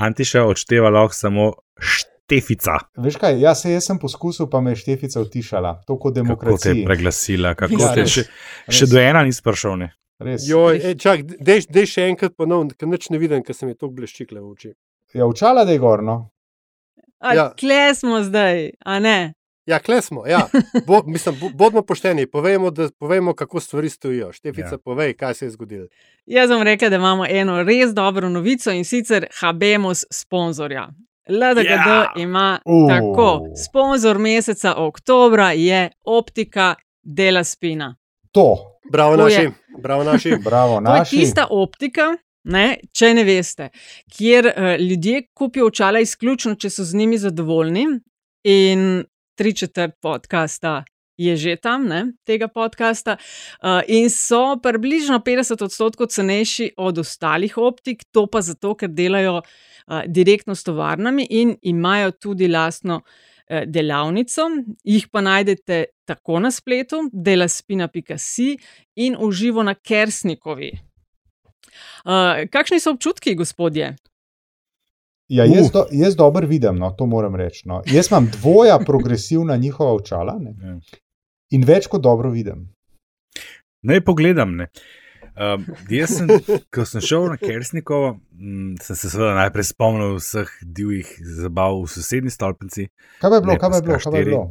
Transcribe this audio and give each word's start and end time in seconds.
Antiša 0.00 0.44
odšteva 0.44 0.88
lahko 0.90 1.14
samo 1.14 1.50
štefica. 1.76 2.78
Veš 2.96 3.16
kaj, 3.16 3.38
jaz, 3.38 3.64
jaz 3.66 3.84
sem 3.84 3.98
poskusil, 3.98 4.46
pa 4.46 4.60
me 4.60 4.70
je 4.70 4.76
štefica 4.78 5.20
utišala, 5.20 5.74
to 5.82 5.94
kot 5.94 6.00
Kako 6.00 6.10
te 6.10 6.10
je 6.10 6.22
demokracija. 6.22 6.74
preglasila, 6.86 7.54
kako 7.54 7.74
Ja, 7.74 7.90
te 7.90 8.00
res, 8.00 8.10
še, 8.10 8.24
res. 8.66 8.76
še 8.76 8.86
do 8.86 8.98
ena 8.98 9.22
nisi 9.22 9.42
prišel. 9.42 9.76
Ne? 9.76 9.90
Res. 10.20 10.44
Joj, 10.44 10.80
e, 10.82 10.94
čak, 10.96 11.22
dej, 11.38 11.66
dej 11.66 11.86
še 11.86 12.06
enkrat 12.06 12.34
ponovno, 12.34 12.72
ker 12.72 12.88
nič 12.88 13.08
ne 13.08 13.18
vidim, 13.18 13.42
ker 13.42 13.54
se 13.54 13.66
mi 13.66 13.74
to 13.74 13.88
bleščikle 13.88 14.40
v 14.40 14.48
oči. 14.48 14.72
Ja, 15.12 15.26
učala, 15.26 15.64
da 15.64 15.72
je 15.72 15.78
gorno. 15.78 16.30
A, 17.20 17.34
Ja. 17.34 17.46
Kle 17.52 17.94
smo 17.94 18.22
zdaj, 18.22 18.70
a 18.80 18.98
ne? 18.98 19.34
Ja, 19.70 19.78
kle 19.78 20.00
smo. 20.00 20.26
Ja. 20.26 20.48
Bo, 20.86 21.02
mislim, 21.06 21.36
bo, 21.40 21.48
bodimo 21.50 21.82
pošteni, 21.82 22.26
povejmo, 22.26 22.70
da, 22.70 22.88
povejmo, 22.92 23.34
kako 23.34 23.60
stvari 23.60 23.88
stojijo. 23.88 24.32
Štefica, 24.32 24.68
Ja. 24.72 24.78
povej, 24.78 25.14
kaj 25.14 25.34
se 25.34 25.44
je 25.44 25.50
zgodilo. 25.50 25.86
Jaz 26.26 26.50
vam 26.50 26.62
rekel, 26.62 26.90
da 26.90 26.96
imamo 26.96 27.26
eno 27.26 27.62
res 27.62 27.92
dobro 27.92 28.28
novico 28.28 28.70
in 28.70 28.84
sicer 28.84 29.26
Habemus 29.32 30.04
sponzorja. 30.12 30.88
LDGD 31.28 31.68
Ja. 31.88 32.12
ima 32.16 32.60
Uh. 32.64 32.88
tako. 32.90 33.28
Sponzor 33.58 34.18
meseca 34.18 34.74
oktobra 34.76 35.52
je 35.52 35.90
optika 36.04 36.74
Dela 37.02 37.44
Spina. 37.44 37.96
To, 38.32 38.56
Bravo, 38.92 39.16
To 39.16 39.22
naši. 39.24 39.48
Bravo, 39.78 40.04
naši. 40.04 40.36
bravo, 40.44 40.72
To 40.74 40.78
je 40.86 40.98
naši. 40.98 41.16
tista 41.16 41.46
optika, 41.50 42.16
ne, 42.44 42.64
če 42.92 43.14
ne 43.14 43.24
veste, 43.24 43.68
kjer 44.08 44.46
uh, 44.46 44.52
ljudje 44.80 45.22
kupijo 45.34 45.66
očala 45.66 46.00
izključno, 46.00 46.54
če 46.54 46.70
so 46.70 46.84
z 46.84 46.94
njimi 46.94 47.18
zadovoljni. 47.18 47.86
In 48.44 49.04
tri 49.40 49.54
četrt 49.54 49.92
podcasta 50.02 50.84
je 51.16 51.36
že 51.36 51.56
tam, 51.56 51.86
ne, 51.88 52.12
tega 52.24 52.48
podcasta. 52.48 53.16
Uh, 53.16 53.80
in 53.88 54.10
so 54.10 54.60
približno 54.62 55.18
50 55.24 55.64
odstotkov 55.64 56.06
cenejši 56.12 56.74
od 56.76 56.98
ostalih 56.98 57.56
optik, 57.56 58.04
to 58.12 58.26
pa 58.26 58.42
zato, 58.44 58.74
ker 58.76 58.92
delajo 58.92 59.40
uh, 59.40 60.02
direktno 60.06 60.54
s 60.54 60.64
tovarnami 60.64 61.24
in 61.30 61.56
imajo 61.62 62.10
tudi 62.10 62.48
lastno. 62.48 63.00
eh, 63.50 63.64
Delavnico, 63.66 64.42
jih 64.84 65.08
pa 65.08 65.20
najdete 65.20 65.84
tako 66.04 66.38
na 66.38 66.50
spletu, 66.50 67.08
delaspina.si 67.12 68.58
in 68.96 69.16
uživo 69.18 69.62
na 69.62 69.74
Kersnikovi. 69.74 70.70
Uh, 72.04 72.46
kakšni 72.52 72.80
so 72.80 72.92
občutki, 72.92 73.34
gospodje? 73.34 73.96
Ja, 75.30 75.44
jaz, 75.46 75.68
do, 75.70 75.84
jaz 75.92 76.16
dobro 76.16 76.46
vidim, 76.46 76.74
no, 76.74 76.90
to 76.90 77.06
moram 77.06 77.36
reči. 77.36 77.62
No. 77.64 77.82
Jaz 77.86 78.08
imam 78.10 78.26
dvoja 78.32 78.78
progresivna 78.78 79.56
njihova 79.56 79.92
očala 79.94 80.38
ne, 80.40 80.54
Ja. 80.60 80.78
in 81.50 81.64
več 81.64 81.86
kot 81.86 82.02
dobro 82.02 82.30
vidim. 82.30 82.64
Naj 83.82 84.00
pogledam. 84.00 84.56
Ne. 84.56 84.66
Um, 85.32 85.62
jaz, 85.88 86.16
sem, 86.18 86.28
ko 86.68 86.82
sem 86.84 87.00
šel 87.00 87.28
na 87.30 87.36
Kersnikovo, 87.36 88.10
m, 88.34 88.74
sem 88.76 88.96
se 88.96 89.08
seveda 89.08 89.36
najprej 89.36 89.64
spomnil 89.64 90.18
vseh 90.18 90.50
divjih 90.66 91.14
zabav 91.36 91.78
v 91.78 91.88
sosednji 91.88 92.30
stolpnici. 92.30 92.88
Kaj 93.22 93.30
je 93.30 93.40
bilo, 93.40 93.56
kaj 93.56 93.70
je 93.70 93.82
bilo, 93.82 93.96
kaj 93.96 94.12
je 94.12 94.24
SK4. 94.24 94.24
bilo? 94.24 94.42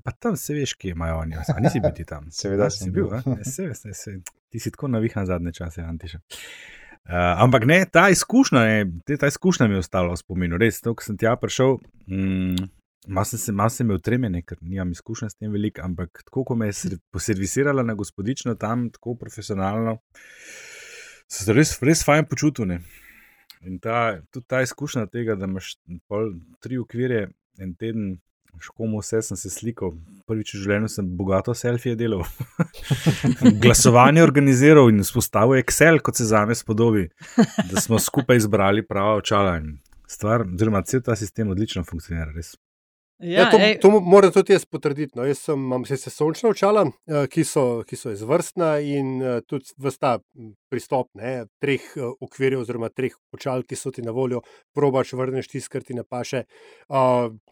Pa 0.00 0.16
tam 0.16 0.36
se 0.36 0.54
veš, 0.54 0.72
kje 0.74 0.90
imajo 0.90 1.18
oni. 1.18 1.36
A 1.36 1.60
nisi 1.60 1.80
bil 1.80 1.92
ti 1.92 2.08
tam? 2.08 2.26
Seveda 2.32 2.66
A, 2.66 2.72
sem 2.72 2.88
si 2.88 2.90
bil. 2.90 3.06
bil. 3.06 3.36
Ja, 3.36 3.44
Se, 3.44 3.68
se, 3.74 3.92
se, 3.94 4.16
ti 4.48 4.58
si 4.58 4.72
tako 4.72 4.88
navihan 4.88 5.26
zadnje 5.26 5.52
čase, 5.52 5.84
Antiša. 5.84 6.18
Uh, 6.18 6.79
ampak 7.16 7.64
ne, 7.66 7.84
ta 7.90 8.08
izkušnja, 8.10 8.60
ne, 8.64 8.84
te, 9.06 9.16
ta 9.16 9.26
izkušnja 9.30 9.68
mi 9.68 9.74
je 9.74 9.84
ostala 9.84 10.14
v 10.14 10.20
spominu. 10.20 10.58
Res, 10.60 10.80
to, 10.84 10.94
ko 10.94 11.04
sem 11.04 11.18
tja 11.18 11.32
prišel, 11.40 11.78
mm, 12.06 12.68
malo 13.10 13.26
sem 13.26 13.40
se, 13.42 13.54
malo 13.56 13.74
sem 13.74 13.88
imel 13.88 14.00
tremene, 14.04 14.42
ker 14.46 14.60
nimam 14.60 14.92
izkušnja 14.94 15.30
s 15.32 15.38
tem 15.38 15.52
veliko, 15.52 15.82
ampak 15.82 16.22
tako, 16.24 16.44
ko 16.44 16.56
me 16.56 16.70
je 16.70 16.78
ser- 16.78 16.98
poservisirala 17.10 17.82
na 17.82 17.96
gospodično 17.98 18.54
tam, 18.54 18.88
tako 18.94 19.16
profesionalno, 19.18 19.98
sem 21.26 21.46
se 21.46 21.56
res, 21.56 21.76
res 21.82 22.04
fajn 22.06 22.28
počutil. 22.30 22.70
Ne. 22.70 22.80
In 23.66 23.78
ta, 23.82 24.20
tudi 24.30 24.46
ta 24.48 24.62
izkušnja 24.62 25.06
tega, 25.12 25.36
da 25.36 25.50
imaš 25.50 25.74
tri 26.62 26.78
okvirje 26.78 27.26
en 27.60 27.74
teden, 27.74 28.18
škomo 28.58 29.00
vse 29.00 29.22
sem 29.22 29.36
se 29.36 29.50
slikal. 29.50 29.92
Prvič 30.30 30.54
v 30.54 30.62
življenju 30.62 30.90
sem 30.92 31.10
bogato 31.18 31.54
selfije 31.54 31.96
delal, 31.98 32.24
glasovanje 33.64 34.22
organiziral 34.22 34.90
in 34.92 35.02
vzpostavil 35.04 35.60
Excel, 35.60 36.00
kot 36.02 36.20
se 36.20 36.28
za 36.30 36.44
me 36.46 36.54
spodobi, 36.54 37.08
da 37.70 37.80
smo 37.80 37.98
skupaj 37.98 38.42
izbrali 38.44 38.86
prava 38.86 39.18
očala. 39.20 39.58
Stvar, 40.10 40.46
oziroma, 40.46 40.82
cel 40.82 41.04
ta 41.06 41.14
sistem 41.16 41.52
odlično 41.54 41.84
funkcionira. 41.86 42.32
Res. 42.34 42.56
Ja, 43.20 43.50
to, 43.50 43.58
to 43.80 43.90
mo- 43.90 44.00
moram 44.00 44.32
tudi 44.32 44.54
jaz 44.54 44.64
potrditi. 44.64 45.12
No. 45.18 45.24
Jaz 45.28 45.42
sem, 45.44 45.60
imam 45.60 45.84
se 45.84 46.10
sončna 46.10 46.50
očala, 46.50 46.86
eh, 47.06 47.26
ki 47.30 47.44
so, 47.44 47.82
ki 47.86 47.96
so 47.96 48.12
izvrstna 48.14 48.72
in 48.80 49.20
eh, 49.22 49.40
tudi 49.46 49.68
vsta 49.76 50.16
pristop 50.72 51.10
ne, 51.20 51.44
treh 51.60 51.84
eh, 51.96 52.06
okvirjev, 52.20 52.64
oziroma 52.64 52.88
treh 52.88 53.16
očal, 53.36 53.64
ki 53.68 53.76
so 53.76 53.92
ti 53.92 54.02
na 54.02 54.14
voljo, 54.16 54.40
probaš 54.74 55.12
vrneš 55.12 55.52
tisto, 55.52 55.74
kar 55.74 55.84
ti 55.84 55.94
ne 55.94 56.04
paše. 56.04 56.44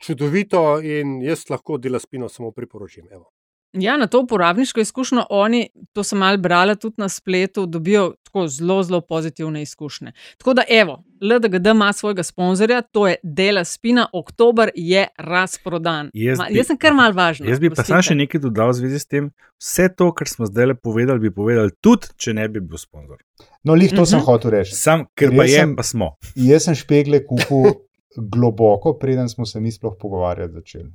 Čudovito 0.01 0.81
in 0.81 1.21
jaz 1.23 1.45
lahko 1.51 1.79
dela 1.79 2.01
spino 2.01 2.29
samo 2.33 2.51
priporočim. 2.51 3.07
Evo. 3.13 3.29
Ja, 3.75 3.97
na 3.97 4.07
to 4.07 4.21
uporabniško 4.21 4.81
izkušnjo 4.81 5.27
oni, 5.31 5.61
to 5.93 6.03
sem 6.03 6.19
malo 6.19 6.39
brala 6.39 6.75
tudi 6.75 6.95
na 6.99 7.09
spletu, 7.09 7.67
dobijo 7.67 8.15
tako 8.25 8.49
zelo, 8.49 8.83
zelo 8.83 9.01
pozitivne 9.03 9.63
izkušnje. 9.63 10.13
Tako 10.39 10.55
da, 10.55 10.63
evo, 10.71 10.95
LDGD 11.23 11.67
ima 11.67 11.93
svojega 11.93 12.23
sponzorja, 12.23 12.83
to 12.83 13.09
je 13.09 13.17
Dela 13.23 13.65
Spina, 13.65 14.07
oktober 14.13 14.71
je 14.75 15.07
razprodan. 15.19 16.11
Jaz 16.15 16.39
Ma, 16.39 16.47
jaz 16.51 16.67
sem 16.67 16.79
kar 16.79 16.95
mal 16.95 17.13
važna. 17.13 17.47
Jaz 17.47 17.61
bi 17.61 17.71
pa 17.71 17.83
sam 17.83 18.03
še 18.03 18.15
nekaj 18.15 18.41
dodal 18.41 18.69
v 18.69 18.75
zvezi 18.75 18.99
s 18.99 19.07
tem. 19.07 19.29
Vse 19.59 19.89
to, 19.91 20.13
kar 20.13 20.29
smo 20.29 20.47
zdaj 20.47 20.67
le 20.67 20.75
povedali, 20.77 21.21
bi 21.21 21.31
povedali 21.33 21.71
tudi, 21.81 22.07
če 22.17 22.35
ne 22.35 22.49
bi 22.49 22.61
bil 22.63 22.79
sponzor. 22.79 23.21
No, 23.65 23.75
lih 23.75 23.91
to 23.91 24.07
sem 24.07 24.19
Mhm. 24.19 24.25
hotel 24.25 24.51
reči. 24.53 24.73
Sam, 24.75 25.05
ker 25.13 25.29
Ker 25.29 25.37
pa 25.37 25.45
je, 25.45 25.59
sem- 25.59 25.77
pa 25.77 25.83
smo. 25.83 26.15
Jaz 26.37 26.65
sem 26.65 26.75
špegle 26.75 27.21
kupil 27.23 27.75
globoko, 28.33 28.95
preden 28.95 29.29
smo 29.29 29.45
se 29.45 29.61
mi 29.61 29.71
sploh 29.71 29.93
pogovarjati 29.95 30.53
začeli. 30.55 30.91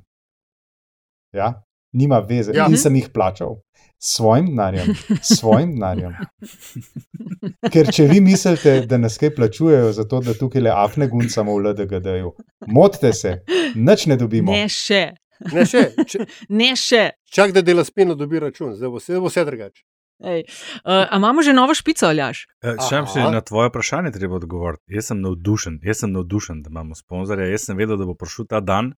Ja? 1.32 1.62
Nima 1.94 2.18
veze, 2.20 2.52
Ja. 2.52 2.66
in 2.66 2.76
sem 2.76 2.96
jih 2.96 3.08
plačal. 3.08 3.60
S 3.96 4.16
Svojim 4.16 4.50
denarjem, 4.50 4.90
s 5.16 5.38
svojim 5.38 5.70
denarjem. 5.72 6.12
Ker 7.72 7.88
če 7.88 8.04
vi 8.04 8.20
mislite, 8.20 8.80
da 8.82 8.98
nas 8.98 9.16
kaj 9.16 9.32
plačujejo 9.32 9.92
za 9.92 10.04
to, 10.04 10.20
da 10.20 10.34
tukaj 10.34 10.60
le 10.60 10.72
afne 10.72 11.08
guncamo 11.08 11.54
v 11.54 11.62
LDGD-ju, 11.64 12.32
motite 12.68 13.12
se, 13.14 13.38
nič 13.74 14.06
ne 14.06 14.16
dobimo. 14.16 14.52
Ne 14.52 14.66
še, 14.68 15.14
Ne, 15.46 15.64
še, 15.66 15.80
če, 16.06 16.24
ne 16.52 16.70
še. 16.74 17.00
čak 17.26 17.50
da 17.52 17.60
dela 17.60 17.82
spino 17.84 18.14
dobi 18.14 18.38
račun, 18.38 18.70
zdaj 18.74 18.88
bo 18.88 19.00
vse, 19.00 19.18
bo 19.18 19.28
vse 19.28 19.42
drugače. 19.44 19.82
Ej, 20.24 20.44
uh, 20.78 21.04
a 21.04 21.18
imamo 21.18 21.42
že 21.42 21.52
novo 21.52 21.74
špico, 21.74 22.06
Aljaš? 22.06 22.44
Še 22.62 23.00
Aha. 23.00 23.30
na 23.30 23.40
tvoje 23.42 23.68
vprašanje 23.68 24.12
treba 24.12 24.38
odgovoriti. 24.38 24.84
Jaz 24.88 25.10
sem 25.10 25.18
navdušen, 25.20 25.80
jaz 25.82 26.04
sem 26.04 26.12
navdušen, 26.12 26.62
da 26.62 26.70
imamo 26.70 26.94
sponzorja. 26.94 27.48
Jaz 27.50 27.66
sem 27.66 27.76
vedel, 27.76 27.98
da 27.98 28.06
bo 28.06 28.14
prišel 28.14 28.46
ta 28.46 28.62
dan, 28.62 28.94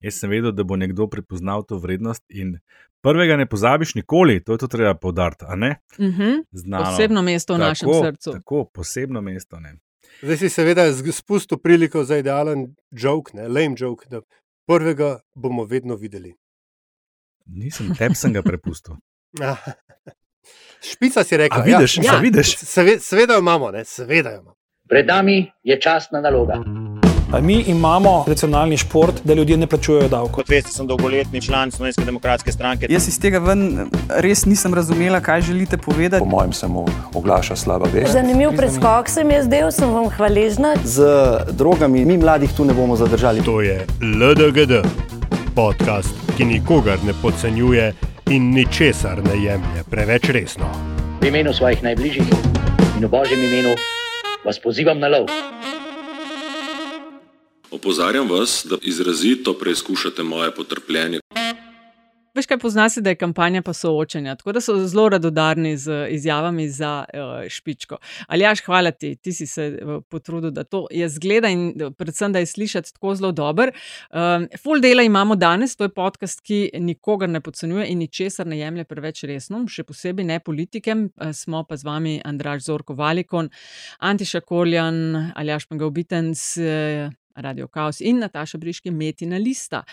jaz 0.00 0.14
sem 0.14 0.30
vedel, 0.30 0.52
da 0.52 0.64
bo 0.64 0.76
nekdo 0.76 1.08
prepoznal 1.10 1.64
to 1.66 1.78
vrednost 1.78 2.24
in 2.28 2.58
prvega 3.00 3.36
ne 3.36 3.46
pozabiš 3.46 3.94
nikoli, 3.94 4.44
to 4.44 4.52
je 4.52 4.58
to 4.58 4.68
treba 4.68 4.94
poudariti, 4.94 5.44
a 5.48 5.56
ne? 5.56 5.76
Uh 5.98 6.06
-huh. 6.06 6.44
Znano. 6.52 6.84
Posebno 6.84 7.22
mesto 7.22 7.54
v 7.54 7.58
našem 7.58 7.88
Tako, 7.88 8.04
srcu. 8.04 8.32
Tako, 8.32 8.64
posebno 8.74 9.20
mesto. 9.20 9.60
Ne. 9.60 9.74
Zdaj 10.22 10.36
si 10.36 10.48
seveda 10.48 10.92
z- 10.92 11.12
spustil 11.12 11.58
priliko 11.58 12.04
za 12.04 12.16
idealen 12.16 12.74
joke, 12.90 13.32
ne, 13.34 13.48
lame 13.48 13.74
joke, 13.78 14.06
da 14.10 14.20
prvega 14.66 15.20
bomo 15.34 15.64
vedno 15.64 15.96
videli. 15.96 16.34
Nisem, 17.46 17.94
tebi 17.94 18.14
sem 18.14 18.32
ga 18.32 18.42
prepustil. 18.42 18.94
Ah. 19.40 19.56
Špica 20.92 21.24
si 21.24 21.36
rekla. 21.36 21.58
A 21.58 21.64
vidiš, 21.64 21.96
ja, 21.96 22.14
a 22.16 22.20
vidiš? 22.20 22.56
Seve, 22.56 22.98
seveda 23.00 23.34
jo 23.34 23.38
imamo, 23.40 23.70
ne, 23.70 23.84
seveda 23.84 24.30
jo 24.30 24.40
imamo. 24.40 24.54
Pred 24.88 25.06
nami 25.06 25.52
je 25.62 25.80
častna 25.80 26.20
naloga. 26.20 26.54
Mi 27.32 27.64
imamo 27.66 28.24
nacionalni 28.26 28.76
šport, 28.76 29.14
da 29.24 29.34
ljudje 29.34 29.56
ne 29.56 29.66
plačujejo 29.66 30.08
davkov. 30.08 30.32
Kot 30.32 30.48
veste, 30.48 30.70
sem 30.72 30.86
dolgoletni 30.86 31.40
član 31.40 31.70
Slovenske 31.70 32.04
demokratske 32.04 32.52
stranke. 32.52 32.86
Jaz 32.90 33.08
iz 33.08 33.18
tega 33.20 33.38
ven 33.38 33.90
res 34.08 34.46
nisem 34.46 34.74
razumela, 34.74 35.20
kaj 35.20 35.40
želite 35.40 35.76
povedati. 35.76 36.24
Po 36.24 36.30
mojem 36.30 36.52
se 36.52 36.68
mu 36.68 36.86
oglaša 37.14 37.56
slaba 37.56 37.86
vest. 37.92 38.12
Zanimiv 38.12 38.56
preskok 38.56 39.08
se 39.08 39.24
mi 39.24 39.34
je 39.34 39.42
zdel, 39.42 39.70
sem 39.70 39.90
vam 39.90 40.08
hvaležna. 40.08 40.74
Z 40.84 41.04
drogami 41.52 42.04
mi 42.04 42.16
mladih 42.18 42.52
tu 42.56 42.64
ne 42.64 42.74
bomo 42.74 42.96
zadržali. 42.96 43.42
To 43.44 43.60
je 43.60 43.86
LDGD, 44.00 44.88
podcast, 45.54 46.14
ki 46.36 46.44
nikogar 46.44 46.98
ne 47.06 47.12
podcenjuje 47.22 47.92
in 48.30 48.50
ničesar 48.54 49.20
ne 49.24 49.42
jemlje 49.44 49.84
preveč 49.90 50.28
resno. 50.28 50.72
V 51.20 51.28
imenu 51.28 51.52
svojih 51.52 51.82
najbližjih 51.82 52.26
in 52.96 53.04
v 53.04 53.08
božjem 53.08 53.44
imenu 53.44 53.76
vas 54.44 54.58
pozivam 54.58 54.98
na 54.98 55.08
lov. 55.08 55.28
Opozarjam 57.70 58.30
vas, 58.30 58.66
da 58.70 58.76
izrazito 58.82 59.54
preizkušate 59.54 60.22
moje 60.22 60.54
potrpljenje. 60.54 61.20
veš 62.34 62.46
kaj 62.46 62.58
pozna 62.58 62.88
se, 62.88 63.00
da 63.00 63.10
je 63.10 63.16
kampanja 63.18 63.62
pa 63.62 63.72
soočenja, 63.72 64.36
tako 64.36 64.52
da 64.52 64.60
so 64.60 64.76
zelo 64.86 65.08
radodarni 65.08 65.76
z 65.76 66.06
izjavami 66.10 66.68
za 66.70 67.04
uh, 67.14 67.48
špičko. 67.48 67.96
Ali 68.26 68.44
jaš, 68.44 68.60
hvala 68.64 68.90
ti, 68.90 69.16
ti 69.16 69.32
si 69.32 69.46
se 69.46 69.66
uh, 69.82 70.02
potrudil, 70.08 70.50
da 70.50 70.64
to 70.64 70.86
je 70.90 71.08
zgleda 71.08 71.48
in 71.48 71.72
predvsem, 71.98 72.32
da 72.32 72.38
je 72.38 72.46
slišati 72.46 72.94
tako 72.94 73.14
zelo 73.14 73.32
dober. 73.32 73.72
Um, 74.10 74.46
full 74.62 74.80
dela 74.80 75.02
imamo 75.02 75.36
danes, 75.36 75.76
to 75.76 75.84
je 75.84 75.94
podcast, 75.94 76.40
ki 76.40 76.70
nikogar 76.78 77.28
ne 77.28 77.40
podcenjuje 77.40 77.86
in 77.86 77.98
ničesar 77.98 78.46
ne 78.46 78.58
jemlje 78.58 78.84
preveč 78.84 79.24
resno, 79.24 79.64
še 79.68 79.84
posebej 79.84 80.24
ne 80.24 80.40
politikem. 80.40 81.08
Uh, 81.16 81.32
smo 81.34 81.64
pa 81.68 81.76
z 81.76 81.84
vami 81.84 82.20
Andraž 82.24 82.62
Zorko 82.70 82.94
Valikon, 82.94 83.50
Antiša 83.98 84.40
Koljan, 84.40 85.32
Aljaš 85.34 85.66
Pengavbitens. 85.66 86.52
Uh, 86.56 87.10
Radio 87.40 87.68
Chaos 87.68 88.00
in 88.00 88.18
Nataša 88.18 88.58
Briški, 88.58 88.90
Metina 88.90 89.38
Lista. 89.38 89.84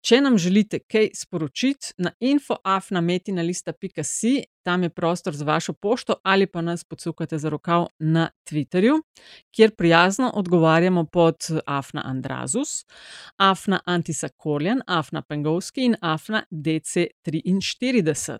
Če 0.00 0.20
nam 0.20 0.38
želite 0.38 0.78
kaj 0.78 1.08
sporočiti 1.14 1.92
na 1.98 2.12
infoafnametinalista.si, 2.20 4.44
tam 4.62 4.82
je 4.82 4.90
prostor 4.90 5.34
za 5.34 5.44
vašo 5.44 5.72
pošto 5.72 6.14
ali 6.22 6.46
pa 6.46 6.60
nas 6.60 6.84
podsukate 6.84 7.38
za 7.38 7.48
rokav 7.48 7.86
na 7.98 8.30
Twitterju, 8.50 9.02
kjer 9.50 9.70
prijazno 9.76 10.30
odgovarjamo 10.34 11.04
pod 11.04 11.36
Afna 11.66 12.02
Andrazus, 12.04 12.86
Afna 13.36 13.80
Antisakorjan, 13.84 14.80
Afna 14.86 15.22
Pengovski 15.22 15.84
in 15.84 15.96
Afna 16.00 16.42
DC43. 16.50 18.38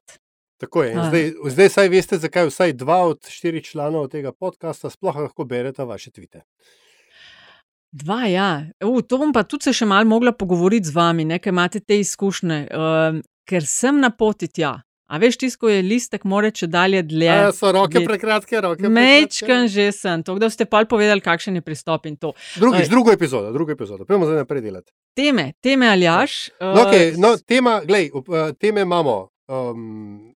Tako 0.56 0.82
je. 0.82 0.94
Zdaj, 1.08 1.32
zdaj 1.50 1.68
saj 1.68 1.88
veste, 1.88 2.18
zakaj 2.18 2.46
vsaj 2.46 2.72
dva 2.72 3.02
od 3.04 3.26
štirih 3.28 3.64
članov 3.64 4.08
tega 4.08 4.32
podcasta 4.32 4.90
sploh 4.90 5.16
lahko 5.16 5.44
berete 5.44 5.84
vaše 5.84 6.10
tvite. 6.10 6.42
Dva, 7.92 8.26
ja. 8.26 8.66
U, 8.84 9.00
to 9.02 9.18
bom 9.20 9.32
pa 9.32 9.44
tudi 9.46 9.68
se 9.68 9.72
še 9.76 9.86
malo 9.88 10.08
mogla 10.10 10.32
pogovoriti 10.36 10.90
z 10.90 10.96
vami, 10.96 11.24
nekaj 11.24 11.52
imate 11.54 11.80
te 11.80 12.00
izkušnje, 12.02 12.58
uh, 12.74 13.22
ker 13.48 13.66
sem 13.66 14.00
na 14.02 14.10
poti 14.10 14.48
tja. 14.48 14.74
A 15.06 15.20
veš, 15.22 15.36
tisto 15.38 15.70
je 15.70 15.84
listek, 15.86 16.24
more 16.26 16.50
če 16.50 16.66
dalje 16.66 17.04
dlje. 17.06 17.28
Ja, 17.30 17.50
so 17.54 17.70
roke 17.70 18.02
prekratke, 18.02 18.58
roke. 18.64 18.88
Mečkan 18.90 19.70
že 19.70 19.92
sem, 19.94 20.24
to, 20.26 20.34
da 20.42 20.50
ste 20.50 20.66
pa 20.66 20.82
povedali, 20.82 21.22
kakšen 21.22 21.60
je 21.60 21.62
pristop 21.62 22.08
in 22.10 22.18
to. 22.18 22.32
Drugič, 22.58 22.88
uh, 22.88 22.90
drugo 22.90 23.14
epizodo, 23.14 23.54
drugo 23.54 23.76
epizodo, 23.76 24.02
pojmo 24.08 24.26
zdaj 24.26 24.42
naprej 24.42 24.66
delati. 24.66 24.90
Teme, 25.14 25.52
teme 25.62 25.86
ali 25.88 26.08
jaš. 26.08 26.50
Uh, 26.58 26.74
no, 26.74 26.82
okay, 26.88 27.14
no, 27.22 27.36
tema, 27.38 27.78
glej, 27.86 28.10
uh, 28.18 28.50
teme 28.58 28.82
imamo. 28.82 29.28
Um, 29.46 30.34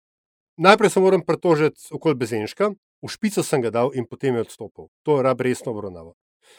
najprej 0.60 0.90
se 0.90 1.00
moram 1.00 1.24
pretožiti 1.24 1.88
okoli 1.96 2.14
Bezenška, 2.14 2.68
v 3.02 3.08
špico 3.08 3.42
sem 3.42 3.64
ga 3.64 3.72
dal 3.72 3.94
in 3.96 4.04
potem 4.04 4.36
je 4.36 4.44
odstopil. 4.44 4.92
To 5.08 5.16
je 5.16 5.24
rab 5.24 5.40
resno 5.40 5.72
obravnavo. 5.72 6.12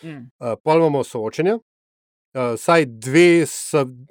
Mm. 0.03 0.29
Uh, 0.39 0.55
Pol 0.63 0.83
imamo 0.83 1.03
soočenja. 1.03 1.57
Uh, 1.57 2.53
saj 2.61 2.85
dve, 2.85 3.45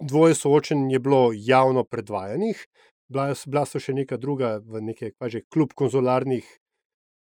dvoje 0.02 0.34
soočenj 0.34 0.90
je 0.92 0.98
bilo 0.98 1.30
javno 1.34 1.84
predvajanih, 1.84 2.64
bila, 3.08 3.34
bila 3.46 3.62
so 3.66 3.78
še 3.78 3.94
neka 3.94 4.18
druga, 4.18 4.56
v 4.58 4.82
neki 4.90 5.12
klub 5.52 5.72
konzularnih 5.78 6.48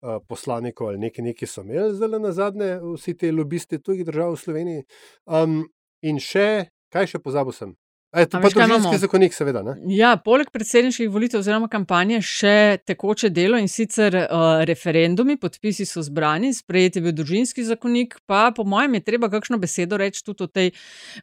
uh, 0.03 0.17
poslanikov 0.29 0.89
ali 0.89 1.03
nekaj, 1.09 1.25
nekaj 1.25 1.51
so 1.51 1.67
imeli, 1.67 1.93
zdaj 1.95 2.21
na 2.23 2.33
zadnje, 2.33 2.71
vsi 2.97 3.15
ti 3.21 3.33
lobisti 3.33 3.83
tujih 3.83 4.07
držav 4.09 4.33
v 4.33 4.41
Sloveniji. 4.41 4.87
Um, 5.27 5.61
in 6.03 6.23
še, 6.23 6.71
kaj 6.95 7.13
še 7.13 7.23
pozabil 7.23 7.53
sem? 7.53 7.77
E, 8.19 8.27
to 8.27 8.41
je 8.43 8.51
družinski 8.55 8.99
zakonik, 8.99 9.35
seveda. 9.35 9.63
Ne? 9.63 9.75
Ja, 9.95 10.15
poleg 10.21 10.51
predsedniških 10.55 11.11
volitev 11.13 11.41
oziroma 11.43 11.69
kampanje 11.71 12.21
še 12.25 12.55
tekoče 12.89 13.31
delo 13.35 13.59
in 13.61 13.69
sicer 13.71 14.15
uh, 14.21 14.63
referendumi, 14.69 15.39
podpisi 15.41 15.87
so 15.89 16.03
zbrani, 16.05 16.51
sprejeti 16.57 16.99
je 16.99 17.07
bil 17.07 17.15
družinski 17.21 17.65
zakonik, 17.69 18.19
pa 18.27 18.49
po 18.57 18.65
mojem 18.69 18.99
je 18.99 19.05
treba 19.07 19.31
kakšno 19.33 19.61
besedo 19.63 19.99
reči 20.01 20.25
tudi 20.27 20.47
o 20.47 20.51
tej 20.51 20.73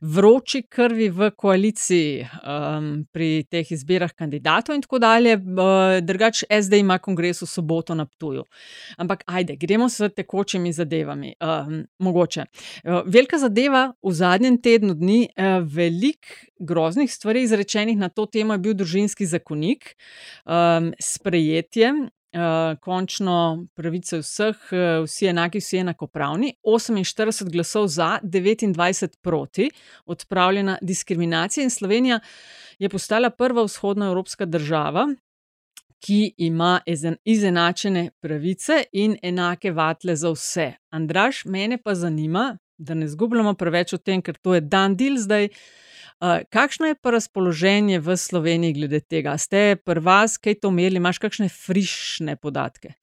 vroči 0.01 0.63
krvi 0.69 1.09
v 1.13 1.31
koaliciji 1.36 2.25
um, 2.42 2.89
pri 3.12 3.45
teh 3.51 3.71
izbirah 3.75 4.13
kandidatov 4.15 4.77
in 4.77 4.86
tako 4.86 5.01
dalje. 5.03 5.38
Uh, 5.39 6.00
drugač, 6.06 6.45
SD 6.50 6.81
ima 6.83 7.00
kongres 7.03 7.44
v 7.44 7.50
soboto 7.50 7.95
na 7.97 8.06
Ptuju. 8.06 8.45
Ampak 9.01 9.25
ajde, 9.27 9.57
gremo 9.59 9.89
s 9.89 10.09
tekočimi 10.15 10.74
zadevami. 10.74 11.36
Um, 11.42 11.83
mogoče. 12.00 12.45
Uh, 12.83 13.01
velika 13.06 13.38
zadeva 13.42 13.89
v 14.03 14.13
zadnjem 14.13 14.57
tednu 14.62 14.94
dni, 14.94 15.21
uh, 15.36 15.59
velik 15.65 16.31
groznih 16.60 17.13
stvari 17.13 17.42
izrečenih 17.44 17.98
na 17.98 18.10
to 18.10 18.25
temo 18.25 18.54
je 18.54 18.60
bil 18.60 18.74
družinski 18.74 19.25
zakonik, 19.25 19.96
um, 20.46 20.94
sprejetje. 21.00 21.94
Uh, 22.36 22.75
končno 22.84 23.63
pravice 23.80 24.18
vseh, 24.19 24.57
uh, 24.75 25.06
vsi 25.06 25.30
enaki, 25.31 25.62
vsi 25.63 25.78
enakopravni. 25.86 26.50
48 26.68 27.48
glasov 27.52 27.88
za, 27.88 28.18
29 28.24 29.16
proti, 29.24 29.69
odpravljena 30.06 30.75
diskriminacija. 30.81 31.63
In 31.63 31.69
Slovenija 31.69 32.19
je 32.80 32.90
postala 32.90 33.30
prva 33.30 33.63
vzhodnoevropska 33.63 34.46
država, 34.46 35.07
ki 36.06 36.34
ima 36.38 36.81
izenačene 37.24 38.10
pravice 38.22 38.84
in 38.92 39.18
enake 39.22 39.72
vatle 39.72 40.16
za 40.16 40.31
vse. 40.31 40.74
Andraš, 40.90 41.46
mene 41.46 41.78
pa 41.78 41.96
zanima, 41.96 42.57
da 42.77 42.94
ne 42.94 43.07
zgubljamo 43.07 43.54
preveč 43.56 43.94
o 43.94 43.98
tem, 43.98 44.22
ker 44.22 44.38
to 44.38 44.56
je 44.56 44.62
dan 44.62 44.95
del 45.00 45.18
zdaj. 45.22 45.50
Kakšno 46.51 46.88
je 46.88 46.95
pa 46.95 47.12
razpoloženje 47.12 48.00
v 48.00 48.16
Sloveniji 48.18 48.74
glede 48.77 49.01
tega? 49.04 49.38
Ste 49.38 49.75
pri 49.75 50.00
vas 50.00 50.38
kaj 50.38 50.62
to 50.63 50.72
imeli, 50.72 51.01
imaš 51.01 51.19
kakšne 51.19 51.50
frišne 51.51 52.38
podatke? 52.39 52.95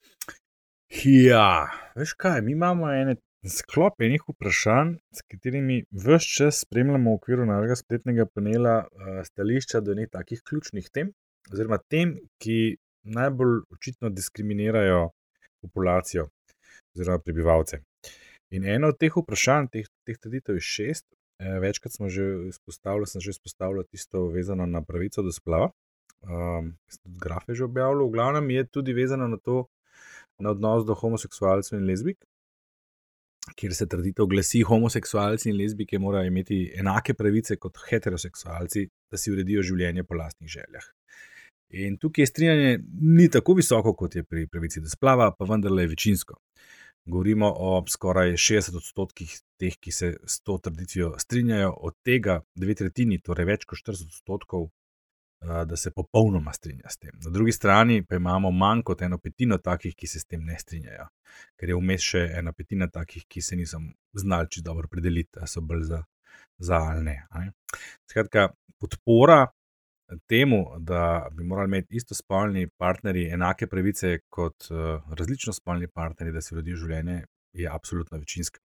Ja, 1.05 1.69
veš 1.97 2.15
kaj, 2.21 2.41
mi 2.45 2.53
imamo 2.57 2.89
ene 2.93 3.17
sklop 3.49 4.01
enih 4.01 4.23
vprašanj, 4.29 4.95
s 5.13 5.25
katerimi 5.27 5.81
vse 5.91 6.19
čas 6.23 6.61
spremljamo 6.63 7.11
v 7.11 7.19
okviru 7.19 7.47
našega 7.49 7.77
spletnega 7.81 8.27
panela 8.31 8.75
stališča 9.27 9.81
do 9.81 9.97
nekih 9.99 10.13
takih 10.13 10.43
ključnih 10.49 10.91
tem, 10.95 11.11
oziroma 11.53 11.81
tem, 11.91 12.15
ki 12.39 12.77
najbolj 13.03 13.65
očitno 13.75 14.13
diskriminirajo 14.15 15.09
populacijo 15.61 16.29
oziroma 16.95 17.19
prebivalce. 17.19 17.83
In 18.53 18.69
eno 18.69 18.93
od 18.93 18.99
teh 19.01 19.15
vprašanj, 19.17 19.69
teh, 19.73 19.89
teh 20.07 20.19
trditev 20.21 20.59
je 20.61 20.65
šest, 20.69 21.07
Eh, 21.43 21.59
večkrat 21.59 21.93
smo 21.93 22.09
že 22.09 22.23
izpostavili, 22.49 23.07
sem 23.07 23.21
že 23.21 23.31
izpostavil 23.31 23.83
tisto 23.85 24.29
vezano 24.29 24.67
na 24.67 24.83
pravico 24.83 25.23
do 25.23 25.33
splava. 25.33 25.71
Um, 26.23 26.77
tudi 27.03 27.19
grafe 27.19 27.55
že 27.55 27.65
objavljal, 27.65 28.07
v 28.07 28.13
glavnem 28.13 28.51
je 28.51 28.67
tudi 28.67 28.93
vezano 28.93 29.27
na 29.29 29.37
to, 29.37 29.67
na 30.39 30.51
odnos 30.51 30.87
do 30.87 30.95
homoseksualcev 30.95 31.79
in 31.79 31.87
lezbik, 31.87 32.19
kjer 33.59 33.75
se 33.75 33.89
trditev 33.91 34.27
glasi, 34.31 34.63
homoseksualci 34.63 35.51
in 35.51 35.57
lezbike 35.59 35.99
morajo 35.99 36.31
imeti 36.31 36.61
enake 36.79 37.15
pravice 37.15 37.57
kot 37.57 37.81
heteroseksualci, 37.89 38.87
da 39.11 39.19
si 39.19 39.33
uredijo 39.33 39.67
življenje 39.67 40.05
po 40.05 40.15
lastnih 40.15 40.51
željah. 40.51 40.87
In 41.83 41.99
tukaj 41.99 42.23
je 42.23 42.27
strinjanje 42.27 42.79
ni 43.01 43.27
tako 43.31 43.57
visoko, 43.59 43.97
kot 43.99 44.15
je 44.15 44.23
pri 44.23 44.47
pravici 44.47 44.81
do 44.81 44.93
splava, 44.93 45.33
pa 45.35 45.49
vendarle 45.49 45.89
je 45.89 45.95
večinsko. 45.97 46.39
Govorimo 47.05 47.49
o 47.57 47.85
skoraj 47.89 48.37
60 48.39 48.77
odstotkih 48.79 49.33
teh, 49.59 49.75
ki 49.81 49.93
se 49.93 50.13
s 50.27 50.41
to 50.41 50.59
tradicijo 50.63 51.15
strinjajo, 51.19 51.73
od 51.81 51.97
tega 52.05 52.41
dve 52.55 52.77
tretjini, 52.79 53.19
torej 53.21 53.49
več 53.49 53.65
kot 53.67 53.83
40 53.83 54.13
odstotkov, 54.13 54.69
da 55.43 55.77
se 55.77 55.91
popolnoma 55.91 56.53
strinja 56.53 56.91
s 56.91 57.01
tem. 57.03 57.17
Na 57.25 57.31
drugi 57.35 57.53
strani 57.53 58.05
pa 58.07 58.17
imamo 58.17 58.51
manj 58.51 58.85
kot 58.87 59.03
eno 59.03 59.19
petino 59.19 59.59
takih, 59.59 59.97
ki 59.99 60.07
se 60.07 60.21
s 60.21 60.29
tem 60.31 60.45
ne 60.47 60.59
strinjajo, 60.59 61.09
ker 61.59 61.73
je 61.73 61.79
vmes 61.81 62.07
še 62.13 62.23
ena 62.39 62.53
petina 62.53 62.87
takih, 62.87 63.25
ki 63.29 63.43
se 63.43 63.59
niso 63.59 63.81
znali 64.15 64.51
čisto 64.51 64.69
dobro 64.71 64.89
predeliti, 64.89 65.41
da 65.41 65.47
so 65.51 65.61
bolj 65.61 65.83
za, 65.91 66.05
za 66.59 66.79
ali 66.93 67.03
ne. 67.09 67.17
Skratka, 68.11 68.53
podpora 68.79 69.49
temu, 70.27 70.65
da 70.79 71.29
bi 71.33 71.45
morali 71.45 71.69
imeti 71.69 71.97
isto 71.97 72.15
spolni 72.15 72.69
partnerji 72.69 73.29
enake 73.29 73.67
pravice 73.67 74.19
kot 74.29 74.71
uh, 74.71 75.03
različno 75.19 75.53
spolni 75.53 75.89
partnerji, 75.89 76.33
da 76.33 76.41
si 76.41 76.55
rodijo 76.55 76.77
življenje, 76.77 77.25
je 77.53 77.69
absolutno 77.69 78.19
večinska. 78.19 78.61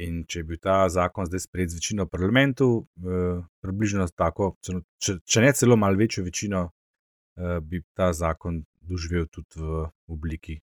In 0.00 0.24
če 0.24 0.42
bi 0.48 0.56
ta 0.58 0.88
zakon 0.88 1.26
zdaj 1.28 1.44
sprejet 1.44 1.70
z 1.70 1.80
večino 1.80 2.06
v 2.06 2.12
parlamentu, 2.14 2.68
uh, 2.80 3.44
približno 3.60 4.08
tako, 4.16 4.54
če, 4.64 5.18
če 5.24 5.44
ne 5.44 5.52
celo 5.52 5.76
malo 5.76 6.00
večjo 6.00 6.24
večino, 6.24 6.66
uh, 6.70 7.58
bi 7.60 7.82
ta 7.94 8.12
zakon 8.16 8.62
doživel 8.80 9.26
tudi 9.28 9.60
v 9.60 9.86
obliki 10.08 10.60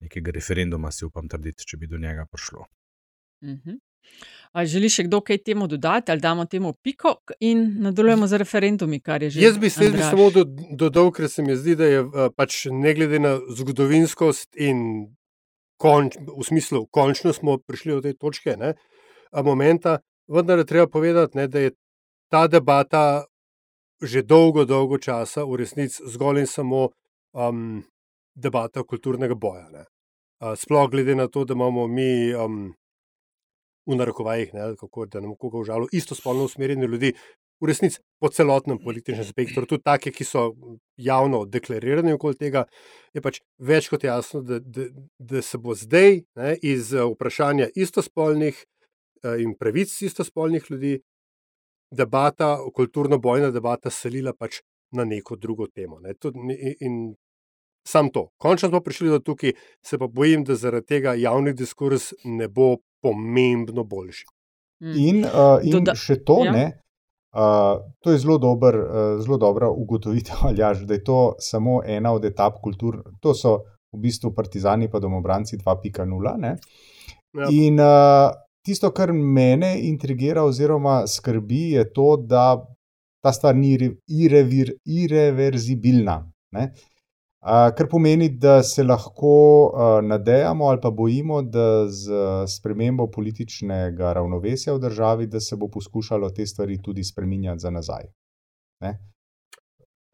nekega 0.00 0.32
referenduma, 0.32 0.90
si 0.92 1.04
upam 1.04 1.28
trditi, 1.28 1.66
če 1.66 1.76
bi 1.76 1.88
do 1.90 1.98
njega 1.98 2.26
prišlo. 2.30 2.66
Uh 3.42 3.56
-huh. 3.56 3.78
Ali 4.52 4.66
želi 4.66 4.88
še 4.90 5.04
kdo 5.06 5.20
kaj 5.22 5.38
temu 5.46 5.68
dodati, 5.70 6.10
ali 6.10 6.20
damo 6.20 6.44
temu 6.50 6.72
piko 6.82 7.14
in 7.40 7.62
nadaljujemo 7.84 8.26
z 8.26 8.40
referendumi, 8.42 8.98
kar 9.00 9.22
je 9.22 9.30
že. 9.30 9.44
Jaz 9.44 9.58
bi 9.62 9.70
se 9.70 9.90
samo 10.02 10.30
dodal, 10.74 11.12
ker 11.14 11.28
se 11.30 11.42
mi 11.46 11.54
zdi, 11.56 11.76
da 11.78 11.86
je 11.86 12.02
pač 12.36 12.64
ne 12.70 12.94
glede 12.94 13.20
na 13.22 13.36
zgodovinskost 13.38 14.58
in 14.58 15.06
konč, 15.80 16.18
v 16.18 16.44
smislu, 16.44 16.86
končno 16.90 17.32
smo 17.32 17.58
prišli 17.62 17.94
do 17.94 18.00
te 18.04 18.12
točke, 18.12 18.56
ne, 18.58 18.74
momenta, 19.32 20.00
vendar 20.28 20.58
je 20.58 20.66
treba 20.66 20.90
povedati, 20.90 21.38
ne, 21.38 21.46
da 21.48 21.62
je 21.68 21.70
ta 22.30 22.46
debata 22.50 23.24
že 24.00 24.22
dolgo, 24.24 24.64
dolgo 24.64 24.96
časa 24.98 25.44
v 25.44 25.60
resnici 25.60 26.00
zgolj 26.08 26.40
in 26.40 26.46
samo 26.48 26.88
um, 27.36 27.82
debata 28.32 28.80
kulturnega 28.82 29.36
boja. 29.36 29.68
Ne. 29.68 29.84
Sploh 30.56 30.88
glede 30.88 31.14
na 31.14 31.28
to, 31.28 31.44
da 31.44 31.52
imamo 31.52 31.86
mi. 31.86 32.32
Um, 32.32 32.72
v 33.90 33.98
narekovajih, 33.98 34.54
ne, 34.54 34.72
kako, 34.80 35.06
da 35.06 35.20
ne 35.20 35.28
bomo 35.28 35.38
koga 35.40 35.58
užalili, 35.64 35.90
isto 35.92 36.14
spolno 36.14 36.48
usmerjene 36.48 36.86
ljudi. 36.86 37.14
v 37.60 37.66
resnici 37.68 37.98
po 38.16 38.30
celotnem 38.32 38.78
političnem 38.80 39.24
spektru, 39.24 39.66
tudi 39.68 39.84
take, 39.84 40.10
ki 40.16 40.24
so 40.24 40.46
javno 40.96 41.42
deklarirane 41.44 42.14
okoli 42.16 42.38
tega, 42.40 42.64
je 43.12 43.20
pač 43.20 43.42
več 43.58 43.90
kot 43.92 44.04
jasno, 44.04 44.40
da, 44.40 44.56
da, 44.64 44.86
da 45.18 45.42
se 45.44 45.60
bo 45.60 45.76
zdaj 45.76 46.22
ne, 46.40 46.54
iz 46.62 46.94
vprašanja 46.96 47.68
istospolnih 47.76 48.56
eh, 48.56 49.42
in 49.44 49.52
pravic 49.60 49.92
istospolnih 49.92 50.70
ljudi 50.70 50.94
debata, 51.92 52.56
kulturno-bojna 52.72 53.50
debata, 53.52 53.92
selila 53.92 54.32
pač 54.32 54.62
na 54.96 55.04
neko 55.04 55.36
drugo 55.36 55.68
temo. 55.68 56.00
Ne. 56.00 56.14
Tudi, 56.16 56.40
in, 56.40 56.76
in 56.80 57.00
sam 57.86 58.10
to. 58.10 58.28
Končno 58.38 58.68
smo 58.68 58.80
prišli 58.80 59.08
do 59.08 59.18
tukaj, 59.18 59.52
se 59.84 59.98
pa 59.98 60.06
bojim, 60.06 60.44
da 60.44 60.54
zaradi 60.54 60.86
tega 60.86 61.14
javni 61.14 61.52
diskurs 61.52 62.12
ne 62.24 62.48
bo 62.48 62.76
pomembno 63.02 63.84
boljši. 63.84 64.24
Mm. 64.84 64.94
In, 64.96 65.24
uh, 65.24 65.58
in 65.64 65.90
še 65.96 66.20
to, 66.24 66.38
ja. 66.46 66.52
ne, 66.54 66.64
uh, 67.36 67.80
to 68.00 68.14
je 68.14 68.20
zelo, 68.22 68.38
dober, 68.40 68.78
uh, 68.80 69.08
zelo 69.20 69.36
dobra 69.40 69.68
ugotovitev, 69.70 70.44
Aljaž, 70.50 70.86
da 70.88 70.96
je 70.96 71.04
to 71.04 71.20
samo 71.38 71.80
ena 71.84 72.14
od 72.16 72.24
etap 72.24 72.60
kultur. 72.64 73.02
To 73.20 73.34
so 73.36 73.58
v 73.92 74.04
bistvu 74.06 74.32
partizani, 74.34 74.88
pa 74.88 75.00
domobranci 75.02 75.58
2.0. 75.58 76.46
Ja. 77.36 77.48
In 77.50 77.80
uh, 77.82 78.30
tisto, 78.66 78.90
kar 78.94 79.12
mene 79.12 79.74
intrigira 79.86 80.44
oziroma 80.46 81.02
skrbi, 81.06 81.70
je 81.76 81.86
to, 81.92 82.14
da 82.16 82.54
ta 83.20 83.32
stvar 83.36 83.56
ni 83.56 83.74
irrevir, 84.08 84.72
irreverzibilna. 84.84 86.22
Ne? 86.56 86.70
Kar 87.40 87.86
pomeni, 87.88 88.28
da 88.28 88.62
se 88.62 88.84
lahko 88.84 89.30
nadejamo 90.04 90.66
ali 90.68 90.80
pa 90.80 90.90
bojimo, 90.90 91.42
da 91.42 91.88
z 91.88 92.12
spremembo 92.46 93.06
političnega 93.10 94.12
ravnovesja 94.12 94.74
v 94.74 94.78
državi, 94.78 95.26
da 95.26 95.40
se 95.40 95.56
bo 95.56 95.68
poskušalo 95.68 96.30
te 96.30 96.46
stvari 96.46 96.82
tudi 96.82 97.04
spremenjati 97.04 97.60
za 97.60 97.70
nazaj. 97.70 98.04
Ne? 98.80 98.98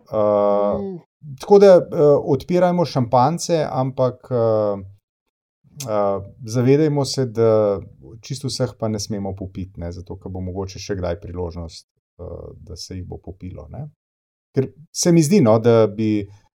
Uh. 0.06 1.00
Tako 1.40 1.58
da 1.58 1.76
uh, 1.76 1.82
odpirajmo 2.24 2.84
šampance, 2.84 3.66
ampak 3.70 4.28
uh, 4.30 4.78
uh, 4.78 6.24
zavedajmo 6.46 7.04
se, 7.04 7.26
da 7.26 7.80
čisto 8.22 8.46
vseh 8.48 8.76
pa 8.78 8.88
ne 8.88 9.00
smemo 9.00 9.34
popiti, 9.34 9.80
ne? 9.80 9.90
zato 9.92 10.14
ker 10.18 10.30
bo 10.32 10.40
mogoče 10.40 10.78
še 10.78 10.94
kdaj 11.00 11.18
priložnost, 11.20 11.88
uh, 12.22 12.52
da 12.62 12.76
se 12.76 13.00
jih 13.00 13.06
bo 13.08 13.18
popilo. 13.18 13.66
Ne? 13.68 13.88
Ker 14.54 14.70
se 14.94 15.12
mi 15.12 15.22
zdi, 15.22 15.40
no, 15.42 15.58
da 15.58 15.88
bi 15.90 16.22
uh, 16.22 16.45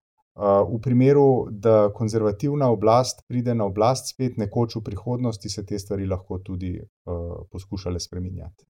v 0.41 0.79
primeru, 0.81 1.47
da 1.51 1.91
konzervativna 1.93 2.69
oblast 2.69 3.27
pride 3.27 3.53
na 3.55 3.65
oblast 3.69 4.09
spet 4.09 4.37
nekoč 4.41 4.75
v 4.75 4.83
prihodnosti, 4.83 5.49
se 5.49 5.65
te 5.65 5.79
stvari 5.79 6.07
lahko 6.09 6.39
tudi 6.39 6.79
uh, 6.81 7.45
poskušale 7.51 7.99
spremenjati. 7.99 8.65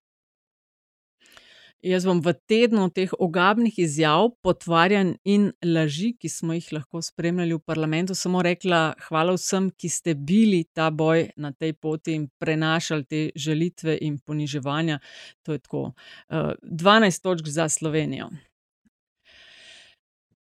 Jaz 1.82 2.04
bom 2.06 2.20
v 2.22 2.30
tednu 2.46 2.84
teh 2.94 3.10
ogabnih 3.18 3.74
izjav, 3.82 4.28
potvarjanj 4.46 5.16
in 5.26 5.48
laži, 5.66 6.12
ki 6.14 6.28
smo 6.30 6.54
jih 6.54 6.68
lahko 6.76 7.02
spremljali 7.02 7.56
v 7.56 7.64
parlamentu, 7.66 8.14
samo 8.14 8.42
rekla 8.44 8.92
hvala 9.08 9.34
vsem, 9.34 9.66
ki 9.74 9.88
ste 9.90 10.14
bili 10.14 10.62
ta 10.70 10.92
boj 10.94 11.32
na 11.36 11.50
tej 11.50 11.72
poti 11.74 12.14
in 12.20 12.28
prenašali 12.38 13.04
te 13.04 13.24
želitve 13.34 13.98
in 14.00 14.20
poniževanja. 14.20 15.00
To 15.42 15.56
je 15.56 15.58
tako. 15.58 15.82
Uh, 16.28 16.52
12 16.62 17.22
točk 17.22 17.48
za 17.50 17.68
Slovenijo. 17.68 18.30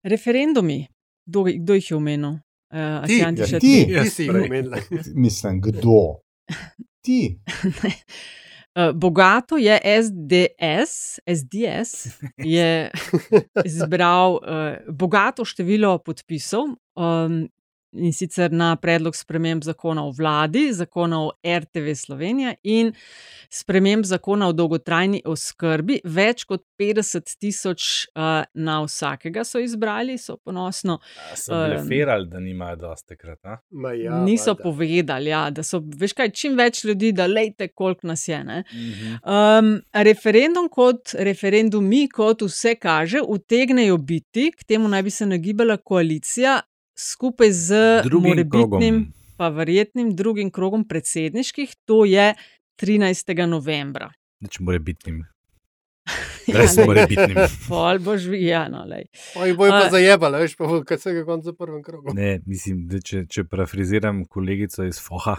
Referendumi, 0.04 0.88
Kdo, 1.30 1.46
kdo 1.46 1.78
jih 1.78 1.92
je 1.92 1.98
omenil? 1.98 2.40
Uh, 2.70 3.06
ti, 3.06 3.18
ja, 3.18 3.30
ti, 3.34 3.60
ti, 3.60 3.76
ti 3.86 4.10
si 4.10 4.26
jih 4.26 4.36
omenil. 4.36 4.74
Mislim, 5.26 5.62
kdo? 5.62 6.22
Ti. 7.06 7.40
Uh, 8.76 8.92
bogato 8.94 9.58
je 9.58 9.80
SDS, 10.04 11.20
SDS 11.26 12.22
je 12.38 12.92
izbral 13.70 14.34
uh, 14.34 14.42
bogato 14.94 15.46
število 15.46 15.98
podpisov, 15.98 16.68
um, 16.96 17.50
in 17.92 18.14
sicer 18.14 18.52
na 18.52 18.76
predlog 18.76 19.16
sprememb 19.16 19.64
zakona 19.64 20.06
o 20.06 20.12
vladi, 20.12 20.68
zakona 20.74 21.22
o 21.26 21.32
RTV 21.46 21.96
Slovenija 21.96 22.54
in 22.64 22.92
sprememb 23.50 24.06
zakona 24.06 24.48
o 24.48 24.54
dolgotrajni 24.54 25.22
oskrbi. 25.26 26.00
Več 26.04 26.46
kot 26.50 26.64
50 26.80 27.34
tisoč 27.42 27.88
uh, 28.14 28.44
na 28.54 28.80
vsakega 28.86 29.44
so 29.48 29.62
izbrali, 29.62 30.18
so 30.22 30.38
ponosno. 30.38 31.00
So 31.36 31.58
bleferali, 31.58 32.28
uh, 32.28 32.34
da 32.34 32.44
nimajo 32.44 32.80
dosti 32.86 33.18
krat. 33.18 33.40
Ja, 34.04 34.20
niso 34.24 34.54
da. 34.54 34.64
povedali, 34.64 35.30
ja, 35.34 35.48
da 35.50 35.64
so, 35.66 35.82
veš 35.82 36.14
kaj, 36.18 36.32
čim 36.36 36.58
več 36.60 36.84
ljudi, 36.86 37.12
da 37.16 37.28
lejte, 37.28 37.68
koliko 37.74 38.08
nas 38.08 38.28
je. 38.28 38.40
Mhm. 38.40 39.16
Um, 39.24 39.72
referendum 39.94 40.70
kot 40.72 41.16
referendumi, 41.20 42.06
kot 42.14 42.46
vse 42.46 42.76
kaže, 42.80 43.22
utegnejo 43.26 43.98
biti, 43.98 44.52
k 44.56 44.68
temu 44.68 44.88
naj 44.88 45.04
bi 45.04 45.14
se 45.14 45.26
nagibala 45.26 45.78
koalicija, 45.78 46.60
skupaj 47.00 47.52
z 47.52 47.80
morebitnim, 48.12 49.08
pa 49.38 49.50
verjetnim 49.50 50.12
drugim 50.16 50.52
krogom 50.52 50.84
predsedniških, 50.88 51.76
to 51.88 52.04
je 52.06 52.34
13. 52.82 53.36
novembra. 53.48 54.12
Če 54.50 54.64
more 54.64 54.80
bitnim. 54.84 55.24
Res 56.60 56.78
ja, 56.78 56.86
more 56.88 57.06
bitnim. 57.08 57.38
Pol 57.68 58.00
boš 58.04 58.28
vijano. 58.32 58.86
Oni 59.40 59.54
bojo 59.56 59.76
pa 59.76 59.90
zajebali, 59.94 60.44
veš, 60.44 60.56
pa 60.60 60.80
kaj 60.88 61.02
se 61.04 61.14
ga 61.14 61.26
konca 61.28 61.54
prvem 61.54 61.84
krogu. 61.84 62.16
Ne, 62.18 62.40
mislim, 62.48 62.86
da 62.90 63.02
če, 63.04 63.26
če 63.30 63.46
parafraziram 63.48 64.24
kolegico 64.26 64.88
iz 64.88 65.00
Foha, 65.04 65.38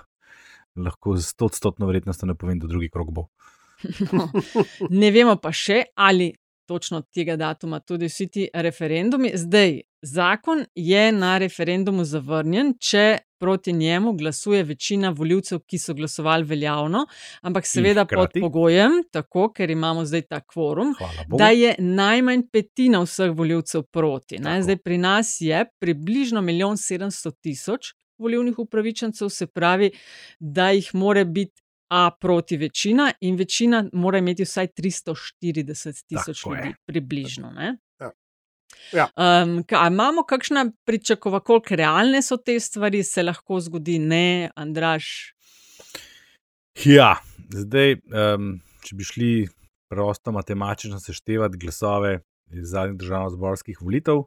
lahko 0.80 1.16
z 1.18 1.32
100-odstotno 1.34 1.88
verjetnostjo 1.90 2.30
ne 2.30 2.36
povem, 2.38 2.60
da 2.62 2.70
drugi 2.70 2.90
krog 2.92 3.12
bo. 3.14 3.28
No, 4.12 4.26
ne 4.92 5.08
vemo 5.10 5.38
pa 5.40 5.54
še, 5.56 5.82
ali 5.96 6.28
točno 6.68 7.00
tega 7.14 7.38
datuma 7.40 7.80
tudi 7.80 8.10
vsi 8.10 8.26
ti 8.28 8.48
referendumi. 8.54 9.32
Zdaj, 9.34 9.80
zakon 10.02 10.64
je 10.74 11.12
na 11.12 11.38
referendumu 11.38 12.04
zavrnjen, 12.04 12.74
če 12.80 13.18
proti 13.40 13.72
njemu 13.72 14.12
glasuje 14.12 14.62
večina 14.64 15.10
voljivcev, 15.10 15.58
ki 15.66 15.78
so 15.78 15.94
glasovali 15.94 16.44
veljavno, 16.44 17.06
ampak 17.42 17.66
seveda 17.66 18.04
pod 18.04 18.34
pogojem, 18.40 19.02
tako, 19.12 19.48
ker 19.52 19.70
imamo 19.70 20.04
zdaj 20.04 20.22
ta 20.22 20.40
kvorum, 20.40 20.94
da 21.38 21.48
je 21.48 21.74
najmanj 21.78 22.42
petina 22.52 23.00
vseh 23.00 23.32
voljivcev 23.36 23.82
proti. 23.82 24.38
Zdaj, 24.60 24.76
pri 24.76 24.98
nas 24.98 25.36
je 25.40 25.64
približno 25.80 26.40
1 26.40 26.76
700 27.00 27.32
000 27.44 27.94
volivnih 28.18 28.58
upravičencev, 28.58 29.28
se 29.28 29.46
pravi, 29.46 29.90
da 30.38 30.70
jih 30.70 30.94
more 30.94 31.24
biti 31.24 31.62
A 31.90 32.10
proti 32.20 32.56
večina, 32.56 33.12
in 33.20 33.34
večina 33.36 33.84
mora 33.92 34.18
imeti 34.18 34.44
vsaj 34.44 34.66
340 34.66 36.04
tisoč 36.06 36.44
ljudi, 36.46 36.74
približno. 36.86 37.50
Ja. 37.58 37.72
Ja. 38.92 39.06
Um, 39.14 39.60
kaj, 39.68 39.88
imamo 39.92 40.24
kakšna 40.26 40.64
pričakovanja, 40.84 41.44
koliko 41.46 41.76
realne 41.78 42.22
so 42.22 42.36
te 42.36 42.58
stvari, 42.60 43.02
se 43.06 43.22
lahko 43.22 43.60
zgodi, 43.60 43.98
ne, 43.98 44.50
Andraš? 44.56 45.34
Ja, 46.84 47.16
zdaj, 47.54 48.00
um, 48.10 48.56
če 48.86 48.96
bi 48.96 49.06
šli 49.06 49.30
prosto 49.90 50.32
matematično 50.32 51.00
seštevati 51.00 51.58
glasove 51.58 52.18
iz 52.50 52.70
zadnjih 52.74 52.98
državno-zborskih 52.98 53.82
volitev, 53.82 54.24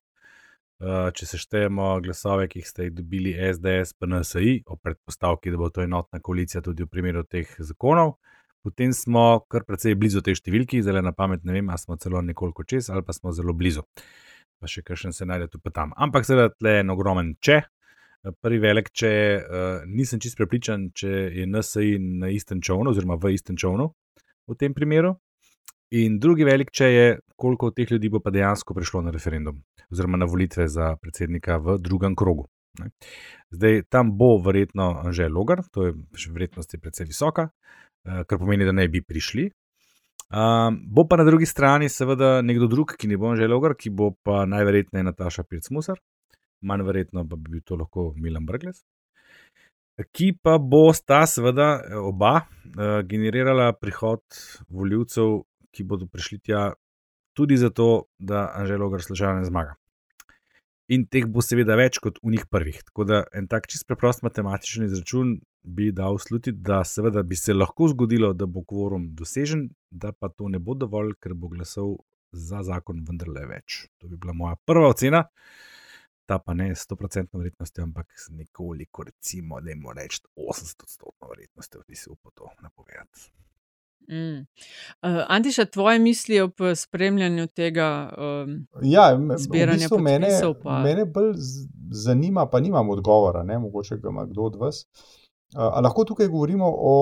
Eh, 0.83 1.09
če 1.15 1.27
seštejemo 1.29 1.85
glasove, 2.03 2.49
ki 2.51 2.61
ste 2.65 2.87
jih 2.87 2.95
dobili 2.97 3.31
SDS, 3.37 3.93
pa 3.95 4.07
NSI, 4.09 4.63
o 4.67 4.75
predpostavki, 4.75 5.53
da 5.53 5.59
bo 5.61 5.69
to 5.71 5.83
enotna 5.85 6.19
koalicija 6.19 6.63
tudi 6.65 6.83
v 6.83 6.89
primeru 6.91 7.21
teh 7.23 7.47
zakonov, 7.63 8.17
potem 8.65 8.91
smo 8.91 9.45
kar 9.47 9.63
precej 9.67 9.95
blizu 9.99 10.23
te 10.25 10.33
številki, 10.35 10.81
zelo 10.83 10.99
na 11.05 11.13
pamet, 11.15 11.45
ne 11.47 11.55
vem, 11.55 11.69
ali 11.71 11.79
smo 11.79 11.95
celo 12.01 12.19
nekoliko 12.25 12.65
čez 12.67 12.89
ali 12.91 13.05
pa 13.05 13.15
smo 13.15 13.31
zelo 13.31 13.55
blizu. 13.55 13.85
Pa 14.63 14.71
še 14.71 14.85
kakšen 14.87 15.11
se 15.11 15.27
najde 15.27 15.49
tu 15.51 15.59
pa 15.59 15.73
tam. 15.75 15.91
Ampak 15.99 16.23
seveda 16.23 16.53
tle 16.55 16.77
je 16.77 16.83
en 16.85 16.93
ogromen 16.93 17.33
če. 17.43 17.59
Eh, 18.23 18.31
prvi 18.39 18.61
velik, 18.63 18.93
če 18.95 19.11
uh, 19.11 19.83
nisem 19.83 20.21
čist 20.23 20.39
prepričan, 20.39 20.87
če 20.95 21.11
je 21.35 21.47
NSI 21.49 21.97
na 22.23 22.31
istem 22.31 22.61
čovnu, 22.63 22.93
oziroma 22.93 23.17
v 23.19 23.33
istem 23.35 23.59
čovnu 23.59 23.89
v 24.47 24.55
tem 24.59 24.75
primeru. 24.75 25.17
In 25.99 26.15
drugi 26.23 26.47
velik, 26.47 26.71
če 26.73 26.87
je, 26.89 27.07
koliko 27.37 27.69
teh 27.75 27.91
ljudi 27.91 28.09
bo 28.09 28.23
pa 28.23 28.31
dejansko 28.33 28.73
prišlo 28.73 29.03
na 29.05 29.11
referendum, 29.13 29.59
oziroma 29.91 30.17
na 30.17 30.25
volitve 30.25 30.65
za 30.71 30.93
predsednika 30.97 31.59
v 31.61 31.75
drugem 31.83 32.15
krogu. 32.15 32.47
Ne. 32.79 32.89
Zdaj, 33.53 33.83
tam 33.93 34.15
bo 34.17 34.37
verjetno 34.41 35.11
že 35.13 35.27
logar, 35.29 35.61
to 35.69 35.91
je 35.91 35.93
verjetnost 36.31 36.73
je 36.73 36.79
precej 36.79 37.11
visoka, 37.11 37.49
eh, 38.07 38.23
kar 38.23 38.39
pomeni, 38.39 38.65
da 38.65 38.71
ne 38.71 38.87
bi 38.87 39.03
prišli. 39.03 39.51
Um, 40.33 40.79
bo 40.89 41.05
pa 41.05 41.19
na 41.19 41.27
drugi 41.27 41.45
strani, 41.45 41.89
seveda, 41.93 42.41
nekdo 42.41 42.67
drug, 42.67 42.95
ki 42.97 43.07
ne 43.11 43.19
bo 43.21 43.35
že 43.37 43.47
logar, 43.47 43.75
ki 43.77 43.91
bo 43.93 44.11
pa 44.25 44.47
najverjetneje 44.49 45.05
Nataša 45.05 45.45
Pircmusar, 45.45 46.01
manj 46.65 46.85
verjetno 46.87 47.27
pa 47.29 47.37
bi 47.37 47.53
bil 47.57 47.61
to 47.61 47.77
lahko 47.77 48.13
Milan 48.17 48.45
Brgles. 48.49 48.81
Ki 50.09 50.31
pa 50.33 50.57
bo 50.57 50.87
sta, 50.93 51.21
seveda, 51.29 51.83
oba 52.01 52.39
uh, 52.41 53.01
generirala 53.05 53.75
prihod 53.77 54.25
voljivcev 54.73 55.43
ki 55.73 55.83
bodo 55.83 56.07
prišli 56.07 56.39
tja 56.39 56.73
tudi 57.33 57.57
zato, 57.57 58.05
da 58.19 58.51
Anželo 58.53 58.89
Gršložava 58.93 59.39
ne 59.39 59.47
zmaga. 59.49 59.75
In 60.93 61.07
teh 61.09 61.25
bo 61.25 61.41
seveda 61.41 61.77
več 61.79 61.97
kot 62.03 62.19
v 62.21 62.35
njih 62.35 62.45
prvih. 62.51 62.83
Tako 62.89 63.07
da 63.09 63.23
en 63.33 63.47
tak 63.49 63.67
čist 63.71 63.87
preprost 63.89 64.21
matematičen 64.25 64.85
izračun 64.85 65.39
bi 65.63 65.91
dal 65.91 66.17
slutiti, 66.19 66.57
da 66.59 66.83
seveda 66.83 67.23
bi 67.23 67.35
se 67.35 67.53
lahko 67.53 67.87
zgodilo, 67.87 68.33
da 68.33 68.45
bo 68.45 68.63
kvorum 68.63 69.07
dosežen, 69.15 69.69
da 69.91 70.11
pa 70.11 70.29
to 70.29 70.47
ne 70.49 70.59
bo 70.59 70.73
dovolj, 70.75 71.13
ker 71.19 71.33
bo 71.33 71.47
glasov 71.47 71.95
za 72.31 72.63
zakon 72.63 73.03
vendarle 73.07 73.45
več. 73.47 73.85
To 74.01 74.07
bi 74.07 74.17
bila 74.17 74.33
moja 74.33 74.55
prva 74.65 74.89
ocena. 74.89 75.23
Ta 76.25 76.37
pa 76.39 76.53
ne 76.55 76.69
s 76.75 76.87
100% 76.87 77.35
verjetnostjo, 77.37 77.83
ampak 77.83 78.07
z 78.15 78.31
nekoliko, 78.31 79.03
recimo, 79.03 79.59
da 79.61 79.71
jim 79.73 79.83
reč 79.95 80.21
80% 80.39 81.29
verjetnostjo, 81.29 81.81
bi 81.87 81.95
se 81.95 82.09
upal 82.11 82.31
to 82.35 82.47
napovedati. 82.63 83.31
Mm. 84.07 84.39
Uh, 84.39 85.23
Antiša, 85.27 85.65
tvoje 85.65 85.99
misli 85.99 86.39
ob 86.39 86.59
spremljanju 86.75 87.47
tega 87.47 88.13
um, 88.17 88.67
Ja, 88.81 89.13
m- 89.15 89.29
v 89.31 89.37
zbiranja 89.37 89.77
bistvu 89.87 89.99
mene? 89.99 90.27
Pa... 90.63 90.79
mene 90.83 91.05
bolj 91.05 91.35
zanima, 91.91 92.47
pa 92.51 92.59
nimam 92.59 92.89
odgovora, 92.89 93.43
ne, 93.43 93.59
mogoče 93.59 93.97
ga 93.97 94.09
ima 94.09 94.25
kdo 94.25 94.41
od 94.41 94.55
vas. 94.59 94.83
A, 94.83 95.22
a 95.55 95.81
lahko 95.81 96.05
tukaj 96.05 96.27
govorimo 96.27 96.67
o 96.67 96.95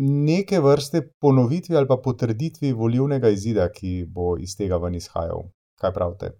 neke 0.00 0.60
vrste 0.60 1.02
ponovitvi 1.20 1.76
ali 1.76 1.88
pa 1.88 1.96
potrditvi 2.04 2.72
volivnega 2.72 3.28
izida, 3.28 3.68
ki 3.72 4.04
bo 4.08 4.36
iz 4.38 4.56
tega 4.56 4.76
ven 4.76 4.94
izhajal? 4.94 5.48
Kaj 5.80 5.92
pravite? 5.92 6.32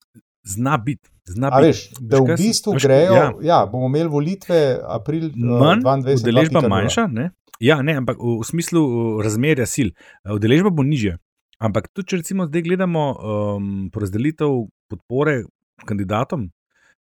Zna 0.45 0.77
biti. 0.77 1.11
Zna 1.29 1.51
A 1.53 1.61
biti. 1.61 1.67
veš, 1.67 1.81
da 2.01 2.21
v 2.21 2.37
bistvu 2.37 2.73
veš, 2.73 2.83
grejo, 2.83 3.15
Ja, 3.15 3.33
ja, 3.43 3.59
bomo 3.67 3.87
imeli 3.87 4.09
volitve 4.09 4.79
april 4.85 5.27
eh, 5.27 5.33
manj, 5.37 5.83
22. 5.83 6.21
udeležba 6.23 6.61
2.0. 6.61 6.69
manjša. 6.69 7.07
Ne? 7.07 7.31
Ja, 7.61 7.83
ne, 7.83 7.97
ampak 8.01 8.17
v, 8.21 8.39
v 8.41 8.47
smislu 8.49 8.81
uh, 8.81 9.23
razmerja 9.25 9.67
sil. 9.69 9.89
Uh, 10.25 10.37
Udeležba 10.39 10.71
bo 10.73 10.83
nižja. 10.83 11.19
Ampak 11.61 11.91
tudi, 11.93 12.09
če 12.09 12.23
recimo 12.23 12.47
zdaj 12.49 12.63
gledamo 12.65 13.03
um, 13.13 13.67
porazdelitev 13.93 14.71
podpore 14.89 15.43
kandidatom 15.85 16.49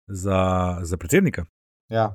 za, 0.07 0.41
za 0.83 0.97
predsednika, 0.97 1.47
Ja. 1.89 2.11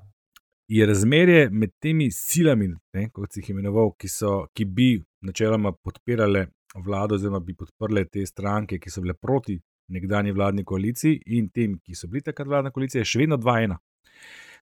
Je 0.74 0.86
razmerje 0.90 1.50
med 1.52 1.72
temi 1.82 2.08
silami, 2.12 2.72
ne, 2.94 3.08
kot 3.14 3.34
si 3.34 3.42
jih 3.44 3.52
imenoval, 3.54 3.92
ki, 4.00 4.10
so, 4.10 4.32
ki 4.58 4.66
bi 4.66 4.88
načeloma 5.22 5.72
podpirale 5.76 6.48
vlado, 6.86 7.16
oziroma 7.20 7.40
bi 7.46 7.54
podprle 7.54 8.06
te 8.10 8.24
stranke, 8.26 8.80
ki 8.82 8.90
so 8.90 9.04
bile 9.04 9.14
proti 9.14 9.60
nekdanji 9.94 10.32
vladni 10.34 10.64
koaliciji, 10.66 11.20
in 11.38 11.50
tem, 11.54 11.76
ki 11.84 11.94
so 11.96 12.08
bili 12.10 12.24
takrat 12.26 12.48
vladna 12.50 12.72
koalicija, 12.74 13.04
je 13.04 13.12
še 13.12 13.20
vedno 13.22 13.38
2-1. 13.38 13.76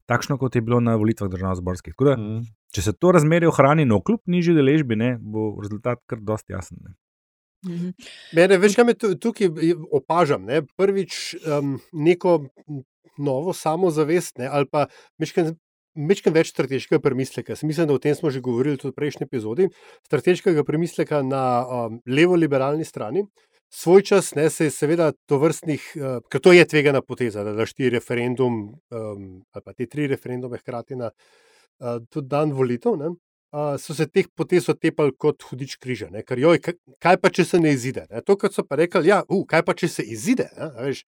Takšno, 0.10 0.36
kot 0.42 0.56
je 0.58 0.64
bilo 0.66 0.80
na 0.82 0.96
volitvah 0.98 1.30
državno-zborskih. 1.30 1.94
Tako 1.94 2.06
da, 2.10 2.16
Mm. 2.18 2.42
če 2.74 2.82
se 2.82 2.94
to 2.94 3.12
razmerje 3.12 3.48
ohrani, 3.48 3.86
no, 3.86 4.02
kljub 4.02 4.20
nižji 4.26 4.56
deležbi, 4.58 4.96
ne, 4.98 5.18
bo 5.22 5.54
rezultat 5.62 6.02
kar 6.10 6.20
dosti 6.20 6.54
jasen. 6.54 6.78
Ne. 6.82 6.96
Mhm. 7.66 7.90
Mene, 8.34 8.58
veš, 8.58 8.76
kaj 8.76 8.86
me 8.86 8.94
tu- 8.94 9.16
tukaj 9.16 9.48
opažam? 9.94 10.44
Ne? 10.46 10.64
Prvič 10.78 11.36
um, 11.46 11.80
neko 11.94 12.48
novo 13.18 13.54
samozavest, 13.54 14.38
ne? 14.38 14.48
ali 14.48 14.66
pa 14.66 14.88
Mečkam 15.96 16.32
več 16.32 16.54
strateškega 16.54 17.02
premisleka. 17.04 17.52
Jaz 17.52 17.64
Mislim, 17.68 17.88
da 17.90 17.96
o 17.98 18.00
tem 18.00 18.16
smo 18.16 18.32
že 18.32 18.40
govorili 18.40 18.80
tudi 18.80 18.94
v 18.94 19.00
prejšnji 19.00 19.28
epizodi. 19.28 19.68
Strateškega 20.08 20.64
premisleka 20.64 21.22
na 21.24 21.44
um, 21.62 21.98
levo-liberalni 22.08 22.88
strani. 22.88 23.26
Svoj 23.72 24.04
čas 24.04 24.34
ne, 24.36 24.50
se 24.50 24.68
je 24.68 24.72
seveda 24.72 25.12
to 25.28 25.40
vrstnih, 25.40 25.84
uh, 25.96 26.20
ker 26.32 26.44
to 26.44 26.56
je 26.56 26.64
tvegana 26.68 27.02
poteza, 27.04 27.44
da 27.44 27.54
daš 27.56 27.74
ti 27.76 27.90
referendum, 27.92 28.62
um, 28.92 29.28
ali 29.52 29.64
pa 29.64 29.74
te 29.74 29.88
tri 29.88 30.08
referendume 30.12 30.60
hkrati 30.60 30.96
na 30.96 31.12
uh, 31.12 32.00
dan 32.24 32.56
volitev. 32.56 32.96
Ne, 33.00 33.12
uh, 33.52 33.76
so 33.80 33.94
se 33.94 34.08
teh 34.08 34.28
potez 34.36 34.70
otepali 34.70 35.14
kot 35.18 35.44
hudič 35.50 35.76
križa, 35.82 36.10
ne, 36.12 36.24
ker 36.28 36.40
joj, 36.40 36.62
kaj, 36.64 37.18
pa 37.22 37.32
če 37.34 37.46
se 37.48 37.60
ne 37.60 37.74
izide. 37.76 38.06
Ne, 38.12 38.24
to, 38.26 38.38
kar 38.40 38.54
so 38.54 38.64
pa 38.68 38.80
rekli, 38.80 39.10
ja, 39.12 39.22
uh, 39.28 39.44
kaj 39.48 39.66
pa 39.68 39.76
če 39.78 39.92
se 39.92 40.06
izide, 40.08 40.50
ne, 40.58 40.72
veš, 40.88 41.04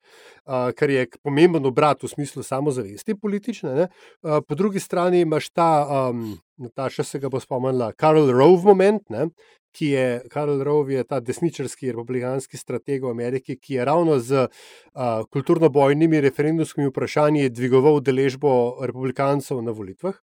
uh, 0.46 0.70
kar 0.78 0.94
je 0.94 1.08
pomemben 1.24 1.66
obrat 1.70 2.04
v 2.04 2.12
smislu 2.12 2.46
samozavesti 2.46 3.18
politične. 3.20 3.74
Ne, 3.80 3.90
uh, 3.90 4.40
po 4.46 4.60
drugi 4.60 4.84
strani 4.84 5.24
imaš 5.24 5.52
ta, 5.56 5.72
um, 6.12 6.34
Nataša 6.62 7.04
se 7.04 7.20
ga 7.20 7.32
bo 7.34 7.42
spomnila, 7.42 7.94
Karl 7.98 8.32
Rove 8.32 8.64
moment. 8.64 9.04
Ne, 9.10 9.32
Ki 9.74 9.88
je 9.90 10.30
Karl 10.30 10.60
Rove, 10.62 10.94
je 10.94 11.04
ta 11.10 11.18
desničarski 11.18 11.90
republikanski 11.90 12.60
strateg 12.62 13.08
v 13.08 13.10
Ameriki, 13.10 13.56
ki 13.58 13.80
je 13.80 13.86
ravno 13.90 14.20
z 14.22 14.44
uh, 14.46 15.24
kulturno-bojnimi 15.34 16.22
referendumskimi 16.22 16.92
vprašanji 16.92 17.50
dvigoval 17.50 17.98
deležbo 18.06 18.52
republikancev 18.86 19.64
na 19.66 19.74
volitvah. 19.74 20.14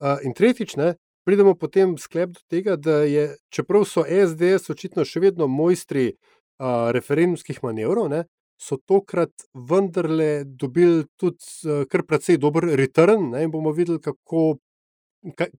Uh, 0.00 0.24
in 0.24 0.32
tretjič, 0.32 0.78
ne, 0.80 0.94
pridemo 1.24 1.54
potem 1.54 1.96
sklep 1.98 2.36
do 2.36 2.40
tega, 2.50 2.76
da 2.76 3.02
je, 3.08 3.36
čeprav 3.54 3.86
so 3.88 4.04
SDS 4.06 4.70
očitno 4.72 5.04
še 5.08 5.22
vedno 5.22 5.48
mojstri 5.50 6.12
uh, 6.12 6.90
referendumskih 6.94 7.62
manevrov, 7.62 8.10
ne, 8.12 8.24
so 8.62 8.78
tokrat 8.86 9.46
vendarle 9.54 10.44
dobili 10.44 11.06
tudi 11.18 11.42
uh, 11.66 11.84
kar 11.90 12.06
precej 12.06 12.38
dober 12.42 12.68
return 12.78 13.32
ne, 13.34 13.46
in 13.46 13.54
bomo 13.54 13.74
videli, 13.76 14.02
kako. 14.02 14.58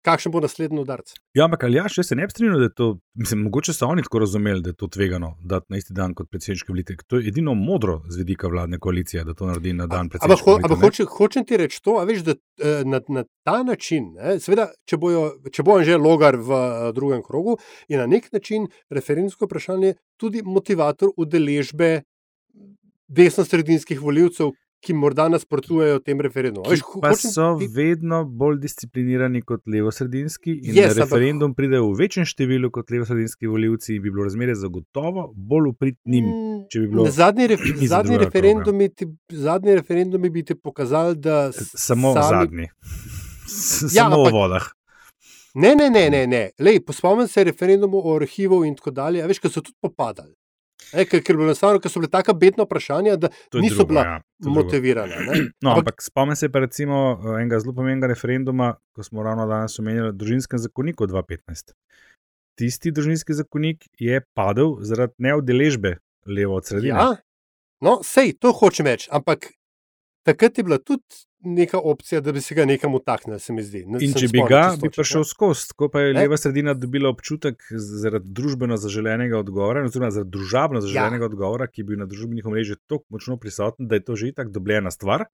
Kakšen 0.04 0.32
bo 0.32 0.42
naslednji 0.44 0.82
udarc? 0.82 1.14
Ja, 1.38 1.46
ampak 1.46 1.62
ali 1.64 1.78
ja, 1.78 1.86
še 1.92 2.04
se 2.04 2.18
ne 2.20 2.26
bi 2.28 2.34
strinjal, 2.36 2.60
da 2.60 2.68
je 2.68 2.74
to, 2.76 2.88
mislim, 3.20 3.46
mogoče 3.48 3.72
so 3.76 3.88
oni 3.88 4.04
tako 4.04 4.20
razumeli, 4.26 4.60
da 4.64 4.74
je 4.74 4.78
to 4.82 4.90
tvegano, 4.92 5.30
da 5.40 5.62
na 5.72 5.80
isti 5.80 5.96
dan 5.96 6.12
kot 6.18 6.28
predsedniške 6.32 6.74
volitve. 6.74 6.98
To 7.08 7.22
je 7.22 7.32
edino 7.32 7.56
modro 7.56 8.02
z 8.12 8.20
vidika 8.20 8.52
vladne 8.52 8.80
koalicije, 8.84 9.24
da 9.24 9.36
to 9.40 9.48
naredi 9.48 9.72
na 9.78 9.88
dan 9.88 10.12
predsedniške 10.12 10.50
volitve. 10.50 10.68
Ampak 10.68 10.84
hoče, 10.84 11.08
hočem 11.16 11.48
ti 11.48 11.60
reči 11.64 11.80
to, 11.84 11.96
a 12.02 12.04
veš, 12.10 12.26
da 12.28 12.36
na, 12.84 13.00
na 13.08 13.24
ta 13.48 13.62
način, 13.64 14.12
ne, 14.18 14.36
seveda, 14.44 14.68
če, 14.90 15.00
bojo, 15.00 15.24
če 15.48 15.64
bo 15.64 15.80
že 15.84 15.96
logar 16.00 16.36
v 16.36 16.60
drugem 16.96 17.24
krogu, 17.24 17.56
je 17.88 18.00
na 18.00 18.10
nek 18.10 18.34
način 18.36 18.68
referendumsko 18.92 19.48
vprašanje 19.48 19.96
tudi 20.20 20.44
motivator 20.44 21.16
udeležbe 21.16 22.02
desno-sredinskih 23.14 24.02
voljivcev, 24.02 24.52
ki 24.84 24.94
morda 24.98 25.30
nasprotujejo 25.32 26.02
tem 26.04 26.22
referendumu. 26.22 26.68
Veš, 26.70 26.84
pa 27.02 27.14
hočem, 27.14 27.32
so 27.32 27.48
ti... 27.60 27.70
vedno 27.72 28.24
bolj 28.26 28.60
disciplinirani 28.64 29.42
kot 29.48 29.64
levo-sredinski 29.70 30.58
in 30.60 30.76
yes, 30.78 30.98
referendum 31.00 31.52
ampak... 31.52 31.62
pridejo 31.62 31.88
v 31.92 31.98
večjem 32.04 32.28
številu 32.28 32.72
kot 32.74 32.92
levo-sredinski 32.94 33.50
voljivci 33.52 33.96
in 33.98 34.04
bi 34.04 34.12
bilo 34.12 34.28
razmerje 34.28 34.60
zagotovo 34.66 35.30
bolj 35.34 35.72
uprit 35.72 36.00
njim. 36.06 36.28
Mm, 36.28 37.10
zadnji, 37.16 37.50
ref, 37.54 37.66
zadnji, 37.96 38.20
referendumi 38.26 38.90
ti, 38.92 39.10
zadnji 39.32 39.80
referendumi 39.80 40.30
bi 40.30 40.46
ti 40.46 40.60
pokazali, 40.60 41.16
da. 41.16 41.48
Samo 41.54 42.14
sami... 42.14 42.30
zadnji. 42.30 42.70
Ja, 43.94 44.06
Samo 44.06 44.24
ampak... 44.24 44.32
v 44.32 44.36
vodah. 44.36 44.72
Ne, 45.54 45.76
ne, 45.76 45.90
ne, 45.90 46.10
ne. 46.10 46.28
ne. 46.28 46.46
Lej, 46.60 46.82
spomnim 46.92 47.28
se 47.28 47.44
referendumov 47.44 48.08
o 48.08 48.16
arhivu 48.18 48.64
in 48.66 48.76
tako 48.76 48.92
dalje. 48.92 49.26
Veš, 49.28 49.40
kaj 49.44 49.54
so 49.54 49.62
tudi 49.62 49.78
popadali. 49.82 50.34
E, 50.94 51.06
ker, 51.10 51.24
ker, 51.26 51.38
ker 51.82 51.90
so 51.90 52.02
bile 52.02 52.10
tako 52.12 52.36
bedna 52.38 52.68
vprašanja, 52.68 53.16
da 53.18 53.30
niso 53.58 53.82
drugo, 53.82 53.88
bila 53.90 54.04
ja, 54.06 54.18
motivirana. 54.46 55.18
No, 55.66 55.74
ampak 55.78 56.04
spomnim 56.06 56.38
se 56.38 56.52
pa 56.54 56.62
recimo 56.64 57.18
enega 57.40 57.60
zelo 57.64 57.74
pomembnega 57.74 58.12
referenduma, 58.14 58.76
ko 58.94 59.06
smo 59.06 59.24
ravno 59.26 59.48
danes 59.50 59.80
omenjali 59.80 60.14
družinskem 60.18 60.62
zakoniku 60.62 61.08
2015. 61.10 61.74
Tisti 62.60 62.92
družinski 62.94 63.34
zakonik 63.34 63.88
je 64.00 64.22
padel 64.38 64.78
zaradi 64.86 65.18
neodeležbe 65.26 65.98
levo 66.30 66.60
od 66.62 66.70
sredine. 66.70 66.94
Ja, 66.94 67.16
no, 67.82 68.00
sej, 68.06 68.36
to 68.38 68.54
hočem 68.54 68.92
reči, 68.92 69.10
ampak 69.12 69.50
takrat 70.24 70.58
je 70.58 70.64
bila 70.64 70.78
tudi 70.78 71.04
neka 71.44 71.80
opcija, 71.80 72.22
da 72.22 72.32
bi 72.32 72.42
se 72.42 72.56
ga 72.56 72.66
nekam 72.66 72.94
utaknil, 72.96 73.40
se 73.40 73.54
mi 73.54 73.64
zdi. 73.64 73.84
Ne, 73.86 74.00
In 74.02 74.14
če 74.16 74.30
bi 74.32 74.44
ga, 74.50 74.62
bi 74.80 74.90
prišel 74.94 75.26
skozi, 75.28 75.74
ko 75.76 75.90
pa 75.92 76.06
je 76.06 76.14
ne? 76.14 76.24
leva 76.24 76.38
sredina 76.40 76.74
dobila 76.78 77.12
občutek 77.12 77.66
zaradi 77.70 78.32
družbeno 78.32 78.78
zaželenega 78.80 79.42
odgovora, 79.44 79.84
oziroma 79.84 80.12
zaradi 80.16 80.32
družabno 80.38 80.82
zaželenega 80.86 81.28
ja. 81.28 81.32
odgovora, 81.32 81.68
ki 81.68 81.84
je 81.84 81.90
bil 81.92 82.00
na 82.00 82.08
družbenih 82.08 82.48
omrežjih 82.48 82.80
tako 82.88 83.04
močno 83.18 83.38
prisoten, 83.38 83.92
da 83.92 84.00
je 84.00 84.08
to 84.08 84.16
že 84.20 84.32
tako 84.38 84.56
dobljena 84.56 84.92
stvar. 84.92 85.28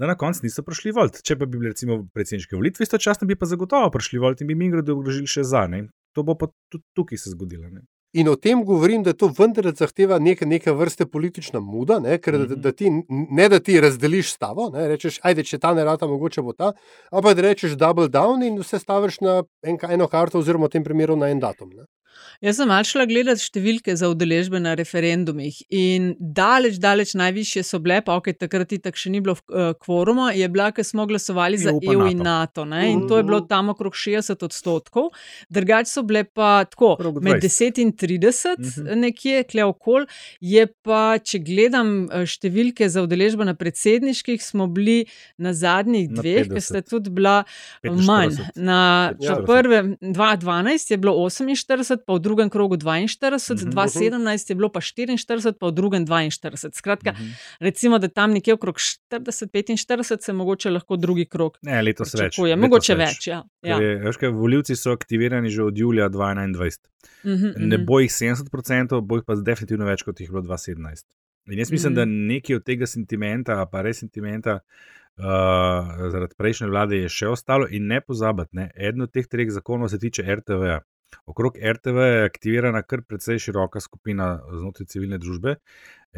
Da 0.00 0.08
na 0.08 0.16
koncu 0.16 0.40
niso 0.46 0.64
prišli 0.64 0.94
volt. 0.96 1.20
Če 1.20 1.36
pa 1.36 1.44
bi 1.44 1.58
bili, 1.58 1.74
recimo, 1.74 1.98
predsedniške 2.16 2.56
volitve, 2.56 2.86
istočasno 2.88 3.28
bi 3.28 3.36
pa 3.36 3.44
zagotovo 3.46 3.90
prišli 3.92 4.22
volt 4.22 4.40
in 4.40 4.48
bi 4.48 4.56
mi 4.56 4.70
grdo 4.72 4.96
obložili 4.96 5.28
še 5.28 5.44
za 5.44 5.66
ne. 5.68 5.84
To 6.16 6.24
bo 6.24 6.32
pa 6.40 6.48
tudi 6.72 6.84
tukaj 6.96 7.20
se 7.20 7.34
zgodilo. 7.34 7.68
Ne? 7.68 7.84
In 8.12 8.28
o 8.28 8.36
tem 8.36 8.60
govorim, 8.64 9.02
da 9.02 9.14
to 9.16 9.30
vendar 9.32 9.70
zahteva 9.72 10.18
neke, 10.20 10.44
neke 10.44 10.72
vrste 10.76 11.06
politična 11.08 11.60
muda, 11.64 11.96
ne, 12.00 12.18
ker, 12.20 12.36
da, 12.44 12.58
da 12.68 12.72
ti, 12.76 12.90
ne 13.08 13.46
da 13.48 13.60
ti 13.60 13.78
razdeliš 13.80 14.34
stavo, 14.34 14.68
ne, 14.74 14.84
rečeš, 14.90 15.16
ajde, 15.24 15.46
če 15.48 15.58
ta 15.62 15.72
ne 15.72 15.84
rata, 15.88 16.06
mogoče 16.10 16.44
bo 16.44 16.52
ta, 16.52 16.74
ampak 17.10 17.38
da 17.38 17.46
rečeš 17.48 17.78
double 17.80 18.10
down 18.12 18.44
in 18.44 18.60
vse 18.60 18.82
staviš 18.82 19.22
na 19.24 19.38
en, 19.64 19.80
eno 19.96 20.10
karto, 20.12 20.42
oziroma 20.44 20.68
v 20.68 20.76
tem 20.76 20.84
primeru 20.84 21.16
na 21.16 21.32
en 21.32 21.40
datum. 21.40 21.72
Ne. 21.72 21.88
Jaz 22.42 22.58
sem 22.58 22.66
malo 22.66 22.86
šla 22.86 23.04
gledati 23.06 23.44
številke 23.44 23.94
za 23.94 24.08
udeležbe 24.10 24.58
na 24.58 24.72
referendumih 24.78 25.60
in 25.70 26.08
daleč, 26.18 26.80
daleč 26.82 27.12
najvišje 27.18 27.62
so 27.66 27.78
bile, 27.82 28.00
pa 28.02 28.16
ok, 28.18 28.32
takrat 28.34 28.72
tako 28.82 28.98
še 28.98 29.12
ni 29.14 29.20
bilo 29.22 29.36
uh, 29.36 29.70
kvoruma, 29.78 30.32
je 30.34 30.48
bila, 30.50 30.72
ker 30.74 30.86
smo 30.86 31.06
glasovali 31.06 31.60
za 31.60 31.70
EU 31.70 32.00
NATO. 32.00 32.08
in 32.10 32.24
NATO. 32.26 32.64
Ne, 32.66 32.82
in 32.90 33.04
to 33.06 33.20
je 33.20 33.26
bilo 33.28 33.40
tam 33.46 33.70
okrog 33.70 33.94
60 33.94 34.42
odstotkov, 34.42 35.12
drugače 35.54 35.90
so 35.92 36.02
bile 36.06 36.24
pa 36.24 36.64
tako 36.66 36.96
med 37.22 37.42
10 37.44 37.78
in 37.82 37.92
30, 37.92 38.58
uh 38.58 38.66
-huh. 38.66 38.98
nekje 38.98 39.44
kle 39.44 39.64
okol. 39.70 40.06
Je 40.40 40.66
pa, 40.66 41.18
če 41.22 41.38
gledam 41.38 42.08
številke 42.26 42.88
za 42.88 43.02
udeležbo 43.02 43.44
na 43.44 43.54
predsedniških, 43.54 44.42
smo 44.42 44.66
bili 44.66 45.06
na 45.38 45.54
zadnjih 45.54 46.10
dveh, 46.10 46.48
ker 46.50 46.62
sta 46.62 46.82
tudi 46.82 47.10
bila 47.10 47.44
45. 47.82 48.06
manj. 48.06 48.36
Na 48.56 49.12
ja. 49.20 49.38
prve 49.46 49.82
2012 50.00 50.90
je 50.90 50.96
bilo 50.98 51.14
48 51.14 52.01
pa 52.02 52.12
v 52.12 52.20
drugem 52.20 52.48
krogu 52.48 52.76
42, 52.76 53.54
Mhm. 53.56 53.70
2017 53.70 54.48
je 54.48 54.54
bilo 54.54 54.68
pa 54.68 54.80
44, 54.80 55.16
pa 55.54 55.66
v 55.66 55.72
drugem 55.72 56.04
42. 56.04 56.72
Skratka, 56.72 57.14
recimo, 57.60 57.98
da 57.98 58.08
tam 58.08 58.32
nekje 58.32 58.54
okrog 58.54 58.76
40-45 58.76 59.76
se 60.20 60.32
mogoče 60.32 60.70
lahko 60.70 60.96
drugi 60.96 61.26
krog 61.26 61.58
Ne, 61.62 61.82
letos 61.82 62.14
več. 62.14 62.38
letos 62.38 62.58
Mogoče 62.58 62.94
več, 62.96 63.26
ja. 63.26 63.42
ja. 63.62 63.76
Ker 63.76 63.82
je, 63.82 63.98
veš, 64.00 64.16
kaj, 64.16 64.28
volivci 64.30 64.76
so 64.76 64.92
aktivirani 64.92 65.48
že 65.48 65.62
od 65.62 65.78
julija 65.78 66.08
2021. 66.08 66.78
Mhm, 67.24 67.52
Ne 67.58 67.76
mhm. 67.76 67.84
bo 67.84 67.98
jih 67.98 68.10
70%, 68.10 69.00
bo 69.00 69.16
jih 69.16 69.24
pa 69.24 69.34
definitivno 69.36 69.84
več, 69.84 70.02
kot 70.02 70.20
jih 70.20 70.28
je 70.28 70.32
bilo 70.32 70.42
2017. 70.42 71.04
In 71.46 71.58
jaz 71.58 71.70
mislim, 71.70 71.92
Mhm. 71.92 71.96
da 71.96 72.04
nekaj 72.04 72.56
od 72.56 72.64
tega 72.64 72.86
sentimenta, 72.86 73.66
pa 73.66 73.82
res 73.82 73.98
sentimenta 73.98 74.60
uh, 75.18 75.24
zaradi 76.08 76.34
prejšnje 76.34 76.68
vlade 76.68 76.96
je 76.96 77.08
še 77.10 77.28
ostalo. 77.28 77.66
In 77.68 77.86
ne 77.86 78.00
pozabiti, 78.00 78.48
ne, 78.52 78.70
eden 78.76 79.02
od 79.02 79.12
teh 79.12 79.26
treh 79.26 79.50
zakonov 79.50 79.88
se 79.88 79.98
tiče 79.98 80.22
RTV. 80.24 80.78
Okrog 81.26 81.58
RTV 81.58 82.06
je 82.08 82.24
aktivirana 82.24 82.82
kar 82.82 83.02
precej 83.08 83.38
široka 83.38 83.80
skupina 83.80 84.34
znotraj 84.50 84.88
civilne 84.92 85.18
družbe. 85.22 85.56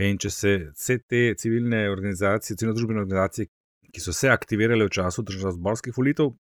In 0.02 0.18
če 0.18 0.30
se 0.30 0.54
vse 0.72 0.98
te 1.08 1.26
civilne 1.38 1.84
organizacije, 1.90 2.56
civilno 2.56 2.76
družbene 2.78 3.04
organizacije, 3.04 3.50
ki 3.94 4.02
so 4.02 4.12
se 4.12 4.30
aktivirale 4.32 4.88
v 4.88 4.94
času 4.94 5.22
državno-zborskih 5.22 5.94
volitev, 5.96 6.32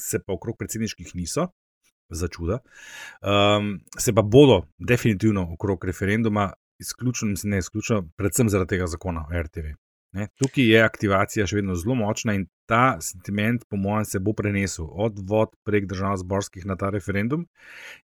se 0.00 0.22
pa 0.22 0.32
okrog 0.32 0.56
predsedniških 0.60 1.12
niso, 1.18 1.50
za 2.12 2.28
čuda, 2.28 2.58
um, 3.20 3.80
se 3.98 4.12
pa 4.12 4.22
bodo 4.22 4.62
definitivno 4.78 5.46
okrog 5.52 5.84
referenduma, 5.84 6.52
izključno, 6.80 7.28
mislim, 7.28 7.50
ne 7.50 7.58
izključno, 7.58 8.02
predvsem 8.16 8.48
zaradi 8.48 8.68
tega 8.68 8.86
zakona 8.86 9.26
o 9.28 9.42
RTV. 9.42 9.74
Ne, 10.12 10.28
tukaj 10.36 10.64
je 10.64 10.82
aktivacija 10.84 11.46
še 11.46 11.56
vedno 11.56 11.74
zelo 11.78 11.94
močna 11.96 12.34
in 12.36 12.46
ta 12.72 12.96
sentiment, 13.04 13.64
po 13.68 13.76
mojem, 13.76 14.06
se 14.08 14.20
bo 14.20 14.32
prenesel 14.32 14.88
od 14.88 15.20
vod 15.28 15.52
prek 15.66 15.84
državno-zborskih 15.90 16.64
na 16.66 16.78
ta 16.80 16.88
referendum. 16.94 17.44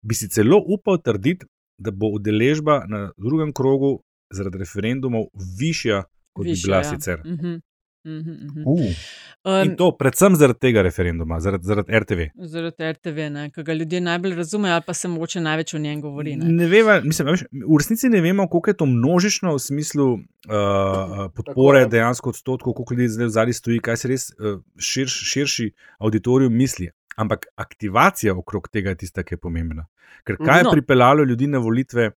Bi 0.03 0.17
si 0.17 0.27
celo 0.29 0.59
upal 0.59 0.99
trditi, 0.99 1.47
da 1.79 1.93
bo 1.93 2.09
udeležba 2.17 2.81
na 2.89 3.11
drugem 3.17 3.53
krogu 3.53 4.01
zaradi 4.33 4.59
referendumov 4.59 5.29
višja, 5.59 6.03
kot 6.35 6.49
bi 6.49 6.55
bila 6.65 6.81
ja. 6.81 6.89
sicer. 6.89 7.21
Mhm, 7.23 7.59
mhm, 8.07 8.61
mhm. 8.61 8.93
Uh, 9.47 9.61
In 9.65 9.75
to 9.79 9.91
predvsem 9.95 10.35
zaradi 10.35 10.59
tega 10.59 10.81
referenduma, 10.83 11.37
zaradi, 11.39 11.67
zaradi 11.69 11.99
RTV. 11.99 12.25
Zaradi 12.51 12.89
RTV, 12.91 13.27
ki 13.55 13.63
ga 13.63 13.73
ljudje 13.73 14.01
najbolj 14.01 14.35
razumejo, 14.35 14.73
ali 14.73 14.83
pa 14.87 14.93
se 14.93 15.07
mogoče 15.07 15.41
največ 15.41 15.73
o 15.73 15.79
njem 15.79 16.01
govori. 16.01 16.35
Ne. 16.35 16.49
Ne 16.51 16.67
veva, 16.67 16.97
mislim, 17.03 17.29
veš, 17.31 17.45
v 17.51 17.79
resnici 17.79 18.09
ne 18.09 18.21
vemo, 18.21 18.47
koliko 18.51 18.69
je 18.69 18.77
to 18.81 18.85
množično 18.85 19.53
v 19.55 19.59
smislu 19.59 20.07
uh, 20.13 21.31
podpore, 21.35 21.85
je. 21.85 21.87
dejansko 21.95 22.29
odstotkov, 22.29 22.73
koliko 22.73 22.93
ljudi 22.93 23.09
zdaj 23.15 23.25
v 23.25 23.35
zadnji 23.39 23.53
stoji, 23.53 23.79
kaj 23.79 23.97
se 23.97 24.11
res 24.11 24.29
uh, 24.35 24.59
širš, 24.77 25.19
širši 25.31 25.71
auditorium 25.99 26.53
misli. 26.57 26.89
Ampak 27.17 27.47
aktivacija 27.55 28.35
okrog 28.35 28.67
tega 28.69 28.89
je 28.93 29.03
tista, 29.05 29.23
ki 29.23 29.37
je 29.37 29.41
pomembna. 29.41 29.87
Ker 30.27 30.35
kaj 30.37 30.59
je 30.59 30.63
No. 30.63 30.71
pripeljalo 30.71 31.23
ljudi 31.23 31.47
na 31.47 31.57
volitve 31.57 32.11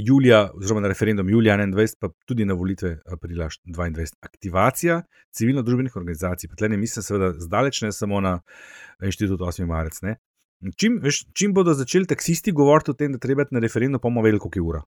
julija, 0.00 0.50
oziroma 0.54 0.80
na 0.80 0.88
referendum 0.88 1.28
julija 1.28 1.56
21, 1.58 1.96
pa 2.00 2.08
tudi 2.26 2.44
na 2.44 2.54
volitve 2.54 2.98
aprila 3.06 3.48
22? 3.66 4.12
Aktivacija 4.20 5.02
civilno-družbenih 5.36 5.96
organizacij. 5.96 6.48
Pa 6.48 6.56
tle 6.56 6.68
ne 6.68 6.76
mislim, 6.76 7.02
seveda, 7.02 7.32
zdaleč 7.40 7.82
ne 7.82 7.92
samo 7.92 8.20
na 8.20 8.38
inštitut 9.04 9.40
8. 9.40 9.66
marec. 9.66 10.00
Čim, 10.78 10.98
veš, 11.02 11.24
čim 11.34 11.54
bodo 11.54 11.74
začeli 11.74 12.06
taksisti 12.06 12.52
govoriti 12.52 12.90
o 12.90 12.94
tem, 12.94 13.12
da 13.12 13.18
treba 13.18 13.44
na 13.50 13.60
referendum, 13.60 14.00
pa 14.00 14.08
bomo 14.08 14.22
vedeli, 14.22 14.40
koliko 14.40 14.58
je 14.58 14.62
ura. 14.62 14.82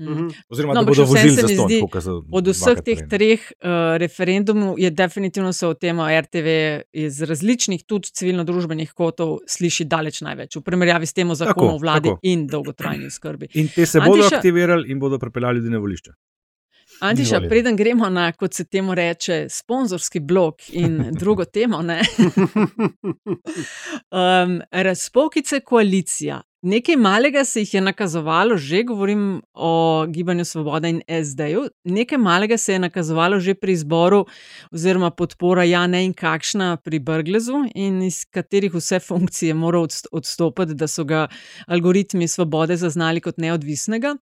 Mhm. 0.00 0.28
Oziroma, 0.48 0.74
No, 0.74 0.80
da 0.80 0.86
bodo 0.86 1.04
vozili 1.04 1.30
za 1.30 1.48
ston, 1.48 2.24
Od 2.32 2.46
vseh 2.46 2.80
teh 2.82 2.98
prej, 2.98 3.08
treh 3.08 3.40
uh, 3.62 3.96
referendumov 3.96 4.78
je 4.78 4.90
definitivno 4.90 5.52
se 5.52 5.66
o 5.66 5.74
tem 5.74 6.00
RTV 6.00 6.48
iz 6.92 7.22
različnih, 7.22 7.84
tudi 7.86 8.10
civilno-družbenih 8.10 8.92
kotov, 8.92 9.38
sliši 9.46 9.84
daleč 9.84 10.20
največ, 10.20 10.56
v 10.56 10.62
primerjavi 10.66 11.06
s 11.06 11.12
tem 11.14 11.30
o 11.30 11.34
zakonu 11.34 11.74
o 11.74 11.78
vladi 11.78 12.08
tako. 12.08 12.18
in 12.22 12.46
dolgotrajni 12.46 13.10
skrbi. 13.10 13.48
In 13.54 13.68
te 13.68 13.86
se 13.86 14.00
bodo 14.00 14.22
Antiša- 14.22 14.36
aktivirali 14.36 14.90
in 14.90 14.98
bodo 14.98 15.18
pripeljali 15.18 15.58
ljudi 15.58 15.70
na 15.70 15.78
volišče. 15.78 16.10
Antiša, 17.00 17.40
preden 17.48 17.76
gremo 17.76 18.08
na, 18.10 18.32
kot 18.32 18.54
se 18.54 18.64
temu 18.64 18.94
reče, 18.94 19.46
sponzorski 19.50 20.20
blok 20.20 20.62
in 20.72 21.04
drugo 21.20 21.44
temo, 21.44 21.82
ne. 21.82 22.02
Um, 24.10 24.60
razpokice 24.86 25.60
koalicija. 25.60 26.42
Nekaj 26.64 26.96
malega 26.96 27.44
se 27.44 27.60
jih 27.60 27.74
je 27.74 27.80
nakazovalo, 27.80 28.56
že 28.56 28.82
govorim 28.82 29.42
o 29.54 30.06
Gibanju 30.08 30.44
Svoboda 30.44 30.88
in 30.88 31.02
SD-ju, 31.24 31.66
nekaj 31.84 32.18
malega 32.18 32.56
se 32.56 32.72
je 32.72 32.78
nakazovalo 32.78 33.40
že 33.40 33.54
pri 33.54 33.72
izboru, 33.72 34.22
oziroma 34.72 35.10
podpora 35.10 35.64
ja, 35.64 35.86
ne 35.86 36.04
in 36.04 36.14
kakšna 36.16 36.76
pri 36.76 36.98
Brglezu, 36.98 37.58
in 37.74 38.02
iz 38.02 38.24
katerih 38.24 38.74
vse 38.74 39.00
funkcije 39.00 39.50
je 39.50 39.54
moral 39.54 39.84
odst- 39.84 40.08
odstopiti, 40.12 40.74
da 40.74 40.88
so 40.88 41.04
ga 41.04 41.26
algoritmi 41.66 42.28
Svobode 42.28 42.76
zaznali 42.76 43.20
kot 43.20 43.36
neodvisnega. 43.38 44.14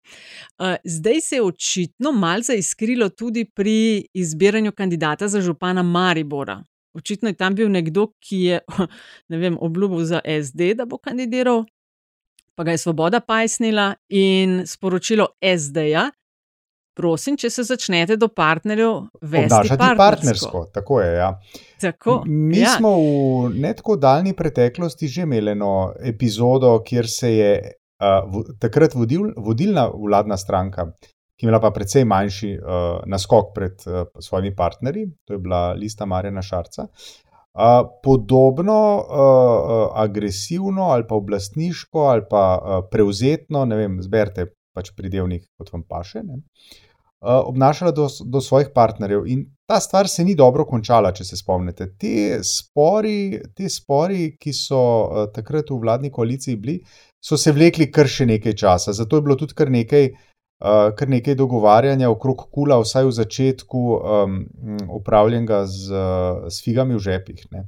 Zdaj 0.84 1.20
se 1.20 1.36
je 1.36 1.42
očitno 1.42 2.12
malce 2.12 2.56
izkrilo 2.58 3.08
tudi 3.08 3.44
pri 3.44 4.06
izbiranju 4.14 4.72
kandidata 4.72 5.28
za 5.28 5.40
župana 5.40 5.82
Maribora. 5.82 6.62
Očitno 6.94 7.28
je 7.28 7.34
tam 7.34 7.54
bil 7.54 7.68
nekdo, 7.70 8.06
ki 8.20 8.36
je 8.36 8.60
ne 9.28 9.38
vem, 9.38 9.58
obljubil 9.60 10.04
za 10.04 10.20
SD, 10.24 10.72
da 10.74 10.86
bo 10.86 10.98
kandidiral, 10.98 11.64
pa 12.60 12.64
ga 12.64 12.70
je 12.70 12.78
Svoboda 12.78 13.20
pajsnila 13.24 13.94
in 14.12 14.66
sporočilo 14.66 15.26
SD-ja. 15.40 16.10
Prosim, 16.96 17.38
če 17.40 17.48
se 17.48 17.62
začnete 17.64 18.18
do 18.20 18.28
partnerjev 18.28 18.90
vesti 19.22 19.46
obnašati 19.46 19.78
partnersko. 19.78 19.96
partnersko. 20.02 20.60
Tako 20.74 20.98
je. 21.00 21.14
Ja. 21.16 21.30
Tako, 21.80 22.18
Mi 22.26 22.58
ja. 22.60 22.74
smo 22.76 22.90
v 22.98 23.54
ne 23.54 23.70
tako 23.78 23.96
daljni 23.96 24.34
preteklosti 24.36 25.08
že 25.08 25.24
imeli 25.24 25.54
eno 25.54 25.94
epizodo, 26.04 26.74
kjer 26.84 27.08
se 27.08 27.32
je 27.32 27.54
uh, 27.62 28.28
v, 28.28 28.44
takrat 28.60 28.94
vodil, 28.94 29.30
vodilna 29.40 29.86
vladna 29.94 30.36
stranka, 30.36 30.90
ki 31.00 31.46
je 31.46 31.48
imela 31.48 31.62
pa 31.64 31.72
precej 31.72 32.04
manjši 32.04 32.52
uh, 32.58 33.00
naskok 33.08 33.54
pred 33.56 33.88
uh, 33.88 34.04
svojimi 34.20 34.52
partnerji, 34.56 35.08
to 35.24 35.38
je 35.38 35.42
bila 35.48 35.72
lista 35.72 36.04
Marjana 36.04 36.44
Šarca. 36.44 36.90
Uh, 36.90 37.29
podobno 38.02 38.96
uh, 38.96 39.90
agresivno 39.94 40.82
ali 40.82 41.04
pa 41.08 41.14
oblastniško 41.14 41.98
ali 41.98 42.22
pa 42.30 42.58
uh, 42.58 42.84
prevzetno, 42.90 43.64
ne 43.64 43.76
vem, 43.76 43.98
zberite 44.02 44.46
pač 44.74 44.92
pridevnik, 44.96 45.48
kot 45.58 45.72
vam 45.72 45.82
paše. 45.82 46.22
Ne? 46.22 46.40
Uh, 47.20 47.42
obnašala 47.44 47.90
do, 47.92 48.06
do 48.24 48.40
svojih 48.40 48.70
partnerjev. 48.74 49.26
In 49.26 49.44
ta 49.68 49.80
stvar 49.80 50.08
se 50.08 50.24
ni 50.24 50.34
dobro 50.34 50.64
končala, 50.64 51.12
če 51.12 51.24
se 51.24 51.36
spomnite. 51.36 51.90
Te 52.00 52.38
spori, 52.46 53.40
te 53.56 53.68
spori 53.68 54.36
ki 54.40 54.54
so 54.56 54.80
uh, 54.80 55.26
takrat 55.34 55.68
v 55.70 55.80
vladni 55.82 56.10
koaliciji 56.10 56.56
bili, 56.56 56.78
so 57.20 57.36
se 57.36 57.52
vlekli 57.52 57.90
kar 57.92 58.08
še 58.08 58.24
nekaj 58.30 58.56
časa. 58.56 58.94
Zato 58.96 59.18
je 59.18 59.26
bilo 59.26 59.36
tudi 59.36 59.58
kar 59.58 59.68
nekaj, 59.74 60.08
uh, 60.14 60.29
kar 60.60 61.08
nekaj 61.08 61.34
dogovarjanja 61.34 62.10
okrog 62.12 62.44
kula, 62.52 62.76
vsaj 62.82 63.06
v 63.08 63.16
začetku, 63.16 63.80
um, 63.96 64.38
upravljenega 64.92 65.64
z, 65.66 65.88
uh, 65.88 66.46
s 66.52 66.60
figami 66.64 66.98
v 66.98 67.04
žepih. 67.04 67.46
Ne. 67.54 67.64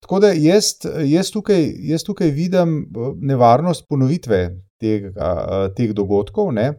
Tako 0.00 0.20
da 0.22 0.30
jaz, 0.32 0.76
jaz, 1.04 1.30
tukaj, 1.34 1.66
jaz 1.90 2.06
tukaj 2.06 2.30
vidim 2.30 2.76
uh, 2.84 3.12
nevarnost 3.18 3.88
ponovitve 3.88 4.44
tega, 4.80 5.10
uh, 5.10 5.66
teh 5.74 5.90
dogodkov. 5.96 6.52
Ne. 6.54 6.72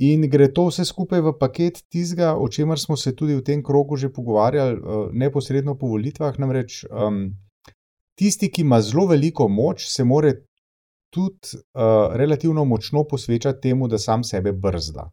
In 0.00 0.24
gre 0.32 0.48
to 0.50 0.66
vse 0.70 0.84
skupaj 0.88 1.22
v 1.22 1.36
paket 1.38 1.82
tistega, 1.92 2.34
o 2.34 2.48
čemer 2.48 2.80
smo 2.80 2.96
se 2.96 3.12
tudi 3.14 3.36
v 3.36 3.44
tem 3.46 3.62
krogu 3.62 3.96
že 3.96 4.10
pogovarjali, 4.10 4.76
uh, 4.80 5.08
neposredno 5.12 5.76
po 5.78 5.92
volitvah. 5.92 6.34
Namreč 6.40 6.82
um, 6.90 7.28
tisti, 8.18 8.50
ki 8.50 8.66
ima 8.66 8.80
zelo 8.82 9.06
veliko 9.06 9.48
moč, 9.48 9.86
se 9.86 10.04
more 10.04 10.34
tudi 11.10 11.54
uh, 11.54 12.16
relativno 12.16 12.64
močno 12.64 13.04
posvečati 13.04 13.60
temu, 13.68 13.88
da 13.88 13.98
sam 13.98 14.24
sebe 14.24 14.52
brzda, 14.52 15.10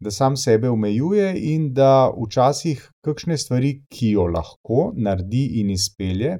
da 0.00 0.10
sam 0.10 0.36
sebe 0.36 0.70
omejuje 0.70 1.34
in 1.54 1.72
da 1.74 2.10
včasih 2.26 2.90
kakšne 3.04 3.38
stvari, 3.38 3.82
ki 3.88 4.10
jo 4.16 4.26
lahko 4.26 4.90
naredi 4.96 5.44
in 5.60 5.70
izpelje, 5.70 6.38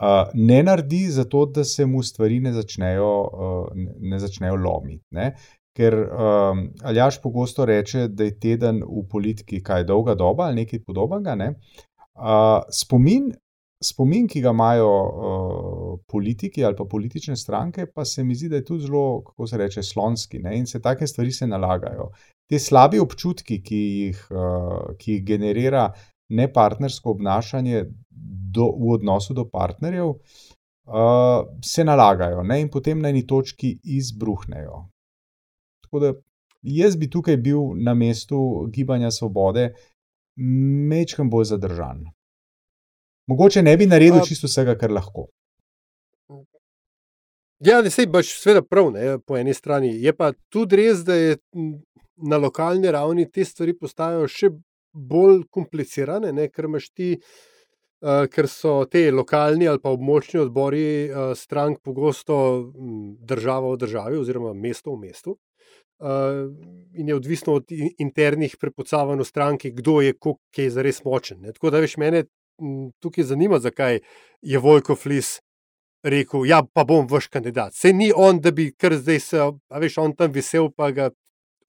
uh, 0.00 0.30
ne 0.34 0.62
naredi, 0.62 1.06
zato 1.10 1.46
da 1.46 1.64
se 1.64 1.86
mu 1.86 2.02
stvari 2.02 2.40
ne 2.40 2.52
začnejo, 2.52 3.12
uh, 3.20 3.68
ne 4.00 4.18
začnejo 4.18 4.56
lomiti. 4.56 5.04
Ne? 5.10 5.34
Ker 5.76 5.94
um, 5.94 6.64
Aljaš 6.82 7.20
pogosto 7.22 7.64
reče, 7.64 8.08
da 8.08 8.26
je 8.26 8.38
teden 8.40 8.82
v 8.82 9.04
politiki 9.10 9.62
kaj 9.62 9.84
dolga 9.86 10.16
doba 10.18 10.48
ali 10.48 10.64
nekaj 10.64 10.82
podobnega. 10.86 11.34
Ne? 11.38 11.54
Uh, 12.18 12.58
spomin, 12.74 13.30
spomin, 13.84 14.26
ki 14.28 14.42
ga 14.44 14.52
imajo 14.52 14.88
uh, 14.90 16.00
politiki 16.08 16.64
ali 16.64 16.76
pa 16.76 16.84
politične 16.84 17.36
stranke, 17.36 17.86
pa 17.86 18.04
se 18.04 18.24
mi 18.24 18.34
zdi, 18.34 18.48
da 18.48 18.60
je 18.60 18.64
tudi 18.64 18.84
zelo, 18.86 19.22
kako 19.24 19.46
se 19.46 19.58
reče, 19.58 19.82
slonski 19.82 20.38
ne? 20.38 20.58
in 20.58 20.66
se 20.66 20.80
take 20.82 21.06
stvari 21.06 21.32
se 21.32 21.46
nalagajo. 21.46 22.10
Te 22.50 22.58
slabi 22.58 23.00
občutki, 23.00 23.60
ki 23.62 23.80
jih, 23.80 24.22
uh, 24.30 24.96
ki 24.98 25.12
jih 25.12 25.24
generira 25.24 25.88
nepartnersko 26.28 27.10
obnašanje 27.16 27.84
do, 28.54 28.68
v 28.78 28.94
odnosu 28.98 29.34
do 29.34 29.46
partnerjev, 29.48 30.12
uh, 30.12 31.46
se 31.64 31.84
nalagajo 31.84 32.42
ne? 32.42 32.60
in 32.60 32.68
potem 32.68 33.00
na 33.00 33.08
eni 33.08 33.26
točki 33.26 33.78
izbruhnejo. 33.84 34.84
Tako 35.86 36.04
da 36.04 36.12
jaz 36.62 36.96
bi 36.96 37.08
tukaj 37.10 37.36
bil 37.36 37.72
na 37.80 37.94
mestu 37.94 38.68
gibanja 38.72 39.10
svobode 39.10 39.70
mečkam 40.36 41.30
bolj 41.30 41.44
zadržan. 41.44 42.04
Mogoče 43.30 43.62
ne 43.62 43.76
bi 43.76 43.86
naredil 43.86 44.22
A- 44.22 44.26
čisto 44.26 44.50
vsega, 44.50 44.74
kar 44.78 44.90
lahko. 44.90 45.28
Ja, 47.60 47.82
ne 47.84 47.90
sej 47.92 48.08
baš 48.08 48.32
sveda 48.40 48.62
prav, 48.64 48.88
ne, 48.94 49.18
po 49.20 49.36
eni 49.36 49.54
strani. 49.54 49.92
Je 50.02 50.12
pa 50.16 50.32
tudi 50.48 50.80
res, 50.80 51.04
da 51.04 51.14
je 51.14 51.36
na 52.16 52.38
lokalni 52.40 52.90
ravni 52.90 53.26
te 53.28 53.44
stvari 53.44 53.76
postajajo 53.76 54.28
še 54.32 54.50
bolj 54.92 55.44
komplicirane, 55.52 56.32
ne, 56.32 56.48
ker 56.50 56.70
imaš 56.70 56.90
ti. 56.90 57.14
Uh, 58.00 58.24
ker 58.32 58.46
so 58.48 58.86
te 58.88 59.02
lokalni 59.12 59.66
ali 59.68 59.76
pa 59.76 59.90
območni 59.92 60.38
odbori 60.40 60.84
uh, 61.04 61.34
strank 61.36 61.82
pogosto 61.84 62.36
država 63.28 63.74
v 63.74 63.80
državi, 63.82 64.16
oziroma 64.16 64.54
mesto 64.56 64.94
v 64.94 65.02
mestu. 65.02 65.34
Uh, 66.00 66.48
in 66.96 67.10
je 67.12 67.18
odvisno 67.18 67.58
od 67.58 67.68
internih 68.00 68.54
prepucavanj 68.56 69.20
v 69.20 69.26
stranki, 69.28 69.72
kdo 69.76 69.98
je 70.00 70.14
kaj 70.16 70.70
za 70.72 70.86
res 70.86 71.02
močen. 71.04 71.42
Ne. 71.44 71.52
Tako 71.52 71.74
da, 71.74 71.84
veš, 71.84 71.98
mene 72.00 72.24
tukaj 73.00 73.24
zanima, 73.24 73.58
zakaj 73.58 74.00
je 74.42 74.58
Vojko 74.58 74.96
Flis 74.96 75.40
rekel: 76.02 76.46
Ja, 76.46 76.62
pa 76.62 76.84
bom 76.84 77.06
vaš 77.10 77.28
kandidat. 77.28 77.74
Se 77.74 77.92
ni 77.92 78.12
on, 78.16 78.40
da 78.40 78.50
bi 78.50 78.70
kar 78.72 78.94
zdaj 78.96 79.20
se, 79.20 79.40
a 79.68 79.78
veš, 79.78 79.98
on 79.98 80.14
tam 80.16 80.32
visel, 80.32 80.70
pa 80.76 80.90
ga 80.90 81.10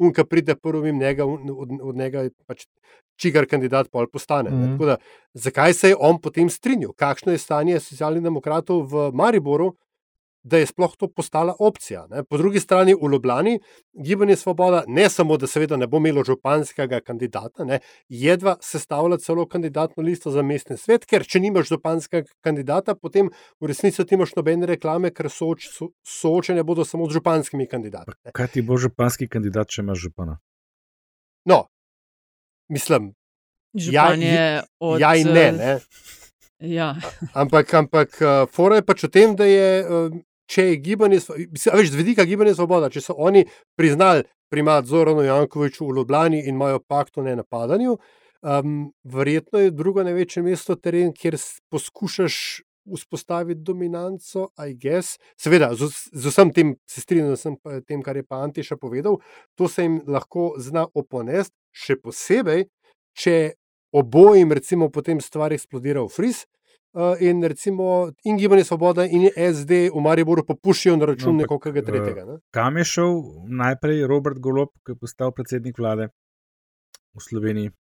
unka 0.01 0.25
pride 0.25 0.55
prvi 0.55 0.93
njega, 0.93 1.25
od, 1.25 1.69
od 1.81 1.95
njega 1.95 2.29
pač 2.47 2.65
čigar 3.21 3.45
kandidat 3.45 3.91
pol 3.91 4.07
postane. 4.07 4.49
Mm 4.49 4.63
-hmm. 4.63 4.85
da, 4.85 4.97
zakaj 5.33 5.73
se 5.73 5.89
je 5.89 5.95
on 5.99 6.21
potem 6.21 6.49
strinjal? 6.49 6.93
Kakšno 6.93 7.31
je 7.31 7.37
stanje 7.37 7.79
socialnih 7.79 8.23
demokratov 8.23 8.87
v 8.87 9.11
Mariboru, 9.13 9.75
da 10.43 10.57
je 10.57 10.65
sploh 10.65 10.95
to 10.97 11.07
postala 11.07 11.55
opcija? 11.59 12.07
Ne? 12.09 12.23
Po 12.23 12.37
drugi 12.37 12.59
strani 12.59 12.95
v 12.95 13.11
Ljubljani 13.11 13.59
gibanje 13.93 14.35
Svoboda 14.35 14.83
ne 14.87 15.09
samo, 15.09 15.37
da 15.37 15.47
seveda 15.47 15.77
ne 15.77 15.87
bo 15.87 15.97
imelo 15.97 16.23
županskega 16.23 16.99
kandidata, 16.99 17.63
ne? 17.65 17.79
jedva 18.09 18.55
sestavlja 18.61 19.17
celo 19.17 19.45
kandidatno 19.47 20.03
listo 20.03 20.31
za 20.31 20.41
mestni 20.41 20.77
svet, 20.77 21.05
ker 21.05 21.25
če 21.27 21.39
nimaš 21.39 21.69
županskega 21.69 22.29
kandidata, 22.41 22.95
potem 22.95 23.29
v 23.59 23.71
resnici 23.71 24.05
ti 24.05 24.15
imaš 24.15 24.35
nobene 24.35 24.69
reklame, 24.69 25.11
ker 25.13 25.29
sooč, 25.29 25.69
so, 25.69 25.91
soočene 26.07 26.63
bodo 26.63 26.85
samo 26.85 27.09
z 27.09 27.19
županskimi 27.19 27.67
kandidati. 27.67 28.15
Ne? 28.25 28.33
Kaj 28.33 28.53
ti 28.55 28.65
bo 28.65 28.77
županski 28.77 29.29
kandidat, 29.29 29.69
če 29.69 29.85
imaš 29.85 30.07
župana? 30.07 30.39
No, 31.45 31.65
mislim, 32.69 33.13
ja, 33.73 34.11
je 34.13 34.63
od, 34.79 34.99
ja 34.99 35.15
in 35.15 35.27
ne. 35.27 35.51
ne? 35.51 35.79
Ja. 36.61 36.95
Ampak, 37.33 37.73
ampak 37.73 38.19
fora 38.53 38.77
je 38.77 38.85
pač 38.85 39.03
v 39.07 39.09
tem, 39.09 39.31
da 39.35 39.47
je, 39.49 39.69
če 40.51 40.67
je 40.71 40.79
gibanje, 40.83 41.21
veš, 41.55 41.91
z 41.93 41.99
vidika 41.99 42.25
gibanja 42.27 42.55
svoboda, 42.57 42.89
če 42.91 43.03
so 43.05 43.15
oni 43.17 43.45
priznali 43.79 44.25
primat 44.51 44.89
Zoranu 44.89 45.23
Jankoviču 45.23 45.87
v 45.87 46.01
Ljubljani 46.01 46.41
in 46.43 46.57
imajo 46.57 46.81
pakt 46.83 47.17
o 47.17 47.23
nenapadanju, 47.23 47.95
um, 47.95 48.81
verjetno 49.03 49.63
je 49.63 49.71
drugo 49.71 50.03
največje 50.03 50.43
mesto 50.43 50.75
teren, 50.75 51.13
kjer 51.15 51.39
poskušaš 51.71 52.35
vzpostaviti 52.97 53.61
dominanco, 53.61 54.49
I 54.67 54.73
guess. 54.73 55.19
Seveda, 55.39 55.71
z, 55.75 55.87
z 56.11 56.27
vsem 56.27 56.51
tem 56.53 56.75
se 56.89 57.01
strinjam, 57.01 57.35
z 57.35 57.55
tem, 57.87 58.01
kar 58.03 58.17
je 58.17 58.25
pa 58.27 58.41
Antiša 58.43 58.77
povedal, 58.77 59.19
to 59.55 59.69
se 59.69 59.85
jim 59.85 60.01
lahko 60.07 60.51
zna 60.57 60.87
oponest, 60.93 61.53
še 61.71 61.95
posebej, 62.01 62.65
če 63.13 63.53
obojim, 63.93 64.51
recimo, 64.51 64.89
potem 64.89 65.21
stvar 65.21 65.53
eksplodira 65.53 66.03
v 66.03 66.11
fris. 66.11 66.45
Uh, 66.93 67.15
in 67.23 67.43
recimo, 67.43 68.11
in 68.23 68.35
gibanje 68.35 68.63
Svoboda 68.63 69.05
in 69.05 69.29
SD 69.31 69.87
v 69.95 70.01
Mariboru 70.03 70.43
popuščijo 70.43 70.97
na 70.99 71.07
račun 71.07 71.37
no, 71.37 71.45
nekoga 71.45 71.71
tretjega. 71.71 72.25
Ne? 72.27 72.35
Kam 72.51 72.77
je 72.77 72.83
šel 72.83 73.21
najprej 73.47 74.03
Robert 74.11 74.41
Golop, 74.43 74.73
ki 74.83 74.91
je 74.91 74.99
postal 74.99 75.31
predsednik 75.31 75.79
vlade 75.79 76.09
v 77.15 77.23
Sloveniji? 77.23 77.71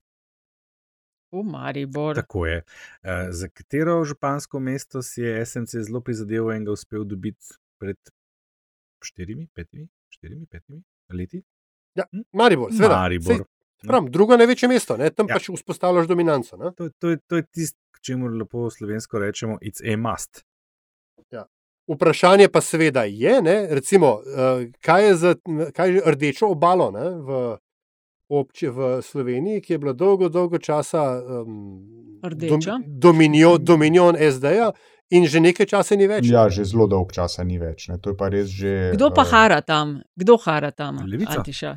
V 1.34 1.42
Maribor. 1.42 2.14
Tako 2.14 2.46
je. 2.46 2.62
Uh, 3.02 3.34
za 3.34 3.50
katero 3.50 3.98
župansko 4.06 4.62
mesto 4.62 5.02
si 5.02 5.26
je 5.26 5.42
SMC 5.46 5.82
zelo 5.90 6.00
prizadeval 6.06 6.54
in 6.54 6.70
ga 6.70 6.78
uspel 6.78 7.02
dobiti 7.02 7.58
pred 7.82 7.98
štirimi, 9.02 9.48
petimi, 9.54 9.88
štirimi, 10.14 10.46
petimi 10.46 10.84
leti? 11.10 11.42
Ja, 11.98 12.06
Maribor, 12.30 12.70
seveda. 12.70 13.02
Maribor. 13.02 13.42
Sej, 13.42 13.46
Prav, 13.88 14.08
drugo 14.12 14.36
največje 14.36 14.68
mesto, 14.68 14.96
ne? 15.00 15.08
tam 15.10 15.28
ja. 15.28 15.38
pač 15.38 15.48
vzpostavljaš 15.54 16.08
dominanco. 16.10 16.58
To, 16.76 16.90
to, 17.00 17.14
to 17.26 17.38
je 17.40 17.44
tisto, 17.48 17.79
čemu 18.00 18.26
lepo 18.26 18.70
slovensko 18.70 19.18
rečemo, 19.18 19.58
it's 19.62 19.82
a 19.84 19.96
must. 19.96 20.44
Ja. 21.30 21.46
Vprašanje 21.90 22.48
pa 22.48 22.60
seveda 22.60 23.04
je, 23.04 23.42
ne? 23.42 23.66
recimo, 23.70 24.06
uh, 24.08 24.66
kaj 24.80 25.06
je 25.06 25.14
za 25.14 25.34
kaj 25.76 25.94
je 25.94 26.02
rdečo 26.06 26.46
obalo 26.46 26.90
ne? 26.90 27.10
v, 27.10 27.56
obči, 28.28 28.68
v 28.68 29.02
Sloveniji, 29.02 29.60
ki 29.60 29.72
je 29.72 29.78
bila 29.78 29.92
dolgo, 29.92 30.28
dolgo 30.28 30.58
časa 30.58 31.02
um, 31.18 31.82
dom, 32.22 32.60
dominion, 32.86 33.58
dominion 33.64 34.16
SD-ja. 34.16 34.72
In 35.10 35.26
že 35.26 35.40
nekaj 35.42 35.66
časa 35.66 35.96
ni 35.98 36.06
več. 36.06 36.28
Ja, 36.30 36.46
že 36.46 36.62
zelo 36.62 36.86
dolgo 36.86 37.10
časa 37.10 37.42
ni 37.42 37.58
več. 37.58 37.90
Že, 37.90 38.94
Kdo 38.94 39.10
pa 39.10 39.26
uh, 39.26 39.30
hara 39.34 39.58
tam? 39.58 39.98
Kdo 40.14 40.38
hara 40.38 40.70
tam? 40.70 41.02
Levica. 41.02 41.42
Antiša? 41.42 41.72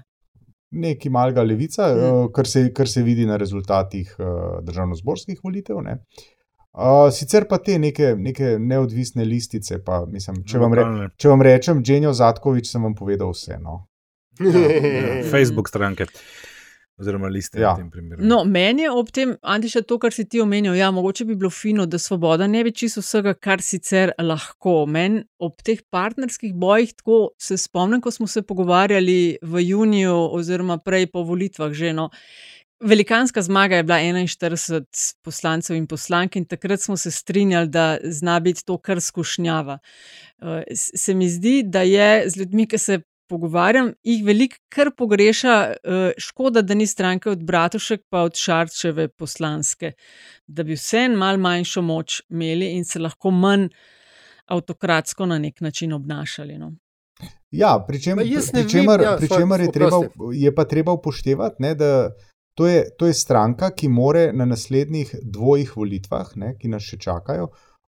Neki 0.74 1.10
malga 1.14 1.44
levica, 1.46 1.88
mm. 1.94 2.30
kar, 2.36 2.48
se, 2.50 2.68
kar 2.74 2.90
se 2.90 3.04
vidi 3.06 3.26
na 3.30 3.38
rezultatih 3.38 4.16
uh, 4.20 4.28
državno-zborskih 4.66 5.40
volitev. 5.44 5.82
Ne. 5.86 6.00
Uh, 6.74 7.08
sicer 7.14 7.46
pa 7.50 7.60
te 7.62 7.78
neke, 7.80 8.16
neke 8.18 8.56
neodvisne 8.60 9.26
listice, 9.30 9.78
pa, 9.86 10.04
mislim, 10.10 10.42
če, 10.50 10.62
vam 10.62 10.74
re, 10.74 10.86
če 11.22 11.30
vam 11.30 11.44
rečem, 11.46 11.84
Dženjo 11.86 12.16
Zatkovič, 12.18 12.72
sem 12.72 12.82
vam 12.82 12.96
povedal 12.98 13.34
vse. 13.36 13.60
No. 13.62 13.84
Ja, 14.42 14.50
ja, 14.50 15.18
Facebook 15.30 15.70
stranke. 15.70 16.08
Oziroma 16.98 17.28
liste 17.28 17.58
ja. 17.58 17.72
v 17.74 17.82
tem 17.82 17.90
primeru. 17.90 18.22
No, 18.22 18.44
meni 18.46 18.86
je 18.86 18.92
ob 18.94 19.10
tem, 19.10 19.34
Antiša, 19.42 19.82
to, 19.90 19.98
kar 20.02 20.14
si 20.14 20.28
ti 20.30 20.42
omenil, 20.44 20.76
ja, 20.78 20.92
mogoče 20.94 21.26
bi 21.26 21.36
bilo 21.36 21.50
fino, 21.50 21.88
da 21.90 21.98
svoboda 21.98 22.46
ne 22.48 22.62
bi 22.64 22.72
čisto 22.72 23.02
vsega, 23.02 23.34
kar 23.34 23.64
sicer 23.66 24.14
lahko. 24.22 24.84
Meni 24.86 25.24
ob 25.42 25.58
teh 25.66 25.82
partnerskih 25.90 26.54
bojih, 26.54 26.94
tako 27.02 27.20
se 27.42 27.58
spomnim, 27.58 28.02
ko 28.02 28.14
smo 28.14 28.30
se 28.30 28.44
pogovarjali 28.46 29.38
v 29.42 29.64
juniju, 29.66 30.14
oziroma 30.38 30.78
prej 30.78 31.10
po 31.10 31.26
volitvah, 31.26 31.74
že 31.74 31.96
eno. 31.96 32.12
Velikanska 32.84 33.42
zmaga 33.42 33.80
je 33.80 33.84
bila 33.88 33.98
41 33.98 35.16
poslancev 35.24 35.76
in 35.76 35.88
poslank, 35.88 36.36
in 36.36 36.46
takrat 36.46 36.82
smo 36.82 36.98
se 36.98 37.12
strinjali, 37.12 37.68
da 37.74 37.98
zna 38.04 38.38
biti 38.40 38.66
to 38.66 38.78
kar 38.78 39.02
skušnjava. 39.02 39.80
Eh, 40.42 40.64
se 40.76 41.14
mi 41.14 41.30
zdi, 41.30 41.64
da 41.66 41.82
je 41.82 42.30
z 42.30 42.38
ljudmi, 42.38 42.68
ki 42.68 42.78
se 42.78 43.00
pogovarjam, 43.30 43.94
jih 44.04 44.24
veliko 44.26 44.60
kar 44.70 44.92
pogreša, 44.98 45.56
eh, 45.74 46.12
škoda, 46.18 46.62
da 46.62 46.74
ni 46.74 46.88
stranke 46.88 47.30
od 47.30 47.44
Bratušek, 47.44 48.06
pa 48.10 48.24
od 48.28 48.36
Šarčeve 48.36 49.08
poslanske, 49.08 49.94
da 50.48 50.64
bi 50.64 50.78
vse 50.78 51.06
en 51.08 51.18
mal 51.18 51.38
manjšo 51.38 51.82
moč 51.82 52.22
imeli 52.30 52.74
in 52.78 52.86
se 52.86 53.00
lahko 53.00 53.32
manj 53.32 53.70
avtokratsko 54.46 55.26
na 55.26 55.40
nek 55.40 55.62
način 55.62 55.94
obnašali. 55.94 56.58
No. 56.58 56.74
Ja, 57.52 57.86
pri 57.88 58.02
čemer 58.02 58.26
ja, 58.26 58.40
je, 58.40 58.40
je 60.34 60.56
pa 60.56 60.66
treba 60.66 60.92
upoštevati, 60.92 61.56
ne, 61.60 61.76
da 61.76 62.10
to 62.54 62.68
je, 62.68 62.84
to 62.98 63.08
je 63.08 63.14
stranka, 63.14 63.70
ki 63.70 63.88
more 63.88 64.32
na 64.34 64.46
naslednjih 64.46 65.16
dvojih 65.22 65.78
volitvah, 65.78 66.34
ne, 66.36 66.56
ki 66.60 66.70
nas 66.74 66.86
še 66.86 66.98
čakajo, 67.02 67.48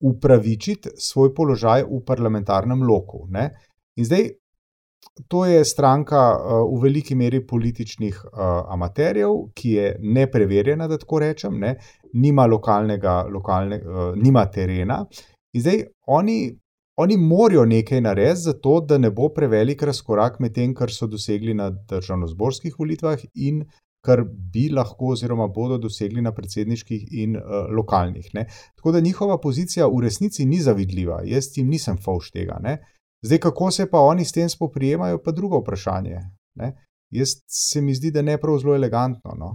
upravičiti 0.04 0.98
svoj 1.00 1.32
položaj 1.34 1.86
v 1.88 2.02
parlamentarnem 2.06 2.84
loku. 2.84 3.26
Ne. 3.32 3.50
In 3.96 4.06
zdaj, 4.10 4.30
To 5.28 5.46
je 5.46 5.66
stranka 5.66 6.22
uh, 6.34 6.64
v 6.74 6.82
veliki 6.88 7.16
meri 7.16 7.44
političnih 7.48 8.16
uh, 8.26 8.40
amaterjev, 8.74 9.36
ki 9.54 9.72
je 9.72 9.92
nepreverjena, 10.02 10.88
da 10.90 10.98
tako 10.98 11.20
rečem, 11.22 11.60
ne? 11.62 11.76
nima 12.14 12.48
lokalnega, 12.50 13.20
lokalne, 13.30 13.78
uh, 13.78 14.02
nima 14.18 14.46
terena. 14.50 15.04
In 15.54 15.62
zdaj 15.62 15.84
oni, 16.10 16.38
oni 16.98 17.18
morajo 17.18 17.66
nekaj 17.70 18.02
narediti, 18.02 18.48
zato 18.48 18.80
da 18.90 18.98
ne 18.98 19.12
bo 19.14 19.30
prevelik 19.36 19.84
razkorak 19.86 20.40
med 20.42 20.56
tem, 20.58 20.74
kar 20.74 20.90
so 20.90 21.08
dosegli 21.08 21.54
na 21.54 21.70
državno-zborskih 21.70 22.74
volitvah 22.80 23.22
in 23.36 23.62
kar 24.04 24.26
bi 24.26 24.66
lahko, 24.74 25.14
oziroma 25.14 25.46
bodo 25.48 25.78
dosegli 25.78 26.22
na 26.22 26.34
predsedniških 26.34 27.06
in 27.22 27.38
uh, 27.38 27.70
lokalnih. 27.70 28.34
Ne? 28.34 28.48
Tako 28.76 28.98
da 28.98 29.00
njihova 29.00 29.38
pozicija 29.38 29.88
v 29.88 30.02
resnici 30.08 30.46
ni 30.46 30.60
zavidljiva, 30.60 31.22
jaz 31.30 31.54
jim 31.56 31.70
nisem 31.70 32.02
fauš 32.02 32.32
tega. 32.34 32.58
Ne? 32.64 32.80
Zdaj, 33.24 33.40
kako 33.40 33.72
se 33.72 33.90
pa 33.90 34.00
oni 34.00 34.26
s 34.26 34.32
tem 34.32 34.50
spoprijemajo, 34.50 35.22
pa 35.24 35.32
drugo 35.32 35.60
vprašanje. 35.60 36.18
Ne? 36.56 36.74
Jaz 37.10 37.30
se 37.48 37.82
mi 37.82 37.96
zdi, 37.96 38.12
da 38.12 38.22
ne 38.22 38.38
prav 38.38 38.58
zelo 38.60 38.76
elegantno. 38.76 39.36
No? 39.38 39.52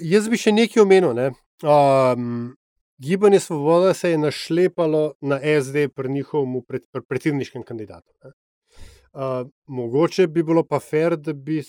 Jaz 0.00 0.28
bi 0.28 0.36
še 0.36 0.52
nekaj 0.52 0.82
omenil. 0.82 1.14
Ne? 1.16 1.30
Um, 1.64 2.56
gibanje 3.00 3.40
Svoboda 3.40 3.94
se 3.94 4.10
je 4.10 4.18
našlepalo 4.18 5.14
na 5.20 5.40
SD 5.40 5.88
pri 5.94 6.12
njihovem 6.12 6.60
predsedniškem 7.08 7.62
kandidatu. 7.62 8.12
Uh, 8.22 9.48
mogoče 9.66 10.26
bi 10.26 10.42
bilo 10.42 10.64
pa 10.64 10.80
fair, 10.80 11.16
da 11.16 11.32
bi, 11.32 11.62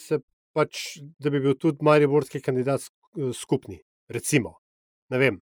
pač, 0.51 0.97
da 1.19 1.29
bi 1.29 1.39
bil 1.39 1.55
tudi 1.55 1.85
Mariborski 1.85 2.41
kandidat 2.43 2.83
skupni. 3.33 3.79
Recimo, 4.11 4.57
ne 5.09 5.17
vem, 5.17 5.39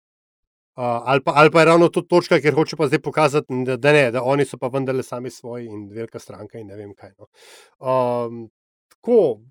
ali, 0.80 1.24
pa, 1.26 1.34
ali 1.36 1.52
pa 1.52 1.60
je 1.60 1.66
ravno 1.66 1.90
to 1.90 2.02
točka, 2.02 2.40
ker 2.42 2.56
hoče 2.56 2.78
pa 2.80 2.88
zdaj 2.88 3.02
pokazati, 3.04 3.64
da, 3.68 3.78
da 3.78 3.94
ne, 3.94 4.04
da 4.16 4.24
oni 4.24 4.46
so 4.46 4.58
pa 4.58 4.70
vendarle 4.72 5.04
sami 5.04 5.32
svoji 5.32 5.68
in 5.68 5.88
velika 5.92 6.20
stranka 6.20 6.60
in 6.60 6.68
ne 6.68 6.76
vem 6.80 6.94
kaj. 6.96 7.12
No. 7.18 7.28
Um, 7.80 8.46
tako, 8.96 9.42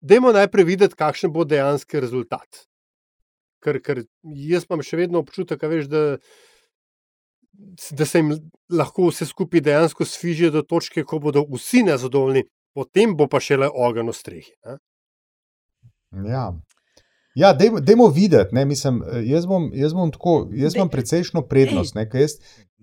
dajmo 0.00 0.32
najprej 0.36 0.68
videti, 0.68 0.98
kakšen 0.98 1.32
bo 1.32 1.44
dejanski 1.48 2.00
rezultat. 2.04 2.66
Ker, 3.64 3.80
ker 3.80 4.02
jaz 4.24 4.68
imam 4.68 4.84
še 4.84 5.00
vedno 5.00 5.24
občutek, 5.24 5.62
veš, 5.72 5.88
da 5.88 6.04
da 7.90 8.06
se 8.06 8.18
jim 8.18 8.32
lahko 8.68 9.08
vse 9.08 9.26
skupaj 9.26 9.60
dejansko 9.60 10.04
sviže 10.04 10.50
do 10.50 10.62
točke, 10.62 11.04
ko 11.04 11.18
bodo 11.18 11.44
vsi 11.52 11.84
nezadovoljni, 11.86 12.44
potem 12.74 13.16
bo 13.16 13.28
pa 13.30 13.40
šele 13.40 13.68
ogen 13.70 14.10
v 14.10 14.16
strehi. 14.16 14.54
Ne? 14.66 14.78
Ja. 16.30 16.48
Ja, 17.34 17.52
dajmo, 17.52 17.80
dajmo 17.80 18.08
videti. 18.08 18.54
Ne, 18.54 18.64
mislim, 18.64 19.02
jaz, 19.24 19.46
bom, 19.46 19.70
jaz, 19.74 19.92
bom 19.92 20.10
tako, 20.12 20.48
jaz 20.54 20.76
imam 20.76 20.88
precejšno 20.88 21.42
prednost. 21.50 21.94
Ne, 21.94 22.06
ker 22.10 22.20
jaz, 22.20 22.36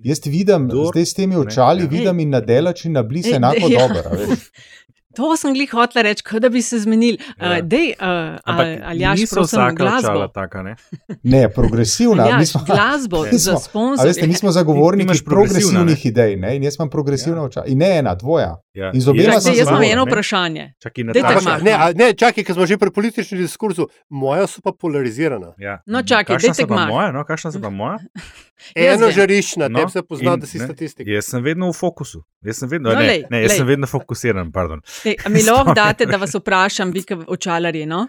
jaz 0.03 0.19
vidim, 0.25 0.67
Kdor- 0.69 0.91
zdaj 0.91 1.05
s 1.05 1.13
temi 1.13 1.37
očali, 1.39 1.85
ja. 1.87 1.89
vidim 1.89 2.19
in 2.19 2.35
na 2.35 2.41
delač 2.41 2.85
in 2.85 2.97
na 2.99 3.03
blizu 3.03 3.35
enako 3.35 3.69
ja. 3.71 3.87
dobro. 3.87 4.27
To 5.13 5.35
sem 5.35 5.53
glih 5.53 5.69
hotela 5.69 6.03
reči, 6.03 6.23
kot 6.23 6.39
da 6.39 6.49
bi 6.49 6.61
se 6.61 6.79
zmenili. 6.79 7.17
Ja. 7.35 7.49
Uh, 7.49 7.57
dej, 7.61 7.93
uh, 7.93 8.07
Ampak 8.43 8.67
ali 8.83 8.99
jaš, 8.99 9.19
prosim, 9.29 9.75
glasbo. 9.75 10.27
taka, 10.29 10.63
ne? 10.63 10.75
Ne, 11.23 11.49
progresivna. 11.49 12.23
Aljaž, 12.23 12.39
mi 12.39 12.45
smo- 12.45 12.65
glasbo 12.65 13.23
mi 13.31 13.37
za 13.37 13.51
smo- 13.51 13.59
sponzorje. 13.61 14.01
a 14.01 14.07
Veste, 14.07 14.27
mi 14.27 14.33
smo 14.33 14.51
zagovorniki 14.51 15.23
progresivnih 15.25 16.05
idej 16.05 16.35
ne? 16.37 16.55
in 16.55 16.63
jaz 16.63 16.75
imam 16.75 16.89
progresivna 16.89 17.43
očala. 17.43 17.65
In 17.65 17.77
ne 17.77 17.97
ena, 17.97 18.15
dvoja. 18.15 18.55
Ja. 18.73 18.91
In 18.93 19.01
z 19.01 19.07
obema 19.09 19.33
Jaz 19.33 19.43
sem 19.43 19.53
jaz 19.53 19.67
imam 19.67 19.83
eno 19.83 20.05
ne. 20.05 20.11
vprašanje. 20.11 20.73
Dajte 20.83 21.03
Nataša. 21.03 21.49
malo. 21.49 21.63
Ne, 21.63 21.71
a, 21.73 21.91
ne, 21.93 22.13
čakaj, 22.13 22.43
ker 22.43 22.55
smo 22.55 22.65
že 22.65 22.77
pri 22.77 22.91
političnem 22.91 23.41
diskurzu, 23.41 23.87
moja 24.09 24.47
so 24.47 24.61
pa 24.61 24.71
polarizirana. 24.71 25.51
Ja. 25.57 25.81
No, 25.85 26.01
čakaj, 26.01 26.35
Kakšna 26.37 26.53
so 26.53 26.67
pa 26.67 26.85
moja? 26.85 27.11
No, 27.11 27.23
kakšna 27.23 27.51
so 27.51 27.59
pa 27.59 27.69
moja? 27.69 27.97
Eno 28.75 29.07
vem. 29.07 29.11
žariščna, 29.11 29.67
no, 29.67 29.79
No, 29.79 29.85
te 29.85 29.91
se 29.91 30.01
pozna, 30.03 30.33
in- 30.33 30.39
da 30.39 30.45
si 30.45 30.59
ne, 30.59 30.65
statistik. 30.65 31.07
Jaz 31.07 31.25
sem 31.25 31.43
vedno 31.43 31.67
v 31.67 31.73
fokusu. 31.73 32.21
Jaz 32.41 32.57
sem 32.57 32.69
vedno, 32.69 32.89
No, 32.89 32.99
ne, 32.99 33.07
lej, 33.07 33.23
ne, 33.29 33.41
jaz 33.41 33.51
lej. 33.51 33.57
sem 33.57 33.67
vedno 33.67 33.87
fokusiran. 33.87 34.51
Pardon. 34.51 34.81
Ej, 35.05 35.15
mi 35.29 35.43
lahko 35.47 35.73
date, 35.77 36.05
da 36.05 36.19
vas 36.21 36.35
vprašam, 36.35 36.91
vi, 36.91 37.03
kot 37.07 37.25
očalarji? 37.27 37.85
No? 37.89 38.05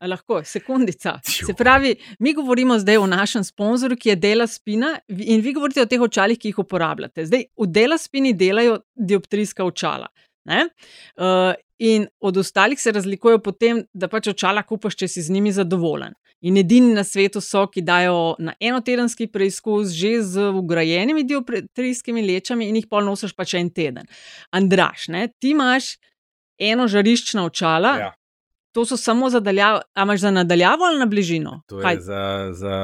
A 0.00 0.06
Lahko, 0.06 0.40
sekundica. 0.44 1.18
Se 1.24 1.54
pravi, 1.54 1.94
mi 2.18 2.34
govorimo 2.34 2.78
zdaj 2.78 2.96
o 2.96 3.06
našem 3.06 3.44
sponzorju, 3.44 3.96
ki 3.96 4.08
je 4.08 4.16
Dela 4.16 4.46
Spina, 4.46 4.94
in 5.08 5.42
vi 5.44 5.52
govorite 5.52 5.82
o 5.82 5.86
teh 5.86 6.00
očalih, 6.00 6.38
ki 6.38 6.52
jih 6.52 6.62
uporabljate. 6.64 7.26
Zdaj, 7.26 7.44
v 7.56 7.66
Dela 7.66 7.98
Spini 7.98 8.32
delajo 8.32 8.80
dioptrijska 8.94 9.64
očala. 9.64 10.08
ne? 10.48 10.68
Uh, 11.16 11.52
in 11.78 12.06
od 12.20 12.36
ostalih 12.36 12.80
se 12.80 12.92
razlikujejo 12.92 13.38
po 13.38 13.52
tem, 13.52 13.82
da 13.92 14.08
pač 14.08 14.30
očala 14.32 14.62
kupaš, 14.62 14.96
če 14.96 15.08
si 15.08 15.22
z 15.22 15.30
njimi 15.30 15.52
zadovoljen. 15.52 16.16
In 16.40 16.56
edini 16.56 16.94
na 16.94 17.04
svetu 17.04 17.42
so, 17.42 17.66
ki 17.66 17.82
dajo 17.82 18.36
na 18.38 18.54
enotedenski 18.60 19.26
preizkus, 19.26 19.92
že 19.92 20.22
z 20.22 20.48
ugrajenimi 20.54 21.26
dioptrijskimi 21.26 22.22
lečami, 22.26 22.68
in 22.70 22.78
jih 22.78 22.86
pol 22.88 23.04
nosiš 23.04 23.34
pač 23.36 23.54
en 23.58 23.70
teden. 23.74 24.06
Andraš, 24.54 25.08
ne? 25.12 25.28
ti 25.38 25.52
imaš 25.52 25.96
eno 26.58 26.88
žariščna 26.88 27.44
očala, 27.44 27.96
Ja. 27.98 28.12
to 28.72 28.84
so 28.84 28.96
samo 28.96 29.30
za 29.30 29.40
daljavo, 29.40 29.80
a 29.94 30.02
imaš 30.02 30.20
za 30.20 30.30
nadaljavo 30.30 30.84
ali 30.84 30.98
na 30.98 31.06
bližino? 31.06 31.62
To 31.68 31.80
Kaj? 31.80 31.94
je 31.94 32.00
za, 32.00 32.48
za, 32.52 32.74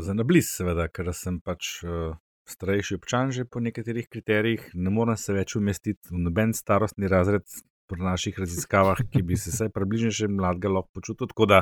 za 0.00 0.14
nabliz, 0.14 0.48
seveda, 0.56 0.88
ker 0.88 1.10
sem 1.14 1.40
pač 1.40 1.82
uh, 1.84 2.16
starejši 2.48 2.94
občan 2.94 3.30
že 3.32 3.44
po 3.44 3.60
nekaterih 3.60 4.08
kriterijih, 4.08 4.70
ne 4.74 4.90
morem 4.90 5.16
se 5.16 5.32
več 5.32 5.56
umestiti 5.56 6.08
v 6.10 6.18
noben 6.26 6.52
starostni 6.54 7.08
razred 7.08 7.42
pri 7.86 8.00
naših 8.02 8.38
raziskavah, 8.38 8.98
ki 9.12 9.22
bi 9.22 9.36
se 9.36 9.50
vsaj 9.52 9.68
približno 9.74 10.10
še 10.10 10.28
mladega 10.28 10.70
lahko 10.72 10.90
počutil. 11.00 11.28
Tako 11.30 11.46
da, 11.46 11.58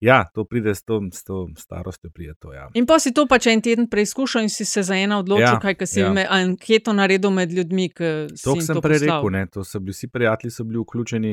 ja, 0.00 0.24
to 0.34 0.44
pride 0.44 0.74
s 0.74 0.82
to, 0.82 1.00
s 1.12 1.22
to 1.24 1.48
starostjo, 1.58 2.10
pride 2.10 2.34
to. 2.40 2.52
Ja. 2.52 2.68
In 2.74 2.86
pa 2.86 2.98
si 2.98 3.12
to 3.14 3.26
pač 3.30 3.46
en 3.46 3.62
teden 3.62 3.86
preizkušal 3.90 4.42
in 4.42 4.50
si 4.50 4.64
se 4.64 4.82
za 4.82 4.96
eno 4.98 5.20
odločil, 5.22 5.46
Ja, 5.46 5.60
kaj 5.62 5.74
ka 5.74 5.86
si 5.86 6.00
ja. 6.00 6.12
ja. 6.12 6.26
anketo 6.30 6.92
naredil 6.92 7.30
med 7.30 7.52
ljudmi, 7.52 7.88
To 8.42 8.56
sem 8.60 8.74
to 8.74 8.82
prej 8.82 9.00
poslal. 9.00 9.20
rekel, 9.22 9.30
ne, 9.30 9.46
to 9.46 9.64
so 9.64 9.80
bili 9.80 9.94
vsi 9.94 10.08
prijatelji, 10.08 10.50
so 10.50 10.64
bili 10.64 10.82
vključeni 10.82 11.32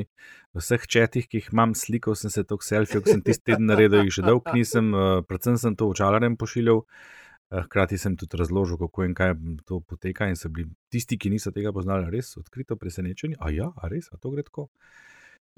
v 0.54 0.60
vseh 0.60 0.88
četih, 0.88 1.28
ki 1.30 1.38
jih 1.42 1.50
imam, 1.54 1.76
slikal 1.76 2.16
sem 2.16 2.30
se 2.34 2.44
toliko 2.44 2.66
selfijev, 2.66 3.04
ki 3.06 3.12
sem 3.18 3.22
tisti 3.22 3.52
teden 3.52 3.66
naredil, 3.70 4.06
jih 4.06 4.18
še 4.20 4.26
dolg 4.26 4.50
nisem, 4.54 4.94
eh, 4.94 5.22
predvsem 5.30 5.58
sem 5.58 5.76
to 5.76 5.90
očalarjem 5.90 6.38
pošiljal. 6.38 6.86
Eh, 7.52 7.62
Hkrati 7.66 7.98
sem 7.98 8.16
tudi 8.18 8.38
razložil, 8.40 8.78
kako 8.78 9.06
in 9.08 9.14
kaj 9.18 9.36
to 9.66 9.82
poteka, 9.82 10.30
in 10.30 10.40
so 10.40 10.50
bili 10.54 10.70
tisti, 10.94 11.18
ki 11.18 11.32
niso 11.34 11.54
tega 11.56 11.74
poznali, 11.76 12.10
res 12.14 12.36
odkrito 12.38 12.78
presenečeni. 12.80 13.38
A 13.40 13.52
ja, 13.54 13.72
a 13.76 13.92
res, 13.92 14.12
a 14.14 14.18
to 14.18 14.34
gre 14.34 14.46
tako. 14.48 14.70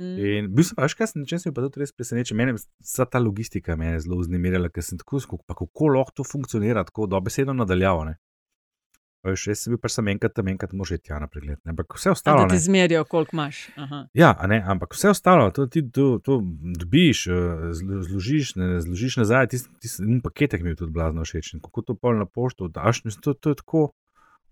Mm. 0.02 0.18
In 0.18 0.50
bil 0.56 0.66
sem, 0.66 0.78
veš, 0.80 0.96
kaj 0.98 1.12
sem, 1.12 1.26
če 1.28 1.38
sem 1.44 1.54
pa 1.54 1.64
tudi 1.66 1.84
res 1.84 1.94
presenečen. 1.94 2.38
Mene 2.40 2.56
vsa 2.58 3.06
ta 3.06 3.20
logistika 3.22 3.76
me 3.78 3.94
je 3.94 4.04
zelo 4.08 4.22
vznemirjala, 4.24 4.72
ker 4.74 4.86
sem 4.86 5.00
tako 5.02 5.22
skok, 5.22 5.44
pa 5.46 5.58
kako 5.58 5.92
lahko 5.98 6.22
to 6.22 6.26
funkcionira, 6.26 6.86
tako 6.88 7.10
dobesedno 7.12 7.54
nadaljavo. 7.58 8.08
Ne? 8.10 8.18
Veš, 9.22 9.44
jaz 9.52 9.60
sem 9.62 9.76
bil 9.76 9.78
pač 9.78 10.00
enkrat 10.02 10.34
tam, 10.34 10.48
enkrat 10.50 10.72
mož 10.74 10.96
iti 10.96 11.14
na 11.14 11.28
pregled. 11.30 11.60
Ne? 11.62 11.76
Ampak 11.76 11.94
vse 11.94 12.10
A 12.10 12.16
ostalo. 12.16 12.48
da 12.50 12.56
ti 12.56 12.64
zmerijo, 12.64 13.04
koliko 13.06 13.36
imaš. 13.36 13.70
Aha. 13.78 14.08
Ja, 14.18 14.34
a 14.34 14.48
ne, 14.50 14.64
ampak 14.66 14.96
vse 14.98 15.14
ostalo, 15.14 15.52
to 15.54 15.68
ti 15.70 15.84
to, 15.86 16.18
to 16.26 16.42
dobiš, 16.80 17.28
eh, 17.28 17.70
zlo- 17.78 18.02
zložiš, 18.02 18.56
ne, 18.58 18.82
zložiš 18.82 19.22
nazaj, 19.22 19.48
ti, 19.54 19.62
ti 19.62 19.94
um, 20.02 20.22
paketek 20.26 20.66
mi 20.66 20.74
je 20.74 20.82
tudi 20.82 20.92
blazno 20.92 21.22
všeč. 21.22 21.54
Kako 21.62 21.82
to 21.82 21.94
pol 21.94 22.18
na 22.18 22.26
pošto 22.26 22.68
daš, 22.68 23.04
mislim, 23.06 23.22
to, 23.22 23.34
to 23.38 23.54
je 23.54 23.62
tako, 23.62 23.92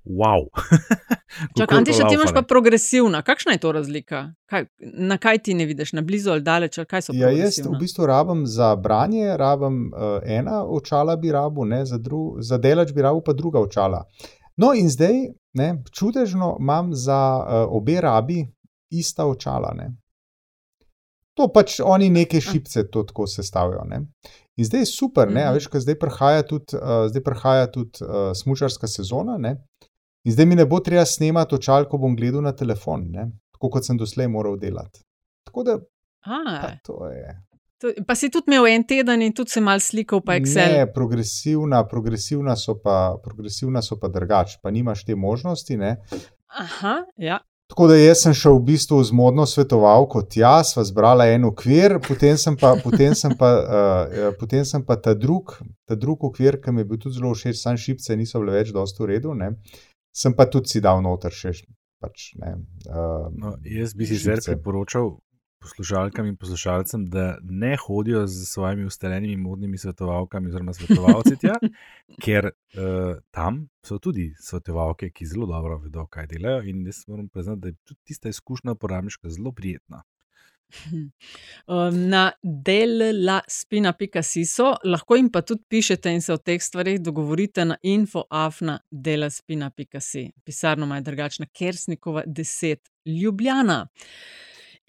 wow. 0.06 0.46
Čakaj, 1.58 1.78
Antiša, 1.78 2.08
ti 2.08 2.16
imaš 2.16 2.34
pa 2.34 2.42
progresivna. 2.42 3.22
Kakšna 3.22 3.52
je 3.52 3.58
to 3.58 3.72
razlika? 3.72 4.34
Kaj, 4.46 4.66
na 4.80 5.18
kaj 5.18 5.38
ti 5.38 5.54
ne 5.54 5.66
vidiš, 5.66 5.94
na 5.94 6.02
blizu 6.02 6.32
ali 6.32 6.42
daleč, 6.42 6.78
ali 6.78 6.86
kaj 6.86 7.02
so 7.02 7.14
Ja, 7.18 7.30
jaz 7.30 7.58
v 7.66 7.74
bistvu 7.80 8.06
rabim 8.06 8.46
za 8.46 8.76
branje, 8.76 9.38
rabim 9.38 9.90
uh, 9.94 10.22
ena 10.26 10.64
očala, 10.66 11.16
bi 11.16 11.32
rabil, 11.32 11.66
ne, 11.66 11.86
za, 11.86 11.98
dru, 11.98 12.38
za 12.40 12.58
delač 12.58 12.94
bi 12.94 13.02
rabil 13.02 13.22
pa 13.26 13.34
druga 13.34 13.60
očala. 13.60 14.06
No, 14.60 14.74
in 14.76 14.90
zdaj, 14.90 15.16
ne, 15.54 15.70
čudežno 15.92 16.58
imam 16.60 16.92
za 16.94 17.16
uh, 17.38 17.46
obe 17.72 18.02
rabi 18.02 18.44
ista 18.92 19.26
očala. 19.26 19.72
Ne. 19.74 19.92
To 21.34 21.48
pač 21.48 21.78
oni 21.80 22.10
neke 22.10 22.42
šipce 22.42 22.90
to 22.92 23.04
tako 23.04 23.28
sestavijo. 23.28 23.84
Ne. 23.88 24.02
In 24.58 24.66
zdaj 24.66 24.82
je 24.82 24.86
super, 24.86 25.32
ne, 25.32 25.44
a 25.44 25.50
Mhm. 25.50 25.56
veš, 25.56 25.68
ker 25.68 25.82
zdaj 25.82 26.00
prihaja 26.00 26.44
tudi, 26.44 26.76
uh, 26.76 27.08
zdaj 27.08 27.24
prihaja 27.24 27.72
tudi 27.72 28.04
uh, 28.04 28.32
smučarska 28.36 28.88
sezona. 28.88 29.38
Ne. 29.38 29.56
In 30.26 30.34
zdaj 30.34 30.46
mi 30.46 30.56
ne 30.56 30.66
bo 30.66 30.80
treba 30.80 31.06
snemati 31.06 31.56
očal, 31.56 31.86
ko 31.86 31.98
bom 31.98 32.16
gledal 32.16 32.42
na 32.42 32.52
telefon, 32.52 33.06
ne, 33.12 33.30
tako 33.56 33.70
kot 33.70 33.86
sem 33.86 33.98
doslej 33.98 34.28
moral 34.28 34.58
delati. 34.60 35.00
Tako 35.48 35.64
da 35.64 35.78
A, 36.28 36.76
to 36.84 37.08
je. 37.08 37.32
Pa 38.08 38.16
si 38.16 38.30
tudi 38.30 38.52
imel 38.52 38.68
en 38.68 38.84
teden 38.88 39.22
in 39.22 39.34
tudi 39.36 39.54
se 39.54 39.62
mal 39.62 39.80
slikal 39.80 40.22
pa 40.26 40.36
Excel. 40.40 40.74
Ne, 40.78 40.88
progresivna, 40.94 41.84
progresivna 41.88 42.56
so 42.56 42.76
pa, 42.84 43.16
progresivna 43.24 43.82
so 43.82 44.00
pa 44.00 44.08
drugače, 44.08 44.60
pa 44.64 44.72
nimaš 44.72 45.06
te 45.06 45.16
možnosti. 45.16 45.78
Ne. 45.78 45.98
Aha, 46.48 47.04
ja. 47.18 47.40
Tako 47.70 47.88
da 47.88 47.96
jaz 48.00 48.24
sem 48.24 48.34
šel 48.34 48.56
v 48.58 48.64
bistvu 48.72 48.98
z 49.06 49.14
modno 49.14 49.44
svetovalko 49.46 50.24
tja, 50.26 50.56
sva 50.66 50.82
zbrala 50.84 51.28
en 51.30 51.46
okvir, 51.52 52.00
potem 52.02 52.38
sem 52.42 52.56
pa, 52.58 52.72
potem 52.82 53.14
sem 53.16 53.36
pa, 53.38 53.50
uh, 53.62 54.24
potem 54.40 54.66
sem 54.66 54.82
pa 54.82 54.98
ta, 54.98 55.14
drug, 55.14 55.54
ta 55.86 55.94
drug 55.94 56.26
okvir, 56.32 56.58
ki 56.64 56.74
mi 56.74 56.82
je 56.82 56.88
bil 56.90 56.98
tudi 56.98 57.20
zelo 57.20 57.36
všeč, 57.38 57.60
sam 57.62 57.78
šipce 57.78 58.18
niso 58.18 58.42
bile 58.42 58.58
več 58.58 58.74
dosto 58.74 59.06
v 59.06 59.12
redu, 59.14 59.38
ne. 59.38 59.54
sem 60.10 60.34
pa 60.34 60.50
tudi 60.50 60.74
si 60.74 60.82
dal 60.82 61.04
noter 61.06 61.30
še. 61.30 61.54
Pač, 62.00 62.32
ne, 62.40 62.56
uh, 62.88 63.28
No, 63.36 63.54
jaz 63.68 63.94
bi 63.94 64.08
si 64.08 64.18
zdaj 64.18 64.40
priporočal 64.48 65.12
poslušalkam 65.60 66.26
in 66.26 66.38
poslušalcem, 66.38 67.06
da 67.06 67.38
ne 67.42 67.78
hodijo 67.78 68.28
z 68.28 68.46
svojimi 68.46 68.86
ustaljenimi 68.86 69.38
modnimi 69.38 69.78
svetovalkami 69.78 70.50
oziroma 70.50 70.74
svetovalci 70.74 71.38
tja, 71.42 71.56
ker 72.26 72.46
uh, 72.46 72.52
tam 73.32 73.70
so 73.86 74.00
tudi 74.00 74.34
svetovalke, 74.40 75.12
ki 75.12 75.26
zelo 75.26 75.46
dobro 75.46 75.78
vedo, 75.78 76.08
kaj 76.08 76.28
delajo. 76.28 76.64
In 76.64 76.86
jaz 76.86 77.08
moram 77.08 77.30
priznati, 77.30 77.62
da 77.62 77.68
je 77.68 77.74
tudi 77.84 78.00
tista 78.04 78.30
izkušnja 78.30 78.72
uporabniška 78.72 79.30
zelo 79.30 79.52
prijetna. 79.52 80.04
Na 82.12 82.32
delaspina.siso 82.44 84.76
lahko 84.84 85.16
jim 85.16 85.32
pa 85.32 85.42
tudi 85.42 85.64
pišete 85.70 86.14
in 86.14 86.22
se 86.22 86.34
o 86.34 86.38
teh 86.38 86.64
stvarih 86.64 87.02
dogovorite 87.02 87.66
na 87.66 87.78
infoafna.delaspina.si. 87.82 90.32
Pisarno 90.44 90.86
ima 90.86 91.02
drugačna 91.02 91.46
Kersnikova 91.46 92.24
10 92.26 92.78
Ljubljana. 93.06 93.88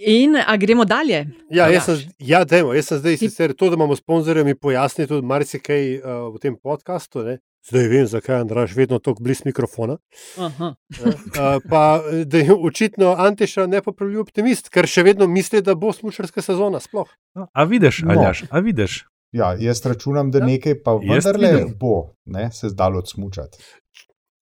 In 0.06 0.36
a 0.36 0.56
gremo 0.56 0.84
dalje? 0.84 1.26
Ja, 1.50 1.66
jaz 1.68 1.84
sem, 1.84 1.98
ja, 2.18 2.44
dajmo, 2.44 2.72
jaz 2.74 2.86
sem 2.88 2.98
zdaj 2.98 3.16
sicer 3.20 3.52
to, 3.52 3.68
da 3.68 3.76
imamo 3.76 3.96
sponzorje, 3.96 4.44
mi 4.44 4.54
pojasni 4.54 5.04
tudi 5.06 5.26
marsikaj 5.26 5.82
uh, 5.98 6.04
v 6.32 6.38
tem 6.40 6.56
podkastu. 6.56 7.20
Ne? 7.26 7.34
Zdaj 7.68 7.88
vem, 7.88 8.06
zakaj 8.08 8.36
je 8.36 8.40
Andraš 8.40 8.72
vedno 8.76 8.98
tako 8.98 9.20
blizu 9.22 9.42
mikrofona. 9.44 9.98
Aha. 10.40 10.70
Ne? 11.04 11.10
Uh, 11.10 11.60
pa 11.68 11.82
da 12.24 12.38
je 12.38 12.54
očitno 12.54 13.12
Antiša 13.18 13.66
nepopravljiv 13.66 14.20
optimist, 14.20 14.70
ker 14.72 14.88
še 14.88 15.04
vedno 15.04 15.28
misli, 15.28 15.60
da 15.60 15.74
bo 15.74 15.92
smučarska 15.92 16.40
sezona. 16.42 16.80
Sploh. 16.80 17.08
No, 17.36 17.50
a 17.52 17.64
vidiš, 17.64 18.00
No. 18.08 18.16
Aljaš, 18.16 18.44
a 18.50 18.58
vidiš? 18.58 19.04
ja, 19.32 19.52
jaz 19.60 19.84
računam, 19.86 20.30
da 20.30 20.38
Ja. 20.38 20.46
nekaj 20.46 20.80
pa 20.82 20.96
vendarle 20.96 21.66
bo 21.76 22.14
ne, 22.24 22.48
se 22.52 22.68
zdalo 22.68 22.98
odsmučati. 22.98 23.58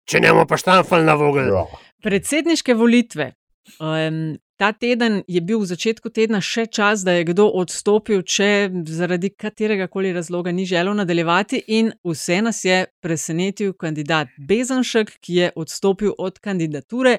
Če 0.05 0.19
ne 0.19 0.31
bomo 0.31 0.47
pa 0.47 0.57
štamfali 0.57 1.03
na 1.05 1.13
vogel. 1.13 1.51
Ja. 1.51 1.65
Predsedniške 2.01 2.73
volitve. 2.73 3.33
Um, 3.79 4.39
ta 4.59 4.71
teden 4.71 5.21
je 5.27 5.39
bil 5.41 5.61
v 5.61 5.67
začetku 5.71 6.09
tedna 6.11 6.41
še 6.43 6.65
čas, 6.67 7.05
da 7.07 7.13
je 7.15 7.29
kdo 7.29 7.45
odstopil, 7.61 8.25
če 8.27 8.67
zaradi 8.91 9.29
katerega 9.31 9.87
koli 9.87 10.11
razloga 10.11 10.51
ni 10.51 10.65
želel 10.67 10.97
nadaljevati, 10.99 11.61
in 11.79 11.93
vse 12.03 12.41
nas 12.43 12.59
je 12.67 12.81
presenetil 12.99 13.71
kandidat 13.79 14.33
Bezanšek, 14.35 15.15
ki 15.23 15.37
je 15.37 15.51
odstopil 15.55 16.11
od 16.17 16.41
kandidature. 16.43 17.17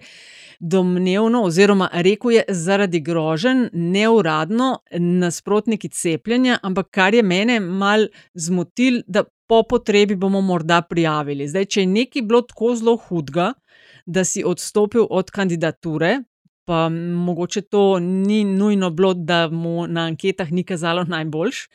Domnevno, 0.61 1.41
oziroma 1.49 1.89
rekel 2.05 2.37
je 2.37 2.45
zaradi 2.61 3.01
groženj, 3.01 3.71
neuradno 3.73 4.83
nasprotniki 5.01 5.89
cepljenja, 5.89 6.59
ampak 6.63 6.93
kar 6.93 7.17
je 7.17 7.25
mene 7.25 7.57
mal 7.61 8.05
zmotil, 8.35 9.01
da 9.09 9.25
po 9.49 9.63
potrebi 9.65 10.15
bomo 10.15 10.45
morda 10.45 10.83
prijavili. 10.85 11.49
Zdaj, 11.49 11.73
če 11.73 11.87
je 11.87 11.93
nekaj 11.97 12.23
bilo 12.29 12.45
tako 12.45 12.77
zelo 12.77 13.01
hudega, 13.09 13.55
da 14.07 14.25
si 14.29 14.45
odstopil 14.45 15.09
od 15.11 15.31
kandidature, 15.33 16.19
pa 16.71 16.89
mogoče 16.89 17.61
to 17.61 17.99
ni 17.99 18.45
nujno 18.45 18.91
bilo, 18.91 19.15
da 19.15 19.49
mu 19.49 19.87
na 19.87 20.01
anketah 20.01 20.53
ni 20.53 20.63
kazalo 20.65 21.05
najboljš, 21.05 21.69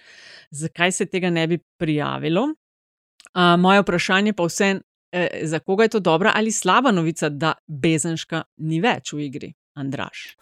zakaj 0.51 0.91
se 0.91 1.05
tega 1.05 1.29
ne 1.29 1.47
bi 1.47 1.57
prijavilo? 1.77 2.43
Uh, 2.43 3.59
moje 3.59 3.81
vprašanje 3.81 4.33
pa 4.33 4.43
vse, 4.43 4.69
eh, 5.11 5.27
za 5.43 5.59
koga 5.59 5.83
je 5.83 5.89
to 5.89 5.99
dobra 5.99 6.31
ali 6.35 6.51
slaba 6.51 6.91
novica, 6.91 7.29
da 7.29 7.53
Bezenška 7.67 8.43
ni 8.57 8.79
več 8.79 9.11
v 9.13 9.19
igri, 9.25 9.49
Andraš? 9.73 10.37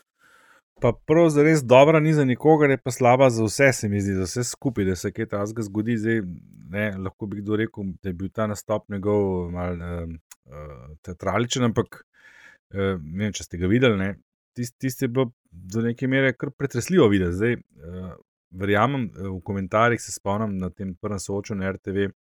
Pa 0.82 0.92
prav 1.08 1.32
za 1.34 1.42
res 1.44 1.64
dobra 1.66 2.00
ni 2.00 2.14
za 2.14 2.26
nikogar, 2.26 2.70
je 2.70 2.78
pa 2.78 2.92
slaba 2.92 3.30
za 3.30 3.48
vse, 3.48 3.72
se 3.74 3.90
mi 3.90 4.02
zdi, 4.02 4.14
za 4.20 4.28
vse 4.28 4.44
skupaj, 4.44 4.86
da 4.86 4.96
se 4.96 5.12
kaj 5.12 5.32
takega 5.32 5.66
zgodi. 5.66 5.96
Zdaj, 5.98 6.22
ne, 6.70 6.92
lahko 7.08 7.26
bi 7.32 7.40
kdo 7.42 7.58
rekel, 7.64 7.90
da 8.04 8.14
je 8.14 8.14
bil 8.22 8.30
ta 8.30 8.46
nastop 8.48 8.86
njegov 8.94 9.50
mal 9.56 9.82
uh, 9.82 10.14
uh, 10.46 10.94
teatraličen, 11.02 11.66
ampak 11.72 12.04
uh, 12.04 13.02
ne 13.02 13.24
vem, 13.24 13.34
če 13.34 13.48
ste 13.48 13.58
ga 13.58 13.72
videli. 13.72 14.12
Tisti 14.54 14.78
tist 14.80 15.02
je 15.02 15.08
bilo 15.08 15.32
do 15.52 15.82
neke 15.82 16.08
mere 16.08 16.34
kar 16.38 16.52
pretresljivo 16.52 17.08
videti. 17.10 17.38
Zdaj, 17.40 17.56
uh, 17.58 18.12
verjamem, 18.54 19.10
v 19.16 19.40
komentarjih 19.46 20.02
se 20.02 20.14
spomnim 20.14 20.58
na 20.58 20.70
tem 20.70 20.94
prvem 21.02 21.20
soočenju 21.20 21.62
na 21.62 21.72
RTV, 21.74 22.12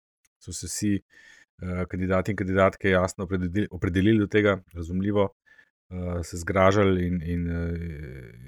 so 0.41 0.55
se 0.57 0.69
vsi 0.71 0.93
uh, 0.97 1.85
kandidati 1.91 2.33
in 2.33 2.41
kandidatke 2.41 2.91
jasno 2.91 3.25
opredelili, 3.25 3.69
opredelili 3.71 4.25
do 4.25 4.27
tega, 4.27 4.59
razumljivo 4.75 5.29
uh, 5.29 6.23
se 6.25 6.41
zgražali 6.41 7.07
in, 7.07 7.23
in 7.23 7.47
uh, 7.51 7.77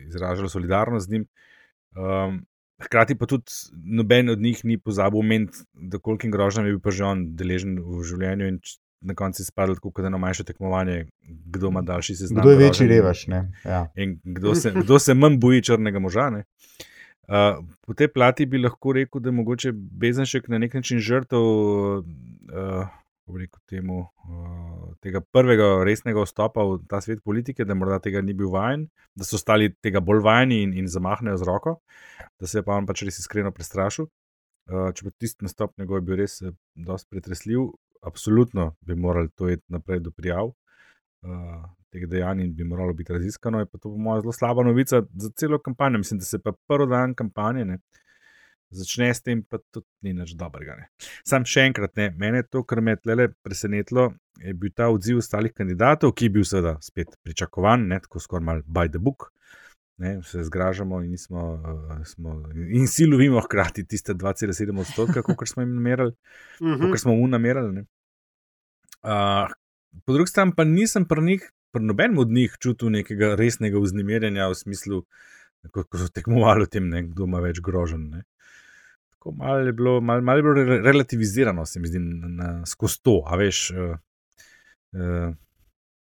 izražali 0.09 0.49
solidarnost 0.49 1.07
z 1.07 1.13
njim. 1.13 1.29
Um, 1.95 2.45
hkrati 2.83 3.15
pa 3.19 3.27
tudi 3.27 3.53
noben 3.85 4.31
od 4.31 4.41
njih 4.41 4.65
ni 4.65 4.79
pozabil 4.79 5.21
omeniti, 5.21 5.59
da 5.73 5.99
kolikim 5.99 6.31
grožnjam 6.31 6.67
je 6.67 6.73
bil 6.73 6.81
pa 6.81 6.91
že 6.91 7.05
on 7.05 7.27
deležen 7.37 7.79
v 7.79 8.03
življenju. 8.03 8.59
Na 9.05 9.15
koncu 9.15 9.43
je 9.43 9.47
spadalo 9.47 9.75
tako, 9.77 10.03
da 10.03 10.09
je 10.09 10.19
manjše 10.19 10.45
tekmovanje, 10.49 11.07
kdo 11.29 11.69
ima 11.69 11.83
daljši 11.83 12.15
seznam. 12.17 12.41
Kdo 12.41 12.51
je 12.51 12.57
večji 12.57 12.87
revaš? 12.89 13.27
Ja. 13.29 13.89
In 14.01 14.19
kdo 14.25 14.55
se, 14.55 14.73
kdo 14.77 14.99
se 14.99 15.15
manj 15.15 15.37
boji 15.39 15.63
črnega 15.63 16.01
moža. 16.01 16.31
Uh, 17.29 17.65
po 17.87 17.95
tej 17.95 18.09
plati 18.13 18.47
bi 18.47 18.59
lahko 18.59 18.93
rekel, 18.93 19.21
da 19.21 19.29
je 19.29 19.33
mogoče 19.33 19.73
Bezenšek 19.73 20.49
na 20.49 20.59
nek 20.59 20.75
način 20.75 20.99
žrtev 21.01 21.41
uh, 21.41 22.89
rekel, 23.37 23.61
temu, 23.69 24.01
uh, 24.01 24.91
tega 25.01 25.23
prvega 25.33 25.85
resnega 25.85 26.25
vstopa 26.25 26.65
v 26.65 26.83
ta 26.89 27.01
svet 27.01 27.23
politike, 27.25 27.65
da 27.65 27.75
morda 27.75 27.99
tega 28.05 28.21
ni 28.21 28.35
bil 28.37 28.53
vajen, 28.53 28.89
da 29.17 29.25
so 29.25 29.37
ostali 29.41 29.71
tega 29.85 30.01
bolj 30.05 30.21
vajeni 30.25 30.63
in, 30.67 30.75
in 30.81 30.89
zamahnejo 30.89 31.41
z 31.41 31.49
roko, 31.49 31.79
da 32.41 32.47
se 32.47 32.59
je 32.61 32.67
pa 32.67 32.77
on 32.77 32.89
pač 32.89 33.07
res 33.09 33.21
iskreno 33.25 33.53
prestrašil. 33.53 34.09
Uh, 34.69 34.93
če 34.97 35.05
pa 35.05 35.11
tisti 35.21 35.45
nastop 35.45 35.73
njegov 35.81 35.99
je 36.01 36.05
bil 36.05 36.21
res 36.21 36.39
precej 36.41 37.09
pretresljiv, 37.11 37.67
absolutno 38.05 38.75
bi 38.81 38.95
morali 38.95 39.31
to 39.35 39.49
iti 39.51 39.65
naprej 39.69 40.01
do 40.01 40.11
prijav. 40.11 40.53
Uh, 41.25 41.65
Teh 41.95 42.09
dejanj 42.11 42.49
bi 42.57 42.65
moralo 42.67 42.93
biti 42.93 43.13
raziskano, 43.13 43.61
je 43.63 43.67
pa 43.67 43.79
to, 43.79 43.89
po 43.89 43.97
mojem, 43.97 44.25
zelo 44.25 44.33
slaba 44.33 44.65
novica 44.67 45.03
za 45.15 45.31
celo 45.39 45.59
kampanjo. 45.59 45.99
Mislim, 45.99 46.19
da 46.19 46.25
se 46.25 46.39
pa 46.43 46.53
prvi 46.69 46.91
dan 46.91 47.15
kampanje, 47.15 47.65
uh, 47.65 48.03
začne 48.75 49.15
s 49.15 49.23
tem, 49.23 49.43
pa 49.47 49.59
tudi 49.71 49.87
ni 50.03 50.13
nič 50.17 50.35
dobrega. 50.39 50.77
Ne. 50.79 50.91
Sam 51.27 51.47
še 51.49 51.69
enkrat, 51.71 51.95
ne, 52.01 52.11
mene 52.19 52.43
to, 52.47 52.65
kar 52.67 52.83
me 52.85 52.97
je 52.97 53.03
tle 53.05 53.29
presenetilo, 53.47 54.11
je 54.43 54.55
bil 54.59 54.75
ta 54.75 54.91
odziv 54.93 55.23
ostalih 55.23 55.55
kandidatov, 55.55 56.15
ki 56.17 56.29
je 56.29 56.35
bil 56.35 56.47
seveda 56.49 56.77
spet 56.85 57.15
pričakovan, 57.25 57.89
ne, 57.91 58.01
tako 58.05 58.23
skoraj 58.23 58.47
mal 58.51 58.67
by 58.67 58.91
the 58.91 59.03
book. 59.03 59.31
Ne, 60.03 60.17
se 60.27 60.43
zgražamo 60.43 61.05
in, 61.05 61.13
nismo, 61.15 61.43
uh, 61.55 61.99
smo, 62.09 62.41
in 62.51 62.89
si 62.91 63.07
lovimo 63.07 63.39
hkrati 63.45 63.85
tiste 63.87 64.17
2,7 64.19 64.81
odstotka, 64.83 65.23
kot 65.23 65.47
smo 65.47 65.63
jim 65.63 65.77
namerali, 65.77 66.17
kot 66.59 66.99
smo 66.99 67.15
mu 67.15 67.29
namerali. 67.31 67.85
Uh, 69.05 69.53
po 70.05 70.17
drugi 70.17 70.33
strani 70.33 70.55
pa 70.57 70.65
nisem 70.65 71.05
pri 71.09 71.23
njih, 71.23 71.49
pri 71.73 71.85
nobenem 71.85 72.19
od 72.19 72.33
njih 72.33 72.57
čutil 72.61 72.91
nekega 72.95 73.35
resnega 73.39 73.79
vznemirjenja 73.79 74.49
v 74.49 74.57
smislu, 74.57 75.03
ko, 75.71 75.85
ko 75.85 76.01
so 76.01 76.09
tekmovali 76.09 76.65
o 76.65 76.71
tem, 76.71 76.89
ne, 76.89 77.05
kdo 77.11 77.29
ima 77.29 77.43
več 77.45 77.61
grožen. 77.65 78.09
Ne 78.15 78.25
tako 79.25 79.37
malo 79.37 79.59
je 79.59 79.73
bilo, 79.73 80.01
malo, 80.01 80.21
malo 80.21 80.39
je 80.39 80.43
bilo 80.43 80.83
relativizirano, 80.83 81.67
se 81.67 81.81
mi 81.81 81.89
zdi, 81.89 81.99
skozi 82.67 83.03
to, 83.03 83.23
a 83.27 83.37
veš. 83.37 83.71
Uh, 83.71 83.97
uh, 84.93 85.35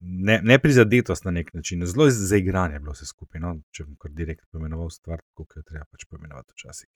Ne, 0.07 0.41
ne 0.43 0.59
prizadetost 0.59 1.25
na 1.25 1.31
nek 1.31 1.53
način, 1.53 1.86
zelo 1.86 2.05
zaigranje 2.09 2.75
je 2.75 2.79
bilo 2.79 2.91
vse 2.91 3.05
skupaj. 3.05 3.39
No? 3.41 3.55
Če 3.71 3.86
bom 3.86 3.95
kar 3.97 4.11
direktno 4.11 4.45
pomenoval 4.51 4.89
stvar, 4.93 5.21
kot 5.33 5.55
jo 5.55 5.63
treba 5.63 5.86
pač 5.89 6.03
pomenovati 6.05 6.51
včasih. 6.53 6.89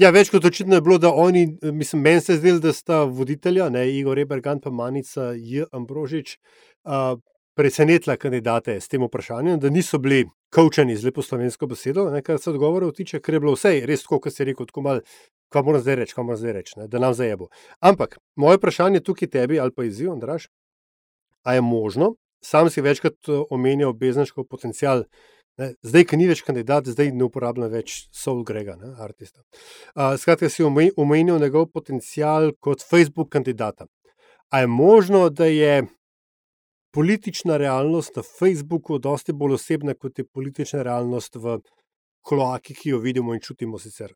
Ja, 0.00 0.08
več 0.16 0.30
kot 0.32 0.46
očitno 0.48 0.78
je 0.78 0.80
bilo, 0.80 0.96
da 0.96 1.10
oni, 1.12 1.42
mislim, 1.76 2.00
meni 2.00 2.22
se 2.24 2.38
zdelo, 2.38 2.60
da 2.64 2.72
sta 2.72 3.02
voditelja, 3.04 3.66
ne, 3.68 3.82
Igor 3.92 4.16
Rebergan 4.16 4.60
pa 4.64 4.70
Manica 4.72 5.34
J. 5.36 5.66
Ambrožič, 5.76 6.38
uh, 6.88 7.18
presenetila 7.58 8.16
kandidate 8.16 8.78
s 8.80 8.88
tem 8.88 9.04
vprašanjem, 9.04 9.58
da 9.60 9.68
niso 9.68 10.00
bili 10.00 10.22
kaučeni 10.56 10.96
z 10.96 11.10
lepo 11.10 11.20
slovensko 11.22 11.68
besedo, 11.68 12.06
ne, 12.14 12.22
kar 12.24 12.40
se 12.40 12.48
odgovorov 12.48 12.94
tiče, 12.96 13.20
ker 13.20 13.36
je 13.36 13.42
bilo 13.44 13.52
vse 13.58 13.74
res 13.90 14.06
tako, 14.06 14.22
kot 14.24 14.40
je 14.40 14.46
rekel, 14.48 14.70
tako 14.70 14.86
malo, 14.86 15.04
kaj 15.52 15.66
mora 15.68 15.82
zdaj 15.84 16.00
reči, 16.00 16.16
kaj 16.16 16.28
mora 16.30 16.40
zdaj 16.40 16.56
reči, 16.56 16.78
ne, 16.80 16.88
da 16.88 17.02
nam 17.04 17.12
zajebo. 17.18 17.50
Ampak 17.84 18.16
moje 18.40 18.56
vprašanje 18.62 19.02
tukaj 19.04 19.28
tebi 19.36 19.60
ali 19.60 19.76
pa 19.76 19.84
izziv, 19.84 20.14
Andraš, 20.14 20.48
a 21.44 21.58
je 21.58 21.66
možno, 21.66 22.14
sam 22.40 22.72
si 22.72 22.80
večkrat 22.80 23.28
omenjal 23.50 23.92
beznaškov 23.92 24.48
potencial. 24.48 25.04
Ne, 25.60 25.74
zdaj, 25.84 26.06
ki 26.08 26.16
ni 26.16 26.26
več 26.30 26.40
kandidat, 26.46 26.88
zdaj 26.88 27.10
ne 27.12 27.26
uporablja 27.26 27.68
več 27.68 28.06
Soul 28.16 28.40
Grega, 28.48 28.78
ne, 28.80 28.94
artista. 29.04 29.42
Uh, 29.92 30.14
skratka, 30.16 30.48
si 30.48 30.64
omenil 30.64 31.40
njegov 31.42 31.68
potencial 31.74 32.54
kot 32.64 32.80
Facebook 32.80 33.28
kandidata. 33.34 33.84
A 34.50 34.62
je 34.64 34.70
možno, 34.72 35.26
da 35.28 35.50
je 35.52 35.84
politična 36.96 37.58
realnost 37.60 38.16
na 38.16 38.22
Facebooku 38.24 38.98
dosti 38.98 39.36
bolj 39.36 39.58
osebna, 39.58 39.94
kot 39.94 40.18
je 40.18 40.24
politična 40.24 40.82
realnost 40.82 41.36
v 41.36 41.60
kloaki, 42.26 42.74
ki 42.74 42.94
jo 42.94 43.02
vidimo 43.04 43.36
in 43.36 43.44
čutimo 43.44 43.78
sicer. 43.78 44.14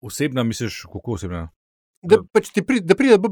Osebna, 0.00 0.46
misliš, 0.46 0.84
kako 0.92 1.18
osebna? 1.18 1.48
Da, 2.00 2.16
pač 2.32 2.48
ti 2.54 2.62
pri, 2.64 2.78
da 2.80 2.96
pride 2.96 3.18
do 3.20 3.28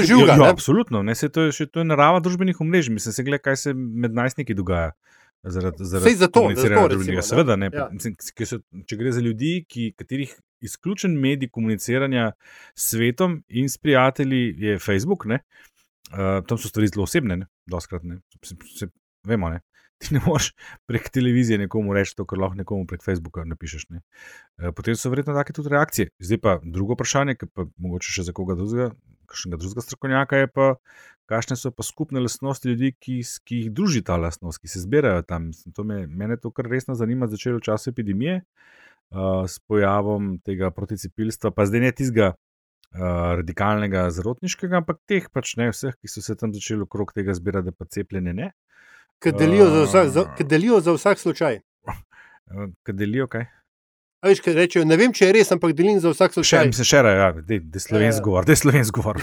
življenja. 0.00 0.38
Jo, 0.38 0.44
jo, 0.46 0.46
absolutno, 0.48 1.02
ne, 1.04 1.12
se, 1.18 1.28
to, 1.28 1.48
je, 1.48 1.52
še, 1.58 1.66
to 1.68 1.82
je 1.82 1.88
narava 1.90 2.22
družbenih 2.24 2.62
omrežij. 2.64 2.94
Mislim, 2.94 3.12
se 3.12 3.26
gleda, 3.26 3.42
kaj 3.42 3.58
se 3.60 3.74
med 3.74 4.14
najstniki 4.16 4.56
dogaja. 4.56 4.94
Zaradi 5.44 5.84
zarad 5.84 6.16
za 6.16 6.28
to, 6.28 6.48
da 6.48 6.56
se 6.56 6.68
to 6.68 7.22
Seveda, 7.22 7.56
ne, 7.56 7.70
ja. 7.72 7.88
mislim, 7.92 8.16
so, 8.48 8.58
če 8.86 8.96
gre 8.96 9.12
za 9.12 9.20
ljudi, 9.20 9.64
ki, 9.68 9.90
katerih 9.98 10.32
izključen 10.64 11.18
medij 11.20 11.50
komuniciranja 11.52 12.30
s 12.74 12.94
svetom 12.94 13.42
in 13.48 13.68
s 13.68 13.78
prijatelji 13.78 14.54
je 14.58 14.78
Facebook, 14.78 15.26
ne, 15.28 15.42
uh, 16.12 16.40
tam 16.48 16.58
so 16.58 16.68
stvari 16.68 16.88
zelo 16.88 17.04
osebne, 17.04 17.42
doskrat 17.66 18.06
ne. 18.08 18.22
Se, 18.42 18.56
se, 18.78 18.88
vemo, 19.26 19.52
ne. 19.52 19.60
Ti 20.02 20.16
ne 20.16 20.20
moreš 20.24 20.50
prek 20.90 21.06
televizije 21.14 21.58
nekomu 21.58 21.94
reči 21.94 22.16
to, 22.16 22.24
kar 22.26 22.40
lahko 22.40 22.58
nekomu 22.58 22.86
prek 22.86 23.04
Facebooka 23.04 23.44
napišeš. 23.46 23.86
Ne. 23.94 24.00
Uh, 24.58 24.72
potem 24.76 24.96
so 24.96 25.12
verjetno 25.12 25.36
take 25.36 25.54
tudi 25.56 25.70
reakcije. 25.72 26.10
Zdaj 26.18 26.40
pa 26.40 26.56
drugo 26.64 26.96
vprašanje, 26.96 27.36
ki 27.40 27.52
pa 27.52 27.68
mogoče 27.76 28.16
še 28.16 28.24
za 28.26 28.34
koga 28.36 28.56
drugega, 28.58 28.90
kakšnega 29.34 29.58
drugega 29.58 29.82
strokovnjaka 29.82 30.36
je 30.44 30.50
pa, 30.54 30.68
kakšne 31.26 31.58
so 31.58 31.72
pa 31.74 31.82
skupne 31.82 32.22
lastnosti 32.22 32.68
ljudi, 32.68 32.94
ki, 32.94 33.18
ki 33.44 33.60
jih 33.64 33.72
druži 33.74 34.04
ta 34.06 34.16
lastnost, 34.20 34.62
ki 34.62 34.70
se 34.70 34.84
zbirajo 34.84 35.26
tam. 35.26 35.50
To 35.74 35.84
me, 35.84 36.06
mene 36.06 36.38
to 36.38 36.52
kar 36.54 36.70
resno 36.70 36.94
zanima, 36.94 37.26
začelo 37.26 37.58
v 37.58 37.66
času 37.66 37.90
epidemije. 37.90 38.42
Uh, 39.14 39.44
s 39.46 39.60
pojavom 39.68 40.38
tega 40.42 40.70
proticepilstva, 40.74 41.52
pa 41.54 41.66
zdaj 41.68 41.82
ne 41.84 41.90
tizga, 41.94 42.30
uh, 42.34 43.34
radikalnega 43.38 44.08
zarotniškega, 44.16 44.80
ampak 44.80 44.98
teh 45.06 45.28
pač 45.30 45.52
ne 45.60 45.68
vseh, 45.70 45.94
ki 46.00 46.10
so 46.10 46.24
se 46.24 46.34
tam 46.40 46.54
začeli 46.56 46.82
okrog 46.82 47.12
tega 47.14 47.36
zbirati, 47.36 47.68
da 47.68 47.76
pa 47.76 47.86
cepljenje 47.86 48.34
ne. 48.34 48.48
Kaj 49.22 49.36
delijo, 49.38 49.68
uh, 49.84 50.32
delijo 50.40 50.80
za 50.82 50.96
vsak 50.96 51.22
slučaj? 51.22 51.60
Kaj 52.88 52.96
delijo 52.96 53.28
kaj? 53.30 53.46
Veš, 54.24 54.40
kaj 54.44 54.54
rečejo, 54.56 54.84
ne 54.88 54.96
vem, 55.00 55.12
če 55.12 55.26
je 55.26 55.32
res, 55.36 55.50
ampak 55.52 55.74
delim 55.76 55.98
za 56.00 56.12
vsak 56.14 56.36
slučaj. 56.36 56.62
Še 56.64 56.70
mislim, 56.70 56.88
še 56.88 57.02
raje, 57.04 57.18
ja, 57.20 57.32
da 57.44 57.58
je 57.58 57.82
slovenski 57.84 58.24
govor, 58.24 58.46
da 58.48 58.54
je 58.54 58.60
slovenski 58.62 58.94
govor. 58.96 59.20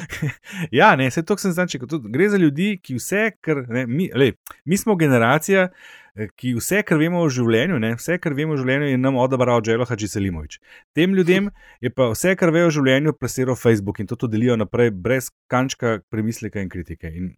ja, 0.80 0.88
ne, 0.98 1.10
se 1.14 1.22
to 1.22 1.36
sem 1.38 1.54
znači, 1.54 1.78
gre 2.10 2.26
za 2.32 2.40
ljudi, 2.40 2.72
ki 2.82 2.98
vse, 2.98 3.28
kar 3.44 3.62
ne, 3.70 3.86
mi, 3.86 4.10
le, 4.14 4.32
mi 4.66 4.80
smo 4.80 4.98
generacija, 4.98 5.68
Eh, 6.16 6.30
ki 6.32 6.54
vse, 6.56 6.80
kar 6.88 6.96
vemo 6.96 7.20
o 7.20 7.28
življenju, 7.28 7.76
ne, 7.82 7.90
vse, 7.98 8.16
kar 8.22 8.32
vemo 8.36 8.54
o 8.54 8.60
življenju, 8.60 8.88
je 8.88 9.00
nam 9.00 9.18
odabral 9.20 9.60
Dželo 9.60 9.84
Hadži 9.88 10.08
Selimovič. 10.08 10.58
Tem 10.96 11.12
ljudem 11.12 11.50
je 11.84 11.90
pa 11.92 12.08
vse, 12.14 12.32
kar 12.40 12.54
vejo 12.54 12.70
o 12.70 12.72
življenju, 12.78 13.12
preseral 13.20 13.58
Facebook 13.60 14.00
in 14.00 14.08
to, 14.08 14.16
to 14.16 14.30
delijo 14.32 14.56
naprej, 14.56 14.94
brez 14.96 15.28
kančka 15.52 15.98
premisleka 16.12 16.64
in 16.64 16.70
kritike. 16.72 17.10
In, 17.12 17.34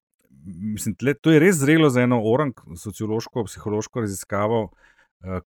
mislim, 0.77 0.95
tle, 1.01 1.17
to 1.19 1.35
je 1.35 1.43
res 1.43 1.59
zrelo 1.59 1.91
za 1.91 2.07
eno 2.07 2.21
orang, 2.31 2.55
sociološko, 2.79 3.49
psihološko 3.51 4.07
raziskavo, 4.07 4.69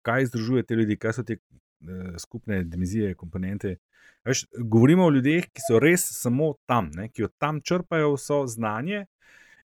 kaj 0.03 0.27
združuje 0.27 0.63
te 0.63 0.75
ljudi, 0.75 0.97
kaj 0.97 1.13
so 1.13 1.23
te 1.23 1.37
uh, 1.37 2.15
skupne 2.19 2.65
dimenzije, 2.65 3.15
komponente. 3.15 3.77
Veš, 4.25 4.45
govorimo 4.59 5.05
o 5.07 5.11
ljudeh, 5.11 5.45
ki 5.53 5.63
so 5.63 5.79
res 5.79 6.03
samo 6.21 6.55
tam, 6.67 6.91
ne, 6.95 7.09
ki 7.09 7.25
od 7.25 7.33
tam 7.39 7.61
črpajo 7.61 8.15
vso 8.15 8.47
znanje 8.47 9.05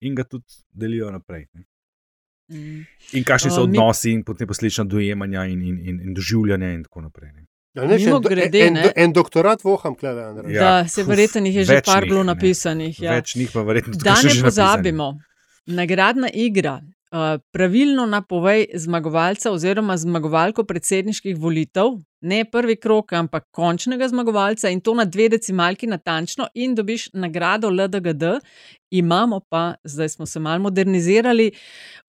in 0.00 0.14
ga 0.14 0.24
tudi 0.24 0.44
delijo 0.72 1.10
naprej. 1.10 1.46
Ne. 1.54 1.64
In 3.12 3.24
kakšni 3.24 3.50
so 3.50 3.62
odnosi, 3.64 4.12
in 4.12 4.22
potem 4.22 4.46
posledično 4.46 4.84
dojemanja 4.84 5.46
in, 5.48 5.62
in, 5.62 5.78
in, 5.80 6.00
in 6.00 6.14
doživljanja, 6.14 6.70
in 6.76 6.82
tako 6.84 7.00
naprej. 7.00 7.32
Ne. 7.32 7.46
Ja, 7.74 7.86
ne, 7.86 7.96
en, 7.98 8.20
grede, 8.22 8.60
en, 8.66 8.74
ne. 8.74 8.82
en, 8.84 8.92
en 8.96 9.12
doktorat 9.12 9.64
voham, 9.64 9.96
klede. 9.98 10.20
Ja, 10.52 10.60
Da, 10.60 10.88
se 10.88 11.02
verjetno 11.02 11.40
jih 11.46 11.56
je 11.56 11.64
že 11.64 11.80
par 11.84 12.04
bilo 12.06 12.22
ne. 12.22 12.34
napisanih. 12.34 13.00
Ja. 13.02 13.16
Več 13.16 13.34
njih 13.34 13.50
pa 13.50 13.62
verjetno 13.66 13.92
tudi 13.96 14.04
Da 14.04 14.14
še 14.14 14.28
ne 14.28 14.34
že 14.34 14.42
napisanih. 14.42 14.44
pozabimo, 14.44 15.08
nagradna 15.66 16.30
igra. 16.30 16.76
Uh, 17.14 17.38
pravilno 17.52 18.06
napovej 18.06 18.64
zmagovalca 18.74 19.52
oziroma 19.52 19.94
zmagovalko 19.96 20.64
predsedniških 20.66 21.36
volitev, 21.38 21.92
ne 22.26 22.40
prvi 22.44 22.74
krok, 22.76 23.12
ampak 23.14 23.44
končnega 23.54 24.08
zmagovalca 24.10 24.72
in 24.74 24.80
to 24.82 24.96
na 24.98 25.04
dve 25.04 25.28
decimalki 25.28 25.86
natančno, 25.86 26.48
in 26.54 26.74
dobiš 26.74 27.12
nagrado 27.12 27.70
LDGD. 27.70 28.40
Imamo 28.90 29.40
pa, 29.48 29.74
zdaj 29.84 30.08
smo 30.08 30.26
se 30.26 30.40
malo 30.40 30.64
modernizirali, 30.66 31.52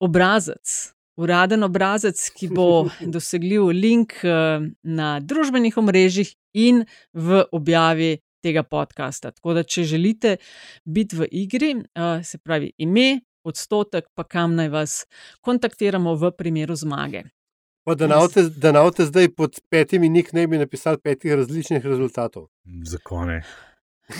obrazec, 0.00 0.74
uraden 1.16 1.62
obrazec, 1.62 2.26
ki 2.34 2.48
bo 2.50 2.88
dosegljiv 3.14 3.70
link 3.78 4.18
uh, 4.24 4.66
na 4.82 5.20
družbenih 5.20 5.78
omrežjih 5.78 6.34
in 6.54 6.82
v 7.14 7.44
objavi 7.52 8.16
tega 8.42 8.66
podcasta. 8.66 9.30
Tako 9.30 9.54
da, 9.54 9.62
če 9.62 9.86
želite 9.86 10.36
biti 10.84 11.22
v 11.22 11.30
igri, 11.30 11.74
uh, 11.76 12.26
se 12.26 12.42
pravi 12.42 12.72
ime, 12.78 13.20
odstotek, 13.46 14.10
pa 14.14 14.24
kam 14.26 14.58
naj 14.58 14.68
vas 14.74 14.98
kontaktiramo 15.40 16.14
v 16.18 16.30
primeru 16.34 16.76
zmage. 16.76 17.22
Pa 17.86 17.94
da 17.94 18.72
navte 18.72 19.06
zdaj 19.06 19.28
pod 19.38 19.60
petimi 19.70 20.08
nik 20.10 20.32
ne 20.34 20.46
bi 20.50 20.58
napisali 20.58 20.98
petih 20.98 21.38
različnih 21.38 21.86
rezultatov. 21.86 22.48
Zakone. 22.82 23.44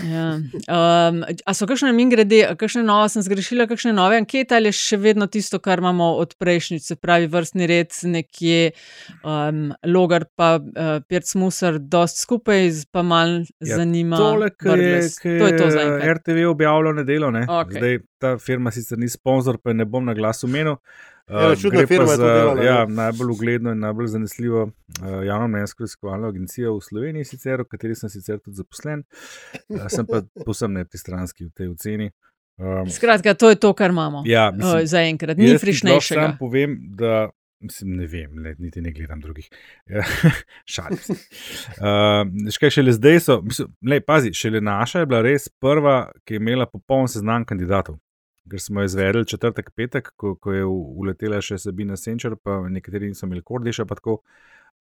Ja. 0.03 0.41
Um, 0.67 1.21
a 1.47 1.55
so 1.55 1.67
kakšne 1.71 1.93
min 1.95 2.11
grede, 2.11 2.41
kakšne 2.59 2.83
nove, 2.87 3.07
sem 3.13 3.23
zgrešila, 3.23 3.69
kakšne 3.71 3.93
nove 3.95 4.19
ankete 4.19 4.57
ali 4.59 4.73
je 4.73 4.79
še 4.81 4.99
vedno 4.99 5.29
tisto, 5.31 5.61
kar 5.63 5.79
imamo 5.79 6.09
od 6.19 6.35
prejšnjič, 6.43 6.83
se 6.83 6.97
pravi 6.99 7.29
vrstni 7.31 7.69
red, 7.71 7.95
nekje 8.03 8.73
um, 9.23 9.71
logar, 9.87 10.27
pa 10.35 10.57
uh, 10.59 10.99
Pirc 11.07 11.31
Musar, 11.39 11.79
dost 11.79 12.19
skupaj, 12.25 12.73
pa 12.91 13.07
mal 13.07 13.37
Ja, 13.61 13.77
zanima. 13.77 14.19
Tole, 14.19 14.51
ki 14.51 14.75
je, 14.81 15.01
ki 15.23 15.39
to 15.39 15.47
je 15.47 15.57
to 15.59 15.65
je 15.65 15.75
zaenkrat. 15.79 16.19
RTV 16.19 16.49
objavljal 16.51 16.95
nedeljo. 16.95 17.31
Ne? 17.31 17.47
Okej. 17.49 17.79
Zdaj, 17.79 17.99
ta 18.19 18.37
firma 18.43 18.71
sicer 18.75 18.99
ni 18.99 19.09
sponzor, 19.09 19.59
pa 19.63 19.71
je 19.71 19.83
ne 19.83 19.87
bom 19.87 20.05
na 20.05 20.15
glas 20.19 20.43
omenil. 20.45 20.81
Ja, 21.31 21.57
čudna 21.57 21.87
firma 21.87 22.07
za 22.07 22.27
delala, 22.27 22.63
ja, 22.63 22.85
ne. 22.85 22.95
najbolj 22.95 23.31
ugledno 23.31 23.73
in 23.75 23.79
najbolj 23.79 24.07
zanesljivo 24.07 24.63
uh, 24.63 25.27
javno 25.27 25.49
mnenjsko 25.49 25.83
raziskovalno 25.83 26.29
agencijo 26.29 26.77
v 26.77 26.81
Sloveniji, 26.81 27.25
sicer, 27.25 27.65
v 27.65 27.71
kateri 27.71 27.97
sem 27.99 28.11
sicer 28.11 28.39
tudi 28.39 28.61
zaposlen, 28.61 29.03
uh, 29.69 29.89
sem 29.91 30.07
pa 30.07 30.23
posebno 30.47 30.79
nepristranski 30.79 31.49
v 31.49 31.51
tej 31.51 31.73
oceni. 31.75 32.13
Um, 32.57 32.87
Skratka, 32.91 33.35
to 33.35 33.51
je 33.51 33.59
to, 33.61 33.73
kar 33.75 33.91
imamo 33.91 34.23
Ja, 34.27 34.53
mislim, 34.55 34.79
uh, 34.79 34.87
zaenkrat. 34.87 35.37
Ni 35.37 35.45
jaz 35.45 35.51
ti 35.51 35.55
lahko 35.57 35.67
frišnejšega. 35.67 36.23
Sam 36.23 36.39
povem, 36.39 36.79
da 36.97 37.29
mislim, 37.61 37.97
ne 37.97 38.07
vem, 38.07 38.31
ne, 38.43 38.55
niti 38.59 38.81
ne 38.81 38.93
gledam 38.93 39.21
drugih. 39.21 39.51
Šalim 40.75 41.03
se. 41.03 41.13
Uh, 41.13 42.51
škaj, 42.55 42.71
šele 42.71 42.93
zdaj 42.93 43.21
so, 43.21 43.41
mislim, 43.43 43.75
lej, 43.83 44.01
pazi, 44.07 44.33
šele 44.33 44.61
naša 44.61 45.03
je 45.03 45.11
bila 45.11 45.27
res 45.27 45.49
prva, 45.49 46.13
ki 46.25 46.39
je 46.39 46.45
imela 46.45 46.71
popoln 46.71 47.11
seznam 47.11 47.45
kandidatov. 47.45 47.99
Ker 48.51 48.61
smo 48.61 48.81
jo 48.81 48.85
izvedeli 48.85 49.27
četrtek, 49.27 49.71
petek, 49.75 50.13
ko, 50.17 50.35
ko 50.39 50.53
je 50.53 50.65
uletela 50.67 51.41
še 51.43 51.59
Sabina 51.59 51.97
Senčer, 51.97 52.37
pa 52.39 52.61
nekateri 52.71 53.09
niso 53.11 53.27
imeli 53.27 53.43
kordiša. 53.43 53.87
Pa 53.91 53.97
tako, 53.99 54.21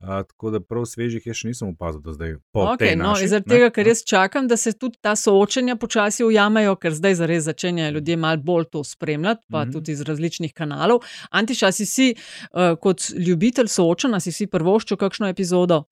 uh, 0.03 0.21
tako 0.27 0.51
da 0.53 0.59
prav 0.61 0.85
svežih 0.85 1.25
jaz 1.25 1.39
še 1.39 1.49
nisem 1.49 1.71
opazil 1.71 2.03
do 2.05 2.13
zdaj. 2.13 2.35
Okay, 2.53 2.93
no, 2.93 3.09
naši, 3.13 3.31
zaradi 3.31 3.49
ne. 3.49 3.55
tega, 3.55 3.71
ker 3.73 3.89
jaz 3.89 4.03
čakam, 4.05 4.47
da 4.51 4.57
se 4.57 4.75
tudi 4.77 4.99
ta 5.01 5.15
soočenja 5.17 5.77
počasi 5.81 6.27
ujamejo, 6.27 6.75
ker 6.77 6.93
zdaj 6.93 7.17
zares 7.23 7.47
začenjajo 7.49 7.97
ljudje 7.97 8.17
malo 8.21 8.43
bolj 8.45 8.69
to 8.71 8.83
spremljati, 8.83 9.45
pa 9.49 9.57
mm 9.57 9.61
Mhm. 9.61 9.69
-hmm. 9.69 9.73
tudi 9.73 9.91
iz 9.91 10.01
različnih 10.01 10.53
kanalov. 10.53 11.01
Antiša, 11.31 11.71
si 11.71 11.85
si 11.85 12.07
uh, 12.15 12.77
kot 12.81 13.09
ljubitelj 13.27 13.67
soočena, 13.67 14.19
si 14.19 14.31
si 14.31 14.47
prvoščil 14.47 14.97
kakšno 14.97 15.27
epizodo? 15.27 15.83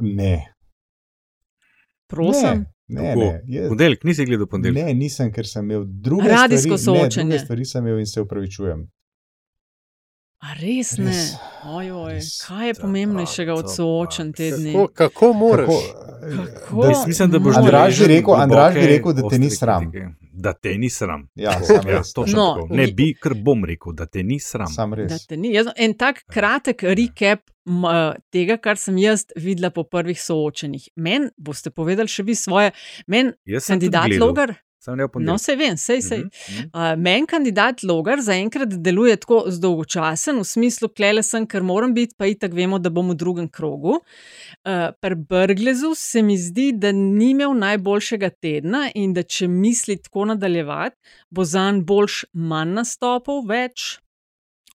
Ne. 0.00 0.52
Prosim. 2.06 2.58
Ne, 2.58 2.72
ne, 2.92 3.08
Kako? 3.08 3.20
ne. 3.20 3.42
Jaz, 3.48 3.68
Ponedeljek, 3.68 4.04
nisi 4.04 4.24
gledal 4.24 4.46
ponedeljka. 4.46 4.84
ne, 4.84 4.94
nisem, 4.94 5.32
ker 5.32 5.46
sem 5.46 5.64
imel 5.64 5.84
druge 5.86 6.28
Radijsko 6.28 6.78
stvari. 6.78 6.98
Ne, 6.98 7.04
soočenje. 7.04 7.28
druge 7.28 7.38
stvari 7.40 7.64
sem 7.66 7.86
imel 7.86 7.98
in 7.98 8.06
se 8.06 8.20
upravičujem. 8.20 8.88
A 10.38 10.54
res 10.54 10.96
ne? 10.98 11.04
Res. 11.06 11.32
Ojoj, 11.66 12.14
Res. 12.14 12.30
kaj 12.42 12.66
je 12.66 12.74
pomembnejšega 12.74 13.54
od 13.54 13.68
soočen 13.70 14.32
te 14.32 14.50
dni? 14.50 14.72
Kako, 14.72 14.88
kako 14.94 15.32
moraš? 15.34 15.66
Kako? 15.66 16.82
Da, 16.82 16.88
Jaz 16.88 17.06
mislim, 17.06 17.30
da 17.30 17.38
boš 17.40 17.56
Andraž 17.56 17.98
bi 17.98 18.06
rekel- 18.06 18.36
Andraž 18.36 18.74
bi 18.74 18.86
rekel, 18.86 19.12
da 19.12 19.28
te 19.28 19.38
ni 19.38 19.50
sram. 19.52 19.90
kritike. 19.90 20.21
Da 20.32 20.52
te 20.52 20.72
ni 20.78 20.88
sram. 20.90 21.26
Ja, 21.34 21.52
ja, 21.88 22.02
točno 22.14 22.38
No, 22.38 22.46
tako. 22.56 22.74
Ne 22.74 22.86
bi, 22.96 23.10
ker 23.20 23.34
bom 23.36 23.64
rekel, 23.68 23.92
da 23.92 24.06
te 24.06 24.22
ni 24.24 24.38
sram. 24.40 24.70
Sam 24.72 24.94
Da 24.96 25.02
res. 25.02 25.26
te 25.26 25.36
ni. 25.36 25.52
Jaz, 25.52 25.68
en 25.76 25.94
tak 25.98 26.22
kratek 26.32 26.82
recap 26.82 27.44
m, 27.68 27.84
eh, 27.84 28.16
tega, 28.32 28.56
kar 28.56 28.80
sem 28.80 28.96
jaz 28.98 29.26
videla 29.36 29.70
po 29.70 29.84
prvih 29.84 30.18
soočenjih. 30.20 30.88
Meni 30.96 31.28
boste 31.36 31.70
povedali 31.70 32.08
še 32.08 32.24
vi 32.24 32.34
svoje. 32.34 32.72
Meni 33.06 33.34
kandidat 33.66 34.16
Logar. 34.18 34.56
Sem 34.82 34.96
ne 34.98 35.06
v 35.06 35.20
No, 35.22 35.36
se 35.38 35.54
vem, 35.54 35.76
sej, 35.78 36.00
sej. 36.02 36.24
Mhm, 36.24 36.30
mhm. 36.50 36.70
Uh, 36.74 36.96
Meni 36.98 37.26
kandidat 37.30 37.84
Logar 37.86 38.18
zaenkrat 38.18 38.74
deluje 38.82 39.14
tako 39.22 39.44
zdolgočasen, 39.46 40.40
v 40.42 40.46
smislu, 40.48 40.90
klele 40.90 41.22
sem, 41.22 41.46
ker 41.46 41.62
moram 41.62 41.94
biti, 41.94 42.16
pa 42.18 42.26
itak 42.26 42.56
vemo, 42.56 42.80
da 42.82 42.90
bom 42.90 43.12
v 43.14 43.16
drugem 43.18 43.46
krogu. 43.46 44.00
Uh, 44.66 44.90
Pri 44.98 45.14
Brglezu 45.14 45.94
se 45.94 46.22
mi 46.26 46.34
zdi, 46.38 46.72
da 46.74 46.90
ni 46.92 47.30
imel 47.30 47.54
najboljšega 47.54 48.32
tedna 48.42 48.88
in 48.98 49.14
da 49.14 49.22
če 49.22 49.46
misli 49.48 50.00
tako 50.02 50.32
nadaljevati, 50.32 50.98
bo 51.30 51.46
zanj 51.46 51.84
boljš 51.86 52.24
manj 52.34 52.74
nastopov, 52.82 53.46
več. 53.46 54.01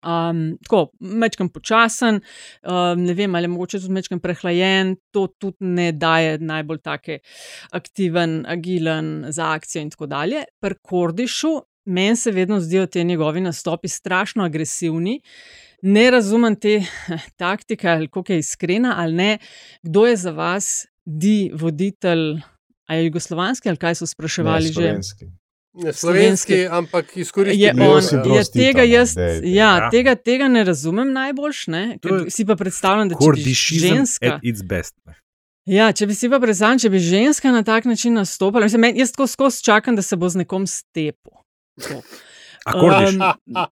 Um, 0.05 0.57
tako, 0.63 0.91
mečkam 0.99 1.49
počasen, 1.49 2.19
um, 2.21 3.03
ne 3.03 3.13
vem, 3.17 3.35
ali 3.35 3.49
mogoče 3.49 3.79
tudi 3.81 3.93
mečkam 3.93 4.19
prehlajen, 4.21 4.95
to 5.11 5.25
tudi 5.27 5.71
ne 5.73 5.91
daje 5.91 6.37
najbolj 6.37 6.81
take 6.85 7.19
aktiven, 7.73 8.43
agilen 8.47 9.25
za 9.33 9.49
akcijo 9.55 9.81
in 9.81 9.89
tako 9.89 10.05
dalje. 10.05 10.43
Pri 10.61 10.77
Kordišu 10.81 11.55
meni 11.87 12.15
se 12.15 12.31
vedno 12.31 12.59
zdijo 12.59 12.85
ti 12.85 13.03
njegovi 13.03 13.41
nastopi 13.41 13.87
strašno 13.87 14.43
agresivni. 14.43 15.21
Ne 15.81 16.11
razumem 16.11 16.55
te 16.55 16.83
taktike, 17.41 17.89
ali 17.89 18.07
kako 18.07 18.33
je 18.33 18.39
iskrena 18.39 18.95
ali 18.97 19.13
ne. 19.13 19.37
Kdo 19.81 20.05
je 20.05 20.15
za 20.15 20.31
vas 20.31 20.87
di 21.05 21.51
voditelj, 21.53 22.41
a 22.87 22.95
je 22.95 23.05
jugoslovanski 23.05 23.69
ali 23.69 23.77
kaj 23.77 23.95
so 23.95 24.05
spraševali 24.05 24.65
Ne, 24.65 24.71
že? 24.71 25.27
Slovenski. 25.77 25.87
Ne, 25.87 25.93
slovenski, 25.93 26.67
ampak 26.67 27.17
Imel 27.73 27.91
on, 27.91 28.01
si 28.01 28.15
ja, 28.15 28.43
tega, 28.53 28.83
jaz, 28.83 29.13
dej, 29.15 29.41
dej. 29.41 29.53
ja, 29.55 29.77
Ja. 29.77 29.89
tega, 29.91 30.15
tega 30.15 30.47
ne 30.47 30.63
razumem 30.63 31.11
najboljš, 31.13 31.67
ne? 31.67 31.83
Ker 32.01 32.25
si 32.33 32.45
pa 32.45 32.55
predstavljam, 32.55 33.09
da 33.09 33.15
če 33.15 33.31
bi 33.35 33.53
ženska. 33.87 34.39
Ja, 35.67 35.91
če 35.93 36.07
bi 36.07 36.15
si 36.15 36.29
pa 36.29 36.39
predstavljal, 36.39 36.79
če 36.79 36.89
bi 36.89 36.99
ženska 36.99 37.51
na 37.51 37.63
tak 37.63 37.85
način 37.85 38.13
nastopala, 38.13 38.65
mislim, 38.65 38.89
jaz 38.95 39.11
tako 39.11 39.27
skozi 39.27 39.63
čakam, 39.63 39.95
da 39.95 40.01
se 40.01 40.15
bo 40.15 40.29
z 40.29 40.35
nekom 40.43 40.67
stepel. 40.67 41.33
Akordiš. 42.67 43.15
Um, 43.15 43.65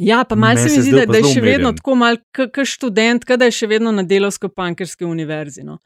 Ja, 0.00 0.24
pa 0.24 0.34
malo 0.34 0.56
se 0.56 0.70
mi 0.70 0.82
zdi, 0.82 0.92
da, 0.92 1.02
da 1.06 1.18
je 1.18 1.26
še 1.34 1.40
vedno 1.42 1.68
umeren. 1.68 1.76
tako 1.76 1.94
mal 1.94 2.16
kot 2.32 2.60
študent, 2.64 3.26
da 3.36 3.48
je 3.50 3.52
še 3.52 3.66
vedno 3.68 3.90
na 3.92 4.04
delovsko-pankerski 4.06 5.04
univerzi. 5.04 5.64
No. 5.66 5.76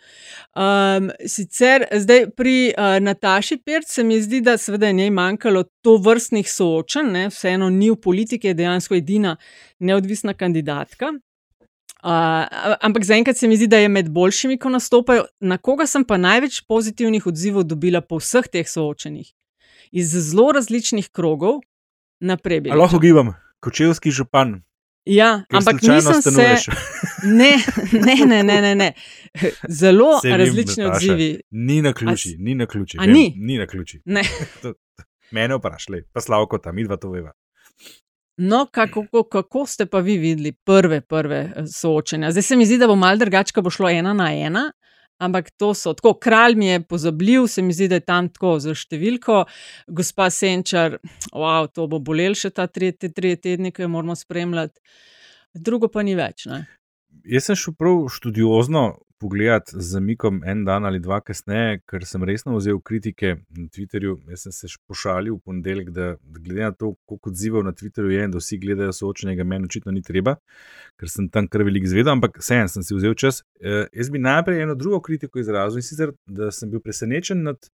Um, 0.55 1.09
sicer 1.26 1.86
zdaj 1.90 2.28
pri 2.38 2.55
uh, 2.70 3.01
Nataši 3.03 3.59
Pirc 3.64 3.90
se 3.90 4.05
mi 4.07 4.20
zdi, 4.22 4.38
da 4.45 4.55
seveda 4.61 4.86
je 4.86 4.99
njej 5.01 5.11
manjkalo 5.11 5.64
to 5.82 5.97
vrstnih 6.05 6.47
soočanj, 6.47 7.11
ne, 7.11 7.24
vseeno 7.32 7.72
ni 7.74 7.90
v 7.90 7.99
politiki, 7.99 8.53
je 8.53 8.59
dejansko 8.62 9.01
edina 9.01 9.34
neodvisna 9.82 10.36
kandidatka. 10.38 11.11
Uh, 12.05 12.45
ampak 12.84 13.09
zaenkrat 13.09 13.40
se 13.40 13.49
mi 13.49 13.57
zdi, 13.59 13.66
da 13.66 13.82
je 13.82 13.90
med 13.90 14.12
boljšimi, 14.14 14.61
ko 14.62 14.70
nastopajo. 14.70 15.26
Na 15.40 15.59
koga 15.59 15.88
sem 15.90 16.05
pa 16.07 16.20
največ 16.20 16.62
pozitivnih 16.68 17.26
odzivov 17.26 17.66
dobila 17.66 18.05
po 18.05 18.22
vseh 18.22 18.47
teh 18.47 18.68
soočenjih? 18.68 19.32
Iz 19.90 20.12
zelo 20.12 20.53
različnih 20.53 21.09
krogov 21.11 21.64
naprej. 22.21 22.62
A 22.71 22.75
lahko 22.75 22.99
gibam, 22.99 23.35
kočevski 23.61 24.11
župan. 24.11 24.62
Ja, 25.05 25.45
Kjer 25.49 25.59
ampak 25.59 25.83
nisem 25.83 26.23
se. 26.23 26.57
Ne, 27.25 27.57
ne, 27.93 28.27
ne, 28.27 28.43
ne, 28.43 28.61
ne, 28.61 28.75
ne. 28.75 28.93
Zelo 29.69 30.21
vem, 30.25 30.37
različni 30.37 30.85
Nataša, 30.85 30.97
odzivi. 30.97 31.41
Ni 31.51 31.83
na 31.83 31.93
ključi, 31.93 32.29
A 32.29 32.37
ni 32.39 32.55
na 32.55 32.67
ključi. 32.67 32.99
Vem, 32.99 33.12
ni? 33.12 33.35
Ni 33.37 33.59
na 33.59 33.67
ključi. 33.67 34.01
Ne. 34.05 34.23
Mene 35.31 35.57
vprašaj, 35.57 36.03
pa 36.12 36.21
slavko 36.21 36.59
tam, 36.59 36.75
midva 36.75 36.97
to 36.97 37.11
veva. 37.11 37.33
No, 38.37 38.67
kako, 38.73 39.03
kako- 39.03 39.23
kako 39.25 39.67
ste 39.67 39.87
pa 39.87 39.99
vi 39.99 40.19
videli 40.19 40.53
prve, 40.53 41.01
prve 41.01 41.53
eh, 41.57 41.67
soočenja? 41.67 42.31
Zdaj 42.31 42.43
se 42.43 42.57
mi 42.57 42.67
zdi, 42.67 42.79
da 42.79 42.87
bo 42.87 42.97
mal 42.97 43.19
drugače, 43.19 43.53
ko 43.53 43.62
bo 43.62 43.71
šlo 43.71 43.89
ena 43.89 44.12
na 44.12 44.33
ena. 44.35 44.73
Ampak 45.23 45.53
to 45.55 45.71
so 45.79 45.93
tako, 45.95 46.17
kralj 46.19 46.57
mi 46.59 46.67
je 46.67 46.81
pozabil, 46.83 47.47
se 47.49 47.62
mi 47.62 47.73
zdi, 47.73 47.89
da 47.89 48.01
je 48.01 48.07
tam 48.07 48.29
tako 48.29 48.57
za 48.61 48.75
številko, 48.75 49.45
gospa 49.87 50.27
Senčar, 50.35 50.99
wow, 51.31 51.69
to 51.71 51.87
bo 51.91 52.01
bolel 52.03 52.35
še 52.35 52.51
ta 52.51 52.67
tri, 52.67 52.91
te 52.93 53.12
tri 53.15 53.37
tedne, 53.39 53.71
ki 53.71 53.87
jo 53.87 53.91
moramo 53.95 54.17
spremljati, 54.19 54.83
drugo 55.55 55.89
pa 55.89 56.03
ni 56.03 56.17
več. 56.19 56.49
Ne? 56.51 56.65
Jaz 57.31 57.47
sem 57.49 57.59
šel 57.59 57.77
prav 57.79 58.09
študiozno 58.11 58.89
pogledati 59.25 59.72
z 59.81 59.91
zamikom 59.91 60.43
en 60.45 60.64
dan 60.64 60.85
ali 60.85 60.99
dva 61.01 61.16
kasneje, 61.25 61.79
ker 61.89 62.05
sem 62.05 62.25
resno 62.29 62.59
vzel 62.59 62.77
kritike 62.85 63.31
na 63.57 63.68
Twitterju. 63.72 64.18
Jaz 64.29 64.43
sem 64.45 64.53
se 64.53 64.68
pošalil 64.89 65.39
v 65.39 65.41
ponedeljek, 65.49 65.89
da, 65.97 66.09
da 66.20 66.43
glede 66.45 66.66
na 66.66 66.75
to, 66.77 66.91
koliko 67.09 67.33
odzivov 67.33 67.64
na 67.64 67.72
Twitterju 67.72 68.12
je 68.12 68.27
in 68.29 68.35
da 68.35 68.43
vsi 68.43 68.59
gledajo 68.61 68.93
soočenega, 68.93 69.47
meni 69.49 69.70
očitno 69.70 69.95
ni 69.97 70.03
treba, 70.05 70.37
ker 71.01 71.09
sem 71.09 71.31
tam 71.33 71.49
kar 71.49 71.64
velik 71.64 71.89
zvedel, 71.89 72.12
ampak 72.18 72.37
vseeno 72.43 72.68
sem 72.75 72.85
si 72.85 72.99
vzel 72.99 73.16
čas. 73.16 73.41
Uh, 73.64 73.87
jaz 73.97 74.12
bi 74.12 74.20
najprej 74.20 74.61
eno 74.66 74.77
drugo 74.77 75.01
kritiko 75.09 75.41
izrazil 75.41 75.81
in 75.81 75.89
sicer, 75.89 76.12
da 76.29 76.51
sem 76.53 76.68
bil 76.75 76.85
presenečen 76.85 77.47
nad 77.49 77.70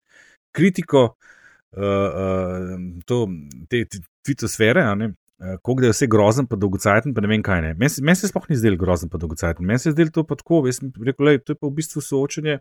kritiko 0.57 1.05
uh, 1.12 1.86
uh, 1.86 2.74
to, 3.07 3.22
te 3.70 3.84
tvitosfere, 4.26 4.82
uh, 5.43 5.59
koliko 5.62 5.84
je 5.84 5.93
vse 5.95 6.09
grozen, 6.11 6.47
pa 6.47 6.57
dolgocajten, 6.57 7.14
pa 7.14 7.24
ne 7.24 7.30
vem 7.30 7.45
kaj. 7.45 7.62
Meni 7.74 8.07
men 8.07 8.18
se 8.18 8.30
sploh 8.30 8.49
ni 8.51 8.59
zdel 8.59 8.78
grozen, 8.80 9.11
pa 9.12 9.20
dolgocajten. 9.22 9.66
Meni 9.66 9.82
se 9.82 9.91
je 9.91 9.97
zdel 9.97 10.11
to 10.14 10.24
pa 10.24 10.39
tako, 10.39 10.64
jaz 10.66 10.80
sem 10.80 10.93
rekel, 11.03 11.30
lej, 11.30 11.43
to 11.45 11.55
je 11.55 11.61
pa 11.61 11.68
v 11.68 11.76
bistvu 11.80 12.03
soočenje. 12.05 12.59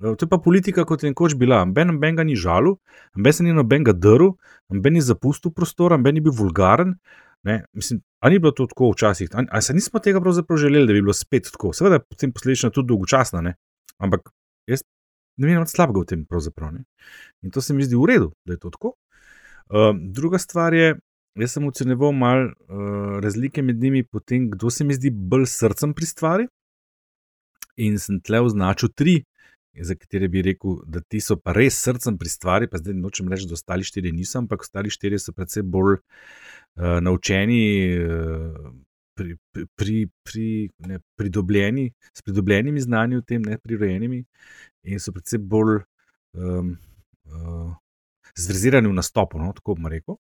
To 0.00 0.16
je 0.16 0.28
pa 0.28 0.38
politika, 0.40 0.84
kot 0.88 1.02
je 1.04 1.10
nekoč 1.12 1.34
bila. 1.36 1.64
Ben, 1.68 1.92
ben 2.00 2.16
ga 2.16 2.24
ni 2.24 2.36
žalil, 2.36 2.78
ben 3.16 3.36
se 3.36 3.44
ni 3.44 3.52
noben 3.52 3.84
ga 3.84 3.92
drl, 3.92 4.32
ben 4.72 4.96
ni 4.96 5.02
zapustil 5.04 5.52
prostora, 5.52 5.98
ben 6.00 6.16
ni 6.16 6.24
bil 6.24 6.32
vulgaren. 6.32 6.96
Ne, 7.44 7.62
mislim, 7.72 8.00
ali 8.20 8.36
ni 8.36 8.38
bilo 8.40 8.52
to 8.52 8.66
tako 8.68 8.90
včasih? 8.92 9.28
Ali 9.32 9.62
se 9.62 9.74
nismo 9.74 10.00
tega 10.00 10.20
pravzaprav 10.20 10.58
želeli, 10.60 10.86
da 10.86 10.92
bi 10.92 11.02
bilo 11.02 11.12
spet 11.16 11.48
tako? 11.52 11.72
Seveda, 11.72 12.00
potem 12.00 12.32
posledično 12.32 12.70
tudi 12.70 12.88
dolgočasno, 12.88 13.40
ne? 13.40 13.54
ampak 14.00 14.30
jaz 14.68 14.82
ne 15.36 15.48
vidim 15.48 15.62
nič 15.64 15.72
slabega 15.72 16.02
v 16.02 16.08
tem. 16.08 16.24
Ne? 16.72 16.84
In 17.42 17.52
to 17.52 17.60
se 17.64 17.74
mi 17.74 17.84
zdi 17.84 17.96
v 17.96 18.08
redu, 18.08 18.32
da 18.44 18.56
je 18.56 18.60
to 18.60 18.70
tako. 18.70 18.94
Uh, 19.70 19.92
druga 19.96 20.38
stvar 20.38 20.74
je, 20.74 20.96
jaz 21.42 21.56
sem 21.56 21.66
ocenjeval 21.66 22.12
malo 22.12 22.50
uh, 22.50 23.18
razlike 23.24 23.62
med 23.62 23.80
njimi, 23.80 24.04
potem, 24.04 24.50
kdo 24.50 24.70
se 24.70 24.84
mi 24.84 24.94
zdi 24.94 25.10
bolj 25.10 25.46
srcem 25.46 25.94
pri 25.94 26.06
stvari. 26.06 26.48
In 27.80 27.98
sem 27.98 28.20
tle 28.20 28.40
označil 28.44 28.92
tri, 28.94 29.22
za 29.80 29.94
katere 29.94 30.28
bi 30.28 30.42
rekel, 30.42 30.82
da 30.86 31.00
ti 31.00 31.20
so 31.20 31.38
pa 31.40 31.54
res 31.56 31.78
srcem 31.80 32.18
pri 32.18 32.28
stvari, 32.28 32.68
pa 32.68 32.78
zdaj 32.82 32.94
nočem 32.98 33.28
reči, 33.30 33.48
da 33.48 33.56
ostali 33.56 33.86
štiri 33.86 34.12
niso, 34.12 34.38
ampak 34.38 34.66
ostali 34.66 34.90
štiri 34.90 35.18
so 35.18 35.32
predvsem 35.32 35.66
bolj 35.70 35.98
uh, 35.98 37.00
naučeni. 37.00 37.64
Uh, 37.98 38.70
Pri, 39.20 39.34
pri, 39.76 40.06
pri, 40.24 40.70
ne, 40.88 40.96
pridobljeni, 41.18 41.82
s 42.16 42.22
pridobljenimi 42.24 42.80
znanji 42.80 43.18
v 43.18 43.24
tem, 43.28 43.42
ne 43.44 43.58
prirojenimi, 43.60 44.22
in 44.88 45.02
so 45.02 45.12
predvsem 45.12 45.42
bolj 45.44 45.82
um, 46.32 46.70
uh, 47.28 47.74
zvezirani 48.32 48.88
v 48.88 48.96
nastopu, 48.96 49.36
no, 49.36 49.50
tako 49.52 49.74
bom 49.76 49.90
rekel. 49.92 50.16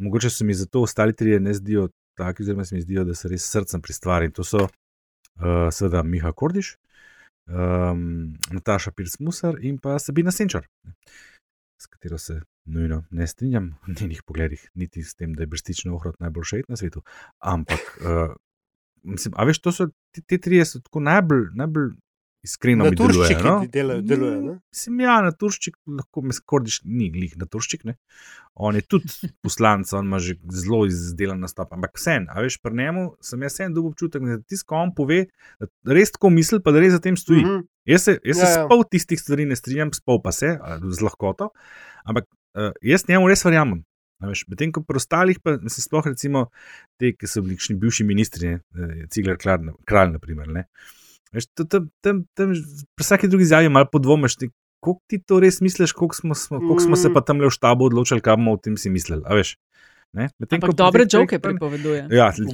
Mogoče 0.00 0.30
se 0.30 0.44
mi 0.44 0.54
zato 0.54 0.82
ostali 0.82 1.16
trije 1.16 1.40
ne 1.40 1.54
zdijo 1.54 1.88
taki, 2.16 2.42
oziroma 2.42 2.64
se 2.64 2.74
mi 2.74 2.82
zdijo, 2.82 3.04
da 3.04 3.14
so 3.14 3.28
res 3.28 3.44
srcem 3.44 3.82
pri 3.82 3.92
stvari. 3.92 4.30
In 4.30 4.32
to 4.32 4.44
so 4.44 4.64
uh, 4.64 5.68
seveda 5.72 6.02
Miha 6.02 6.32
Kordiš, 6.32 6.74
um, 7.46 8.36
Nataša 8.50 8.92
Pirsmusar 8.96 9.60
in 9.64 9.78
pa 9.78 9.98
Sabina 9.98 10.32
Senčar, 10.32 10.66
s 11.80 11.86
katero 11.86 12.18
se 12.18 12.40
nujno 12.64 13.04
ne 13.10 13.26
strinjam 13.26 13.72
v 13.86 13.96
njenih 14.00 14.22
pogledih, 14.26 14.68
niti 14.74 15.02
s 15.04 15.14
tem, 15.14 15.32
da 15.34 15.42
je 15.42 15.52
brstično 15.52 15.94
ohrot 15.96 16.20
najboljši 16.20 16.64
na 16.68 16.76
svetu. 16.76 17.02
Ampak, 17.38 17.80
uh, 18.00 18.34
mislim, 19.02 19.34
a 19.36 19.44
veš, 19.44 19.62
so 19.72 19.88
te, 20.14 20.22
te 20.26 20.38
trije, 20.38 20.64
so 20.64 20.80
tako 20.80 21.00
najbolj, 21.00 21.48
najbolj 21.54 21.92
iskreno 22.42 22.84
Na 22.84 22.90
delujejo. 22.90 23.12
Turščiki 23.14 23.44
No? 23.44 23.54
ti 23.60 23.68
delajo- 23.68 24.02
delujejo, 24.02 24.40
ne? 24.42 24.54
Mislim, 24.70 25.00
ja, 25.00 25.20
na 25.20 25.32
Turščik 25.32 25.74
lahko 25.88 26.22
me 26.22 26.32
skordiš, 26.32 26.80
ni 26.84 27.10
glih 27.10 27.36
na 27.36 27.46
Turščik. 27.46 27.84
Ne? 27.84 27.96
On 28.54 28.74
je 28.74 28.82
tudi 28.82 29.06
poslanec, 29.44 29.92
on 29.92 30.06
ima 30.06 30.18
že 30.18 30.34
zelo 30.50 30.86
izdelan 30.86 31.40
nastop. 31.40 31.72
Ampak 31.72 31.96
vsem, 31.96 32.26
a 32.28 32.40
veš, 32.40 32.58
pri 32.58 32.74
njemu 32.74 33.04
sem 33.20 33.42
jaz 33.42 33.52
vsem 33.52 33.74
dobil 33.74 33.90
občutek, 33.90 34.22
da 34.22 34.38
tisto, 34.40 34.66
ko 34.66 34.76
on 34.76 34.94
pove, 34.94 35.26
da 35.60 35.92
res 35.92 36.10
tako 36.10 36.30
misli, 36.30 36.60
pa 36.60 36.72
da 36.72 36.80
res 36.80 36.92
za 36.92 37.00
tem 37.00 37.16
stoji. 37.16 37.44
Mhm. 37.44 37.60
Jaz 37.86 38.02
se, 38.02 38.16
jaz 38.22 38.36
se 38.36 38.42
Ja, 38.42 38.48
s 38.48 38.56
ja. 38.56 38.66
pol 38.68 38.84
tistih 38.84 39.20
stvari 39.20 39.44
ne 39.44 39.56
strinjam, 39.56 39.92
s 39.92 40.00
pol 40.00 40.20
pa 40.22 40.32
se, 40.32 40.56
z 40.84 41.00
lahkoto, 41.00 41.50
ampak 42.04 42.26
uh, 42.54 42.72
jaz 42.80 43.06
njemu 43.08 43.28
res 43.28 43.44
verjamem. 43.44 43.84
Medtem 44.20 44.68
ko 44.68 44.82
pri 44.82 45.00
ostalih, 45.00 45.38
pa 45.40 45.54
se 45.64 45.80
sploh 45.80 46.04
recimo 46.04 46.50
te, 46.98 47.14
ki 47.16 47.24
so 47.24 47.40
bili 47.40 47.56
bivši 47.56 48.04
ministri, 48.04 48.48
ne, 48.48 48.58
eh, 48.76 49.06
Cigler 49.08 49.38
Kralj, 49.40 49.70
kralj 49.88 50.12
naprimer. 50.12 50.46
Ne. 50.46 50.66
Veš, 51.32 51.46
to- 51.48 51.64
tam, 51.64 51.88
tam, 52.00 52.24
tam, 52.34 52.52
pri 52.90 53.02
vsaki 53.02 53.28
drugi 53.28 53.42
izjavi 53.42 53.68
malo 53.68 53.86
podvomiš, 53.86 54.36
koliko 54.80 55.02
ti 55.06 55.18
to 55.18 55.38
res 55.38 55.60
misliš, 55.60 55.92
koliko 55.92 56.14
smo, 56.14 56.34
smo, 56.34 56.58
koliko 56.58 56.80
smo 56.80 56.96
se 56.96 57.08
Mm. 57.08 57.14
pa 57.14 57.20
tam 57.22 57.38
le 57.38 57.46
v 57.46 57.50
štabu 57.50 57.84
odločili, 57.84 58.20
kaj 58.20 58.34
bomo 58.34 58.52
o 58.52 58.58
tem 58.58 58.76
si 58.76 58.90
mislili. 58.90 59.22
a 59.24 59.34
veš. 59.34 59.56
Ne? 60.12 60.26
Medtem 60.40 60.56
Ampak 60.56 60.70
ko 60.70 60.74
dobre 60.74 61.06
pa- 61.38 61.48
pripoveduje. 61.48 62.08
Ja, 62.10 62.32
Jezus. 62.34 62.50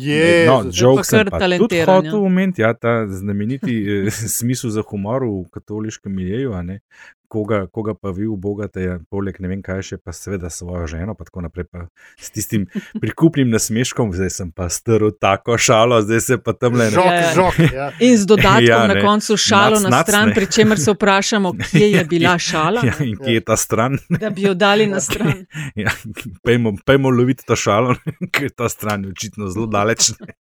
no, 0.47 0.71
sem 1.03 1.19
kar 1.19 1.31
pa 1.31 1.39
tudi 1.39 1.41
talentiran, 1.41 1.97
hotel 1.97 2.13
ja. 2.13 2.21
omeniti, 2.21 2.61
ja, 2.61 2.75
ta 2.75 3.09
znameniti 3.09 3.73
eh, 3.81 4.11
smisel 4.37 4.71
za 4.71 4.83
humor 4.83 5.25
v 5.25 5.49
katoliškem 5.51 6.13
miljeju, 6.13 6.53
a 6.53 6.61
ne. 6.63 6.81
Koga, 7.29 7.67
koga 7.67 7.95
pa 7.95 8.11
vi 8.11 8.27
ubogate, 8.27 8.83
ja, 8.83 8.99
poleg 9.11 9.41
ne 9.41 9.49
vem 9.49 9.61
kaj 9.61 9.83
še, 9.83 9.97
pa 9.99 10.13
seveda 10.13 10.47
svojo 10.47 10.87
ženo, 10.87 11.15
pa 11.15 11.25
tako 11.25 11.41
naprej, 11.41 11.65
pa 11.67 11.87
s 12.17 12.31
tistim 12.31 12.67
prikupnim 13.03 13.51
nasmeškom, 13.51 14.13
zdaj 14.13 14.31
sem 14.31 14.53
pa 14.53 14.69
strl 14.69 15.11
tako 15.13 15.59
šalo, 15.59 16.03
zdaj 16.03 16.21
se 16.21 16.39
pa 16.39 16.53
tam 16.53 16.75
le 16.75 16.87
Žok, 16.91 17.05
Ja, 17.05 17.15
ja. 17.17 17.33
žok. 17.35 17.59
Ja. 17.69 17.87
In 18.07 18.15
z 18.15 18.27
dodatkom 18.27 18.63
Ja, 18.63 18.79
ja, 18.79 18.87
na 18.87 18.95
ne. 18.95 19.03
koncu 19.03 19.37
šalo 19.37 19.81
Nac, 19.81 19.91
na 19.91 20.03
stran, 20.03 20.29
ne. 20.29 20.35
pri 20.35 20.47
čemer 20.49 20.79
se 20.79 20.93
vprašamo, 20.93 21.53
kje 21.65 21.91
je 21.91 22.05
bila 22.07 22.39
šala, 22.39 22.85
Ja, 22.85 22.95
in 23.01 23.17
kje 23.17 23.35
je 23.35 23.41
ta 23.43 23.57
stran? 23.57 23.99
da 24.11 24.31
bi 24.31 24.43
jo 24.43 24.55
dali 24.55 24.87
na 24.87 25.01
stran. 25.01 25.45
Ja, 25.75 25.91
pejmo, 26.43 26.77
pejmo 26.85 27.11
loviti 27.11 27.45
to 27.45 27.57
šalo, 27.57 27.97
ker 28.31 28.51
ta 28.51 28.69
stran 28.69 29.05
je 29.05 29.11
očitno 29.11 29.49
zelo 29.49 29.67
daleč. 29.67 30.13
ne. 30.13 30.35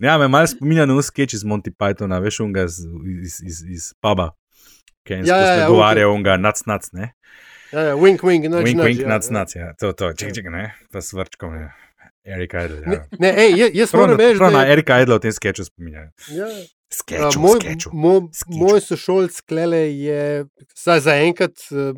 Ja, 0.00 0.18
me 0.18 0.28
malo 0.28 0.46
spominja 0.46 0.86
na 0.86 1.02
sketch 1.02 1.34
iz 1.34 1.44
Monty 1.44 1.70
Pythona, 1.70 2.18
veš, 2.18 2.40
unga 2.40 2.62
iz, 2.62 2.78
iz, 3.20 3.40
iz, 3.42 3.58
iz 3.68 3.84
puba, 4.00 4.30
ki 5.04 5.12
je 5.12 5.24
Ja, 5.24 5.36
ja, 5.36 5.54
ja, 5.54 5.66
govarjal, 5.68 6.10
unga 6.10 6.36
nac, 6.36 6.62
nac, 6.66 6.88
ne. 6.92 7.12
Ja, 7.72 7.80
ja, 7.82 7.94
wink, 7.94 8.22
wink, 8.22 8.44
noč, 8.44 8.64
Wink, 8.64 8.76
noč, 8.76 8.86
wink, 8.86 9.00
ja, 9.00 9.08
nac, 9.08 9.26
ja. 9.26 9.32
nac, 9.32 9.54
ja, 9.54 9.72
to, 9.74 9.92
to, 9.92 10.12
ček, 10.12 10.34
ček, 10.34 10.50
ne, 10.50 10.74
pa 10.92 11.00
s 11.00 11.12
vrčkom, 11.12 11.54
ja. 11.54 11.70
Erik 12.26 12.52
Idle, 12.54 12.80
Ne, 12.82 12.94
ja. 12.94 13.04
ne, 13.18 13.30
ej, 13.36 13.70
jaz- 13.72 13.94
moram 13.94 14.10
na- 14.10 14.16
reči, 14.18 14.38
da 14.38 14.50
na 14.50 14.62
je- 14.62 14.72
Erika 14.72 15.00
Idle 15.00 15.16
v 15.16 15.20
tem 15.20 15.32
sketchu 15.32 15.64
spominja. 15.64 16.10
Ja. 16.28 16.48
Sketchu, 16.90 17.38
A, 17.38 17.40
moj, 17.40 17.58
sketchu. 17.58 17.90
moj, 17.94 18.20
sketchu. 18.30 18.58
moj 18.58 18.80
sošolc 18.80 19.40
Klele 19.40 19.96
je 19.96 20.44
zaenkrat 20.98 21.54
eh, 21.70 21.94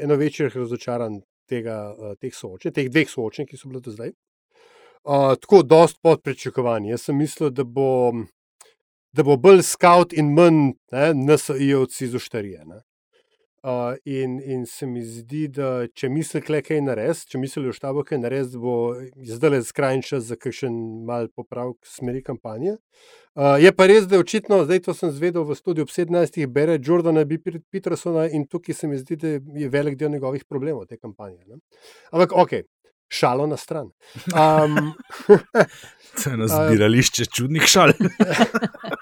eno 0.00 0.16
večjih 0.16 0.56
razočaran 0.56 1.20
tega, 1.46 1.76
eh, 1.92 2.14
teh 2.16 2.32
soočenj, 2.32 2.72
teh 2.72 2.88
dveh 2.88 3.06
soočenj, 3.06 3.46
ki 3.46 3.56
so 3.56 3.68
bile 3.68 3.80
do 3.80 3.90
zdaj. 3.90 4.10
Uh, 5.04 5.34
tako, 5.36 5.62
dost 5.62 5.98
pod 6.00 6.22
pričakovanji. 6.22 6.90
Jaz 6.90 7.02
sem 7.02 7.16
mislil, 7.16 7.50
da 7.50 7.64
bo, 7.64 8.12
da 9.12 9.22
bo 9.22 9.36
bolj 9.36 9.62
scout 9.62 10.12
in 10.12 10.32
manj 10.36 10.72
NSO-jevci 10.92 12.04
iz 12.04 12.14
oštarije. 12.14 12.64
ne. 12.64 12.80
Uh, 13.62 13.94
in, 14.04 14.40
in 14.40 14.66
se 14.66 14.86
mi 14.86 15.04
zdi, 15.06 15.44
da 15.46 15.86
če 15.94 16.08
misli 16.10 16.40
kle 16.42 16.58
kaj 16.66 16.80
narediti, 16.82 17.28
če 17.30 17.38
mislijo 17.38 17.70
v 17.70 17.76
štabu 17.76 18.02
kaj 18.08 18.18
narediti, 18.18 18.58
bo 18.58 18.72
zdaj 19.28 19.52
le 19.52 19.60
skrajni 19.62 20.02
čas 20.02 20.24
za 20.26 20.34
kakšen 20.34 20.80
mal 21.06 21.28
popravek 21.30 21.78
smeri 21.86 22.24
kampanje. 22.26 22.72
Uh, 23.38 23.54
je 23.62 23.70
pa 23.70 23.86
res, 23.86 24.08
da 24.10 24.18
je 24.18 24.24
očitno, 24.24 24.64
zdaj 24.66 24.82
to 24.88 24.96
sem 24.98 25.12
zvedel 25.14 25.46
v 25.46 25.54
studiu 25.54 25.86
ob 25.86 25.94
17. 25.94 26.40
bere 26.50 26.74
Jordana 26.82 27.22
B. 27.22 27.38
Petersona 27.70 28.26
in 28.34 28.48
tukaj 28.50 28.80
se 28.80 28.90
mi 28.90 28.98
zdi, 28.98 29.20
da 29.22 29.36
je 29.38 29.70
velik 29.70 29.94
del 30.00 30.10
njegovih 30.10 30.42
problemov 30.50 30.88
te 30.90 30.98
kampanje. 30.98 31.38
Ne? 31.46 31.62
Ampak 32.10 32.34
ok, 32.34 32.58
šalo 33.14 33.46
na 33.46 33.56
stran. 33.56 33.94
Um, 34.34 34.90
To 36.18 36.30
je 36.30 36.34
eno 36.34 36.50
zbirališče 36.50 37.30
čudnih 37.30 37.62
šal. 37.62 37.94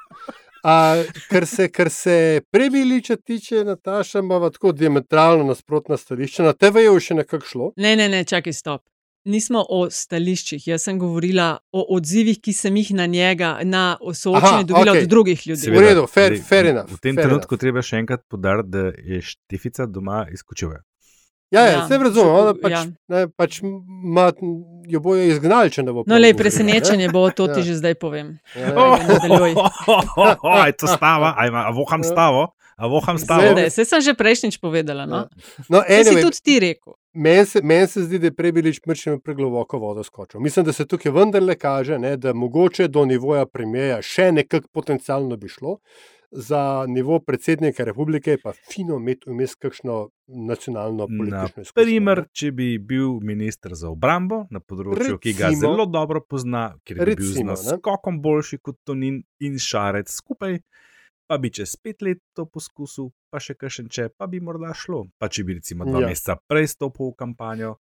A, 0.63 1.03
kar, 1.29 1.47
se, 1.47 1.69
kar 1.69 1.91
se 1.91 2.41
prebiliča 2.51 3.17
tiče, 3.17 3.65
Nataša 3.65 4.19
ima 4.19 4.51
tako 4.51 4.73
diametralno 4.73 5.45
nasprotna 5.45 5.97
stališča. 5.97 6.43
Na 6.43 6.53
TV-ju 6.53 6.95
je 6.95 7.01
še 7.01 7.15
nekako 7.15 7.47
šlo. 7.47 7.73
Ne, 7.77 7.97
ne, 7.97 8.09
ne, 8.09 8.25
čakaj, 8.25 8.53
stop. 8.53 8.83
Nismo 9.25 9.61
o 9.69 9.83
stališčih, 9.91 10.67
jaz 10.69 10.87
sem 10.89 10.99
govorila 10.99 11.59
o 11.77 11.83
odzivih, 11.97 12.39
ki 12.41 12.53
sem 12.57 12.77
jih 12.81 12.95
na 12.97 13.07
njega, 13.07 13.59
na 13.65 13.99
soočenje 14.01 14.65
dobila 14.65 14.95
okej. 14.95 15.03
od 15.03 15.09
drugih 15.09 15.47
ljudi. 15.47 15.71
V 15.71 15.83
redu, 15.85 16.07
fair, 16.09 16.39
fair 16.49 16.71
enough. 16.73 16.93
V 16.93 17.01
tem 17.01 17.17
fair 17.17 17.29
trenutku 17.29 17.59
treba 17.61 17.85
še 17.85 18.01
enkrat 18.01 18.25
podariti, 18.29 18.71
da 18.73 18.87
je 18.97 19.21
Štefica 19.21 19.87
doma 19.87 20.25
izkučila. 20.33 20.81
Ja, 21.51 21.61
ja, 21.61 21.71
Ja, 21.71 21.79
vse 21.85 21.99
razumem. 21.99 22.31
Ona 22.35 22.55
pač, 22.55 22.73
ja. 22.73 22.83
ne, 23.09 23.25
pač 23.29 23.59
ma, 23.63 24.29
jo 24.87 25.01
bojo 25.01 25.23
izgnali, 25.25 25.71
če 25.71 25.83
ne 25.83 25.93
bo 25.93 26.05
No, 26.07 26.15
le 26.15 26.31
presenečenje 26.35 27.09
bo, 27.11 27.25
to 27.31 27.49
ti 27.49 27.61
Ja. 27.61 27.67
že 27.67 27.75
zdaj 27.77 27.95
povem. 27.95 28.39
ne. 28.55 28.71
Oh, 28.77 28.95
Ja, 28.95 29.07
nadaljuj. 29.09 29.55
Aj, 30.63 30.73
to 30.73 30.87
stava, 30.87 31.35
aj, 31.37 31.51
a 31.51 31.71
voham 31.71 32.05
stavo, 32.07 32.55
a 32.77 32.87
voham 32.87 33.19
stavo. 33.19 33.43
Seveda, 33.43 33.67
Vse 33.67 33.85
sem 33.85 34.01
že 34.01 34.15
prejšnjič 34.15 34.57
povedala. 34.59 35.07
No? 35.07 35.27
No, 35.69 35.83
Saj 35.83 36.05
si 36.05 36.11
anyway, 36.11 36.23
tudi 36.23 36.39
ti 36.41 36.55
rekel. 36.61 36.95
Meni 37.13 37.47
se, 37.47 37.59
men 37.63 37.89
se 37.89 38.05
zdi, 38.07 38.19
da 38.23 38.31
je 38.31 38.35
prebilič 38.35 38.79
mrčnjo 38.87 39.19
pregloboko 39.19 39.79
vodo 39.79 40.05
skočil. 40.07 40.39
Mislim, 40.41 40.63
da 40.65 40.73
se 40.73 40.87
tukaj 40.87 41.11
vendarle 41.11 41.59
kaže, 41.59 41.99
ne, 41.99 42.15
da 42.17 42.31
mogoče 42.33 42.87
do 42.89 43.03
nivoja 43.05 43.43
premijeja 43.47 43.99
še 44.03 44.31
nekako 44.33 44.69
potencialno 44.73 45.37
bi 45.37 45.49
šlo. 45.49 45.81
Za 46.33 46.85
nivo 46.89 47.19
predsednika 47.19 47.85
republike 47.85 48.31
je 48.31 48.39
pa 48.39 48.53
fino 48.73 48.97
imeti 48.97 49.31
vmes 49.31 49.55
kakšno 49.55 50.11
nacionalno 50.27 51.07
Na 51.11 51.17
politično 51.19 51.63
izkušnjo. 51.63 51.83
primer, 51.83 52.25
če 52.33 52.53
bi 52.53 52.79
bil 52.79 53.19
ministr 53.21 53.75
za 53.75 53.91
obrambo 53.91 54.45
na 54.51 54.61
področju, 54.61 55.19
ki 55.19 55.33
ga 55.33 55.49
Recimo. 55.49 55.61
zelo 55.61 55.87
dobro 55.87 56.21
pozna, 56.23 56.77
ker 56.85 56.97
bil 56.97 57.17
z 57.17 57.35
Recimo, 57.35 57.51
ne. 57.51 57.57
naskokom 57.57 58.21
boljši 58.23 58.59
kot 58.63 58.79
Tonin 58.85 59.23
in 59.41 59.59
Šarec 59.59 60.07
skupaj, 60.11 60.61
pa 61.27 61.39
bi 61.39 61.51
čez 61.51 61.75
pet 61.77 62.03
let 62.03 62.23
to 62.33 62.47
poskusil, 62.47 63.11
pa 63.31 63.43
še 63.43 63.55
kakšen 63.55 63.91
če, 63.91 64.09
pa 64.15 64.27
bi 64.27 64.39
morda 64.41 64.71
šlo. 64.75 65.09
Pa 65.19 65.27
če 65.29 65.45
bi 65.45 65.59
recimo 65.59 65.85
dva 65.85 66.01
ja. 66.01 66.07
meseca 66.09 66.39
prej 66.47 66.67
stopil 66.69 67.11
v 67.11 67.17
kampanjo. 67.17 67.77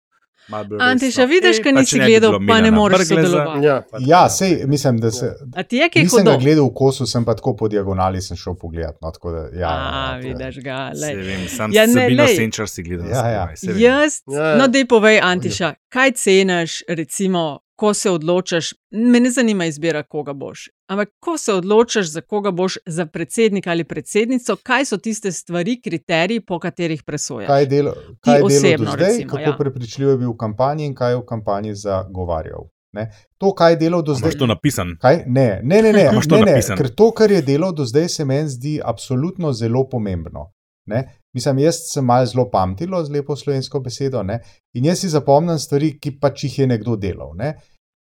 Antiša, 0.80 1.06
resno. 1.06 1.26
vidiš, 1.26 1.56
kaj 1.58 1.72
pa 1.74 1.80
nisi 1.80 1.98
gledal, 2.00 2.32
pa 2.48 2.60
ne 2.60 2.70
moreš 2.70 3.08
sodelovati. 3.08 3.66
Ja. 3.66 3.82
Ja, 4.00 4.28
sej, 4.28 4.62
mislim, 4.66 4.98
da 4.98 5.10
se. 5.10 5.34
A 5.54 5.62
ti 5.62 5.76
je 5.76 5.88
kaj 5.88 6.02
Nisem 6.02 6.18
hudo? 6.18 6.30
ga 6.30 6.36
gledal 6.38 6.64
v 6.64 6.74
kosu, 6.74 7.06
sem 7.06 7.24
pa 7.24 7.34
tako 7.34 7.56
po 7.56 7.68
diagonali 7.68 8.22
sem 8.22 8.36
šel 8.36 8.54
pogledat. 8.54 8.96
No, 9.00 9.10
tako 9.10 9.30
da, 9.30 9.38
ja, 9.54 9.68
A, 9.68 10.10
ja, 10.12 10.18
vidiš 10.18 10.58
ga. 10.58 10.90
Se 10.94 11.06
lej. 11.06 11.14
vem, 11.16 11.48
sam 11.48 11.72
Ja, 11.72 11.82
ja, 11.82 11.86
ne, 11.86 11.92
Sabino 11.94 12.24
lej. 12.24 12.36
Senčar 12.36 12.68
si 12.68 12.82
gledal. 12.82 13.08
Ja, 13.08 13.26
ja. 13.28 13.48
Jaz, 13.78 14.22
Ja, 14.26 14.44
ja. 14.44 14.56
no, 14.56 14.66
dej 14.68 14.84
povej, 14.86 15.20
Antiša, 15.22 15.74
kaj 15.88 16.12
ceniš, 16.12 16.82
recimo, 16.88 17.58
ko 17.80 17.94
se 17.94 18.10
odločaš, 18.10 18.74
me 18.90 19.20
ne 19.20 19.30
zanima 19.30 19.64
izbira, 19.64 20.02
koga 20.02 20.32
boš, 20.32 20.66
ampak 20.92 21.08
ko 21.20 21.38
se 21.38 21.52
odločaš, 21.52 22.10
za 22.12 22.20
koga 22.20 22.50
boš, 22.50 22.76
za 22.86 23.06
predsednika 23.06 23.70
ali 23.70 23.84
predsednico, 23.84 24.56
kaj 24.62 24.84
so 24.84 24.98
tiste 24.98 25.32
stvari, 25.32 25.78
kriteriji, 25.80 26.42
po 26.44 26.58
katerih 26.58 27.02
presojaš? 27.02 27.48
Kaj 27.48 27.62
je 27.62 27.70
delo, 27.70 27.94
kaj 28.20 28.36
je 28.36 28.42
delo 28.42 28.46
osebno, 28.46 28.90
do 28.90 28.98
zdaj, 28.98 29.08
recimo, 29.12 29.30
kako 29.30 29.50
ja. 29.50 29.56
prepričljiv 29.58 30.08
je 30.08 30.16
bil 30.16 30.34
v 30.34 30.36
kampanji 30.36 30.86
in 30.90 30.94
kaj 30.94 31.12
je 31.12 31.22
v 31.22 31.24
kampanji 31.32 31.74
zagovarjal. 31.74 32.68
Ne? 32.92 33.08
To, 33.38 33.54
kaj 33.54 33.72
je 33.72 33.80
delal 33.86 34.02
do 34.02 34.14
zdaj. 34.14 34.28
Imaš 34.28 34.38
to 34.38 34.46
napisan? 34.46 34.94
Kaj? 35.00 35.22
Ne, 35.26 35.48
ne, 35.62 35.82
ne, 35.82 35.92
ne, 35.92 36.04
ne, 36.12 36.36
ne 36.36 36.52
napisano? 36.52 36.76
ker 36.76 36.92
to, 37.00 37.10
kar 37.16 37.32
je 37.32 37.42
delal 37.42 37.72
do 37.72 37.88
zdaj, 37.88 38.08
se 38.08 38.28
meni 38.28 38.48
zdi 38.48 38.80
absolutno 38.84 39.52
zelo 39.56 39.88
pomembno. 39.88 40.50
Ne? 40.86 41.04
Mislim, 41.32 41.58
jaz 41.58 41.76
sem 41.92 42.04
malo 42.04 42.26
zelo 42.26 42.48
pamtilo 42.50 43.04
z 43.04 43.12
lepo 43.12 43.36
slovensko 43.36 43.80
besedo 43.80 44.22
ne? 44.22 44.40
in 44.74 44.84
jaz 44.84 45.04
si 45.04 45.08
zapomnim 45.08 45.58
stvari, 45.58 45.94
ki 46.00 46.18
pač 46.20 46.44
jih 46.44 46.58
je 46.58 46.66
nekdo 46.66 46.96
delal. 46.96 47.32
Ne? 47.38 47.54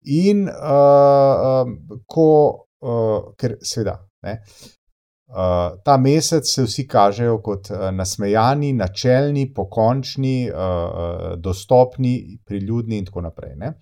In 0.08 0.48
uh, 0.48 1.64
um, 1.66 2.04
ko, 2.08 2.28
uh, 2.80 3.34
ker 3.36 3.58
seveda, 3.60 3.98
ne, 4.24 4.38
uh, 5.28 5.76
ta 5.84 5.98
mesec 6.00 6.48
se 6.48 6.64
vsi 6.64 6.86
kažejo 6.88 7.42
kot 7.44 7.68
uh, 7.74 7.90
nasmejani, 7.92 8.72
načelni, 8.74 9.50
pokončni, 9.54 10.50
uh, 10.50 11.36
dostopni, 11.38 12.40
priljudni 12.46 12.98
in 12.98 13.10
tako 13.10 13.26
naprej. 13.28 13.58
Ne? 13.60 13.74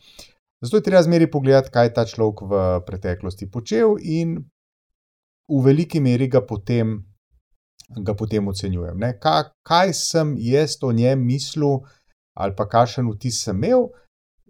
Zato 0.62 0.78
je 0.78 0.84
treba 0.84 1.04
zmeri 1.06 1.30
pogledati, 1.32 1.70
kaj 1.72 1.86
je 1.86 1.94
ta 1.94 2.06
človek 2.06 2.42
v 2.50 2.62
preteklosti 2.88 3.50
počel, 3.52 3.94
in 4.02 4.40
v 5.48 5.60
veliki 5.64 6.02
meri 6.02 6.28
ga 6.28 6.42
potem, 6.42 6.98
ga 7.94 8.16
potem 8.18 8.48
ocenjujem. 8.48 8.98
Ne? 8.98 9.14
Ka, 9.22 9.52
kaj 9.62 9.94
sem 9.94 10.34
jaz 10.42 10.80
o 10.82 10.92
njem 10.92 11.22
mislil, 11.26 11.86
ali 12.34 12.58
pa 12.58 12.66
kakšen 12.66 13.06
vtis 13.14 13.44
sem 13.46 13.62
imel, 13.62 13.92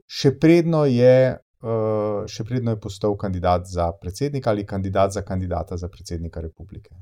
še 0.07 0.32
predno 0.39 0.86
je. 0.88 1.36
Uh, 1.68 2.24
še 2.32 2.45
predno 2.47 2.72
je 2.72 2.80
postal 2.80 3.18
kandidat 3.20 3.65
za 3.68 3.89
predsednika 3.91 4.53
ali 4.53 4.63
kandidat 4.65 5.11
za 5.11 5.22
kandidata 5.22 5.78
za 5.78 5.89
predsednika 5.91 6.39
republike. 6.39 6.95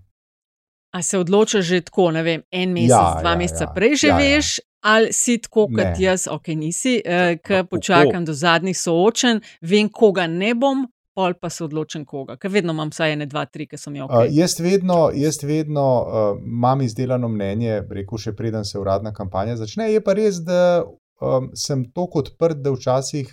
A 0.95 1.01
se 1.01 1.19
odločaš 1.19 1.65
že 1.65 1.81
tako, 1.85 2.07
ne 2.15 2.23
vem, 2.23 2.41
en 2.51 2.73
mesec, 2.73 2.89
Ja, 2.89 3.19
dva 3.21 3.35
ja, 3.35 3.37
meseca 3.37 3.67
ja. 3.67 3.73
prej 3.75 3.95
že 3.95 4.07
Ja, 4.07 4.15
ja. 4.15 4.23
veš, 4.23 4.59
ali 4.81 5.13
si 5.13 5.37
tako 5.37 5.67
kot 5.67 5.83
Ne. 5.83 5.95
jaz, 5.99 6.27
ok, 6.31 6.47
nisi, 6.47 7.01
eh, 7.05 7.37
ki 7.37 7.43
kako? 7.43 7.67
počakam 7.67 8.25
do 8.25 8.33
zadnjih 8.33 8.77
soočen, 8.77 9.41
vem, 9.61 9.89
koga 9.89 10.27
ne 10.27 10.55
bom, 10.55 10.87
pol 11.13 11.37
pa 11.41 11.49
se 11.49 11.63
odločim 11.63 12.05
koga, 12.05 12.35
ker 12.37 12.51
vedno 12.51 12.73
imam 12.73 12.89
vsaj 12.89 13.13
ene, 13.13 13.25
dva, 13.25 13.45
tri, 13.45 13.67
ki 13.67 13.77
so 13.77 13.91
mi 13.91 14.01
ok. 14.01 14.11
Uh, 14.11 14.25
jaz 14.31 14.57
vedno, 14.59 15.11
jaz 15.13 15.43
vedno 15.43 15.85
uh, 16.01 16.41
imam 16.41 16.81
izdelano 16.81 17.29
mnenje, 17.31 17.83
rekel 17.89 18.17
še 18.17 18.33
preden 18.33 18.65
se 18.65 18.79
uradna 18.79 19.13
kampanja 19.13 19.55
začne. 19.61 19.91
Je 19.93 20.01
pa 20.03 20.17
res, 20.17 20.41
da 20.43 20.83
um, 21.21 21.51
sem 21.55 21.85
tako 21.95 22.25
odprt, 22.25 22.63
da 22.65 22.73
včasih, 22.75 23.29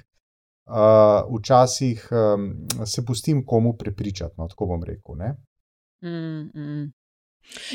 uh, 0.67 1.39
včasih 1.39 2.09
um, 2.11 2.67
se 2.87 3.05
pustim 3.05 3.47
komu 3.47 3.77
prepričati. 3.79 4.35
No, 4.39 4.49
tako 4.49 4.67
bom 4.67 4.85
rekel. 4.85 5.17
Ne? 5.17 5.37
Mm, 6.03 6.51
mm. 6.55 6.93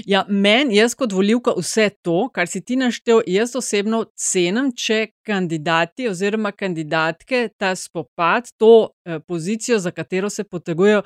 Ja, 0.05 0.25
meni, 0.29 0.77
jaz 0.77 0.95
kot 0.95 1.11
volivka, 1.13 1.51
vse 1.57 1.89
to, 2.01 2.29
kar 2.33 2.47
si 2.47 2.61
ti 2.63 2.77
naštel, 2.79 3.19
jaz 3.27 3.55
osebno 3.59 4.05
cenim, 4.15 4.71
če 4.71 5.11
kandidati 5.27 6.07
oziroma 6.09 6.53
kandidatke 6.55 7.49
ta 7.59 7.73
spopad, 7.75 8.47
to 8.57 8.71
eh, 9.05 9.19
pozicijo, 9.19 9.79
za 9.83 9.91
katero 9.91 10.29
se 10.29 10.43
potegujejo, 10.43 11.03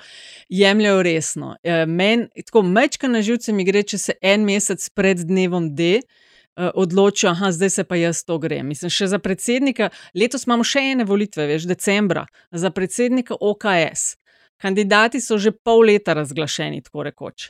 jemljajo 0.50 1.04
resno. 1.04 1.56
Eh, 1.64 1.86
meni 1.86 2.30
tako 2.46 2.62
mečka 2.62 3.10
na 3.10 3.22
živce 3.26 3.54
mi 3.54 3.66
gre, 3.66 3.84
če 3.84 3.98
se 3.98 4.18
en 4.22 4.46
mesec 4.46 4.90
pred 4.96 5.26
dnevom 5.26 5.74
D. 5.76 5.98
eh, 5.98 6.31
Odločijo, 6.56 7.32
da 7.40 7.52
zdaj 7.52 7.70
se 7.70 7.84
pa 7.84 7.96
jaz 7.96 8.26
to 8.28 8.38
grem. 8.38 8.68
Mislim, 8.68 8.92
še 8.92 9.08
za 9.08 9.20
predsednika, 9.20 9.90
letos 10.14 10.44
imamo 10.46 10.66
še 10.68 10.84
ene 10.92 11.06
volitve, 11.08 11.48
veš, 11.48 11.64
decembra, 11.70 12.26
za 12.52 12.72
predsednika 12.76 13.38
OKS. 13.40 14.18
Kandidati 14.62 15.22
so 15.22 15.40
že 15.40 15.56
pol 15.56 15.88
leta 15.88 16.14
razglašeni, 16.14 16.84
tako 16.84 17.08
rekoč. 17.08 17.50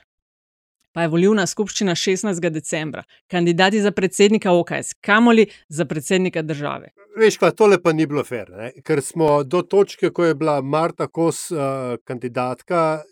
Pa 0.92 1.06
je 1.06 1.12
volilna 1.12 1.46
skupščina 1.48 1.96
16. 1.96 2.50
decembra. 2.52 3.04
Kandidati 3.32 3.82
za 3.82 3.92
predsednika 3.96 4.52
OKS, 4.52 4.94
kamoli 5.02 5.48
za 5.70 5.86
predsednika 5.86 6.42
države. 6.44 6.92
Veš, 7.18 7.40
pa 7.40 7.52
tole 7.52 7.80
pa 7.82 7.94
ni 7.96 8.06
bilo 8.08 8.24
fair, 8.28 8.52
ne? 8.52 8.72
ker 8.86 9.02
smo 9.04 9.42
do 9.44 9.64
točke, 9.64 10.12
ko 10.12 10.30
je 10.30 10.36
bila 10.36 10.62
Marta 10.62 11.08
Kos 11.08 11.50
uh, 11.52 11.96
kandidatka, 12.08 13.04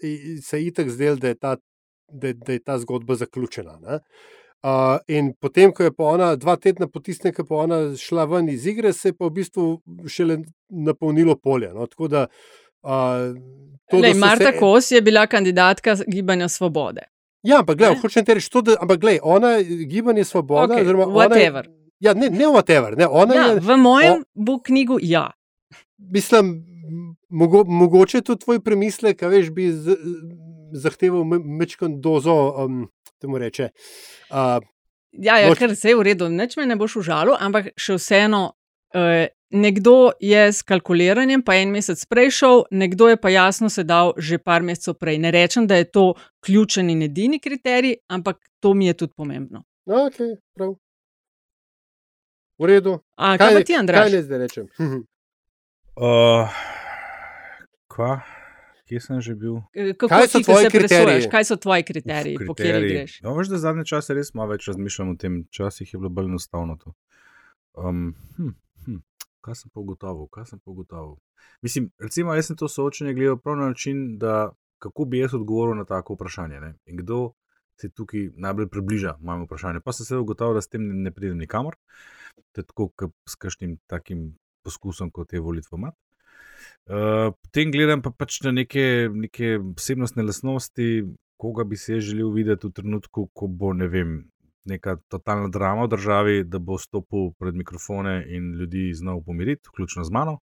se 0.44 0.60
je 0.60 0.68
itek 0.68 0.92
zdel, 0.92 1.18
da 1.20 1.34
je 1.34 1.40
ta, 1.40 1.56
da, 2.12 2.34
da 2.34 2.54
je 2.54 2.64
ta 2.64 2.78
zgodba 2.80 3.16
zaključena. 3.16 3.80
ne. 3.80 4.00
Uh, 4.60 4.98
in 5.08 5.32
potem, 5.40 5.72
ko 5.72 5.86
je 5.88 5.92
pa 5.96 6.04
ona 6.04 6.34
dva 6.36 6.58
tedna 6.60 6.88
potisnila, 6.92 7.32
ko 7.36 7.46
je 7.46 7.48
pa 7.48 7.60
ona 7.64 7.78
šla 7.96 8.26
ven 8.28 8.50
iz 8.52 8.66
igre, 8.68 8.92
se 8.94 9.14
je 9.14 9.16
pa 9.16 9.30
v 9.30 9.38
bistvu 9.38 9.68
šele 10.08 10.42
napolnilo 10.70 11.38
polje. 11.40 11.72
No? 11.74 11.88
Tako 11.88 12.10
da, 12.12 12.26
uh, 12.84 13.30
to, 13.88 14.02
Lej, 14.04 14.14
da 14.14 14.20
Marta 14.20 14.52
se, 14.52 14.58
Kos 14.60 14.92
je 14.92 15.02
bila 15.02 15.28
kandidatka 15.28 15.96
Gibanja 16.08 16.50
Svobode. 16.52 17.08
Ja, 17.44 17.60
ampak 17.60 17.78
gledaj, 17.78 17.96
Ne? 17.96 18.02
hočem 18.02 18.26
ti 18.26 18.34
reči 18.34 18.52
to, 18.52 18.62
da 18.62 18.76
ampak 18.82 19.00
glej, 19.00 19.20
ona 19.24 19.62
gibanje 19.64 20.24
svoboda. 20.24 20.74
Okej, 20.74 20.84
oziroma 20.84 21.06
whatever. 21.06 21.66
Je, 21.66 22.10
ja, 22.10 22.14
ne, 22.14 22.30
ne 22.30 22.46
whatever. 22.46 22.98
Ne, 22.98 23.08
Ja, 23.36 23.46
je, 23.54 23.60
v 23.60 23.78
mojem 23.78 24.24
bo 24.34 24.60
knjigu 24.60 25.00
ja. 25.02 25.32
mislim, 25.98 26.66
mogo, 27.30 27.64
mogoče 27.64 28.22
tudi 28.22 28.44
tvoj 28.44 28.60
premislek, 28.60 29.22
veš, 29.22 29.52
bi 29.52 29.72
z, 29.72 29.96
zahteval 30.72 31.24
mečkan 31.24 32.02
dozo, 32.02 32.36
um, 32.66 32.90
temu 33.20 33.38
reče. 33.38 33.70
Uh, 34.30 34.60
Ja, 35.12 35.40
ja 35.40 35.48
Moč- 35.50 35.58
ker 35.58 35.72
se 35.74 35.90
je 35.90 35.96
v 35.96 36.04
redu, 36.04 36.28
neč 36.30 36.54
me 36.54 36.66
ne 36.66 36.76
boš 36.76 37.00
užalil, 37.02 37.34
ampak 37.36 37.72
še 37.76 37.96
vseeno. 37.96 38.54
Uh, 38.94 39.26
nekdo 39.50 39.94
je 40.22 40.44
s 40.50 40.62
kalkuliranjem, 40.62 41.42
pa 41.42 41.56
en 41.56 41.72
mesec 41.72 41.98
prej 42.06 42.30
šel, 42.32 42.62
nekdo 42.72 43.08
je 43.08 43.18
pa 43.18 43.30
jasno 43.30 43.70
se 43.70 43.82
dal 43.84 44.14
že 44.18 44.38
par 44.38 44.62
mesecev 44.62 44.94
prej. 44.96 45.18
Ne 45.18 45.32
rečem, 45.32 45.66
da 45.66 45.76
je 45.76 45.88
to 45.88 46.04
ključen 46.40 46.90
in 46.90 47.02
edini 47.02 47.40
kriterij, 47.40 47.96
ampak 48.08 48.38
to 48.60 48.74
mi 48.74 48.86
je 48.86 48.94
tudi 48.96 49.14
pomembno. 49.16 49.64
ok, 49.86 50.18
prav. 50.54 50.76
V 52.60 52.66
redu. 52.66 53.00
A, 53.16 53.34
kaj 53.34 53.50
pa 53.52 53.62
ti, 53.62 53.74
Kaj 53.74 53.80
Andraš? 53.80 54.12
ne 54.12 54.22
zdaj 54.22 54.38
rečem? 54.40 54.68
Uh, 55.98 56.46
kva? 57.88 58.22
Kje 58.90 59.00
sem 59.06 59.22
že 59.22 59.36
bil? 59.38 59.62
Kako 60.02 60.10
Kaj 60.10 60.28
so 60.28 60.40
tvoji 60.42 60.70
kriteriji? 60.74 61.30
Kaj 61.30 61.46
so 61.46 61.56
tvoji 61.62 61.84
kriteriji, 61.86 62.38
po 62.42 62.56
kateri 62.58 62.88
greš? 62.90 63.20
No, 63.22 63.36
veš, 63.38 63.52
da 63.54 63.60
zadnje 63.62 63.86
čase 63.86 64.16
res 64.18 64.34
malo 64.34 64.56
več 64.56 64.66
razmišljam 64.66 65.12
o 65.14 65.18
tem, 65.22 65.44
včasih 65.46 65.94
je 65.94 66.00
bilo 66.02 66.10
bolj 66.10 66.32
enostavno 66.32 66.74
to. 66.82 66.96
Um, 67.78 68.16
hm, 68.38 68.56
hm, 68.88 68.98
kaj 69.46 69.60
sem 69.62 69.70
pa 69.70 69.84
ugotovil? 69.84 70.26
Kaj 70.34 70.50
sem 70.50 70.64
pa 70.64 70.74
ugotovil? 70.74 71.20
Mislim, 71.62 71.92
recimo, 72.02 72.34
jaz 72.34 72.50
sem 72.50 72.58
to 72.58 72.66
soočenje 72.66 73.14
gledal 73.14 73.38
prav 73.38 73.60
na 73.62 73.70
način, 73.70 74.18
da 74.18 74.50
kako 74.82 75.06
bi 75.06 75.22
jaz 75.22 75.38
odgovoril 75.38 75.78
na 75.78 75.86
tako 75.86 76.18
vprašanje. 76.18 76.60
Ne? 76.66 76.74
In 76.90 76.98
kdo 76.98 77.22
se 77.78 77.92
tukaj 77.94 78.32
najbolj 78.36 78.74
približa 78.74 79.18
mojemu 79.22 79.46
vprašanju. 79.46 79.86
Pa 79.86 79.94
sem 79.94 80.10
se 80.10 80.18
ugotovil, 80.18 80.58
da 80.58 80.66
s 80.66 80.74
tem 80.74 80.88
ne, 80.88 80.98
ne 81.06 81.14
pridem 81.14 81.38
nikamor. 81.38 81.78
To 82.52 82.62
je 82.62 82.66
tako, 82.66 82.90
kot 82.90 83.14
s 83.30 83.38
kakšnim 83.38 83.78
takim 83.88 84.32
poskusom, 84.66 85.12
kot 85.12 85.34
je 85.34 85.46
volitve 85.46 85.78
mat. 85.78 85.96
Uh, 86.90 87.30
potem 87.44 87.72
gledam 87.72 88.02
pa 88.02 88.10
pač 88.12 88.42
na 88.42 88.52
neke, 88.52 89.10
neke 89.14 89.60
osebnostne 89.78 90.24
lastnosti, 90.24 91.04
koga 91.38 91.64
bi 91.64 91.78
se 91.78 92.00
želel 92.00 92.32
videti 92.34 92.68
v 92.68 92.72
trenutku, 92.72 93.30
ko 93.34 93.48
bo 93.48 93.74
ne 93.74 93.88
vem, 93.88 94.32
neka 94.66 94.98
totalna 95.08 95.48
drama 95.50 95.86
v 95.86 95.92
državi, 95.96 96.44
da 96.44 96.60
bo 96.60 96.78
stopil 96.78 97.32
pred 97.40 97.56
mikrofone 97.56 98.26
in 98.28 98.54
ljudi 98.60 98.90
znal 98.94 99.22
pomiriti, 99.24 99.70
vključno 99.70 100.04
z 100.04 100.12
mano. 100.12 100.40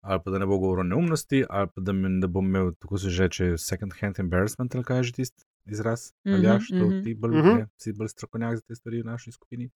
Ali 0.00 0.20
pa 0.24 0.30
da 0.30 0.38
ne 0.38 0.46
bo 0.46 0.58
govoril 0.58 0.80
o 0.86 0.88
neumnosti, 0.88 1.42
ali 1.50 1.68
pa 1.74 1.82
da, 1.82 1.92
me, 1.92 2.08
da 2.20 2.26
bom 2.30 2.46
imel, 2.46 2.72
tako 2.78 2.98
se 2.98 3.10
že 3.10 3.26
reče, 3.26 3.58
second 3.58 3.92
hand 4.00 4.20
embarrassment, 4.22 4.74
ali 4.74 4.84
kaj 4.84 4.98
je 4.98 5.02
že 5.02 5.12
tisti 5.12 5.44
izraz, 5.66 6.12
Mhm, 6.24 6.34
ali 6.34 6.46
jaš, 6.46 6.68
to 6.68 6.84
mhm. 6.86 7.02
ti 7.02 7.14
bolj, 7.14 7.34
Mhm. 7.36 7.56
ne, 7.58 7.66
si 7.76 7.92
bolj 7.92 8.08
strokovnjak 8.08 8.56
za 8.56 8.62
te 8.62 8.74
stvari 8.74 9.02
v 9.02 9.04
naši 9.04 9.32
skupini. 9.32 9.70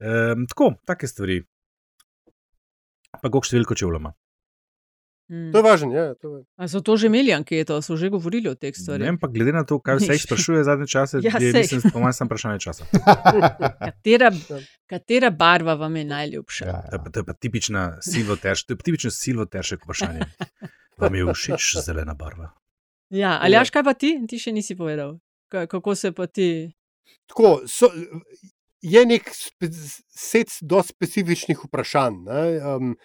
Um, 0.00 0.46
tako, 0.46 0.74
take 0.86 1.06
stvari. 1.06 1.42
Pa 3.22 3.28
koliko 3.30 3.44
številko 3.48 3.74
čevljama. 3.74 4.12
Hmm. 5.28 5.48
To 5.50 5.58
je 5.58 5.62
važno. 5.62 5.88
Ja, 5.90 6.14
to 6.14 6.36
je. 6.36 6.44
A 6.56 6.68
so 6.70 6.78
to 6.80 6.94
že 6.96 7.08
imeli 7.10 7.32
anketo, 7.34 7.80
so 7.82 7.96
že 7.98 8.06
govorili 8.14 8.46
o 8.48 8.54
teh 8.54 8.70
Ne 8.70 8.78
stvareh? 8.78 9.06
vem, 9.08 9.18
pa 9.18 9.26
glede 9.26 9.50
na 9.52 9.64
to, 9.66 9.80
kaj 9.82 9.98
vse 9.98 10.12
jih 10.14 10.22
sprašuje 10.28 10.64
zadnje 10.64 10.86
čase, 10.86 11.18
Ja, 11.22 11.34
je, 11.40 11.52
mislim, 11.52 11.82
po 11.92 11.98
mojem, 11.98 12.12
samo 12.14 12.28
vprašanje 12.30 12.60
časa. 12.62 12.86
Katera, 13.90 14.30
katera 14.92 15.30
barva 15.30 15.74
vam 15.74 15.96
je 15.96 16.04
najljubša? 16.04 16.66
Ja, 16.66 16.78
To 16.90 16.94
je 16.94 16.98
ja. 16.98 17.02
pa, 17.04 17.10
to 17.10 17.20
je 17.20 17.24
pa 17.24 17.32
tipična 17.32 17.82
silvoterš, 18.02 18.64
to 18.64 18.72
je 18.72 18.76
pa 18.78 18.82
tipično 18.82 19.10
silvoteršek 19.10 19.82
vprašanje. 19.82 20.20
Vam 20.98 21.14
je 21.14 21.26
všeč 21.34 21.76
zelena 21.82 22.14
barva? 22.14 22.52
Ja, 23.10 23.38
ali 23.42 23.54
jaš 23.54 23.70
kaj 23.70 23.82
pa 23.82 23.94
ti? 23.94 24.14
Ti 24.28 24.38
še 24.38 24.52
nisi 24.52 24.76
povedal. 24.78 25.18
Kako 25.50 25.94
se 25.94 26.12
pa 26.12 26.26
ti? 26.26 26.70
Tako, 27.26 27.66
so, 27.66 27.90
je 28.82 29.02
nek 29.06 29.26
spe, 29.34 29.68
set 30.10 30.58
do 30.62 30.82
specifičnih 30.82 31.66
vprašanj, 31.66 32.16
ne, 32.26 32.42
um, 32.62 32.96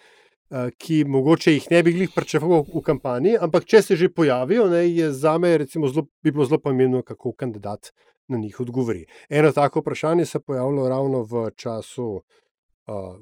ki 0.78 1.04
mogoče 1.08 1.52
jih 1.52 1.70
ne 1.70 1.82
bi 1.82 1.94
jih 1.96 2.10
pričakoval 2.14 2.64
v 2.74 2.82
kampanji, 2.84 3.36
ampak 3.40 3.64
če 3.64 3.82
se 3.82 3.96
že 3.96 4.08
pojavijo, 4.12 4.68
ne, 4.68 4.84
je 4.90 5.12
za 5.12 5.38
me 5.38 5.56
zelo, 5.72 6.06
bi 6.22 6.30
bilo 6.30 6.44
zelo 6.44 6.60
pomembno, 6.60 7.02
kako 7.02 7.32
kandidat 7.32 7.92
na 8.28 8.38
njih 8.38 8.60
odgovori. 8.60 9.06
Eno 9.28 9.52
tako 9.52 9.80
vprašanje 9.80 10.26
se 10.26 10.38
je 10.38 10.42
pojavilo 10.42 10.88
ravno 10.88 11.22
v 11.22 11.50
času. 11.56 12.22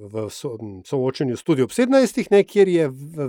V 0.00 0.22
soočenju 0.86 1.36
s 1.36 1.44
tudi 1.44 1.62
ob 1.62 1.70
17, 1.70 2.30
ne, 2.30 2.44
kjer 2.44 2.68
je 2.68 2.86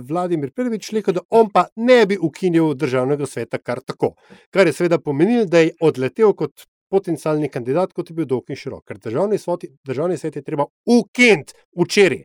Vladimir 0.08 0.50
Prvič 0.50 0.88
rekel, 0.96 1.14
da 1.14 1.20
on 1.30 1.50
pa 1.52 1.66
ne 1.76 2.06
bi 2.06 2.16
ukinil 2.16 2.72
državnega 2.74 3.26
sveta 3.26 3.58
kar 3.58 3.82
tako. 3.84 4.14
Kar 4.50 4.66
je 4.66 4.72
seveda 4.72 4.98
pomenilo, 4.98 5.44
da 5.44 5.60
je 5.60 5.74
odletel 5.80 6.32
kot 6.32 6.64
potencijalni 6.92 7.48
kandidat, 7.48 7.92
kot 7.92 8.10
je 8.10 8.16
bil 8.16 8.28
dolg 8.28 8.50
in 8.52 8.58
širok. 8.58 8.84
Ker 8.88 9.00
državni, 9.06 9.38
svoti, 9.38 9.70
državni 9.84 10.16
svet 10.20 10.36
je 10.36 10.44
treba 10.44 10.66
ukiniti 10.88 11.56
včeraj. 11.78 12.24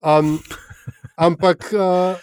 Um, 0.00 0.36
ampak 1.16 1.72
uh, 1.72 2.14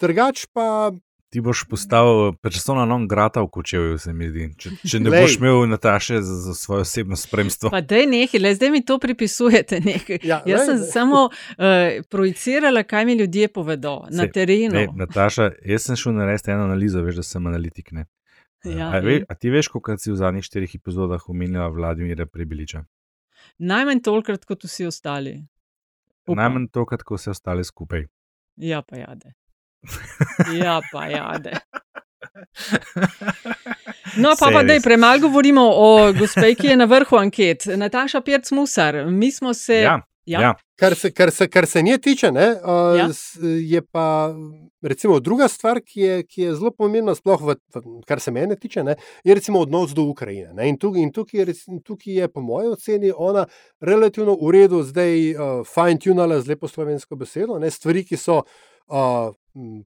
drugač 0.00 0.46
pa. 0.52 0.92
Ti 1.34 1.42
boš 1.42 1.64
postal 1.66 2.36
persona 2.38 2.84
non 2.86 3.08
grata 3.10 3.42
v 3.42 3.48
kočevu, 3.50 3.98
se 3.98 4.12
mi 4.14 4.28
zdi. 4.30 4.44
Če, 4.54 4.70
če 4.86 5.00
ne 5.02 5.10
lej. 5.10 5.24
boš 5.24 5.32
imel 5.40 5.64
Nataše 5.66 6.20
za, 6.22 6.36
za 6.44 6.54
svoje 6.54 6.84
osebno 6.86 7.18
spremstvo. 7.18 7.72
Pa 7.74 7.80
da 7.82 7.98
je 7.98 8.06
nekaj, 8.06 8.38
le 8.38 8.52
zdaj 8.54 8.70
mi 8.70 8.84
to 8.86 9.00
pripisujete. 9.02 9.80
Ja, 10.22 10.44
Jaz 10.46 10.62
lej, 10.62 10.66
sem 10.68 10.78
lej. 10.78 10.90
samo 10.92 11.24
uh, 11.26 12.06
projicirala, 12.06 12.84
kaj 12.86 13.04
mi 13.10 13.18
ljudje 13.18 13.48
povedo 13.50 14.06
se, 14.10 14.14
na 14.14 14.28
terenu. 14.30 14.78
Ne, 14.78 14.86
Nataša, 14.94 15.50
jaz 15.66 15.88
sem 15.90 15.98
šel 15.98 16.14
narediti 16.20 16.54
eno 16.54 16.68
analizo, 16.70 17.02
veš, 17.02 17.18
da 17.18 17.26
sem 17.26 17.50
analitik. 17.50 17.90
Ne? 17.92 18.06
Ja, 18.64 18.92
a, 18.94 19.02
ve, 19.02 19.24
a 19.28 19.34
ti 19.34 19.50
veš, 19.50 19.68
koliko 19.74 19.98
si 19.98 20.12
v 20.12 20.16
zadnjih 20.16 20.46
štirih 20.46 20.78
epizodah 20.78 21.26
omenila 21.28 21.66
Vladimira 21.68 22.30
Prebiliča? 22.30 22.84
Najmanj 23.58 24.00
tolikrat, 24.06 24.46
kot 24.46 24.64
vsi 24.64 24.86
ostali. 24.86 25.34
Upam. 26.26 26.36
Najmanj 26.42 26.68
tolikrat, 26.72 27.02
kot 27.02 27.20
vsi 27.20 27.30
ostali 27.30 27.64
skupaj. 27.64 28.06
Ja, 28.56 28.82
pa 28.82 28.96
jade. 28.96 29.34
Ja, 30.54 30.80
pa 30.92 31.06
jade. 31.06 31.52
No, 34.16 34.32
pa, 34.40 34.50
pa 34.52 34.62
da 34.62 34.78
premalo 34.82 35.20
govorimo 35.20 35.62
o 35.62 36.12
gospe, 36.18 36.54
ki 36.54 36.66
je 36.66 36.76
na 36.76 36.84
vrhu 36.84 37.16
anket. 37.16 37.66
Nataša 37.76 38.20
Pirc 38.20 38.50
Musar, 38.50 39.06
mi 39.06 39.32
smo 39.32 39.54
se. 39.54 39.74
Ja, 39.74 40.00
ja. 40.26 40.40
Ja. 40.40 40.54
Kar, 40.76 40.94
se, 40.98 41.12
kar, 41.14 41.30
se, 41.30 41.46
kar 41.48 41.66
se 41.66 41.82
nje 41.82 41.98
tiče, 41.98 42.32
ne, 42.32 42.48
uh, 42.50 42.96
ja. 42.98 43.08
je 43.60 43.82
pa 43.82 44.34
recimo, 44.82 45.20
druga 45.20 45.48
stvar, 45.48 45.78
ki 45.80 46.00
je, 46.00 46.22
ki 46.26 46.42
je 46.42 46.54
zelo 46.54 46.72
pomembna, 46.74 47.14
sploh 47.14 47.42
v, 47.46 47.54
kar 48.08 48.20
se 48.20 48.32
mene 48.34 48.56
tiče, 48.58 48.82
ne, 48.84 48.96
je 49.24 49.34
recimo 49.34 49.60
odnos 49.62 49.94
do 49.94 50.02
Ukrajine. 50.10 50.50
Ne, 50.52 50.66
in 50.68 50.78
tukaj, 50.78 51.02
in 51.02 51.12
tukaj, 51.14 51.40
je, 51.40 51.54
tukaj 51.84 52.18
je, 52.18 52.28
po 52.28 52.42
mojem 52.42 52.74
oceni, 52.74 53.12
ona 53.14 53.46
relativno 53.80 54.34
v 54.40 54.50
redu, 54.56 54.82
zdaj 54.82 55.14
uh, 55.30 55.54
fine-tunala 55.68 56.40
z 56.42 56.54
lepo 56.54 56.68
slovensko 56.68 57.16
besedo, 57.22 57.58
ne, 57.62 57.70
stvari, 57.70 58.04
ki 58.04 58.18
so. 58.20 58.42
Uh, 58.90 59.32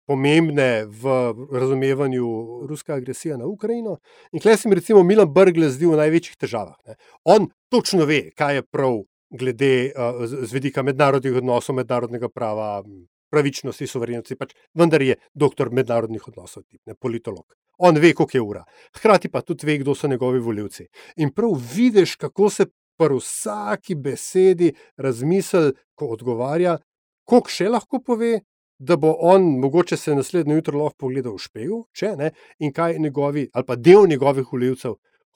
Pomembne 0.07 0.85
v 0.87 1.11
razumevanju 1.51 2.27
ruske 2.69 2.93
agresije 2.95 3.35
na 3.37 3.49
Ukrajino. 3.51 3.97
In 4.31 4.39
klej 4.39 4.55
se 4.61 4.69
mi, 4.69 4.77
recimo, 4.79 5.03
Milan 5.03 5.27
Brgle 5.27 5.67
zdi 5.69 5.89
v 5.91 5.97
največjih 5.99 6.37
težavah. 6.39 6.77
Ne. 6.87 6.95
On 7.27 7.49
točno 7.67 8.07
ve, 8.07 8.29
kaj 8.31 8.55
je 8.55 8.63
prav 8.63 9.01
glede 9.29 9.91
uh, 9.91 10.25
z 10.25 10.53
vidika 10.53 10.83
mednarodnih 10.83 11.35
odnosov, 11.41 11.75
mednarodnega 11.75 12.29
prava, 12.29 12.83
pravičnosti, 13.31 13.87
soverenosti, 13.87 14.37
pač, 14.39 14.55
vendar 14.77 15.03
je 15.03 15.17
doktor 15.33 15.71
mednarodnih 15.71 16.27
odnosov, 16.27 16.63
tip, 16.63 16.81
ne 16.87 16.95
politolog. 16.95 17.45
On 17.77 17.97
ve, 17.97 18.13
koliko 18.13 18.37
je 18.37 18.41
ura. 18.41 18.63
Hkrati 18.95 19.29
pa 19.29 19.41
tudi 19.41 19.67
ve, 19.67 19.77
kdo 19.77 19.95
so 19.95 20.07
njegovi 20.07 20.39
voljivci. 20.39 20.87
In 21.17 21.33
prav 21.33 21.53
vidiš, 21.75 22.15
kako 22.15 22.49
se 22.49 22.65
pri 22.97 23.19
vsaki 23.19 23.95
besedi 23.95 24.73
razmisli, 24.97 25.73
ko 25.95 26.13
odgovarja, 26.15 26.77
koliko 27.25 27.53
še 27.53 27.69
lahko 27.69 28.01
pove. 28.01 28.39
Da 28.77 28.93
bo 28.93 29.09
on 29.25 29.41
mogoče 29.57 29.97
se 29.97 30.13
naslednjo 30.13 30.53
jutro 30.59 30.77
lahko 30.77 31.07
pogledal 31.07 31.33
v 31.33 31.41
špegu, 31.41 31.77
če 31.97 32.11
ne, 32.13 32.27
in 32.61 32.69
kaj 32.69 32.99
njegovi, 33.01 33.47
ali 33.49 33.65
pa 33.65 33.73
del 33.75 34.05
njegovih 34.05 34.51
voljivcev 34.53 34.93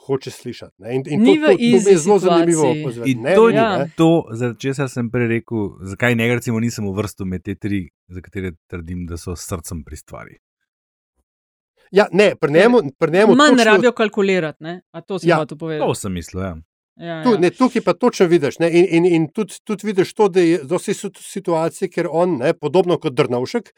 hoče 0.08 0.32
slišati. 0.32 0.76
In, 0.92 1.04
in 1.08 1.26
to, 1.26 1.34
to, 1.36 1.58
to 1.58 1.90
je 1.90 1.98
zelo 1.98 2.20
zanimivo 2.20 2.70
opaziti. 2.72 3.18
To 3.36 3.50
je 3.50 3.56
ja. 3.56 3.88
to, 3.96 4.10
če 4.60 4.74
sem 4.88 5.12
prej 5.12 5.28
rekel, 5.28 5.68
zakaj 5.94 6.16
ne 6.16 6.30
recimo 6.34 6.60
nisem 6.60 6.88
v 6.90 6.96
vrstu 6.98 7.26
med 7.26 7.44
te 7.46 7.56
tri, 7.56 7.86
za 8.08 8.22
katere 8.22 8.56
trdim, 8.72 9.06
da 9.10 9.20
so 9.22 9.36
srcem 9.36 9.84
pri 9.88 10.00
stvari. 10.00 10.40
Ja, 11.92 12.08
ne, 12.12 12.34
pri 12.40 12.54
njemu. 12.54 12.82
Manj 13.36 13.58
točno... 13.58 13.64
rabijo 13.64 13.92
kalkulirati, 13.92 14.64
ne? 14.64 14.82
a 14.92 15.02
to 15.02 15.20
si 15.20 15.28
ja, 15.28 15.46
to 15.46 15.58
povedal. 15.58 15.88
To 15.88 15.96
sem 15.96 16.14
mislil. 16.14 16.44
Ja. 16.44 16.56
Ja, 17.02 17.24
tu, 17.24 17.34
ja. 17.34 17.40
ne, 17.40 17.50
tukaj 17.50 17.82
pa 17.82 17.94
točno 17.94 18.26
vidiš. 18.28 18.60
Ne, 18.60 18.70
in 18.72 18.86
in, 18.90 19.06
in 19.06 19.28
tudi, 19.34 19.56
tudi 19.64 19.88
vidiš 19.88 20.14
to, 20.14 20.28
da 20.30 20.42
je 20.42 20.60
dosti 20.64 20.94
situacije, 20.94 21.90
ker 21.90 22.08
on, 22.12 22.38
ne, 22.38 22.54
podobno 22.54 22.98
kot 23.00 23.14
Drnovšek, 23.14 23.72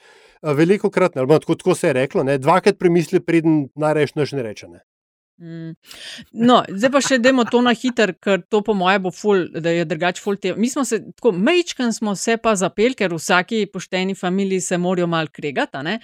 veliko 0.57 0.89
krat, 0.89 1.17
ali 1.17 1.29
tako, 1.29 1.55
tako 1.55 1.75
se 1.75 1.87
je 1.87 1.93
reklo, 1.93 2.23
ne, 2.23 2.37
dvakrat 2.37 2.79
premisli, 2.79 3.19
preden 3.19 3.67
najreš 3.75 4.15
noč 4.15 4.31
ne 4.31 4.43
reče. 4.43 4.67
Ne. 4.67 4.83
Mm. 5.43 5.73
No, 6.47 6.61
zdaj 6.71 6.91
pa 6.93 6.99
še 7.03 7.17
demo 7.19 7.43
to 7.43 7.59
na 7.65 7.73
hiter, 7.75 8.13
ker 8.23 8.45
to 8.47 8.61
po 8.63 8.75
mojem 8.79 9.03
bo 9.03 9.11
ful, 9.11 9.49
da 9.51 9.73
je 9.75 9.83
drugač 9.89 10.21
ful 10.23 10.37
te. 10.39 10.53
Mi 10.55 10.69
smo 10.71 10.85
se 10.87 11.01
tako, 11.17 11.33
mečkan 11.35 11.91
smo 11.91 12.13
se 12.15 12.37
pa 12.39 12.53
zapel, 12.55 12.95
ker 12.95 13.11
v 13.11 13.19
vsaki 13.19 13.65
pošteni 13.73 14.15
familiji 14.15 14.63
se 14.63 14.79
morajo 14.79 15.09
mal 15.11 15.27
kregati. 15.27 15.97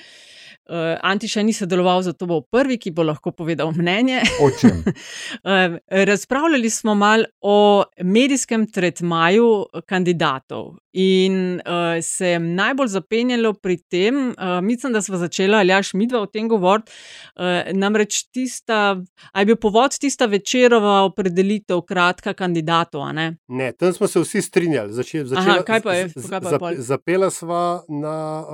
Uh, 0.70 0.76
Antiša 1.02 1.42
ni 1.42 1.54
sodeloval, 1.54 2.04
zato 2.06 2.28
bo 2.30 2.42
prvi, 2.46 2.76
ki 2.78 2.92
bo 2.94 3.02
lahko 3.04 3.32
povedal 3.34 3.72
mnenje. 3.74 4.20
uh, 4.22 5.78
razpravljali 6.10 6.70
smo 6.70 6.94
malo 6.96 7.26
o 7.42 7.84
medijskem 8.04 8.68
tretmaju 8.72 9.66
kandidatov. 9.86 10.76
In 10.94 11.56
uh, 11.56 11.98
se 12.02 12.28
je 12.28 12.40
najbolj 12.40 12.88
zapenjalo 12.88 13.54
pri 13.54 13.78
tem, 13.78 14.30
uh, 14.30 14.62
mislim, 14.62 14.94
da 14.94 15.02
smo 15.02 15.18
začeli, 15.18 15.56
ali 15.56 15.74
až 15.74 15.94
midva 15.94 16.22
o 16.22 16.26
tem 16.26 16.48
govoriti. 16.50 16.92
Uh, 17.36 17.74
namreč 17.74 18.24
tista, 18.30 19.02
ali 19.32 19.42
je 19.42 19.46
bil 19.46 19.56
povod 19.56 19.98
tista 19.98 20.26
večerova 20.26 21.02
opredelitev, 21.10 21.82
kratka 21.82 22.34
kandidatov? 22.34 23.10
Ne? 23.14 23.38
ne, 23.48 23.72
tam 23.72 23.94
smo 23.94 24.08
se 24.08 24.20
vsi 24.20 24.42
strinjali. 24.42 24.94
Začela, 24.94 25.38
Aha, 25.38 25.58
kaj 25.66 25.82
pa 25.82 25.94
je? 25.94 26.08
Kaj 26.30 26.60
pa 26.60 26.72
je? 26.72 26.82
Zapela 26.82 27.34
sva 27.34 27.82
na. 27.90 28.46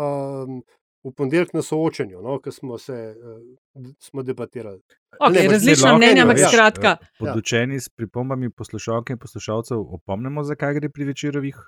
Um, 0.48 0.64
v 1.06 1.12
ponedeljek 1.14 1.54
na 1.54 1.62
soočenju, 1.62 2.22
no, 2.22 2.40
ki 2.42 2.52
smo 2.52 2.78
se 2.82 2.96
uh, 3.14 3.90
smo 4.00 4.24
debatirali. 4.24 4.82
Okay, 5.20 5.52
različna 5.52 5.96
mnenja, 5.98 6.24
ampak 6.26 6.40
ja. 6.40 6.50
skratka. 6.50 6.98
Podučeni 7.20 7.80
s 7.80 7.90
pripombami 7.90 8.50
poslušalk 8.50 9.10
in 9.14 9.22
poslušalcev, 9.22 9.80
opomnimo, 10.00 10.44
zakaj 10.44 10.74
gre 10.80 10.90
pri 10.90 11.06
večerovih 11.12 11.60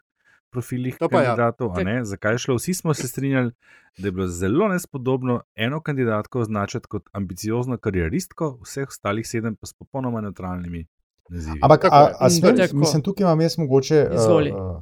profilih 0.49 0.97
ja. 1.01 1.07
kandidatov. 1.07 1.79
Ja. 1.79 2.03
Zakaj 2.05 2.37
šlo? 2.37 2.55
Vsi 2.55 2.73
smo 2.73 2.93
se 2.93 3.07
strinjali, 3.07 3.51
da 3.97 4.07
je 4.07 4.11
bilo 4.11 4.27
zelo 4.27 4.67
nespodobno 4.67 5.41
eno 5.55 5.81
kandidatko 5.81 6.39
označiti 6.39 6.87
kot 6.87 7.09
ambiciozno 7.11 7.77
karieristko, 7.77 8.57
vseh 8.63 8.87
ostalih 8.87 9.27
sedem 9.27 9.55
pa 9.55 9.67
s 9.67 9.73
popolnoma 9.73 10.21
neutralnimi 10.21 10.85
nazivi. 11.29 11.59
Ampak, 11.61 11.85
a, 11.91 12.11
a, 12.19 12.29
smer, 12.29 12.69
mislim, 12.73 13.01
tukaj 13.03 13.23
imam 13.23 13.41
jaz 13.41 13.57
mogoče 13.57 14.07
uh, 14.11 14.81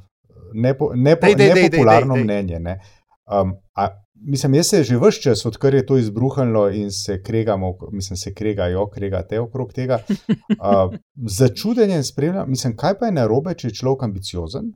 nepo, 0.54 0.92
nepo, 0.94 1.26
dej, 1.26 1.34
dej, 1.34 1.54
nepopularno 1.54 2.14
dej, 2.14 2.24
dej, 2.24 2.26
dej. 2.26 2.42
mnenje. 2.42 2.60
Ne? 2.60 2.78
Um, 3.26 3.56
a, 3.74 3.88
mislim, 4.20 4.54
jaz 4.54 4.66
se 4.66 4.82
že 4.82 4.96
vse 4.96 5.20
čas, 5.20 5.46
odkar 5.46 5.74
je 5.74 5.86
to 5.86 5.98
izbruhnilo 5.98 6.70
in 6.70 6.90
se 6.90 7.22
kregamo, 7.22 7.76
mislim, 7.92 8.16
se 8.16 8.34
kregajo, 8.34 8.86
kregate 8.86 9.40
okrog 9.40 9.72
tega. 9.72 9.98
Uh, 10.08 10.94
Začudenje 11.26 12.02
spremljam, 12.02 12.50
mislim, 12.50 12.76
kaj 12.76 12.98
pa 12.98 13.06
je 13.06 13.12
narobe, 13.12 13.54
če 13.54 13.68
je 13.68 13.74
človek 13.74 14.02
ambiciozen. 14.02 14.72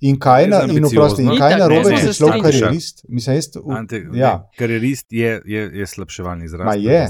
In 0.00 0.18
kaj 0.20 0.42
je 0.42 0.48
na, 0.48 0.58
in 0.68 0.84
oprosti, 0.84 1.22
in 1.24 1.38
kaj 1.40 1.54
na 1.58 1.68
robe, 1.72 1.94
če 1.96 2.10
je 2.10 2.12
človek 2.18 2.42
karierist? 2.44 3.06
Mislim, 3.08 3.38
jaz, 3.38 3.48
v, 3.56 3.72
Ante, 3.72 4.02
ja. 4.12 4.34
Karierist 4.58 5.08
je, 5.12 5.38
je, 5.48 5.62
je 5.80 5.86
slabševalni 5.88 6.44
izraz. 6.44 6.68
Ma 6.68 6.74
je. 6.76 7.06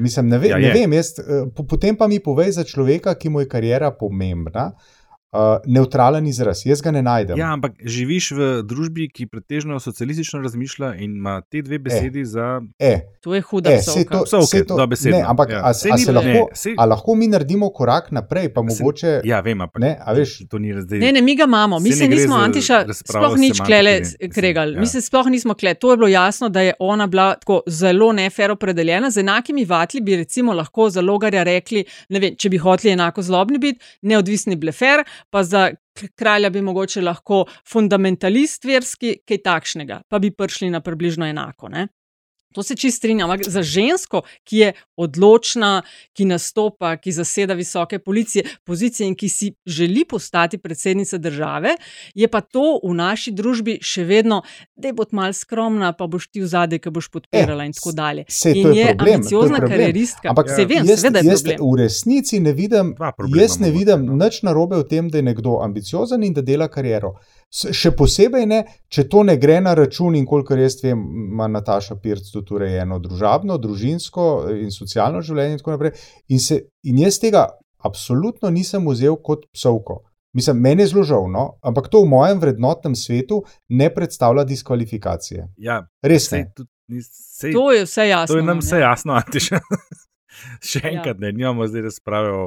Mislim, 0.00 0.30
ne, 0.32 0.38
ve, 0.40 0.48
ja, 0.48 0.56
ne 0.58 0.70
vem, 0.72 0.94
jaz, 0.96 1.12
eh, 1.20 1.44
potem 1.68 1.96
pa 1.96 2.08
mi 2.08 2.22
povej 2.24 2.54
za 2.56 2.64
človeka, 2.64 3.12
ki 3.20 3.28
mu 3.28 3.44
je 3.44 3.50
karijera 3.52 3.92
pomembna. 3.92 4.70
Uh, 4.72 5.01
uh, 5.32 5.58
neutralen 5.66 6.26
izraz. 6.26 6.66
Jaz 6.66 6.82
ga 6.82 6.90
ne 6.90 7.02
najdem. 7.02 7.38
Ja, 7.38 7.52
ampak 7.52 7.76
živiš 7.84 8.30
v 8.36 8.50
družbi, 8.68 9.08
ki 9.12 9.26
pretežno 9.26 9.80
socialistično 9.80 10.42
razmišlja 10.42 10.94
in 11.04 11.16
ima 11.16 11.40
te 11.40 11.62
dve 11.62 11.78
besedi 11.78 12.20
e. 12.20 12.24
za. 12.24 12.48
E. 12.78 12.92
To 13.24 13.34
je 13.34 13.40
huda 13.40 13.76
stvar. 13.78 14.26
To 14.30 14.56
je 14.56 14.66
to, 14.66 14.86
beseda. 14.86 15.16
Ne, 15.16 15.24
ampak 15.28 15.50
ja. 15.50 15.62
a, 15.64 15.70
a 15.70 15.74
se 15.74 16.12
lahko, 16.12 16.28
ne, 16.28 16.44
se... 16.54 16.74
a 16.78 16.86
lahko 16.86 17.14
mi 17.14 17.28
naredimo 17.32 17.70
korak 17.70 18.10
naprej, 18.10 18.52
pa 18.54 18.62
mogoče. 18.62 19.20
Ja, 19.24 19.40
vem, 19.40 19.60
ampak 19.60 19.82
ne, 19.82 19.92
veš, 20.16 20.36
to 20.50 20.58
ni 20.58 20.72
razdej. 20.74 21.00
Ne, 21.00 21.12
ne, 21.12 21.22
mi 21.22 21.36
ga 21.36 21.48
imamo, 21.48 21.80
mi 21.80 21.92
se 21.92 22.08
nismo 22.08 22.36
Antiša 22.36 22.84
sploh 23.02 23.36
nič 23.38 23.62
klele 23.66 23.98
kregali. 24.34 24.76
Ja. 24.76 24.80
Mi 24.80 24.86
se 24.86 25.00
sploh 25.00 25.30
nismo 25.32 25.54
klele. 25.54 25.74
To 25.80 25.92
je 25.92 25.96
bilo 25.96 26.08
jasno, 26.08 26.48
da 26.48 26.60
je 26.60 26.74
ona 26.78 27.06
bila 27.06 27.32
tako 27.34 27.62
zelo 27.66 28.12
nefer 28.12 28.50
opredeljena. 28.50 29.10
Z 29.10 29.22
enakimi 29.22 29.64
vatli 29.64 30.00
bi 30.00 30.16
recimo 30.16 30.52
lahko 30.52 30.90
za 30.90 31.00
logarja 31.00 31.42
rekli, 31.42 31.84
ne 32.08 32.20
vem, 32.20 32.36
če 32.36 32.50
bi 32.52 32.58
hoteli 32.58 32.92
enako 32.92 33.22
zlobni 33.22 33.58
biti, 33.62 33.80
neodvisni 34.02 34.56
blefer, 34.56 35.04
pa 35.30 35.42
za 35.44 35.70
kralja 36.14 36.50
bi 36.50 36.62
mogoče 36.62 37.02
lahko 37.02 37.44
fundamentalist 37.68 38.64
verski, 38.64 39.16
kaj 39.28 39.42
takšnega, 39.44 40.02
pa 40.08 40.18
bi 40.18 40.30
prišli 40.30 40.70
na 40.70 40.80
približno 40.80 41.26
enako. 41.26 41.68
Ne? 41.68 41.88
To 42.52 42.62
se 42.62 42.76
čist 42.76 43.00
strinjam. 43.00 43.30
Ampak 43.30 43.48
za 43.48 43.62
žensko, 43.62 44.22
ki 44.44 44.56
je 44.56 44.72
odločna, 44.96 45.82
ki 46.12 46.28
nastopa, 46.28 46.96
ki 46.96 47.12
zaseda 47.12 47.54
visoke 47.54 47.98
policije, 47.98 48.44
pozicije 48.64 49.08
in 49.08 49.16
ki 49.16 49.28
si 49.28 49.52
želi 49.66 50.04
postati 50.04 50.58
predsednica 50.58 51.18
države, 51.18 51.76
je 52.14 52.28
pa 52.28 52.40
to 52.40 52.78
v 52.84 52.94
naši 52.94 53.32
družbi 53.32 53.78
še 53.82 54.04
vedno, 54.04 54.42
da 54.76 54.88
je 54.88 54.92
bod 54.92 55.12
mal 55.16 55.32
skromna, 55.32 55.92
pa 55.92 56.06
boš 56.06 56.28
ti 56.28 56.42
v 56.42 56.46
zadnje, 56.46 56.78
ki 56.78 56.90
boš 56.90 57.08
podpirala 57.08 57.64
in 57.64 57.72
tako 57.72 57.92
dalje. 57.96 58.24
Sej, 58.28 58.58
in 58.58 58.72
je 58.76 58.82
je 58.82 58.96
problem, 58.96 59.12
je 59.12 59.14
ambiciozna 59.14 59.56
problem. 59.56 59.78
karieristka. 59.78 60.28
Ampak 60.28 60.50
se 60.50 60.64
vem, 60.64 60.86
jaz, 60.86 61.00
seveda 61.00 61.18
je 61.18 61.30
jaz 61.30 61.42
problem. 61.42 61.70
v 61.70 61.78
resnici 61.82 62.40
ne 62.40 62.52
vidim, 62.52 62.94
jaz 63.36 63.58
ne 63.60 63.70
vidim 63.70 64.06
no. 64.06 64.16
nič 64.24 64.42
narobe 64.42 64.76
v 64.82 64.88
tem, 64.88 65.08
da 65.10 65.18
je 65.18 65.22
nekdo 65.22 65.58
ambiciozen 65.62 66.22
in 66.22 66.34
da 66.34 66.42
dela 66.42 66.68
kariero. 66.68 67.14
Še 67.52 67.90
posebej 67.92 68.46
ne, 68.46 68.58
če 68.88 69.04
to 69.04 69.22
ne 69.22 69.34
gre 69.36 69.58
na 69.60 69.74
račun, 69.74 70.14
in 70.16 70.24
kolikor 70.24 70.56
jaz 70.56 70.78
vem, 70.80 70.96
ima 71.28 71.48
Nataša 71.48 71.96
Pirc 71.96 72.30
tudi 72.32 72.54
urejeno 72.54 72.96
družabno, 72.98 73.58
družinsko 73.58 74.24
in 74.54 74.70
socialno 74.70 75.20
življenje 75.20 75.52
in 75.52 75.58
tako 75.58 75.70
naprej. 75.70 75.92
In, 76.28 76.40
se, 76.40 76.56
in 76.82 76.98
jaz 76.98 77.18
tega 77.18 77.42
absolutno 77.78 78.48
nisem 78.50 78.86
vzel 78.86 79.18
kot 79.18 79.44
psovko. 79.52 79.98
Mislim, 80.32 80.56
meni 80.58 80.80
je 80.80 80.86
zelo 80.86 81.02
žal, 81.04 81.26
no? 81.28 81.58
ampak 81.62 81.88
to 81.88 82.00
v 82.00 82.08
mojem 82.08 82.38
vrednotnem 82.40 82.94
svetu 82.94 83.42
ne 83.68 83.90
predstavlja 83.90 84.46
diskvalifikacije. 84.46 85.48
Ja, 85.58 85.82
Res 86.02 86.30
sej, 86.30 86.38
ne. 86.38 86.52
tudi, 86.56 86.70
ni- 86.88 87.02
sej, 87.04 87.52
To 87.52 87.66
je 87.70 87.82
vse 87.84 88.06
jasno. 88.08 88.32
to 88.32 88.38
je 88.38 88.44
nam 88.44 88.56
no, 88.56 88.62
vse 88.62 88.76
ja. 88.76 88.86
jasno, 88.86 89.12
Antiš. 89.14 89.50
Še 90.62 90.80
Ja. 90.80 90.90
enkrat 90.90 91.20
ne, 91.20 91.32
nimamo 91.32 91.66
zdaj 91.66 91.82
razprave 91.82 92.30
o. 92.32 92.46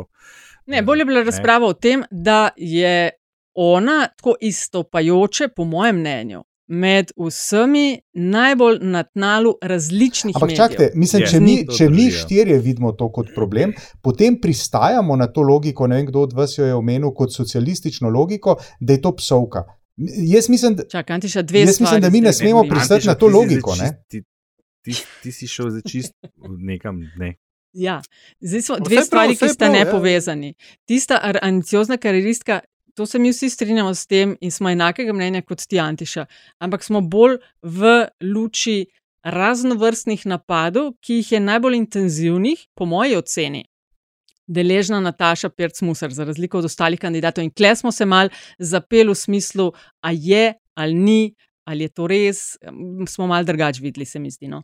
Ne, 0.65 0.81
bolje 0.81 0.99
je 0.99 1.05
bila 1.05 1.19
Ne. 1.19 1.25
razprava 1.25 1.67
o 1.67 1.73
tem, 1.75 2.01
da 2.09 2.39
je 2.57 3.11
ona 3.55 4.07
tako 4.09 4.35
izstopajoče, 4.41 5.47
po 5.47 5.63
mojem 5.65 5.95
mnenju, 5.97 6.43
med 6.67 7.11
vsemi 7.17 7.85
najbolj 8.13 8.77
na 8.81 9.03
tnalu 9.05 9.53
različnih 9.61 10.35
Ampak 10.35 10.49
medijev. 10.49 10.57
čakajte, 10.59 10.91
mislim, 10.95 11.21
Je. 11.21 11.27
če 11.27 11.39
mi, 11.39 11.65
To 11.65 11.73
če 11.73 11.89
mi 11.89 12.03
ja. 12.03 12.11
štirje 12.11 12.59
vidimo 12.59 12.91
to 12.91 13.11
kot 13.11 13.27
problem, 13.35 13.73
potem 14.01 14.37
pristajamo 14.37 15.15
na 15.15 15.27
to 15.27 15.41
logiko, 15.43 15.87
ne 15.87 15.95
vem 15.95 16.05
kdo 16.05 16.19
od 16.21 16.33
vas 16.33 16.57
jo 16.57 16.65
je 16.65 16.73
omenil 16.73 17.11
kot 17.11 17.33
socialistično 17.33 18.09
logiko, 18.09 18.55
da 18.79 18.93
je 18.93 19.01
to 19.01 19.11
psovka. 19.13 19.63
Jaz 20.25 20.49
mislim, 20.49 20.75
da, 20.75 20.83
Čakaj, 20.85 21.13
Antiša, 21.13 21.41
dve 21.41 21.59
Jaz 21.59 21.79
mislim, 21.79 22.01
da 22.01 22.09
mi 22.09 22.21
ne 22.21 22.33
smemo 22.33 22.63
pristati 22.65 23.07
na 23.07 23.15
to 23.15 23.27
logiko, 23.27 23.75
ne? 23.75 23.85
čist- 23.85 24.03
Ti, 24.07 24.23
ti, 24.83 24.93
ti 25.23 25.31
si 25.31 25.47
šel 25.47 25.69
za 25.69 25.81
čist 25.81 26.13
nekam. 26.59 26.99
Ne. 27.15 27.35
Ja, 27.73 28.01
zdaj 28.41 28.61
smo 28.61 28.75
Vse 28.75 28.83
dve 28.83 28.95
prav, 28.95 29.05
stvari, 29.05 29.33
vse 29.33 29.39
ki 29.41 29.49
sta 29.49 29.65
prav, 29.65 29.75
ja. 29.75 29.83
nepovezani. 29.83 30.53
Tista 30.85 31.19
ar- 31.21 31.39
ambiciozna 31.41 31.97
karieristka, 31.97 32.59
to 32.95 33.05
se 33.05 33.19
mi 33.19 33.31
vsi 33.31 33.49
strinjamo 33.49 33.93
s 33.93 34.07
tem 34.07 34.35
in 34.41 34.51
smo 34.51 34.69
enakega 34.69 35.13
mnenja 35.13 35.41
kot 35.41 35.65
ti, 35.67 35.79
Antiša, 35.79 36.25
ampak 36.59 36.83
smo 36.83 37.01
bolj 37.01 37.37
v 37.61 38.07
luči 38.23 38.85
raznovrstnih 39.25 40.25
napadov, 40.25 40.93
ki 41.01 41.19
jih 41.19 41.31
je 41.35 41.39
najbolj 41.39 41.79
intenzivnih, 41.81 42.67
po 42.75 42.85
moji 42.85 43.17
oceni. 43.17 43.65
Deležna 44.47 44.99
Nataša 45.01 45.49
Pirc-Musar, 45.49 46.13
za 46.13 46.23
razliko 46.23 46.59
od 46.61 46.65
ostalih 46.69 46.99
kandidatov. 47.01 47.43
In 47.43 47.51
kle 47.51 47.73
smo 47.75 47.91
se 47.91 48.05
mal 48.05 48.29
zapeli 48.59 49.09
v 49.09 49.15
smislu, 49.17 49.71
a 50.01 50.11
je 50.13 50.53
ali 50.75 50.93
ni, 50.93 51.33
ali 51.65 51.83
je 51.83 51.89
to 51.89 52.07
res, 52.07 52.57
smo 53.09 53.27
mal 53.27 53.43
drugače 53.43 53.81
videli, 53.81 54.05
se 54.05 54.19
mi 54.19 54.31
zdi. 54.31 54.47
No? 54.47 54.61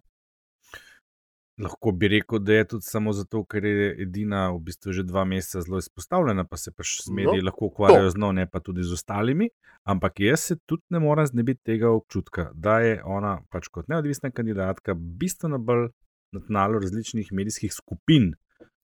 Lahko 1.62 1.92
bi 1.92 2.08
rekel, 2.08 2.40
da 2.40 2.54
je 2.54 2.66
tudi 2.68 2.84
samo 2.84 3.14
zato, 3.14 3.44
ker 3.46 3.66
je 3.66 3.90
edina 4.00 4.50
v 4.50 4.60
bistvu 4.60 4.92
že 4.92 5.04
dva 5.04 5.24
meseca 5.24 5.62
zelo 5.62 5.78
izpostavljena, 5.78 6.44
pa 6.44 6.58
se 6.58 6.72
pač 6.72 6.96
z 7.04 7.12
mediji 7.12 7.40
No, 7.40 7.46
lahko 7.46 7.66
ukvarjajo 7.66 8.10
z 8.10 8.18
njo, 8.18 8.32
ne 8.32 8.46
pa 8.48 8.60
tudi 8.60 8.84
z 8.84 8.94
ostalimi. 8.94 9.50
Ampak 9.84 10.20
jaz 10.20 10.40
se 10.42 10.56
tudi 10.66 10.84
ne 10.90 11.00
morem 11.00 11.26
znebiti 11.26 11.62
tega 11.64 11.90
občutka, 11.90 12.50
da 12.56 12.80
je 12.80 13.02
ona 13.06 13.42
pač 13.50 13.68
kot 13.68 13.88
neodvisna 13.88 14.32
kandidatka 14.32 14.94
bistveno 14.96 15.60
bolj 15.60 15.90
na 16.32 16.42
tnalu 16.42 16.80
različnih 16.80 17.30
medijskih 17.32 17.74
skupin, 17.74 18.32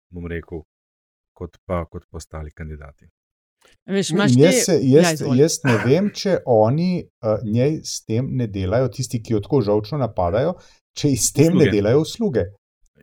bom 0.09 0.28
rekel, 0.28 0.61
kot 1.34 1.57
pa, 1.65 1.86
kot 1.86 2.05
pa 2.05 2.17
ostali 2.17 2.51
kandidati. 2.51 3.07
Veš, 3.86 4.09
In 4.09 4.15
imaš 4.15 4.32
jaz, 4.38 4.53
ti- 4.53 4.61
se, 4.61 4.80
Ja, 4.84 5.01
jaz, 5.01 5.21
jaz 5.36 5.55
ne 5.63 5.78
vem, 5.86 6.09
če 6.11 6.38
oni 6.45 6.91
uh, 7.21 7.39
njej 7.43 7.80
s 7.84 8.03
tem 8.05 8.30
ne 8.32 8.47
delajo, 8.47 8.88
tisti, 8.89 9.19
ki 9.19 9.34
jo 9.34 9.39
tako 9.39 9.61
žalčno 9.61 9.97
napadajo, 9.97 10.53
če 10.93 11.09
ji 11.09 11.17
s 11.17 11.32
tem 11.34 11.47
Usluge. 11.47 11.65
ne 11.65 11.71
delajo 11.71 12.01
usluge. 12.01 12.43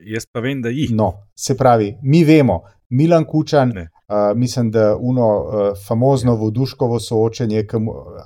Jaz 0.02 0.26
pa 0.32 0.40
vem, 0.40 0.62
da 0.62 0.68
jih. 0.68 0.90
No, 0.92 1.12
se 1.34 1.56
pravi, 1.56 1.94
mi 2.02 2.24
vemo, 2.24 2.62
Milan 2.90 3.24
Kučan, 3.24 3.72
Ne. 3.74 3.88
uh, 4.08 4.36
mislim, 4.36 4.70
da 4.70 4.96
uno 4.96 5.28
uh, 5.38 5.78
famozno 5.86 6.34
voduškovo 6.36 7.00
soočenje, 7.00 7.66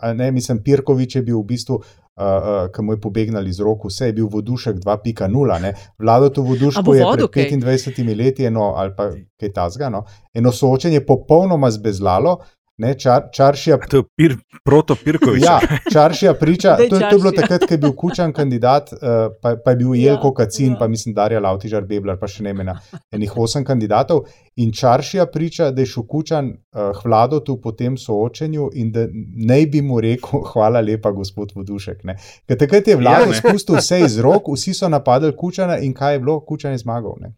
a 0.01 0.13
ne, 0.13 0.31
mislim, 0.33 0.63
Pirkovič 0.63 1.17
je 1.17 1.23
bil 1.23 1.39
v 1.39 1.45
bistvu, 1.45 1.75
uh, 1.75 1.83
uh, 2.19 2.73
ki 2.75 2.83
mu 2.83 2.93
je 2.93 3.01
pobegnil 3.01 3.47
iz 3.49 3.61
rok, 3.61 3.85
vse 3.85 4.07
je 4.07 4.13
bil 4.13 4.29
vodušek 4.33 4.77
2.0. 4.77 5.61
ne. 5.63 5.75
Vlado 5.99 6.29
to 6.29 6.43
voduško 6.43 6.95
je 6.95 7.05
kaj? 7.05 7.31
pred 7.31 7.63
25 7.63 8.17
leti 8.17 8.45
eno, 8.45 8.73
ali 8.77 8.95
pa 8.97 9.11
kaj 9.41 9.53
tasga, 9.53 9.89
no, 9.89 10.05
eno 10.35 10.53
soočenje 10.53 11.07
popolnoma 11.07 11.71
zbezlalo. 11.71 12.39
Ne, 12.79 12.95
čar, 12.95 13.23
čaršija 13.33 13.77
A 13.77 13.87
To 13.89 13.97
je 13.97 14.05
pir, 14.17 14.37
protopirkovič. 14.65 15.43
Ja, 15.43 15.59
Čaršija 15.93 16.35
priča, 16.35 16.77
to, 16.77 16.83
je- 16.83 16.89
to 16.89 16.97
je 16.97 17.01
bilo 17.03 17.19
Čaršija. 17.25 17.41
takrat, 17.41 17.61
ko 17.63 17.75
je 17.75 17.79
bil 17.79 17.93
Kučan 17.93 18.33
kandidat, 18.33 18.93
uh, 18.93 18.99
pa, 19.43 19.57
pa 19.57 19.71
je 19.71 19.77
bil 19.77 19.95
Jelko 19.95 20.29
Ja, 20.29 20.35
Kacin, 20.37 20.73
ja. 20.73 20.79
pa 20.79 20.89
mislim 20.89 21.15
Darja 21.15 21.41
Lautižar 21.41 21.83
Bebler, 21.83 22.17
pa 22.17 22.27
še 22.27 22.43
ne 22.43 22.51
imena, 22.51 22.77
enih 23.11 23.37
osem 23.37 23.65
kandidatov. 23.65 24.25
In 24.57 24.71
Čaršija 24.73 25.27
priča, 25.27 25.71
da 25.71 25.83
je 25.83 25.87
šel 25.87 26.07
Kučan 26.07 26.47
uh, 26.47 26.93
hladotu 26.95 27.59
po 27.59 27.73
tem 27.73 27.97
soočenju 27.97 28.71
in 28.75 28.93
da 28.93 29.09
naj 29.45 29.67
bi 29.67 29.83
mu 29.83 29.99
rekel, 30.01 30.45
hvala 30.53 30.81
lepa, 30.81 31.11
gospod 31.13 31.53
Vodušek. 31.55 32.05
ne. 32.05 32.15
Ker 32.47 32.59
takrat 32.59 32.87
je 32.87 32.97
vlado 32.97 33.27
Ja, 33.27 33.35
spustil 33.35 33.77
vse 33.77 34.01
iz 34.01 34.19
rok, 34.19 34.47
vsi 34.49 34.75
so 34.75 34.89
napadali 34.89 35.35
Kučana 35.35 35.79
in 35.79 35.91
kaj 35.93 36.15
je 36.15 36.19
bilo, 36.21 36.39
Kučan 36.43 36.73
je 36.73 36.79
zmagal. 36.79 37.19
Ne. 37.21 37.35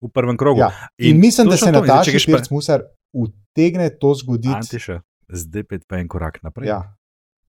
V 0.00 0.08
prvem 0.08 0.36
krogu. 0.36 0.60
Ja. 0.60 0.68
In, 0.98 1.14
in 1.14 1.20
mislim, 1.20 1.48
da 1.48 1.56
se 1.56 1.72
to, 1.72 1.78
in 1.78 1.84
zdaj, 1.84 2.04
če 2.04 2.10
greš 2.12 2.26
Pirc-Musar 2.26 2.84
utegne 3.12 3.90
to 3.92 4.14
zgoditi. 4.14 4.54
Antiša, 4.54 5.00
zdaj 5.28 5.64
pet 5.64 5.82
pa 5.86 5.96
en 5.96 6.08
korak 6.08 6.42
naprej. 6.42 6.68
Ja, 6.68 6.80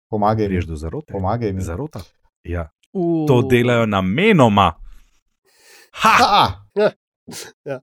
pomagaj 0.07 0.47
mi. 0.47 0.53
Greš 0.53 0.66
do 0.66 0.76
zarote. 0.76 1.14
Pomagaj 1.14 1.53
mi. 1.53 1.62
Zarota. 1.62 2.01
Ja. 2.43 2.70
U. 2.93 3.26
To 3.28 3.41
delajo 3.41 3.86
namenoma. 3.86 4.74
Ha! 5.93 6.16
Ha! 6.18 7.80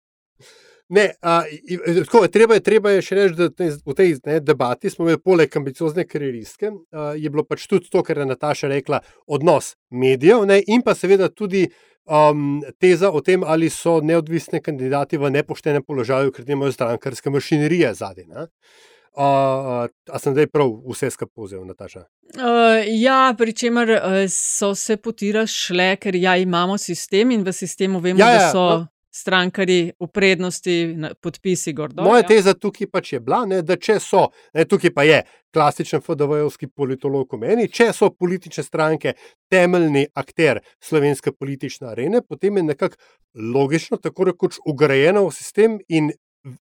Ne, 0.89 1.11
a, 1.21 1.43
i- 1.49 1.79
i- 1.91 2.05
tako, 2.05 2.29
treba, 2.29 2.55
je, 2.55 2.61
treba 2.61 2.91
je 2.91 3.03
še 3.03 3.15
reči, 3.15 3.35
da 3.35 3.49
te- 3.51 3.75
v 3.83 3.95
tej 3.95 4.13
ne, 4.25 4.37
debati 4.41 4.91
smo 4.91 5.05
imeli 5.05 5.19
poleg 5.19 5.57
ambiciozne 5.57 6.05
karieristke, 6.07 6.71
a, 6.93 7.09
je 7.13 7.27
bilo 7.27 7.43
pač 7.43 7.67
tudi 7.67 7.91
to, 7.91 8.03
kar 8.03 8.19
je 8.19 8.27
Nataša 8.27 8.69
rekla, 8.69 9.01
odnos 9.27 9.73
medijev 9.91 10.45
ne, 10.47 10.61
in 10.65 10.83
pa 10.83 10.95
seveda 10.95 11.27
tudi 11.29 11.65
um, 12.07 12.63
teza 12.79 13.11
o 13.11 13.21
tem, 13.21 13.45
ali 13.45 13.71
so 13.71 14.01
neodvisni 14.01 14.63
kandidati 14.63 15.19
v 15.19 15.31
nepoštenem 15.31 15.83
položaju, 15.83 16.33
ker 16.33 16.47
nimajo 16.49 16.73
strankarske 16.73 17.31
mašinerije 17.31 17.95
zadaj. 17.95 18.27
ne. 18.27 18.47
A, 19.17 19.89
sem 20.21 20.35
zdaj 20.37 20.51
prav 20.53 20.75
vse 20.85 21.09
skupaj 21.11 21.33
povzel, 21.35 21.65
Nataša? 21.65 22.03
Uh, 22.37 22.85
ja, 23.01 23.33
pri 23.39 23.53
čemer 23.57 23.95
uh, 23.97 24.17
so 24.29 24.75
se 24.77 24.99
poti 25.01 25.31
razšle, 25.33 25.95
ker 25.97 26.17
ja, 26.21 26.37
imamo 26.37 26.77
sistem 26.79 27.33
in 27.33 27.45
v 27.47 27.53
sistemu 27.53 28.03
vemo, 28.05 28.21
ja, 28.21 28.29
ja, 28.29 28.39
da 28.39 28.51
so 28.53 28.67
no. 28.69 28.83
Strankari 29.17 29.79
v 30.01 30.09
prednosti, 30.13 30.75
podpisi 31.21 31.73
gor. 31.73 31.95
dol, 31.95 32.05
Moja 32.05 32.25
ja. 32.25 32.29
teza 32.35 32.55
tukaj 32.55 32.91
pač 32.93 33.13
je 33.15 33.21
bila, 33.25 33.45
ne, 33.49 33.63
da 33.65 33.79
če 33.81 33.99
so, 34.03 34.27
ne, 34.55 34.67
tukaj 34.69 34.93
pa 34.95 35.07
je 35.09 35.23
klasičen 35.57 36.03
FDV-ovski 36.05 36.69
politolog 36.69 37.33
v 37.33 37.41
meni, 37.47 37.69
če 37.73 37.89
so 37.97 38.11
politične 38.13 38.65
stranke 38.67 39.15
temeljni 39.53 40.07
akter 40.15 40.61
slovenske 40.85 41.33
politične 41.33 41.95
arene, 41.95 42.21
potem 42.21 42.61
je 42.61 42.67
nekako 42.69 43.01
logično, 43.57 44.01
tako 44.03 44.31
rekoč, 44.33 44.61
ugrajeno 44.69 45.27
v 45.29 45.35
sistem 45.35 45.79
in 45.89 46.13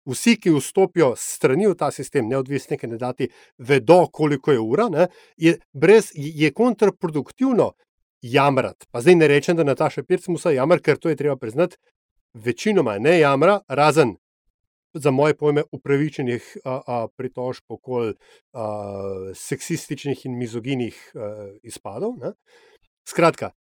vsi, 0.06 0.36
ki 0.38 0.52
vstopijo 0.58 1.14
strani 1.18 1.70
v 1.70 1.78
ta 1.78 1.92
sistem, 1.92 2.28
neodvisni 2.30 2.78
kandidati, 2.78 3.30
vedo, 3.58 4.04
koliko 4.14 4.52
je 4.52 4.60
ura, 4.60 4.90
ne, 4.92 5.08
je, 5.38 5.56
brez, 5.74 6.12
je 6.16 6.52
kontraproduktivno 6.54 7.72
jamrati. 8.22 8.86
Pa 8.92 9.02
zdaj 9.02 9.16
ne 9.18 9.28
rečem, 9.32 9.58
da 9.58 9.66
Nataša 9.66 10.04
Pirc 10.04 10.28
musa 10.30 10.54
jamrati, 10.54 10.86
ker 10.86 11.00
to 11.02 11.10
je 11.10 11.18
treba 11.18 11.36
priznati, 11.36 11.80
večinoma 12.34 12.98
ne 12.98 13.20
jamra, 13.20 13.60
razen 13.68 14.16
za 14.94 15.12
moje 15.12 15.38
pojme 15.38 15.64
upravičenih 15.72 16.58
a, 16.66 16.82
a, 16.88 17.08
pritožb 17.18 17.64
okoli 17.68 18.14
seksističnih 19.36 20.26
in 20.26 20.38
mizoginih 20.38 21.12
a, 21.16 21.52
izpadov. 21.64 22.18
Ne. 22.20 22.34
Skratka, 23.08 23.52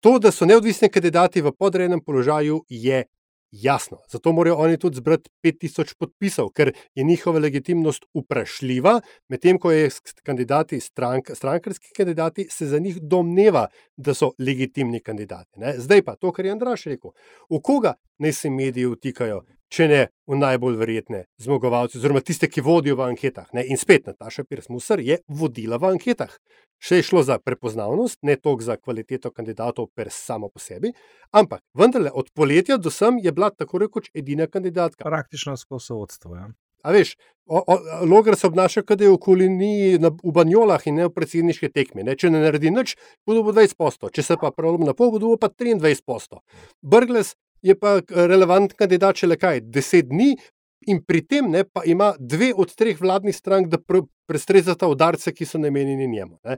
to, 0.00 0.18
da 0.18 0.32
so 0.32 0.46
neodvisni 0.46 0.88
kandidati 0.88 1.42
v 1.42 1.52
podrejenem 1.58 2.00
položaju, 2.00 2.64
je 2.68 3.04
jasno. 3.52 3.98
Zato 4.08 4.32
morajo 4.32 4.56
oni 4.56 4.78
tudi 4.78 4.96
zbrati 4.96 5.30
5000 5.44 5.94
podpisov, 5.98 6.48
ker 6.56 6.72
je 6.94 7.04
njihova 7.04 7.38
legitimnost 7.38 8.04
vprašljiva, 8.14 9.00
medtem 9.28 9.58
ko 9.58 9.72
je 9.72 9.90
kandidati, 10.22 10.80
strank, 10.80 11.30
strankarski 11.34 11.92
kandidati, 11.96 12.46
se 12.50 12.66
za 12.66 12.78
njih 12.78 13.00
domneva, 13.00 13.66
da 13.96 14.14
so 14.14 14.32
legitimni 14.38 15.00
kandidati. 15.00 15.60
Ne. 15.60 15.74
Zdaj 15.78 16.02
pa 16.02 16.16
to, 16.16 16.32
kar 16.32 16.44
je 16.44 16.52
Andraš 16.52 16.84
rekel. 16.84 17.10
V 17.50 17.60
koga 17.62 17.94
naj 18.18 18.32
se 18.32 18.50
mediji 18.50 18.86
vtikajo, 18.86 19.42
če 19.72 19.88
ne 19.88 20.00
v 20.28 20.36
najbolj 20.36 20.76
verjetne 20.80 21.24
zmagovalce, 21.40 21.96
oziroma 21.98 22.20
tiste, 22.24 22.48
ki 22.50 22.64
vodijo 22.64 22.98
v 22.98 23.06
anketah. 23.08 23.48
Ne? 23.56 23.64
In 23.72 23.80
spet 23.80 24.10
Nataša 24.10 24.44
Pirsmuser 24.44 25.00
je 25.00 25.18
vodila 25.28 25.80
v 25.80 25.94
anketah. 25.94 26.34
Še 26.82 26.98
je 26.98 27.06
šlo 27.06 27.22
za 27.24 27.38
prepoznavnost, 27.38 28.20
ne 28.26 28.36
toliko 28.36 28.66
za 28.66 28.76
kvaliteto 28.76 29.30
kandidatov, 29.30 29.88
per 29.94 30.10
samo 30.12 30.50
po 30.50 30.60
sebi, 30.60 30.90
ampak 31.30 31.62
vendarle 31.78 32.10
od 32.10 32.32
poletja 32.34 32.76
do 32.76 32.90
sem 32.90 33.20
je 33.22 33.32
bila 33.32 33.52
tako 33.54 33.84
rekoč 33.86 34.10
edina 34.14 34.50
kandidatka. 34.50 35.06
Praktično 35.06 35.56
skozi 35.56 35.94
vodstvo. 35.94 36.34
Ja. 36.36 36.50
A 36.82 36.90
veš, 36.90 37.14
Logar 38.06 38.36
se 38.38 38.46
obnaša, 38.46 38.84
kot 38.86 39.00
je 39.02 39.10
v 39.10 39.14
okolini 39.16 39.98
v 39.98 40.32
Banjolah 40.34 40.82
in 40.86 41.00
ne 41.00 41.08
v 41.08 41.12
predsedniški 41.14 41.68
tekmi. 41.74 42.04
Ne? 42.06 42.14
Če 42.18 42.30
ne 42.30 42.42
naredi 42.42 42.70
nič, 42.70 42.94
bodo 43.26 43.42
20 43.50 43.74
posto, 43.78 44.10
če 44.10 44.22
se 44.22 44.36
pa 44.40 44.52
prelom 44.54 44.86
na 44.86 44.94
pol, 44.94 45.10
bodo 45.14 45.34
pa 45.36 45.50
23 45.50 46.06
posto. 46.06 46.40
Brgles 46.82 47.34
je 47.62 47.78
pa 47.78 48.00
relevantni 48.08 48.78
kandidat 48.78 49.22
še 49.22 49.30
le 49.30 49.38
kaj, 49.40 49.62
10 49.72 50.10
dni. 50.10 50.34
In 50.90 50.98
pri 51.06 51.20
tem 51.22 51.46
ne, 51.46 51.62
ima 51.86 52.08
dve 52.18 52.48
od 52.58 52.72
treh 52.74 52.98
vladnih 52.98 53.36
strank, 53.36 53.68
da 53.70 53.78
pr 53.78 54.00
prestrezata 54.26 54.88
udarce, 54.88 55.32
ki 55.34 55.46
so 55.46 55.58
namenjeni 55.58 56.06
njemu. 56.08 56.38
Uh, 56.42 56.56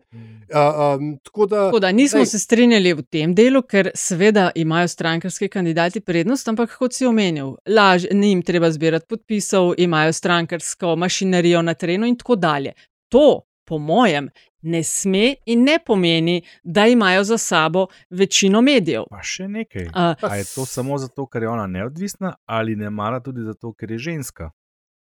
um, 0.55 1.09
tako 1.23 1.47
da, 1.47 1.65
tako 1.67 1.81
da 1.83 1.93
nismo 1.93 2.23
daj. 2.23 2.27
se 2.27 2.39
strinjali 2.39 2.93
v 2.95 3.03
tem 3.03 3.35
delu, 3.35 3.63
ker 3.63 3.91
seveda 3.95 4.51
imajo 4.55 4.89
strankarski 4.89 5.49
kandidati 5.49 6.01
prednost, 6.01 6.49
ampak 6.49 6.77
kot 6.79 6.95
si 6.95 7.07
omenil, 7.07 7.57
laž, 7.67 8.07
ni 8.13 8.31
jim 8.31 8.43
treba 8.43 8.71
zbirati 8.71 9.09
podpisov, 9.09 9.75
imajo 9.79 10.13
strankarsko 10.13 10.97
mašinerijo 10.97 11.63
na 11.63 11.75
terenu 11.75 12.07
in 12.07 12.17
tako 12.17 12.37
dalje. 12.37 12.73
To, 13.13 13.43
po 13.65 13.79
mojem, 13.79 14.29
ne 14.63 14.83
sme 14.85 15.35
in 15.47 15.65
ne 15.65 15.79
pomeni, 15.87 16.43
da 16.63 16.87
imajo 16.87 17.25
za 17.25 17.39
sabo 17.39 17.87
večino 18.11 18.63
medijev. 18.63 19.05
Pa 19.11 19.23
še 19.23 19.49
nekaj. 19.49 19.89
Uh, 19.93 20.29
A 20.31 20.37
je 20.37 20.45
to 20.55 20.67
samo 20.67 20.99
zato, 20.99 21.27
ker 21.27 21.43
je 21.43 21.49
ona 21.49 21.67
neodvisna, 21.67 22.35
ali 22.47 22.77
ne 22.77 22.91
mara 22.91 23.21
tudi 23.21 23.45
zato, 23.45 23.73
ker 23.73 23.91
je 23.91 23.99
ženska? 23.99 24.51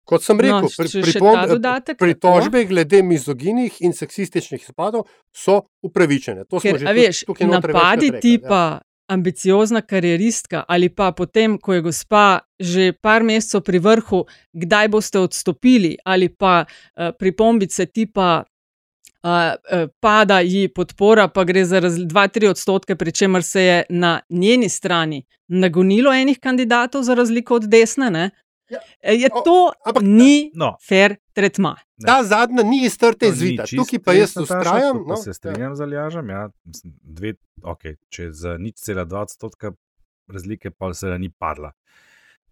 Kot 0.04 0.24
sem 0.26 0.40
rekel, 0.40 0.66
no, 0.66 0.70
pri, 0.74 1.94
pritožbe 1.98 2.64
glede 2.66 3.02
mizoginih 3.06 3.76
in 3.86 3.92
seksističnih 3.94 4.64
izpadov 4.64 5.06
so 5.30 5.60
upravičene. 5.86 6.48
Ker, 6.62 6.82
veš, 6.90 7.22
napadi 7.46 8.10
tipa 8.18 8.62
ja. 8.64 8.80
ambiciozna 9.14 9.84
karieristka 9.86 10.64
ali 10.68 10.88
pa 10.90 11.12
potem, 11.14 11.54
ko 11.58 11.78
je 11.78 11.84
gospa 11.86 12.24
že 12.58 12.92
par 12.98 13.22
mesecev 13.22 13.62
pri 13.62 13.78
vrhu, 13.82 14.24
kdaj 14.54 14.90
boste 14.90 15.22
odstopili, 15.22 15.94
ali 16.04 16.28
pa 16.28 16.64
uh, 16.66 17.14
pripombice 17.18 17.86
tipa 17.86 18.42
uh, 19.22 19.88
pada 20.00 20.40
ji 20.40 20.68
podpora, 20.68 21.28
pa 21.28 21.44
gre 21.44 21.64
za 21.64 21.80
2-3 21.80 22.50
odstotke, 22.50 22.96
pri 22.96 23.12
čemer 23.12 23.42
se 23.42 23.62
je 23.62 23.82
na 23.88 24.20
njeni 24.28 24.68
strani 24.68 25.22
nagonilo 25.48 26.12
enih 26.12 26.38
kandidatov, 26.40 27.02
za 27.02 27.14
razliko 27.14 27.54
od 27.54 27.68
desne. 27.68 28.30
Ja. 28.70 28.80
Je 29.12 29.28
to 29.28 29.72
o, 29.84 30.00
ni 30.00 30.50
no. 30.54 30.76
fair 30.88 31.16
tretma. 31.32 31.76
Ta 32.06 32.22
zadnja 32.24 32.62
ni 32.62 32.84
iz 32.86 32.96
trte 32.98 33.28
izvita, 33.28 33.66
tukaj 33.76 33.98
pa 34.04 34.12
jaz 34.12 34.36
ustrajam. 34.36 35.04
No, 35.08 35.16
se 35.16 35.34
strinjam 35.34 35.72
ja. 35.72 35.76
z 35.76 35.80
Aljažem. 35.80 36.30
Ja, 36.30 36.48
okay, 37.62 37.96
če 38.08 38.30
za 38.32 38.56
nič 38.58 38.80
cela 38.80 39.04
2 39.04 39.26
odstotka 39.28 39.74
razlike, 40.32 40.70
pa 40.70 40.94
se 40.94 41.18
ni 41.18 41.30
padla. 41.30 41.72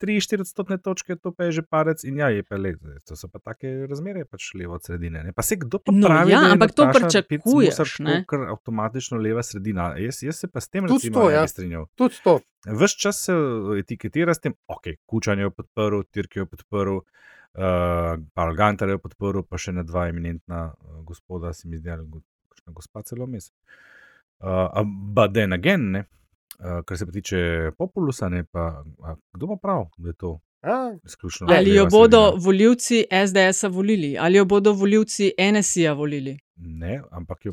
3-4 0.00 0.40
odstotne 0.40 0.78
točke, 0.78 1.16
to 1.16 1.32
pa 1.36 1.48
je 1.48 1.60
že 1.60 1.62
parec 1.62 2.04
in 2.08 2.20
ja, 2.20 2.30
je 2.32 2.42
pa 2.46 2.56
le, 2.56 2.74
to 3.06 3.16
so 3.16 3.28
pa 3.28 3.38
take 3.38 3.86
razmere, 3.90 4.24
pač 4.24 4.50
levo 4.56 4.78
od 4.78 4.84
sredine. 4.84 5.22
Ne? 5.26 5.32
Pa 5.36 5.44
se 5.46 5.58
kdo 5.60 5.78
pa 5.78 5.92
no, 5.92 6.08
pravi, 6.08 6.32
ja, 6.32 6.40
ampak 6.54 6.72
to 6.76 6.86
pričakuješ, 6.94 8.00
ker 8.30 8.46
avtomatično 8.54 9.20
leva 9.20 9.44
sredina. 9.46 9.92
Jaz, 10.00 10.22
jaz 10.24 10.40
se 10.44 10.48
pa 10.48 10.60
s 10.60 10.72
tem 10.72 10.88
recimo, 10.88 11.20
to, 11.20 11.30
ja. 11.30 11.44
ne 11.44 11.52
strinjam. 11.52 11.86
Tudi 12.00 12.22
to. 12.24 12.38
Ves 12.80 12.96
čas 12.96 13.20
se 13.28 13.36
etiketira 13.80 14.34
s 14.34 14.40
tem, 14.44 14.56
ok, 14.68 14.92
kučanje 15.06 15.48
je 15.48 15.54
podprl, 15.56 16.02
Tirki 16.12 16.42
je 16.42 16.46
podprl, 16.46 17.00
uh, 17.00 18.16
Paul 18.34 18.54
Gantar 18.56 18.92
je 18.92 18.98
podprl, 19.00 19.44
pa 19.48 19.60
še 19.60 19.76
ne 19.76 19.84
dva 19.84 20.08
eminentna 20.12 20.70
uh, 20.72 21.00
gospoda, 21.08 21.52
se 21.56 21.68
mi 21.68 21.80
zdi, 21.80 21.92
ali 21.92 22.08
gospa 22.72 23.04
celo 23.04 23.28
mes. 23.28 23.52
Uh, 24.40 24.84
but 24.84 25.34
then 25.36 25.52
again, 25.52 25.90
ne. 25.92 26.04
Uh, 26.60 26.82
kar 26.84 26.98
se 26.98 27.06
pa 27.06 27.12
tiče 27.12 27.70
populusa, 27.78 28.28
ne 28.28 28.44
pa 28.44 28.84
kdo 29.32 29.46
pa 29.46 29.56
prav, 29.62 29.86
da 29.96 30.08
je 30.08 30.14
to 30.14 30.40
izključno. 31.04 31.46
Ali 31.50 31.74
jo 31.74 31.86
bodo 31.90 32.34
voljivci 32.36 33.04
SDS-a 33.26 33.68
volili, 33.68 34.16
ali 34.18 34.38
jo 34.38 34.44
bodo 34.44 34.72
voljivci 34.72 35.32
NSI-a 35.52 35.92
volili. 35.92 36.38
Ne, 36.56 37.02
ampak 37.10 37.44
jo 37.44 37.52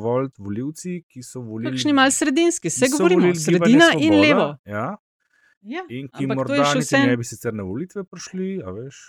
voliti 0.00 0.42
voljivci, 0.42 1.04
ki 1.08 1.22
so 1.22 1.40
volili. 1.40 1.70
Kakšni 1.70 1.92
mal 1.92 2.10
sredinski, 2.10 2.68
vse 2.68 2.86
govorimo, 2.98 3.34
sredina 3.34 3.84
svoboda, 3.84 4.04
in 4.06 4.20
levo. 4.20 4.56
Ja. 4.64 4.96
Ja, 5.60 5.84
in 5.88 6.08
ki 6.08 6.26
morda 6.26 6.58
niti 6.58 6.78
vsem... 6.78 7.06
ne 7.06 7.16
bi 7.16 7.24
sicer 7.24 7.54
na 7.54 7.62
volitve 7.62 8.02
prišli, 8.04 8.62
a 8.66 8.70
veš. 8.74 9.02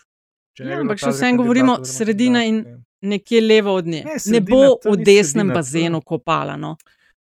Ja, 0.59 0.77
ampak 0.79 1.01
še 1.01 1.09
vsem 1.09 1.37
govorimo, 1.37 1.79
sredina 1.85 2.43
in 2.45 2.59
nekje 3.01 3.41
levo 3.41 3.73
od 3.73 3.87
nje. 3.89 4.03
Ne, 4.05 4.17
ne 4.35 4.41
bo 4.45 4.77
v 4.85 4.99
desnem 5.01 5.47
sredina, 5.49 5.53
bazenu 5.57 6.01
kopala. 6.05 6.53
No. 6.57 6.75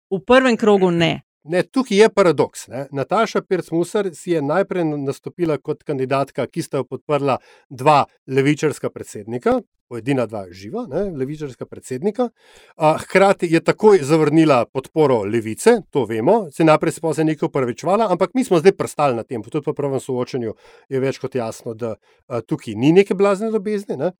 V 0.09 0.23
prvem 0.25 0.57
krogu 0.57 0.89
ne. 0.91 1.19
Ne, 1.43 1.63
tukaj 1.63 1.97
je 1.97 2.09
paradoks. 2.09 2.67
Ne. 2.67 2.85
Nataša 2.91 3.41
Pirc-Musar 3.41 4.09
si 4.13 4.31
je 4.31 4.41
najprej 4.41 4.85
nastopila 4.85 5.57
kot 5.57 5.83
kandidatka, 5.83 6.45
ki 6.47 6.61
sta 6.61 6.81
jo 6.81 6.85
podprla 6.85 7.39
dva 7.69 8.03
levičarska 8.27 8.91
predsednika, 8.93 9.55
edina 9.97 10.27
dva 10.29 10.45
živa, 10.53 10.85
ne, 10.89 11.07
levičarska 11.17 11.65
predsednika. 11.65 12.29
A, 12.77 12.93
hkrati 13.01 13.49
je 13.49 13.59
takoj 13.59 14.03
zavrnila 14.05 14.65
podporo 14.65 15.23
levice, 15.23 15.81
to 15.89 16.05
vemo, 16.05 16.51
se 16.51 16.63
najprej 16.63 16.91
se 16.91 17.01
za 17.13 17.23
nekaj 17.23 17.47
upravičevala, 17.47 18.11
ampak 18.11 18.33
mi 18.33 18.43
smo 18.43 18.59
zdaj 18.59 18.77
prstali 18.77 19.15
na 19.15 19.23
tem, 19.23 19.43
tudi 19.43 19.65
po 19.65 19.73
prvem 19.73 19.99
soočanju 19.99 20.53
je 20.89 20.99
več 20.99 21.17
kot 21.17 21.35
jasno, 21.35 21.73
da 21.73 21.95
a, 22.27 22.41
tukaj 22.41 22.75
ni 22.75 22.91
neke 22.91 23.17
blazne 23.17 23.49
ljubezni. 23.49 23.97
Ne. 23.97 24.11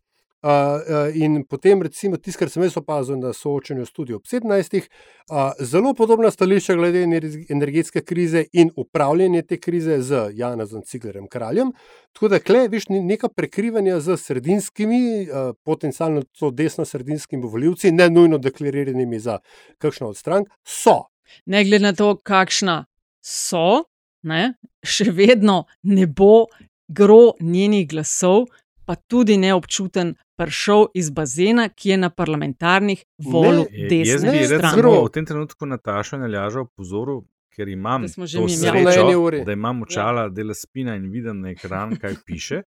Uh, 0.44 1.16
in 1.16 1.44
potem, 1.46 1.82
recimo, 1.82 2.18
tisto, 2.18 2.40
kar 2.40 2.50
sem 2.50 2.64
jaz 2.66 2.74
opazil 2.80 3.20
na 3.22 3.30
soočanju 3.34 3.84
s 3.86 3.94
tudi 3.94 4.16
ob 4.18 4.24
17. 4.26 4.88
Uh, 5.30 5.52
zelo 5.62 5.94
podobna 5.94 6.32
stališča 6.32 6.74
glede 6.80 7.04
energetske 7.50 8.02
krize 8.02 8.46
in 8.54 8.72
upravljanje 8.76 9.42
te 9.42 9.60
krize 9.62 10.00
z 10.02 10.32
Janezom 10.34 10.82
Ciglerjem 10.82 11.28
Kraljem. 11.30 11.74
Tako 12.14 12.32
da, 12.34 12.40
klej, 12.40 12.68
viš, 12.74 12.90
neka 12.90 13.30
prekrivanja 13.30 14.00
z 14.00 14.18
sredinskimi, 14.18 15.28
uh, 15.30 15.54
potencialno 15.64 16.24
to 16.40 16.50
desno-sredinskimi 16.50 17.46
voljivci, 17.46 17.92
ne 17.92 18.10
nujno 18.10 18.42
deklariranimi 18.42 19.20
za 19.20 19.38
kakšno 19.78 20.10
od 20.10 20.18
strank, 20.18 20.50
so. 20.66 21.04
Ne 21.46 21.64
glede 21.64 21.84
na 21.84 21.94
to, 21.94 22.16
kakšna 22.18 22.86
so, 23.22 23.84
ne, 24.26 24.56
še 24.82 25.12
vedno 25.14 25.68
ne 25.84 26.10
bo 26.10 26.48
gro 26.90 27.38
njenih 27.40 27.88
glasov. 27.94 28.50
Pa 28.86 28.96
tudi 28.96 29.38
neobčuten 29.38 30.16
prišel 30.42 30.88
iz 30.94 31.10
bazena, 31.10 31.70
ki 31.70 31.90
je 31.90 31.98
na 31.98 32.10
parlamentarnih 32.10 33.04
volju 33.18 33.68
desne 33.90 34.18
strani. 34.18 34.38
Jaz 34.38 34.76
bi 34.76 34.82
v 34.88 35.12
tem 35.14 35.26
trenutku 35.26 35.66
Natašo 35.66 36.18
nalažal 36.18 36.66
pozoril, 36.76 37.22
ker 37.56 37.70
imam 37.70 38.08
že 38.08 38.48
srečo, 38.50 39.44
da 39.46 39.54
imam 39.54 39.82
očala, 39.82 40.22
ja. 40.22 40.30
dela 40.30 40.54
spina 40.54 40.96
in 40.96 41.12
vidim 41.12 41.42
na 41.42 41.52
ekran, 41.52 41.96
kaj 42.02 42.16
piše. 42.26 42.62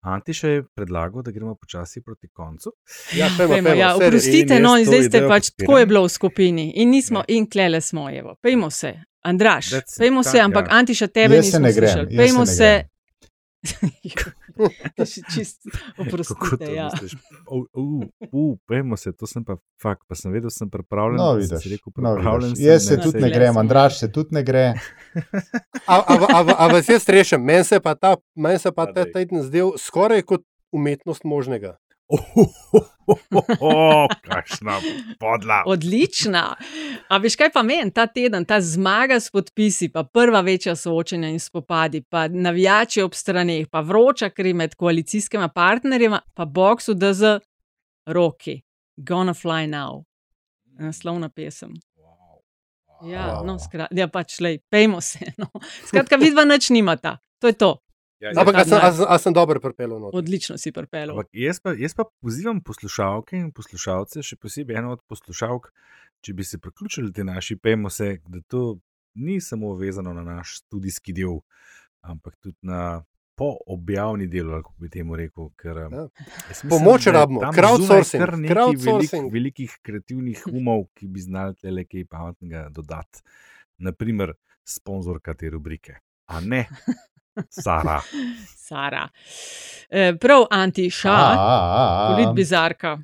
Antiša 0.00 0.48
je 0.48 0.62
predlagal, 0.74 1.22
da 1.22 1.30
gremo 1.30 1.54
počasi 1.54 2.02
proti 2.02 2.28
koncu. 2.28 2.72
Ja, 3.16 3.30
pejmo, 3.38 3.54
pejmo, 3.54 3.68
ja, 3.68 3.96
oprostite, 3.96 4.60
no, 4.60 4.76
in 4.78 4.86
zdaj 4.86 5.02
ste 5.08 5.22
pač 5.28 5.50
tako 5.50 5.78
je 5.78 5.86
bilo 5.90 6.04
v 6.04 6.12
skupini 6.12 6.68
in 6.76 6.90
nismo, 6.94 7.24
ja. 7.26 7.34
in 7.34 7.48
klele 7.50 7.80
smo, 7.80 8.06
evo, 8.10 8.36
pejmo 8.42 8.70
se. 8.70 8.94
Andraš, 9.26 9.72
pejmo 9.98 10.22
se, 10.22 10.40
ampak 10.40 10.70
ja. 10.70 10.78
Antiša 10.78 11.06
tebe 11.06 11.40
nismo 11.42 11.72
slišali. 11.72 12.16
Pejmo 12.16 12.46
se. 12.46 12.70
Oprostite, 16.02 16.72
ja. 16.74 16.90
Pojmo 18.66 18.96
se, 18.96 19.12
to 19.12 19.26
sem 19.26 19.44
pa 19.44 19.56
fakt, 19.82 20.02
pa 20.08 20.14
sem 20.18 20.32
vedel, 20.32 20.50
sem 20.50 20.70
pripravljen. 20.70 21.20
No, 21.20 21.32
vidiš, 21.38 21.70
rekel, 21.72 21.92
pripravljen 21.94 22.50
no, 22.50 22.54
vidiš. 22.54 22.66
Jaz 22.66 22.88
se 22.88 23.00
tudi 23.00 23.22
ne 23.22 23.30
grem, 23.30 23.56
Andraš 23.56 23.98
se 24.00 24.12
tudi 24.12 24.34
ne 24.34 24.42
gre. 24.42 24.74
A 26.58 26.68
vas 26.72 26.88
jaz 26.88 27.08
rešim, 27.08 27.42
meni 27.44 27.64
se 27.64 27.80
pa 27.80 27.94
ta, 27.94 28.16
men 28.36 28.58
se 28.58 28.72
pa 28.72 28.86
ta 28.92 29.04
teden 29.04 29.42
zdel 29.42 29.76
skoraj 29.78 30.22
kot 30.22 30.44
umetnost 30.72 31.24
možnega. 31.24 31.78
Kakšna 34.28 34.80
podla. 35.20 35.62
Odlična. 35.66 36.56
A 37.08 37.18
veš, 37.18 37.36
kaj 37.36 37.52
pa 37.52 37.62
meni 37.62 37.92
ta 37.92 38.06
teden, 38.06 38.44
ta 38.48 38.60
zmaga 38.60 39.20
s 39.20 39.30
podpisi, 39.30 39.88
pa 39.92 40.04
prva 40.04 40.40
večja 40.40 40.76
soočenja 40.76 41.28
in 41.28 41.40
spopadi, 41.40 42.02
pa 42.02 42.28
navijači 42.28 43.02
ob 43.02 43.14
straneh, 43.14 43.68
pa 43.70 43.80
vroča 43.80 44.30
kri 44.30 44.52
med 44.52 44.74
koalicijskima 44.74 45.48
partnerjema, 45.48 46.20
pa 46.34 46.44
boxu 46.44 46.94
DZ, 46.94 47.22
roki, 48.06 48.62
gonna 48.96 49.34
fly 49.34 49.66
now. 49.66 50.04
Naslovna 50.78 51.28
pesem. 51.28 51.74
Ja, 53.06 53.42
no, 53.46 53.58
skrat, 53.62 53.92
ja, 53.94 54.08
pač 54.10 54.40
le, 54.40 54.58
pejmo 54.70 55.00
se. 55.00 55.32
No. 55.38 55.46
Skratka, 55.86 56.16
vidva 56.18 56.42
nič 56.44 56.70
nimata. 56.74 57.18
To 57.38 57.46
je 57.46 57.54
to. 57.54 57.76
Ja, 58.18 58.32
Ampak, 58.34 58.56
ja, 58.58 58.64
sem, 58.66 58.78
a, 58.82 59.14
a 59.14 59.18
sem 59.22 59.34
dobro 59.34 59.60
pripeljal? 59.62 60.10
Odlično 60.12 60.56
si 60.58 60.72
pripeljal. 60.74 61.20
Jaz, 61.32 61.60
jaz 61.78 61.94
pa 61.94 62.04
pozivam 62.20 62.58
poslušalke 62.66 63.38
in 63.38 63.52
poslušalce, 63.54 64.24
še 64.26 64.38
posebej 64.42 64.80
eno 64.80 64.96
od 64.96 65.04
poslušalk, 65.06 65.68
če 66.26 66.34
bi 66.34 66.46
se 66.46 66.58
priključili 66.58 67.12
te 67.14 67.22
naši 67.24 67.56
PMO-se, 67.62 68.16
da 68.26 68.42
to 68.50 68.80
ni 69.14 69.38
samo 69.40 69.76
vezano 69.78 70.14
na 70.16 70.24
naš 70.26 70.58
študijski 70.58 71.14
del, 71.14 71.38
ampak 72.02 72.34
tudi 72.42 72.58
na 72.66 73.04
po 73.38 73.52
objavni 73.70 74.26
delu, 74.26 74.56
kako 74.58 74.74
bi 74.82 74.88
temu 74.90 75.16
rekel. 75.16 75.50
Ker, 75.54 75.76
ja. 75.78 76.06
Pomoč 76.66 77.06
rabimo, 77.06 77.52
crowdsourcing. 77.54 78.24
Kar 78.24 78.34
nekaj 78.34 78.54
crowdsourcing. 78.54 79.28
velik, 79.28 79.34
velikih 79.34 79.76
kreativnih 79.86 80.42
umov, 80.50 80.88
ki 80.98 81.06
bi 81.06 81.22
znali 81.22 81.74
le 81.76 81.84
kaj 81.86 82.08
pametnega 82.10 82.64
dodati. 82.74 83.22
Naprimer, 83.78 84.34
sponzorka 84.66 85.36
te 85.38 85.52
rubrike. 85.54 86.00
A 86.34 86.42
ne, 86.42 86.64
Sara. 87.50 88.00
Sara. 88.56 89.08
E, 89.90 90.12
prav, 90.20 90.46
antiša, 90.50 91.16
polit 92.08 92.34
bizarka. 92.34 92.98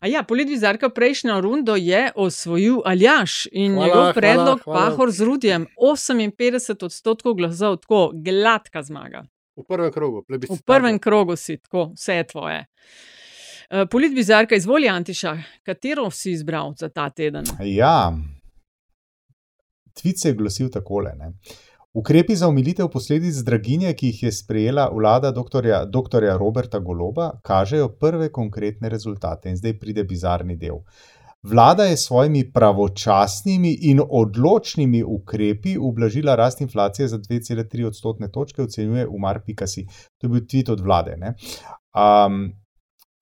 A 0.00 0.06
ja, 0.06 0.22
polit 0.22 0.48
bizarka 0.48 0.88
prejšnjo 0.88 1.40
rundo 1.40 1.76
je 1.76 2.12
osvojil 2.14 2.82
Aljaš 2.84 3.46
in 3.52 3.72
Hvala, 3.72 3.86
njegov 3.86 4.00
hvala, 4.02 4.12
predlog 4.12 4.60
hvala. 4.64 4.78
Pahor 4.80 5.10
z 5.10 5.20
Rudjem 5.20 5.66
58 5.76 6.84
odstotkov 6.84 7.34
glasov, 7.34 7.76
tako 7.76 8.10
gladka 8.14 8.82
zmaga. 8.82 9.24
V 9.56 9.64
prvem 9.68 9.92
krogu, 9.92 10.20
V 10.20 10.26
plebiscit. 10.26 10.66
prvem 10.66 10.98
krogu 10.98 11.36
si, 11.36 11.56
tako, 11.56 11.90
vse 11.94 12.14
je 12.14 12.26
tvoje. 12.26 12.66
E, 13.70 13.86
Polit 13.86 14.14
bizarka, 14.14 14.54
izvoli 14.54 14.88
Antiša, 14.88 15.38
katero 15.62 16.10
si 16.10 16.30
izbral 16.30 16.74
za 16.78 16.88
ta 16.88 17.10
teden? 17.10 17.44
Ja, 17.60 18.12
Tvic 19.98 20.24
je 20.24 20.32
glasil 20.32 20.70
takole. 20.70 21.12
Ne? 21.18 21.32
Ukrepi 21.94 22.36
za 22.36 22.48
omilitev 22.48 22.88
posledic 22.92 23.36
draginje, 23.44 23.92
ki 23.94 24.06
jih 24.06 24.22
je 24.22 24.32
sprejela 24.32 24.88
vlada 24.94 25.30
dr. 25.30 25.68
dr. 25.88 26.26
Roberta 26.38 26.78
Goloba, 26.78 27.30
kažejo 27.42 27.88
prve 27.88 28.32
konkretne 28.32 28.88
rezultate. 28.88 29.48
In 29.48 29.56
zdaj 29.56 29.78
pride 29.78 30.04
bizarni 30.04 30.56
del. 30.56 30.82
Vlada 31.42 31.84
je 31.84 31.96
s 31.96 32.06
svojimi 32.06 32.52
pravočasnimi 32.52 33.72
in 33.90 34.00
odločnimi 34.10 35.02
ukrepi 35.02 35.76
ublažila 35.78 36.34
rast 36.34 36.60
inflacije 36.60 37.08
za 37.08 37.18
2,3 37.18 37.86
odstotne 37.86 38.30
točke, 38.30 38.62
ocenjuje 38.62 39.06
Umar 39.08 39.40
Pikasi. 39.46 39.86
To 40.18 40.26
je 40.26 40.28
bil 40.28 40.40
tweet 40.40 40.72
od 40.72 40.80
vlade. 40.80 41.16
Ne, 41.16 41.34
um, 41.94 42.52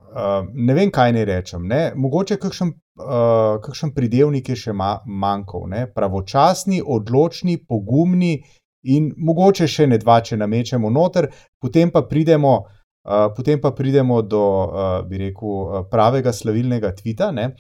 uh, 0.01 0.49
ne 0.55 0.75
vem, 0.75 0.91
kaj 0.91 1.13
naj 1.13 1.25
rečem. 1.25 1.67
Ne? 1.69 1.93
Mogoče 1.97 2.37
kakšen, 2.37 2.73
uh, 2.97 3.57
kakšen 3.63 3.93
pridevnik 3.95 4.49
je 4.49 4.57
še 4.67 4.73
ma, 4.77 4.97
manjkal. 5.07 5.67
Ne? 5.73 5.87
Pravočasni, 5.95 6.81
odločni, 6.83 7.59
pogumni 7.59 8.39
in 8.87 9.11
mogoče 9.17 9.69
še 9.69 9.89
ne 9.91 9.99
dva, 10.03 10.21
če 10.23 10.39
namečemo 10.41 10.91
noter, 10.91 11.31
potem 11.61 11.93
pa 11.93 12.07
pridemo. 12.07 12.59
Uh, 13.07 13.29
potem 13.37 13.61
pa 13.63 13.71
pridemo 13.71 14.19
do, 14.27 14.43
uh, 14.67 14.87
bi 15.07 15.21
rekel, 15.21 15.85
pravega 15.93 16.33
slavilnega 16.35 16.91
tvita. 16.99 17.31
Ne? 17.31 17.53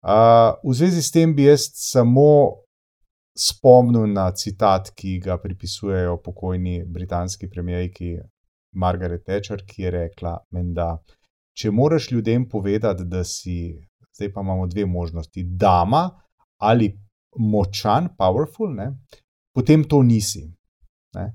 Uh, 0.00 0.54
v 0.64 0.72
zvezi 0.78 1.02
s 1.04 1.12
tem 1.12 1.34
bi 1.36 1.44
jaz 1.50 1.66
samo 1.76 2.64
spomnil 3.36 4.06
na 4.08 4.30
citat, 4.32 4.94
ki 4.96 5.18
ga 5.20 5.36
pripisujejo 5.36 6.16
pokojni 6.24 6.84
britanski 6.88 7.50
premijejki 7.50 8.14
Margaret 8.72 9.24
Thatcher, 9.24 9.60
ki 9.66 9.82
je 9.82 9.90
rekla: 9.90 10.38
Menda, 10.52 10.96
če 11.56 11.70
moraš 11.70 12.10
ljudem 12.10 12.48
povedati, 12.48 13.04
da 13.04 13.24
si, 13.24 13.76
zdaj 14.16 14.32
pa 14.32 14.40
imamo 14.40 14.66
dve 14.66 14.86
možnosti, 14.86 15.44
dama 15.44 16.10
ali 16.56 16.92
močan, 17.36 18.08
powerful, 18.18 18.74
ne, 18.74 18.90
potem 19.54 19.84
to 19.84 20.02
nisi. 20.02 20.46
Ne. 21.14 21.32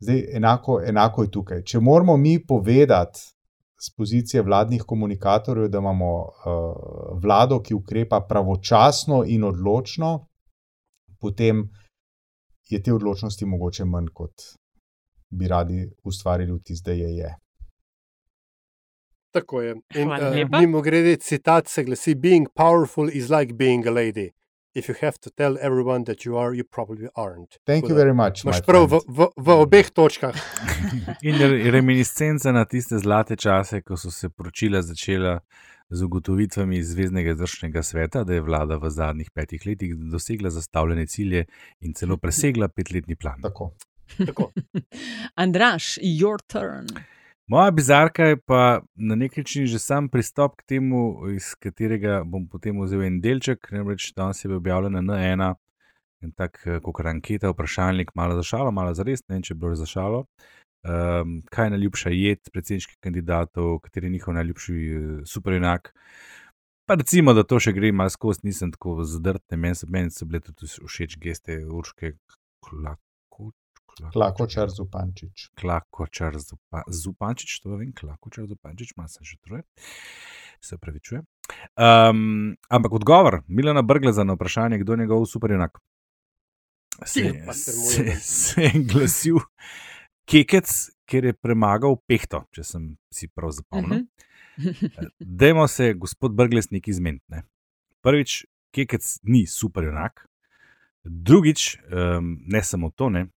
Zdaj, 0.00 0.24
enako, 0.36 0.80
enako 0.86 1.22
je 1.22 1.30
tukaj. 1.30 1.62
Če 1.64 1.80
moramo 1.80 2.16
mi 2.16 2.38
povedati 2.46 3.20
z 3.78 3.94
pozicije 3.96 4.42
vladnih 4.42 4.82
komunikatorjev, 4.86 5.68
da 5.68 5.78
imamo 5.78 6.12
uh, 6.18 6.30
vlado, 7.22 7.60
ki 7.62 7.74
ukrepa 7.74 8.20
pravočasno 8.28 9.22
in 9.26 9.44
odločno, 9.44 10.26
potem 11.20 11.68
je 12.68 12.82
te 12.82 12.92
odločnosti 12.92 13.46
mogoče 13.46 13.84
manj, 13.84 14.12
kot 14.14 14.32
bi 15.30 15.48
radi 15.48 15.86
ustvarili 16.04 16.58
vtis, 16.58 16.82
da 16.84 16.92
je. 16.92 17.14
je. 17.16 17.34
Tako 19.30 19.62
je. 19.62 19.74
In 19.94 20.08
uh, 20.08 20.18
lepa. 20.18 20.60
mimo 20.60 20.80
grede, 20.80 21.16
citat 21.16 21.68
se 21.68 21.84
glasi: 21.84 22.14
Being 22.14 22.46
powerful 22.54 23.10
is 23.12 23.30
like 23.30 23.54
being 23.54 23.86
a 23.86 23.90
lady. 23.90 24.30
If 24.74 24.88
you 24.88 24.94
have 25.00 25.18
to 25.20 25.30
tell 25.30 25.56
everyone 25.60 26.04
that 26.04 26.24
you 26.24 26.36
are, 26.38 26.56
you 26.56 26.64
probably 26.64 27.08
aren't. 27.16 27.56
Thank 27.66 27.84
Tako 27.84 27.92
you 27.92 27.96
very 27.96 28.14
much. 28.14 28.44
Imaš 28.44 28.60
my 28.60 28.66
prav 28.66 28.86
v, 28.90 29.00
v, 29.08 29.26
v 29.36 29.56
obeh 29.64 29.90
točkah. 29.90 30.36
In 31.28 31.34
re- 31.38 31.70
reminiscenca 31.70 32.52
na 32.52 32.64
tiste 32.64 32.98
zlate 32.98 33.36
čase, 33.36 33.82
ko 33.82 33.96
so 33.96 34.10
se 34.10 34.28
poročila 34.28 34.82
začela 34.82 35.40
z 35.90 36.02
ugotovitvami 36.04 36.82
Zvezdnega 36.82 37.32
izvršnega 37.32 37.82
sveta, 37.82 38.24
da 38.24 38.34
je 38.34 38.44
vlada 38.44 38.76
v 38.76 38.90
zadnjih 38.90 39.30
petih 39.34 39.66
letih 39.66 39.96
dosegla 39.96 40.50
zastavljene 40.50 41.06
cilje 41.06 41.46
in 41.80 41.94
celo 41.94 42.16
presegla 42.16 42.68
petletni 42.68 43.16
plan. 43.16 43.40
Tako. 43.42 43.72
Tako. 44.26 44.52
Andraš, 45.42 45.98
your 46.02 46.38
turn. 46.46 46.86
Moja 47.48 47.70
bizarka 47.70 48.24
je 48.24 48.36
pa 48.36 48.80
na 48.94 49.14
nek 49.14 49.36
način 49.36 49.66
že 49.66 49.78
sam 49.78 50.08
pristop 50.08 50.56
k 50.56 50.64
temu, 50.68 51.30
iz 51.32 51.54
katerega 51.54 52.20
bom 52.24 52.44
potem 52.48 52.76
vzel 52.80 53.06
en 53.06 53.20
delček. 53.24 53.70
Namreč 53.72 54.12
danes 54.16 54.44
je 54.44 54.48
bil 54.48 54.58
objavljen 54.58 54.92
na 54.92 55.16
N1 55.16 55.54
en 56.22 56.32
tak, 56.36 56.60
eh, 56.66 56.80
kot 56.84 57.06
anketa, 57.06 57.48
vprašalnik, 57.50 58.14
malo 58.14 58.36
za 58.36 58.42
šalo, 58.42 58.70
malo 58.70 58.94
za 58.94 59.02
res, 59.02 59.24
ne 59.28 59.38
vem, 59.38 59.42
če 59.42 59.54
bo 59.54 59.74
za 59.74 59.86
šalo. 59.86 60.26
Um, 60.88 61.40
kaj 61.50 61.66
je 61.66 61.70
najljubša 61.70 62.10
jed 62.10 62.50
predsedniških 62.52 62.98
kandidatov, 63.00 63.80
kateri 63.80 64.06
je 64.06 64.10
njihov 64.10 64.34
najljubši 64.34 64.74
eh, 64.74 65.24
superjunak. 65.24 65.94
Pa 66.86 66.94
recimo, 66.94 67.32
da 67.32 67.42
to 67.48 67.58
še 67.60 67.72
gre 67.72 67.92
malo 67.92 68.12
skozi, 68.12 68.44
nisem 68.44 68.72
tako 68.76 69.02
zadrt, 69.04 69.44
ne, 69.50 69.56
meni 69.56 69.74
so, 69.74 69.88
meni 69.88 70.12
so 70.12 70.28
bile 70.28 70.44
tudi 70.44 70.68
všeč 70.68 71.16
geste 71.16 71.62
Urške 71.64 72.12
Klako. 72.60 73.07
Klakočar 74.12 74.70
Zupančič. 74.70 75.48
Klakočar 75.58 76.38
Zupa, 76.38 76.82
Zupančič, 76.86 77.60
to 77.62 77.76
vem, 77.76 77.92
Klakočar 77.92 78.46
Zupančič, 78.46 78.94
malo 78.96 79.08
se 79.08 79.24
že 79.24 79.36
truje, 79.42 79.62
se 80.60 80.74
upravičuje. 80.74 81.22
Um, 81.74 82.56
ampak 82.70 82.92
odgovor 82.92 83.42
Milana 83.48 83.82
Brgleza 83.82 84.24
na 84.24 84.34
vprašanje, 84.34 84.78
kdo 84.78 84.92
je 84.92 84.98
njegov 84.98 85.26
superjunak, 85.26 85.78
se, 87.04 87.22
moj, 87.46 87.54
se, 87.54 88.02
ne. 88.02 88.16
se 88.16 88.62
je 88.62 88.72
glasil 88.92 89.36
Kekec, 90.28 90.90
ker 91.08 91.24
je 91.24 91.32
premagal 91.32 91.96
Pehto, 92.06 92.44
če 92.52 92.64
sem 92.64 92.88
si 93.14 93.30
prav 93.32 93.54
zapomnil. 93.56 94.04
Dajmo 95.40 95.68
se, 95.68 95.94
gospod 95.94 96.34
Brglez, 96.36 96.68
nekaj 96.70 96.92
izmeniti. 96.92 97.42
Prvič, 98.04 98.42
Kekec 98.74 99.06
ni 99.24 99.46
superjunak, 99.48 100.26
drugič, 101.04 101.78
um, 101.88 102.36
ne 102.44 102.62
samo 102.62 102.90
to, 102.90 103.08
ne. 103.08 103.28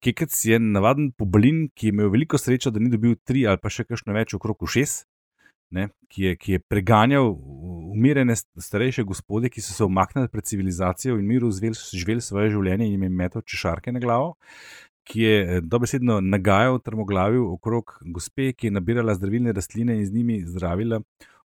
Kekec 0.00 0.34
je 0.44 0.58
navaden 0.58 1.10
pobalin, 1.12 1.68
ki 1.76 1.88
je 1.88 1.94
imel 1.94 2.10
veliko 2.12 2.38
srečo, 2.40 2.72
da 2.72 2.80
ni 2.80 2.90
dobil 2.92 3.16
tri 3.24 3.46
ali 3.46 3.60
pa 3.60 3.72
še 3.72 3.84
kakšno 3.84 4.14
več 4.16 4.34
okrog 4.36 4.62
ušes, 4.64 5.02
ne, 5.76 5.88
ki, 6.10 6.22
je, 6.22 6.36
ki 6.40 6.54
je 6.56 6.62
preganjal 6.72 7.28
umirjene 7.92 8.34
st- 8.36 8.64
starejše 8.64 9.04
gospode, 9.06 9.50
ki 9.52 9.62
so 9.62 9.76
se 9.76 9.84
umaknili 9.84 10.30
pred 10.32 10.46
civilizacijo 10.46 11.18
in 11.18 11.26
miru 11.28 11.50
živeli 11.52 12.24
svoje 12.24 12.50
življenje 12.54 12.86
in 12.88 12.96
jim 12.96 13.04
je 13.06 13.10
metal 13.22 13.44
češarke 13.46 13.92
na 13.92 14.02
glavo, 14.02 14.34
ki 15.06 15.22
je 15.26 15.36
eh, 15.42 15.60
dobesedno 15.60 16.20
nagajal 16.20 16.80
trmoglavil 16.82 17.44
okrog 17.52 17.98
gospe, 18.14 18.52
ki 18.52 18.70
je 18.70 18.78
nabirala 18.78 19.14
zdravilne 19.18 19.54
rastline 19.56 19.98
in 19.98 20.06
z 20.06 20.16
njimi 20.16 20.40
zdravila 20.46 21.00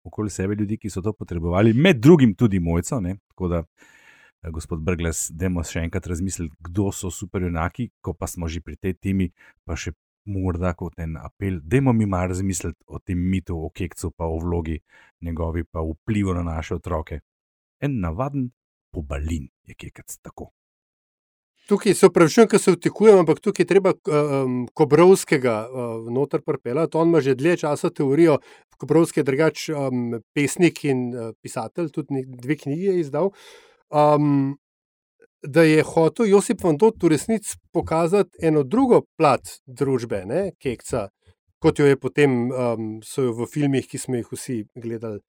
okoli 0.03 0.33
sebe 0.33 0.55
ljudi, 0.57 0.79
ki 0.81 0.89
so 0.89 1.01
to 1.01 1.13
potrebovali, 1.13 1.73
med 1.73 2.01
drugim 2.01 2.35
tudi 2.35 2.59
mojco. 2.59 2.99
Ne, 3.01 3.17
tako 3.33 3.47
da 3.47 3.63
Eh, 3.63 4.00
gospod 4.49 4.81
Brgles, 4.81 5.27
dajmo 5.37 5.63
še 5.67 5.83
enkrat 5.85 6.07
razmisliti, 6.09 6.55
kdo 6.65 6.89
so 6.95 7.11
superjunaki, 7.13 7.91
ko 8.01 8.13
pa 8.17 8.25
smo 8.27 8.49
že 8.49 8.61
pri 8.65 8.77
tej 8.79 8.95
temi, 8.97 9.29
pa 9.65 9.77
še 9.77 9.93
morda 10.25 10.73
kot 10.77 10.97
en 11.01 11.17
apel, 11.17 11.59
dajmo 11.61 11.93
mi 11.93 12.05
malo 12.05 12.31
razmisliti 12.33 12.81
o 12.87 12.99
tem 12.99 13.19
mitu, 13.19 13.57
o 13.57 13.69
kekcu, 13.69 14.11
pa 14.17 14.25
o 14.25 14.39
vlogi 14.41 14.79
njegovi, 15.21 15.63
pa 15.63 15.81
vplivu 15.85 16.33
na 16.33 16.43
naše 16.43 16.75
otroke. 16.75 17.21
En 17.81 17.99
navaden 18.01 18.49
pobalin 18.93 19.49
je 19.65 19.77
kekec 19.77 20.17
tako. 20.21 20.51
Tukaj 21.69 21.93
se 21.93 22.07
upravičujem, 22.09 22.47
ker 22.49 22.59
se 22.59 22.73
vtikujem, 22.73 23.21
ampak 23.21 23.39
tukaj 23.39 23.63
je 23.63 23.67
treba 23.69 23.93
um, 23.93 24.65
Kobrovskega 24.73 25.55
uh, 25.69 26.09
noter 26.11 26.41
pripeljati. 26.41 26.97
On 26.97 27.07
ima 27.07 27.21
že 27.21 27.35
dlje 27.35 27.57
časa 27.63 27.89
teorijo. 27.89 28.39
Kobrovski 28.77 29.21
je 29.21 29.23
drugač 29.23 29.69
um, 29.69 30.17
pesnik 30.33 30.83
in 30.89 31.11
uh, 31.13 31.29
pisatelj, 31.41 31.91
tudi 31.93 32.25
dve 32.27 32.57
knjigi 32.57 32.89
je 32.89 32.99
izdal. 32.99 33.29
Um, 33.91 34.57
da 35.43 35.63
je 35.63 35.83
hotel 35.83 36.25
Josip 36.29 36.63
Vandot 36.63 37.03
v 37.03 37.09
resnici 37.09 37.57
pokazati 37.73 38.45
eno 38.45 38.63
drugo 38.63 39.01
plat 39.17 39.41
družbe, 39.65 40.23
ne, 40.25 40.51
kekca, 40.61 41.07
kot 41.61 41.79
jo 41.79 41.87
je 41.89 41.97
potem 41.97 42.51
um, 42.51 42.91
jo 43.01 43.31
v 43.33 43.47
filmih, 43.49 43.87
ki 43.87 43.97
smo 43.97 44.19
jih 44.19 44.29
vsi 44.31 44.57
gledali, 44.75 45.21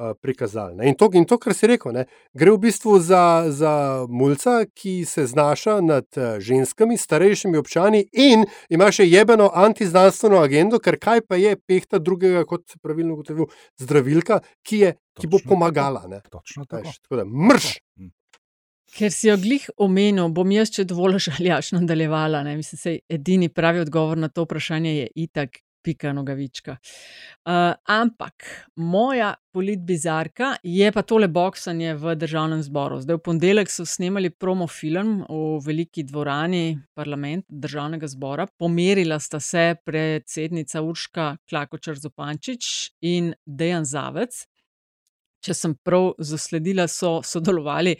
uh, 0.00 0.14
prikazali. 0.22 0.76
Ne. 0.76 0.88
In 0.88 0.96
to, 0.96 1.10
in 1.12 1.24
to, 1.28 1.38
kar 1.38 1.54
si 1.56 1.68
rekel, 1.68 1.92
ne, 1.96 2.06
gre 2.36 2.54
v 2.54 2.60
bistvu 2.64 2.96
za, 3.04 3.22
za 3.52 3.74
mulca, 4.08 4.62
ki 4.74 5.04
se 5.08 5.26
znaša 5.28 5.80
nad 5.84 6.08
uh, 6.16 6.38
ženskami, 6.40 6.96
starejšimi 7.00 7.60
občani 7.60 8.06
in 8.12 8.46
ima 8.72 8.90
še 8.92 9.08
jebeno 9.08 9.50
antiznanstveno 9.54 10.40
agendo, 10.40 10.80
ker 10.80 10.98
kaj 11.00 11.26
pa 11.28 11.40
je 11.40 11.56
pehta 11.68 12.00
drugega, 12.00 12.46
kot 12.48 12.78
pravilno 12.82 13.18
ugotovil, 13.18 13.50
zdravilka, 13.80 14.40
ki, 14.64 14.84
je, 14.86 14.94
ki 15.20 15.30
bo 15.30 15.38
tako. 15.38 15.54
pomagala. 15.54 16.06
Ne. 16.08 16.20
Točno 16.30 16.64
tako. 16.64 16.88
Veš, 16.88 16.98
tako 17.04 17.22
da 17.22 17.24
mrš! 17.24 17.70
Ker 18.90 19.12
si 19.14 19.28
jo 19.28 19.36
glih 19.38 19.68
omenil, 19.78 20.32
bom 20.34 20.50
jaz, 20.50 20.72
če 20.74 20.84
dovolj 20.90 21.20
žaljaš, 21.28 21.72
nadaljevala. 21.76 22.42
Ne? 22.46 22.56
Mislim, 22.58 22.80
da 22.82 22.94
je 22.96 23.18
edini 23.20 23.48
pravi 23.48 23.84
odgovor 23.84 24.18
na 24.18 24.28
to 24.28 24.42
vprašanje 24.48 24.96
je 24.96 25.10
itak, 25.28 25.60
pika 25.82 26.12
nogavička. 26.12 26.76
Uh, 27.44 27.72
ampak 27.88 28.44
moja 28.76 29.34
politbizarka 29.52 30.54
je 30.62 30.92
pa 30.92 31.02
tole 31.02 31.28
boksanje 31.28 31.94
v 31.94 32.14
državnem 32.20 32.62
zboru. 32.62 33.00
Zdaj, 33.00 33.16
v 33.16 33.24
ponedeljek 33.24 33.72
so 33.72 33.86
snemali 33.88 34.30
promo 34.30 34.68
film 34.68 35.22
v 35.28 35.58
veliki 35.64 36.04
dvorani 36.04 36.78
parlamenta 36.94 37.48
državnega 37.48 38.08
zbora. 38.08 38.46
Pomerila 38.58 39.18
sta 39.18 39.40
se 39.40 39.74
predsednica 39.84 40.82
Urška 40.82 41.36
Klakočar 41.48 41.98
Zopančič 41.98 42.92
in 43.00 43.34
Dejan 43.46 43.84
Zavec. 43.84 44.44
Če 45.40 45.56
sem 45.56 45.74
prav 45.84 46.12
zasledila, 46.18 46.84
so 46.88 47.20
sodelovali 47.24 47.94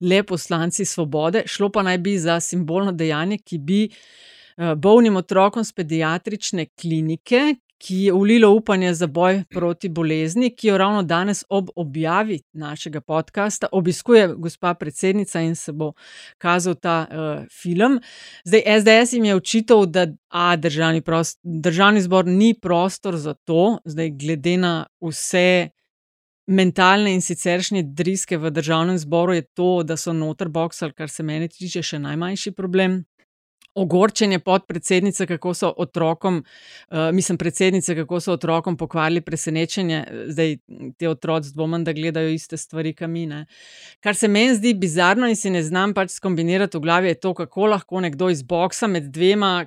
le 0.00 0.22
poslanci 0.24 0.86
Svobode, 0.88 1.44
šlo 1.46 1.68
pa 1.72 1.84
naj 1.84 1.98
bi 2.00 2.16
za 2.18 2.38
simbolno 2.40 2.92
dejanje, 2.96 3.42
ki 3.44 3.58
bi 3.58 3.82
uh, 3.90 4.72
bolnim 4.74 5.16
otrokom 5.20 5.64
z 5.64 5.76
pediatrične 5.76 6.70
klinike, 6.72 7.56
ki 7.78 7.96
je 7.96 8.12
ulilo 8.12 8.50
upanje 8.50 8.94
za 8.94 9.06
boj 9.06 9.42
proti 9.50 9.88
bolezni, 9.88 10.50
ki 10.56 10.68
jo 10.68 10.78
ravno 10.78 11.02
danes 11.02 11.44
ob 11.48 11.68
objavi 11.76 12.40
našega 12.52 13.00
podcasta 13.00 13.68
obiskuje 13.72 14.28
gospa 14.36 14.74
predsednica 14.74 15.40
in 15.40 15.54
se 15.54 15.72
bo 15.72 15.92
kazal 16.38 16.74
ta 16.74 17.06
uh, 17.10 17.44
film. 17.62 18.00
Zdaj, 18.44 18.62
SDS 18.80 19.12
jim 19.12 19.24
je 19.24 19.36
očital, 19.36 19.86
da 19.86 20.06
a, 20.28 20.56
državni, 20.56 21.02
prost, 21.02 21.40
državni 21.42 22.00
zbor 22.00 22.26
ni 22.26 22.54
prostor 22.54 23.16
za 23.16 23.34
to, 23.34 23.78
zdaj 23.84 24.10
glede 24.10 24.56
na 24.56 24.86
vse 25.00 25.68
mentalne 26.46 27.14
in 27.14 27.20
siceršnje 27.20 27.82
driske 27.82 28.38
v 28.38 28.50
državnem 28.50 28.98
zboru 28.98 29.34
je 29.34 29.42
to, 29.42 29.82
da 29.82 29.96
so 29.96 30.12
noter 30.12 30.48
boksali, 30.48 30.92
kar 30.94 31.10
se 31.10 31.22
meni 31.22 31.48
tiče, 31.48 31.82
še 31.82 31.98
najmanjši 31.98 32.52
problem. 32.54 33.04
Ogorčenje 33.76 34.38
podpredsednice, 34.40 35.26
kako 35.28 35.54
so 35.54 35.68
otrokom, 35.76 36.38
uh, 36.40 37.12
mislim, 37.12 37.36
predsednice, 37.36 37.94
kako 37.98 38.20
so 38.24 38.32
otrokom 38.32 38.76
pokvarili 38.80 39.20
presenečenje, 39.20 40.06
zdaj 40.32 40.56
te 40.96 41.08
otroci 41.10 41.52
dvomim, 41.52 41.84
da 41.84 41.92
gledajo 41.92 42.30
iste 42.32 42.56
stvari, 42.56 42.94
kamine. 42.96 43.44
Kar 44.00 44.16
se 44.16 44.28
meni 44.32 44.54
zdi 44.56 44.72
bizarno 44.74 45.28
in 45.28 45.36
si 45.36 45.52
ne 45.52 45.60
znam 45.62 45.92
pač 45.94 46.10
skombinirati 46.16 46.78
v 46.78 46.80
glavi, 46.88 47.08
je 47.12 47.20
to, 47.20 47.34
kako 47.36 47.66
lahko 47.74 48.00
nekdo 48.00 48.30
izboksa 48.32 48.88
med 48.88 49.12
dvema 49.12 49.66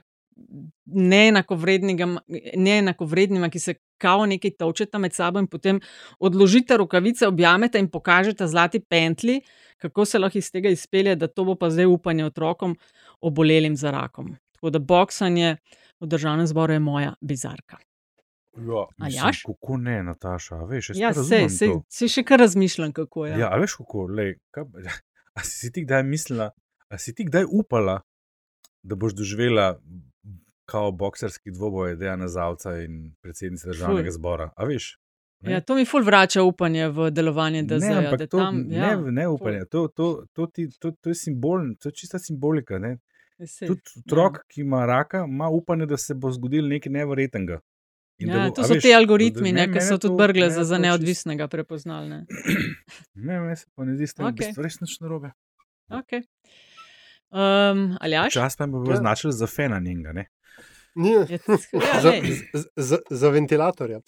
neenakovrednima, 0.89 3.49
ki 3.53 3.59
se 3.59 3.73
kao 3.99 4.25
nekaj 4.25 4.55
točeta 4.59 4.97
med 4.97 5.13
sabo 5.13 5.39
in 5.39 5.47
potem 5.47 5.81
odložite 6.19 6.77
rokavice, 6.77 7.27
objamete 7.27 7.79
in 7.79 7.89
pokažete 7.91 8.47
zlati 8.47 8.79
pentli, 8.79 9.41
kako 9.77 10.05
se 10.05 10.19
lahko 10.19 10.37
iz 10.37 10.51
tega 10.51 10.69
izpelje, 10.69 11.15
da 11.15 11.27
to 11.27 11.45
bo 11.45 11.55
pa 11.55 11.69
zdaj 11.69 11.85
upanje 11.85 12.25
otrokom 12.25 12.77
obolelim 13.21 13.75
za 13.75 13.91
rakom. 13.91 14.35
Tako 14.55 14.69
da 14.69 14.79
boksanje 14.79 15.57
v 15.99 16.07
državnem 16.07 16.47
zboru 16.47 16.73
je 16.73 16.79
moja 16.79 17.13
bizarka. 17.21 17.77
Ja, 18.57 18.85
mislim, 18.97 19.33
kako 19.45 19.77
ne, 19.77 20.03
Nataša, 20.03 20.63
veš, 20.63 20.91
ja, 20.95 21.13
se, 21.13 21.49
se, 21.49 21.67
se 21.89 22.07
še 22.07 22.23
kar 22.23 22.39
razmišljam, 22.39 22.91
kako 22.91 23.25
je. 23.25 23.37
Ja, 23.39 23.53
veš, 23.61 23.77
kako, 23.79 24.07
lej, 24.07 24.35
kaj, 24.51 24.65
a 25.37 25.43
si 25.45 25.71
ti 25.71 25.85
kdaj 25.85 26.03
mislila, 26.03 26.49
a 26.89 26.97
si 26.97 27.13
ti 27.15 27.27
kdaj 27.29 27.45
upala, 27.47 28.01
da 28.83 28.95
boš 28.95 29.15
doživela 29.15 29.77
kao 30.69 30.91
bokserski 30.93 31.51
dvoboj 31.51 31.95
Dejana 31.95 32.27
Zavca 32.27 32.77
in 32.77 33.15
predsednice 33.21 33.67
državnega 33.67 34.11
zbora. 34.11 34.49
A 34.55 34.65
veš? 34.65 34.97
Ja, 35.41 35.61
to 35.61 35.75
mi 35.75 35.85
ful 35.85 36.03
vrača 36.03 36.43
upanje 36.43 36.89
v 36.89 37.09
delovanje 37.11 37.63
DZ. 37.63 37.81
Ne, 37.81 37.93
ampak 37.95 38.19
da 38.19 38.27
to, 38.27 38.37
tam, 38.37 38.57
ja, 38.69 38.95
ne, 38.95 39.11
ne 39.13 39.27
upanje, 39.27 39.61
to, 39.65 39.87
to, 39.89 40.07
to, 40.33 40.47
ti, 40.47 40.67
to, 40.79 40.91
to 40.93 41.09
je 41.09 41.15
simbol, 41.15 41.61
to 41.79 41.89
je 41.89 41.95
čista 41.95 42.19
simbolika. 42.19 42.75
Ne? 42.77 42.97
Sej, 43.39 43.67
Tudi 43.67 43.81
otrok, 44.01 44.35
ja. 44.35 44.47
ki 44.47 44.61
ima 44.61 44.85
raka, 44.85 45.23
ima 45.23 45.47
upanje, 45.49 45.85
da 45.85 45.97
se 45.97 46.13
bo 46.13 46.31
zgodilo 46.31 46.67
nekaj 46.67 46.91
nevrednega. 46.91 47.59
In 48.17 48.29
Ja, 48.29 48.41
bo- 48.41 48.51
to 48.51 48.61
a 48.61 48.67
so 48.67 48.75
veš, 48.75 48.83
ti 48.83 48.91
algoritmi, 48.93 49.53
ne, 49.53 49.67
ne, 49.67 49.73
ki 49.73 49.81
so 49.81 49.95
tudi 49.97 50.17
brgle 50.17 50.49
za, 50.51 50.63
za 50.63 50.77
neodvisnega 50.77 51.47
prepoznalne. 51.47 52.25
Ne, 53.15 53.39
meni 53.39 53.55
se 53.55 53.65
pa 53.75 53.85
ne 53.85 53.95
zdi, 53.95 54.09
da 54.17 54.27
Okej. 54.27 54.47
je 54.49 54.63
res 54.63 54.81
nič 54.81 54.97
narobe. 54.99 55.31
Okay. 55.89 56.25
Um? 57.31 57.95
Čas 58.29 58.57
pa 58.57 58.67
bi 58.67 58.71
bil 58.73 58.91
Ja. 58.91 58.93
označil 58.93 59.31
za 59.31 59.47
fena 59.47 59.79
njega. 59.79 60.11
Ne? 60.13 60.25
Ni, 60.99 61.11
Ja, 61.11 61.25
za, 62.03 62.11
za, 62.75 62.97
za, 63.09 63.29
ventilatorja. 63.29 64.01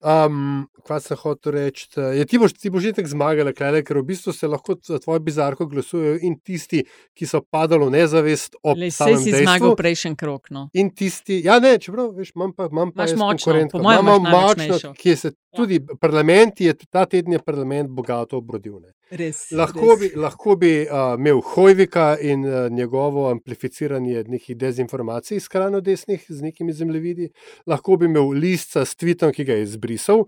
Um, 0.00 0.68
kaj 0.86 1.00
sem 1.00 1.18
hotel 1.18 1.56
reči? 1.56 1.88
Je, 1.96 2.26
ti 2.28 2.38
boš, 2.38 2.54
ti 2.54 2.70
boš 2.70 2.84
že 2.86 2.92
tako 3.00 3.10
zmagal, 3.10 3.50
klele, 3.56 3.82
ker 3.86 3.98
v 3.98 4.06
bistvu 4.12 4.34
se 4.36 4.48
lahko 4.48 4.76
za 4.84 5.00
tvojo 5.02 5.22
bizarko 5.26 5.66
glasujejo 5.66 6.20
in 6.22 6.36
tisti, 6.38 6.84
ki 7.16 7.26
so 7.26 7.40
padali 7.42 7.88
v 7.88 7.96
nezavest 7.96 8.60
ob 8.62 8.78
Lej, 8.78 8.94
samem 8.94 9.18
si 9.18 9.32
dejstvu. 9.32 9.46
zmagal 9.48 9.76
prejšnji 9.80 10.14
krok. 10.20 10.52
No. 10.54 10.68
In 10.76 10.92
tisti, 10.94 11.40
ja, 11.44 11.58
ne, 11.62 11.76
čeprav, 11.82 12.12
veš, 12.14 12.34
imam 12.36 12.54
pa, 12.54 12.68
imam 12.70 12.92
pa 12.94 13.08
močno, 13.08 13.32
konkurentko. 13.32 13.82
Imam 13.82 14.30
močno, 14.30 14.94
ki 14.94 15.16
se 15.16 15.32
tudi 15.56 15.80
parlament 16.00 16.60
je, 16.60 16.74
ta 16.90 17.04
teden 17.06 17.32
je 17.36 17.40
parlament 17.42 17.90
bogato 17.90 18.38
obrodil. 18.38 18.78
Ne. 18.80 18.92
Res, 19.16 19.46
Lahko 19.54 19.92
res. 19.92 20.00
bi, 20.00 20.10
lahko 20.18 20.56
bi 20.60 20.72
uh, 20.84 21.14
imel 21.18 21.40
Hojvika 21.54 22.16
in 22.20 22.44
uh, 22.46 22.66
njegovo 22.70 23.28
amplificiranje 23.30 24.24
nekih 24.28 24.56
dezinformacij, 24.58 25.40
skrajno 25.40 25.80
desnih, 25.80 26.24
z 26.28 26.42
nekimi 26.42 26.74
zemljevidi, 26.74 27.30
lahko 27.66 27.96
bi 27.96 28.10
imel 28.10 28.34
listca 28.34 28.84
s 28.84 28.96
tvitom, 28.98 29.32
ki 29.32 29.46
ga 29.46 29.58
je 29.58 29.68
izbrisal, 29.68 30.26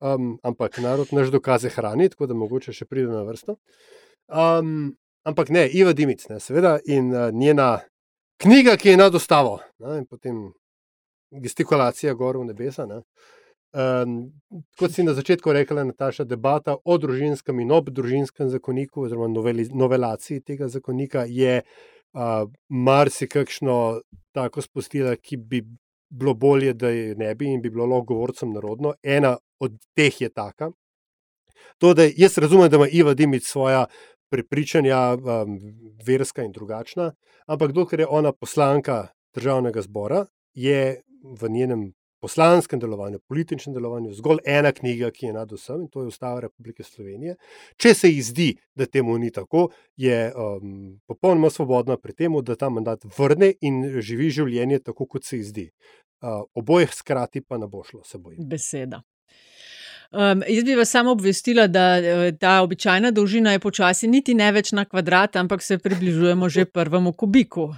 um, 0.00 0.36
ampak 0.42 0.78
narod 0.84 1.12
naš 1.12 1.32
dokaze 1.34 1.72
hrani, 1.74 2.08
tako 2.12 2.28
da 2.30 2.36
mogoče 2.38 2.74
še 2.76 2.86
pride 2.88 3.12
na 3.12 3.24
vrsto. 3.26 3.58
Um, 4.28 4.92
ampak 5.28 5.50
ne, 5.54 5.66
Iva 5.72 5.92
Dimic, 5.96 6.26
ne, 6.28 6.40
seveda, 6.40 6.78
in 6.84 7.10
uh, 7.14 7.30
njena 7.32 7.78
knjiga, 8.42 8.76
ki 8.76 8.92
je 8.92 9.00
nad 9.00 9.14
ustavo, 9.14 9.58
ne, 9.82 10.02
in 10.02 10.06
potem 10.06 10.48
gestikulacija 11.32 12.14
gor 12.14 12.38
v 12.38 12.48
nebesa. 12.52 12.86
Ne. 12.86 13.02
Um, 13.72 14.32
kot 14.80 14.94
si 14.94 15.02
na 15.04 15.12
začetku 15.12 15.52
rekla, 15.52 15.84
Nataša, 15.84 16.24
debata 16.24 16.76
o 16.84 16.96
družinskem 16.98 17.60
in 17.60 17.72
obdružinskem 17.76 18.48
zakoniku, 18.48 19.04
oziroma 19.04 19.28
noveli, 19.28 19.66
novelaciji 19.74 20.40
tega 20.40 20.70
zakonika, 20.72 21.26
je 21.28 21.60
uh, 21.60 22.48
marsikakšno 22.68 24.00
tako 24.32 24.64
spustila, 24.64 25.12
ki 25.16 25.36
bi 25.36 25.62
bilo 26.08 26.34
bolje, 26.34 26.72
da 26.72 26.88
je 26.88 27.14
ne 27.14 27.34
bi 27.34 27.52
in 27.52 27.60
bi 27.60 27.70
bilo 27.70 27.86
lahko 27.86 28.14
govorcem 28.14 28.52
narodno. 28.56 28.94
Ena 29.02 29.36
od 29.60 29.76
teh 29.94 30.20
je 30.20 30.28
taka. 30.32 30.70
To, 31.78 31.92
da 31.94 32.08
jaz 32.16 32.38
razumem, 32.38 32.70
da 32.70 32.76
ima 32.76 32.88
Iva 32.88 33.14
Dimic 33.14 33.44
svoja 33.44 33.84
prepričanja, 34.32 35.12
um, 35.14 35.58
verska 36.06 36.42
in 36.44 36.52
drugačna, 36.52 37.12
ampak 37.46 37.72
dokler 37.72 38.00
je 38.00 38.06
ona 38.06 38.32
poslanka 38.32 39.06
državnega 39.34 39.82
zbora, 39.82 40.24
je 40.54 41.02
v 41.22 41.48
njenem 41.48 41.92
poslanskem 42.20 42.80
delovanju, 42.80 43.18
političnem 43.28 43.74
delovanju 43.74 44.12
zgolj 44.12 44.38
ena 44.46 44.72
knjiga, 44.72 45.10
ki 45.10 45.26
je 45.26 45.32
nad 45.32 45.52
vsem 45.52 45.80
in 45.80 45.88
to 45.88 46.02
je 46.02 46.12
Ustava 46.12 46.40
Republike 46.40 46.82
Slovenije. 46.82 47.36
Če 47.76 47.94
se 47.94 48.10
ji 48.10 48.22
zdi, 48.22 48.48
da 48.74 48.86
temu 48.86 49.18
ni 49.18 49.30
tako, 49.30 49.68
je 49.96 50.32
um, 50.34 50.98
popolnoma 51.06 51.50
svobodna 51.50 51.96
pri 51.96 52.14
tem, 52.14 52.40
da 52.42 52.56
ta 52.56 52.70
mandat 52.70 53.04
vrne 53.18 53.52
in 53.60 53.84
živi 54.00 54.30
življenje 54.30 54.82
tako, 54.90 55.06
kot 55.06 55.24
se 55.24 55.38
ji 55.38 55.44
zdi. 55.52 55.68
Uh, 56.18 56.42
obojih 56.54 56.94
skrati 56.94 57.40
pa 57.40 57.58
ne 57.58 57.68
bo 57.70 57.84
šlo, 57.86 58.02
se 58.04 58.18
bojim. 58.18 58.42
Beseda. 58.48 59.02
Um, 60.10 60.42
jaz 60.48 60.64
bi 60.64 60.74
vas 60.74 60.90
samo 60.90 61.12
obvestila, 61.12 61.66
da 61.66 61.98
eh, 61.98 62.32
ta 62.40 62.62
običajna 62.62 63.10
dolžina 63.10 63.52
je 63.52 63.60
počasi 63.60 64.08
niti 64.08 64.34
ne 64.34 64.46
več 64.52 64.72
na 64.72 64.86
kvadrat, 64.88 65.36
ampak 65.36 65.62
se 65.62 65.78
približujemo 65.78 66.48
že 66.48 66.64
prvemu 66.78 67.12
kubiku. 67.12 67.68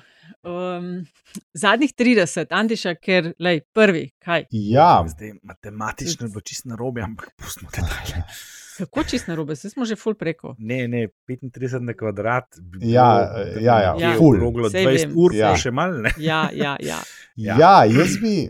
Um, 0.42 1.04
zadnjih 1.52 1.92
30, 1.98 2.46
Antiša, 2.50 2.94
ker 2.96 3.32
lej, 3.38 3.60
prvi, 3.76 4.06
kaj? 4.24 4.46
Ja, 4.50 5.04
Zdaj, 5.08 5.34
matematično 5.42 6.26
je 6.26 6.30
bilo 6.30 6.40
čisto 6.40 6.68
narobe, 6.68 7.02
ampak 7.04 7.30
pustimo 7.36 7.70
detajle. 7.70 8.22
Kako 8.78 9.04
čist 9.04 9.28
na 9.28 9.34
robe, 9.34 9.54
zdaj 9.54 9.70
smo 9.70 9.84
že 9.84 9.96
full 9.96 10.14
preko. 10.16 10.54
Ne, 10.58 10.88
ne, 10.88 11.08
35 11.28 11.80
na 11.84 11.92
kvadrat. 11.92 12.44
bi 12.60 12.78
Ja, 12.92 13.28
bilo, 13.36 13.44
da 13.44 13.58
bi 13.58 13.64
ja, 13.64 13.76
ja, 13.82 13.92
nekje 13.92 14.16
ful. 14.18 14.36
okroglo 14.36 14.70
Saj 14.70 14.84
20 14.84 15.06
vem, 15.06 15.12
ur, 15.16 15.34
Ja. 15.34 15.50
pa 15.50 15.56
še 15.56 15.70
malo, 15.70 15.98
ne. 16.00 16.12
Ja, 16.18 16.48
ja, 16.52 16.76
ja. 16.80 16.98
Ja. 17.36 17.56
ja 17.58 17.84
jaz 17.84 18.16
bi, 18.20 18.48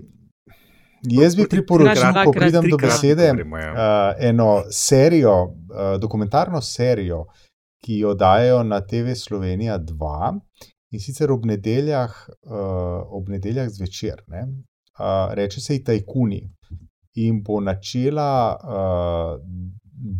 jaz 1.11 1.37
bi 1.37 1.45
priporočil, 1.51 2.15
ko 2.25 2.33
pridem 2.33 2.71
do 2.71 2.79
besede, 2.79 3.33
ja. 3.35 3.35
uh, 3.35 4.15
eno 4.19 4.63
serijo, 4.71 5.35
uh, 5.43 5.99
dokumentarno 6.01 6.61
serijo, 6.61 7.25
ki 7.85 7.99
jo 7.99 8.15
dajo 8.15 8.63
na 8.63 8.81
TV 8.81 9.15
Slovenija 9.15 9.79
2 9.79 10.41
in 10.91 11.01
sicer 11.01 11.31
ob 11.31 11.47
nedeljah, 11.47 12.15
uh, 12.29 13.03
ob 13.17 13.29
nedeljah 13.29 13.69
zvečer. 13.69 14.25
Ne? 14.29 14.43
Uh, 14.99 15.33
reče 15.35 15.61
se 15.61 15.75
ji 15.75 15.85
Tajkuni 15.85 16.41
in 17.15 17.43
bo 17.43 17.61
načela 17.61 18.57
uh, 18.57 19.41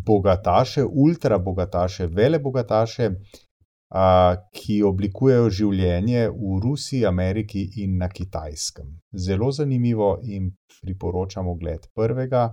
bogataše, 0.05 0.85
ultra 0.85 1.39
bogataše, 1.39 2.07
vele 2.07 2.39
bogataše, 2.39 3.09
uh, 3.09 4.35
ki 4.53 4.81
oblikujejo 4.83 5.49
življenje 5.49 6.27
v 6.29 6.59
Rusiji, 6.63 7.05
Ameriki 7.05 7.67
in 7.83 7.97
na 7.97 8.09
Kitajskem. 8.09 8.99
Zelo 9.11 9.51
zanimivo 9.51 10.19
in 10.23 10.51
priporočam 10.81 11.47
ogled 11.47 11.87
prvega. 11.95 12.51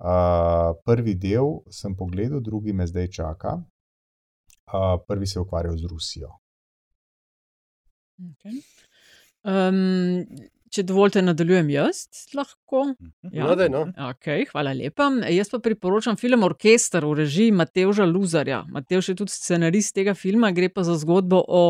Uh, 0.00 0.76
prvi 0.84 1.14
del 1.14 1.58
sem 1.70 1.96
pogledal, 1.96 2.40
drugi 2.40 2.72
me 2.72 2.86
zdaj 2.86 3.08
čaka. 3.08 3.58
uh, 4.72 5.00
prvi 5.08 5.26
se 5.26 5.38
je 5.38 5.42
ukvarjal 5.42 5.76
z 5.76 5.84
Rusijo. 5.84 6.39
Okay. 8.20 8.62
Um, 9.44 10.26
če 10.70 10.84
dovolite, 10.86 11.18
nadaljujem 11.22 11.70
jaz, 11.74 12.04
lahko. 12.38 12.84
Ja. 13.32 13.42
No, 13.42 13.56
daj, 13.58 13.68
no. 13.72 13.80
Okay, 14.12 14.44
hvala 14.52 14.70
lepa. 14.76 15.08
Jaz 15.34 15.50
pa 15.50 15.58
priporočam 15.62 16.14
film 16.20 16.44
Orkester 16.46 17.02
v 17.04 17.16
režiji 17.24 17.50
Mateoža 17.50 18.06
Luzarja. 18.06 18.60
Mateož 18.70 19.08
je 19.10 19.16
tudi 19.18 19.34
scenarist 19.34 19.94
tega 19.96 20.14
filma, 20.14 20.52
gre 20.54 20.68
pa 20.70 20.84
za 20.86 20.94
zgodbo 21.00 21.40
o 21.42 21.62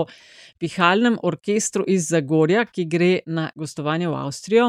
pihalnem 0.60 1.16
orkestru 1.24 1.86
iz 1.88 2.10
Zagorja, 2.12 2.66
ki 2.68 2.84
gre 2.92 3.10
na 3.24 3.46
gostovanje 3.56 4.10
v 4.10 4.18
Avstrijo. 4.20 4.68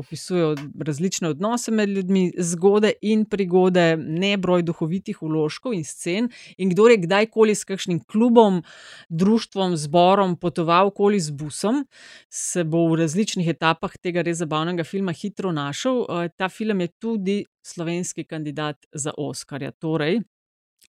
Opisujejo 0.00 0.56
različne 0.74 1.30
odnose 1.30 1.70
med 1.70 1.94
ljudmi, 1.94 2.24
zgode 2.42 2.90
in 3.06 3.22
prigode, 3.30 3.94
nebroj 3.96 4.66
duhovitih 4.66 5.22
uložkov 5.22 5.78
in 5.78 5.86
scen. 5.86 6.26
In 6.58 6.74
kdo 6.74 6.88
je 6.90 6.98
kdajkoli 7.06 7.54
s 7.54 7.62
kakšnim 7.68 8.02
klubom, 8.02 8.64
društvom, 9.08 9.78
zborom 9.78 10.34
potoval 10.42 10.90
okoli 10.90 11.22
z 11.22 11.30
busom, 11.30 11.84
se 12.26 12.66
bo 12.66 12.88
v 12.90 13.04
različnih 13.04 13.46
etapah 13.46 13.59
tega 14.02 14.22
res 14.22 14.40
zabavnega 14.40 14.84
filma 14.84 15.12
hitro 15.12 15.52
našel. 15.52 16.04
Ta 16.36 16.48
film 16.48 16.80
je 16.80 16.88
tudi 16.98 17.38
slovenski 17.66 18.24
kandidat 18.24 18.86
za 18.92 19.12
Oscarja. 19.16 19.70
Torej, 19.72 20.20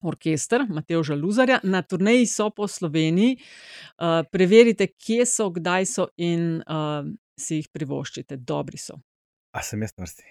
orkester 0.01 0.65
Mateoža 0.69 1.15
Luzarja, 1.15 1.59
na 1.63 1.81
turneji 1.81 2.25
so 2.25 2.49
po 2.49 2.67
Sloveniji. 2.67 3.37
Uh, 3.97 4.23
preverite, 4.31 4.87
kje 4.87 5.25
so, 5.25 5.49
kdaj 5.49 5.85
so 5.85 6.07
in 6.17 6.61
uh, 6.61 7.05
si 7.39 7.61
jih 7.61 7.69
privoščite, 7.73 8.37
dobri 8.37 8.77
so. 8.77 8.99
A 9.55 9.63
sem 9.65 9.81
jaz 9.81 9.95
na 9.97 10.05
vrsti? 10.05 10.23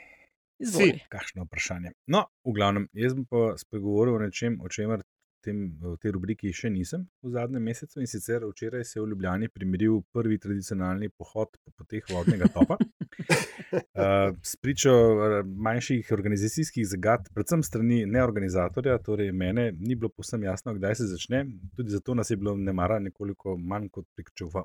Izvoli. 0.59 1.03
Kakšno 1.11 1.45
vprašanje? 1.47 1.93
No, 2.11 2.25
v 2.47 2.55
glavnem, 2.57 2.89
jaz 2.97 3.15
bom 3.15 3.27
pa 3.31 3.53
spregovoril 3.61 4.17
o 4.19 4.23
nečem, 4.25 4.59
o 4.63 4.71
čemer 4.73 5.05
tem, 5.49 5.65
v 5.81 5.97
tej 6.03 6.15
rubriki 6.17 6.53
še 6.55 6.71
nisem 6.73 7.07
v 7.25 7.33
zadnjem 7.35 7.65
mesecu. 7.71 8.03
In 8.03 8.11
sicer 8.11 8.45
včeraj 8.45 8.85
se 8.85 8.99
je 8.99 9.05
v 9.05 9.11
Ljubljani 9.13 9.49
primeril 9.53 10.03
prvi 10.13 10.39
tradicionalni 10.43 11.11
pohod 11.11 11.57
po 11.57 11.75
poteh 11.81 12.05
vodnega 12.13 12.51
topa. 12.55 12.79
Uh, 13.69 14.31
Spričo 14.47 14.93
manjših 15.45 16.13
organizacijskih 16.15 16.87
zagad, 16.89 17.27
predvsem 17.35 17.61
strani 17.67 17.99
neorganizatorja, 18.09 18.95
torej 19.05 19.33
mene, 19.37 19.67
ni 19.77 19.97
bilo 19.99 20.09
povsem 20.15 20.47
jasno, 20.47 20.73
kdaj 20.79 20.95
se 21.01 21.09
začne. 21.11 21.43
Tudi 21.77 21.93
zato 21.93 22.15
nas 22.17 22.31
je 22.31 22.39
bilo 22.41 22.55
nemara 22.57 22.97
nekoliko 23.03 23.59
manj 23.59 23.91
kot 23.93 24.07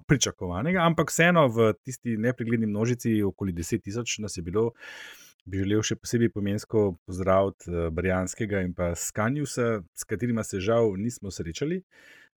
pričakovanega, 0.08 0.86
ampak 0.86 1.12
vseeno 1.12 1.48
v 1.52 1.74
tisti 1.84 2.16
nepregledni 2.18 2.70
množici, 2.70 3.18
okoli 3.26 3.58
10 3.58 3.84
tisoč 3.84 4.20
nas 4.24 4.38
je 4.38 4.46
bilo 4.46 4.70
bi 5.46 5.60
želel 5.64 5.84
še 5.84 5.98
posebej 6.00 6.32
pomensko 6.34 6.84
pozdraviti 7.08 7.72
uh, 7.72 7.88
Brijanskega 7.94 8.64
in 8.64 8.74
pa 8.76 8.94
Skanjusa, 8.96 9.82
s 9.96 10.08
katerima 10.08 10.44
se 10.44 10.62
žal 10.64 10.96
nismo 10.98 11.32
srečali. 11.32 11.82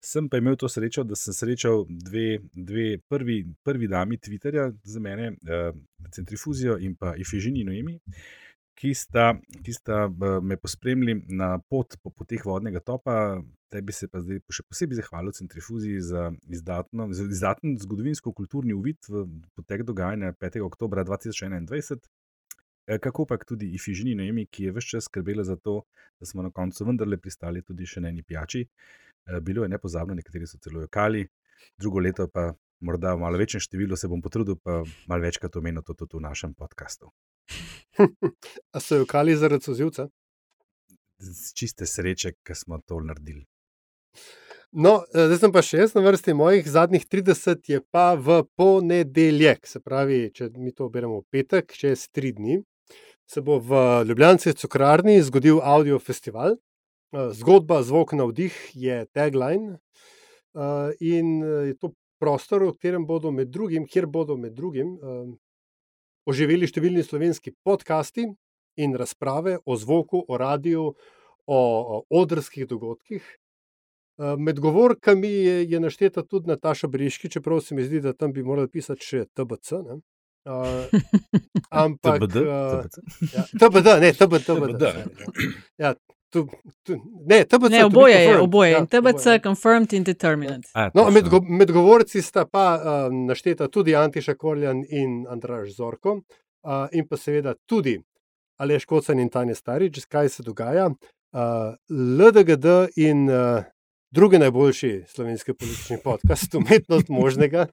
Sem 0.04 0.28
pa 0.28 0.36
imel 0.36 0.56
to 0.60 0.68
srečo, 0.68 1.04
da 1.08 1.16
sem 1.16 1.32
srečal 1.32 1.86
dve, 1.88 2.38
dve 2.52 2.98
prvi, 3.08 3.38
prvi 3.64 3.88
dami 3.88 4.18
Twitterja 4.20 4.70
za 4.84 5.00
mene, 5.00 5.32
uh, 5.32 5.76
Centrifuzijo 6.12 6.78
in 6.80 6.96
pa 6.96 7.14
Ifežini 7.16 7.64
Noemi, 7.64 7.98
ki 8.76 8.90
sta, 8.96 9.30
ki 9.64 9.72
sta 9.72 10.04
uh, 10.08 10.40
me 10.44 10.58
pospremili 10.60 11.16
na 11.32 11.54
pot 11.58 11.96
po 12.02 12.12
poteh 12.12 12.44
vodnega 12.44 12.84
topa. 12.84 13.40
Tebi 13.72 13.94
se 13.96 14.06
pa 14.06 14.20
zdaj 14.22 14.38
še 14.54 14.62
posebej 14.68 15.00
zahvalil 15.00 15.32
Centrifuziji 15.34 16.02
za 16.04 16.28
izdatno, 16.52 17.08
izdaten 17.10 17.74
zgodovinsko-kulturni 17.82 18.76
uvid 18.76 19.08
v 19.08 19.24
potek 19.56 19.82
dogajanja 19.88 20.36
5. 20.38 20.60
oktober 20.68 21.02
2021. 21.02 22.04
Kako 22.84 23.24
pa 23.26 23.38
tudi 23.40 23.70
Ifižini 23.74 24.14
Noemi, 24.14 24.46
ki 24.46 24.64
je 24.68 24.72
vse 24.76 24.88
čas 24.88 25.04
skrbela 25.08 25.44
za 25.44 25.56
to, 25.56 25.82
da 26.20 26.26
smo 26.26 26.42
na 26.42 26.50
koncu 26.50 26.84
vendarle 26.84 27.16
pristali 27.16 27.62
tudi 27.62 27.86
še 27.86 28.00
na 28.04 28.10
eni 28.12 28.22
pijači. 28.22 28.66
Bilo 29.40 29.64
je 29.64 29.72
nepozabno, 29.72 30.14
nekateri 30.14 30.46
so 30.46 30.60
celo 30.60 30.82
jokali, 30.84 31.24
drugo 31.80 32.02
leto 32.04 32.28
pa 32.28 32.52
morda 32.84 33.14
v 33.14 33.22
malo 33.24 33.40
večjem 33.40 33.62
številu 33.64 33.96
se 33.96 34.08
bom 34.08 34.20
potrudil, 34.20 34.58
pa 34.60 34.82
malo 35.08 35.24
večkrat 35.24 35.56
omenil 35.56 35.82
to 35.82 35.96
tudi 35.96 36.18
v 36.18 36.26
našem 36.26 36.52
podkastu. 36.54 37.08
A 38.74 38.80
so 38.80 39.00
jokali 39.00 39.36
zaradi 39.36 39.64
sozivca? 39.64 40.08
Z 41.24 41.54
čiste 41.56 41.88
sreče, 41.88 42.34
ker 42.44 42.58
smo 42.58 42.82
to 42.84 43.00
naredili. 43.00 43.46
No, 44.74 45.06
zdaj 45.14 45.38
sem 45.38 45.52
pa 45.54 45.62
še 45.62 45.84
jaz 45.84 45.94
na 45.94 46.02
vrsti, 46.04 46.34
mojih 46.36 46.68
zadnjih 46.68 47.06
30 47.06 47.64
je 47.70 47.80
pa 47.94 48.12
v 48.18 48.42
ponedeljek, 48.58 49.64
se 49.70 49.80
pravi, 49.80 50.26
če 50.34 50.50
mi 50.58 50.74
to 50.74 50.90
beremo 50.92 51.22
v 51.22 51.28
petek, 51.30 51.72
čez 51.72 52.08
tri 52.10 52.34
dni 52.34 52.60
se 53.26 53.40
bo 53.40 53.58
v 53.58 54.04
Ljubljani 54.08 54.54
cukrarni 54.54 55.22
zgodil 55.22 55.60
audio 55.62 55.98
festival. 55.98 56.56
Zgodba 57.32 57.82
Zvok 57.82 58.12
na 58.12 58.24
vdih 58.24 58.54
je 58.74 59.06
tagline 59.12 59.78
in 61.00 61.42
je 61.42 61.76
to 61.78 61.92
prostor, 62.18 62.62
v 62.64 62.72
katerem 62.74 63.06
bodo 63.06 63.30
med 63.30 63.50
drugim, 63.50 63.86
kjer 63.86 64.06
bodo 64.06 64.36
med 64.36 64.54
drugim 64.54 64.96
oživeli 66.26 66.66
številni 66.66 67.04
slovenski 67.04 67.52
podcasti 67.64 68.26
in 68.80 68.96
razprave 68.98 69.58
o 69.64 69.76
zvoku, 69.76 70.24
o 70.26 70.38
radiju, 70.40 70.94
o 71.46 71.60
odrskih 72.10 72.66
dogodkih. 72.66 73.22
Med 74.38 74.60
govorkami 74.62 75.28
je, 75.28 75.54
je 75.70 75.80
našteta 75.82 76.22
tudi 76.22 76.48
Nataša 76.48 76.88
Briški, 76.88 77.30
čeprav 77.30 77.60
se 77.60 77.74
mi 77.74 77.84
zdi, 77.84 78.00
da 78.00 78.14
tam 78.14 78.32
bi 78.32 78.42
morali 78.46 78.70
pisati 78.70 79.04
še 79.04 79.24
TBC. 79.34 79.80
Ne? 79.84 79.98
Uh, 80.44 80.84
ampak, 81.70 82.18
TBD, 82.20 82.36
uh, 82.36 82.82
TBC. 82.82 82.96
ja, 83.34 83.42
TBD, 83.60 83.86
ne, 84.00 84.12
TBD. 84.12 84.44
TBD. 84.44 84.84
Ja, 85.78 85.94
tu, 86.30 86.48
tu, 86.82 86.92
ne, 87.26 87.44
TBC. 87.44 87.70
Ne, 87.70 87.84
oboje 87.84 88.12
je, 88.12 88.18
confirmed. 88.18 88.42
oboje. 88.42 88.70
Ja, 88.70 88.78
Ja, 88.78 88.86
TBC, 88.86 89.20
oboje. 89.20 89.40
confirmed 89.40 89.92
in 89.92 90.02
determined. 90.02 90.64
A, 90.74 90.90
No, 90.94 91.10
med, 91.10 91.28
go, 91.28 91.40
med 91.40 91.70
govorci 91.70 92.22
sta 92.22 92.44
pa 92.44 92.74
uh, 92.74 92.82
našteta 93.26 93.68
tudi 93.68 93.96
Antiša 93.96 94.34
Korjan 94.34 94.84
in 94.90 95.26
Andraž 95.28 95.70
Zorko, 95.70 96.20
uh, 96.62 96.86
in 96.92 97.08
pa 97.08 97.16
seveda 97.16 97.54
tudi 97.66 97.96
Aleš 98.56 98.84
Kocan 98.84 99.18
in 99.18 99.28
Tanja 99.28 99.54
Starič, 99.54 100.04
kaj 100.04 100.28
se 100.28 100.42
dogaja. 100.42 100.86
Uh, 101.32 101.74
LDGD 101.90 102.66
in 102.96 103.30
uh, 103.30 103.64
drugi 104.10 104.38
najboljši 104.38 105.04
slovenski 105.08 105.54
politični 105.54 105.96
podcast, 106.04 106.54
umetnost 106.54 107.08
možnega. 107.08 107.66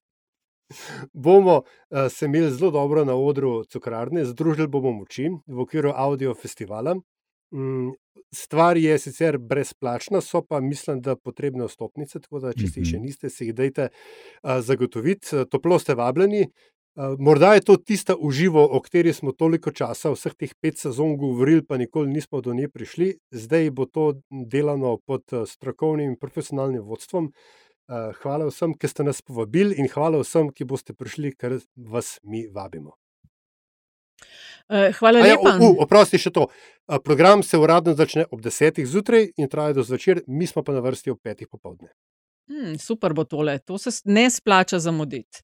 Bomo 1.12 1.56
uh, 1.62 1.98
se 2.10 2.26
imeli 2.26 2.50
zelo 2.50 2.70
dobro 2.70 3.04
na 3.04 3.14
odru 3.14 3.64
cukrarne, 3.64 4.24
združili 4.24 4.68
bomo 4.68 4.92
moči 4.92 5.28
v 5.46 5.60
okviru 5.60 5.92
audio 5.96 6.34
festivala. 6.34 6.94
Mm, 7.54 7.90
Stvar 8.34 8.76
je 8.76 8.94
sicer 8.98 9.36
brezplačna, 9.38 10.20
so 10.20 10.40
pa 10.40 10.60
mislim, 10.60 11.00
da 11.00 11.16
potrebne 11.16 11.66
vstopnice, 11.68 12.20
tako 12.20 12.40
da 12.40 12.52
če 12.52 12.66
si 12.66 12.80
jih 12.80 12.86
še 12.88 12.96
Mhm. 12.96 13.04
niste, 13.04 13.30
si 13.30 13.44
jih 13.44 13.54
dajte 13.54 13.88
uh, 13.90 14.60
zagotoviti. 14.60 15.44
Toplo 15.50 15.78
ste 15.78 15.94
vabljeni. 15.94 16.46
Uh, 16.96 17.16
morda 17.18 17.54
je 17.54 17.60
to 17.60 17.76
tista 17.76 18.16
uživo, 18.16 18.64
o 18.64 18.80
kateri 18.80 19.12
smo 19.12 19.32
toliko 19.32 19.70
časa, 19.70 20.10
vseh 20.12 20.34
teh 20.34 20.50
pet 20.60 20.78
sezon 20.78 21.16
govorili, 21.16 21.64
pa 21.64 21.76
nikoli 21.76 22.08
nismo 22.08 22.40
do 22.40 22.54
nje 22.54 22.68
prišli. 22.68 23.18
Zdaj 23.30 23.70
bo 23.70 23.84
to 23.86 24.14
delano 24.30 24.96
pod 25.06 25.22
uh, 25.32 25.44
strokovnim 25.48 26.10
in 26.10 26.16
profesionalnim 26.16 26.82
vodstvom. 26.82 27.32
Uh, 27.92 28.14
hvala 28.22 28.46
vsem, 28.48 28.72
ki 28.72 28.88
ste 28.88 29.04
nas 29.04 29.18
povabili, 29.20 29.74
in 29.76 29.88
hvala 29.92 30.22
vsem, 30.22 30.48
ki 30.48 30.64
boste 30.64 30.94
prišli, 30.96 31.34
ker 31.36 31.58
vas 31.76 32.14
mi 32.24 32.46
vabimo. 32.48 32.94
Uh, 34.70 34.88
hvala 34.96 35.20
A 35.20 35.26
Ja, 35.26 35.36
lepa. 35.36 35.58
u, 35.60 35.74
oprosti 35.84 36.16
še 36.16 36.32
to. 36.32 36.46
Uh, 36.88 36.96
program 37.04 37.42
se 37.44 37.58
uradno 37.60 37.92
začne 37.98 38.24
ob 38.30 38.40
desetih 38.40 38.86
zjutraj 38.88 39.28
in 39.36 39.50
traja 39.52 39.76
do 39.76 39.84
zvečer, 39.84 40.22
mi 40.26 40.46
smo 40.46 40.62
pa 40.64 40.72
na 40.72 40.80
vrsti 40.80 41.12
ob 41.12 41.20
petih 41.20 41.50
popovdne. 41.52 41.92
Hmm, 42.52 42.78
super 42.78 43.14
bo 43.14 43.24
tole, 43.24 43.58
to 43.58 43.78
se 43.78 43.90
ne 44.04 44.30
splača 44.30 44.78
zamuditi. 44.78 45.40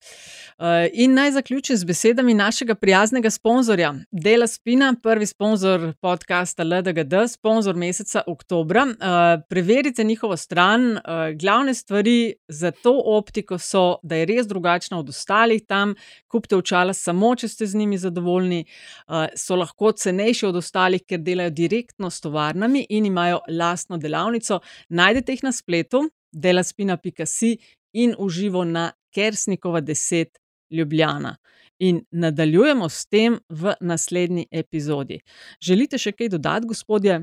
Uh, 0.58 0.64
in 0.92 1.14
naj 1.14 1.30
zaključim 1.32 1.76
z 1.76 1.84
besedami 1.84 2.34
našega 2.34 2.74
prijaznega 2.74 3.30
sponzorja, 3.30 3.94
Dela 4.10 4.46
Spina, 4.46 4.94
prvi 5.02 5.26
sponzor 5.26 5.92
podcasta 6.00 6.64
LDGD, 6.64 7.14
sponzor 7.28 7.76
meseca 7.76 8.22
oktobra. 8.26 8.82
Uh, 8.82 9.42
preverite 9.48 10.04
njihovo 10.04 10.36
stran. 10.36 10.92
Uh, 10.92 11.00
glavne 11.40 11.74
stvari 11.74 12.34
za 12.48 12.70
to 12.70 13.02
optiko 13.04 13.58
so, 13.58 13.96
da 14.02 14.16
je 14.16 14.26
res 14.26 14.46
drugačna 14.46 14.98
od 14.98 15.08
ostalih 15.08 15.64
tam. 15.66 15.94
Kupite 16.28 16.56
očala 16.56 16.92
samo, 16.92 17.34
če 17.36 17.48
ste 17.48 17.66
z 17.66 17.74
njimi 17.74 17.98
zadovoljni. 17.98 18.64
Uh, 19.06 19.24
so 19.36 19.56
lahko 19.56 19.92
cenejši 19.92 20.46
od 20.46 20.56
ostalih, 20.56 21.06
ker 21.08 21.24
delajo 21.24 21.50
direktno 21.50 22.10
s 22.10 22.20
tovarnami 22.20 22.86
in 22.88 23.06
imajo 23.06 23.40
lastno 23.48 23.96
delavnico. 23.96 24.60
Najdete 24.88 25.32
jih 25.32 25.44
na 25.44 25.52
spletu 25.52 26.04
delaspina.si 26.32 27.56
in 27.92 28.14
uživo 28.18 28.64
na 28.64 28.92
Kersnikova 29.14 29.80
10 29.82 30.26
Ljubljana. 30.70 31.36
In 31.78 32.02
nadaljujemo 32.10 32.88
s 32.88 33.06
tem 33.06 33.38
v 33.48 33.74
naslednji 33.80 34.46
epizodi. 34.50 35.20
Želite 35.62 35.98
še 35.98 36.12
kaj 36.12 36.28
dodati, 36.28 36.66
gospodje? 36.66 37.20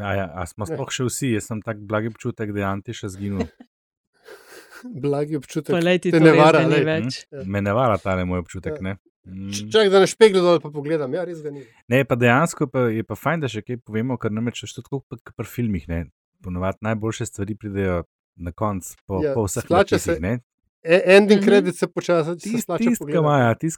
A, 0.00 0.14
ja, 0.14 0.28
a 0.34 0.46
smo 0.46 0.66
sploh 0.68 0.90
še 0.92 1.08
vsi, 1.08 1.32
jaz 1.34 1.48
sem 1.48 1.62
tak 1.64 1.80
blagi 1.80 2.12
občutek, 2.12 2.52
da 2.52 2.60
je 2.60 2.66
Antiš 2.68 3.04
zginil. 3.14 3.48
Blagi 5.02 5.36
občutek, 5.36 5.74
Pa 5.74 5.80
lej 5.82 5.98
ti 5.98 6.12
te 6.12 6.20
to 6.20 6.24
ne 6.24 6.32
vara. 6.38 6.62
glej. 6.62 6.84
več. 6.86 7.24
Hm? 7.32 7.46
Me 7.50 7.62
ne 7.64 7.72
vara 7.74 7.98
ta 7.98 8.14
moj 8.24 8.44
občutek. 8.44 8.78
Ja. 8.78 8.82
Ne? 8.82 8.92
Mm. 9.26 9.50
Čakaj, 9.72 9.90
da 9.90 10.00
na 10.00 10.08
špeglu 10.08 10.40
dol 10.44 10.60
pa 10.62 10.70
pogledam. 10.70 11.12
Ja, 11.12 11.24
res 11.26 11.42
ga 11.44 11.50
ni. 11.52 11.64
Ne, 11.90 12.04
pa 12.08 12.16
dejansko 12.16 12.68
pa 12.70 12.86
je 12.94 13.04
pa 13.04 13.18
fajn, 13.18 13.42
da 13.44 13.50
še 13.50 13.64
kaj 13.66 13.80
povemo, 13.84 14.16
ker 14.20 14.32
namreč 14.32 14.62
je 14.62 14.70
to 14.78 14.86
tako 14.86 15.02
kot 15.10 15.34
pri 15.36 15.48
filmih. 15.48 15.88
Ne? 15.90 16.06
Ponovadi 16.42 16.78
najboljše 16.80 17.26
stvari 17.26 17.54
pridejo 17.54 18.04
na 18.36 18.52
koncu, 18.52 18.96
po, 19.06 19.20
Ja, 19.24 19.34
po 19.34 19.44
vseh 19.44 19.64
letih. 19.70 20.20
ne. 20.20 20.38
E- 20.82 21.02
Ending 21.06 21.40
Mhm. 21.40 21.48
kredit 21.48 21.76
se 21.76 21.86
počasi 21.86 22.40
se 22.40 22.58
splača 22.58 22.78
tist, 22.78 22.98
ki 22.98 22.98
pogledati. 22.98 23.20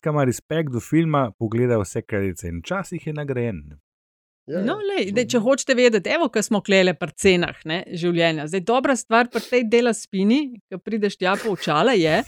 ima, 0.07 0.25
respekt 0.25 0.73
do 0.73 0.81
filma, 0.81 1.33
pogleda 1.39 1.79
vse 1.79 2.03
kredice 2.03 2.49
in 2.49 2.61
včasih 2.61 3.07
je 3.07 3.13
nagrajen. 3.13 3.63
Ja, 4.47 4.59
ja. 4.59 4.65
No, 4.65 4.75
lej, 4.77 5.13
dej, 5.13 5.27
če 5.27 5.39
hočete 5.39 5.75
vedeti, 5.75 6.11
evo, 6.11 6.29
kaj 6.29 6.43
smo 6.43 6.61
klele 6.61 6.95
pri 6.95 7.11
cenah 7.13 7.57
ne, 7.65 7.85
življenja. 7.93 8.47
Zdaj, 8.47 8.61
dobra 8.61 8.97
stvar 8.97 9.29
pri 9.31 9.41
tej 9.41 9.65
dela 9.65 9.95
spini, 9.95 10.61
ki 10.69 10.79
prideš 10.79 11.17
tja 11.17 11.37
po 11.37 11.51
očala, 11.51 11.93
je, 11.93 12.23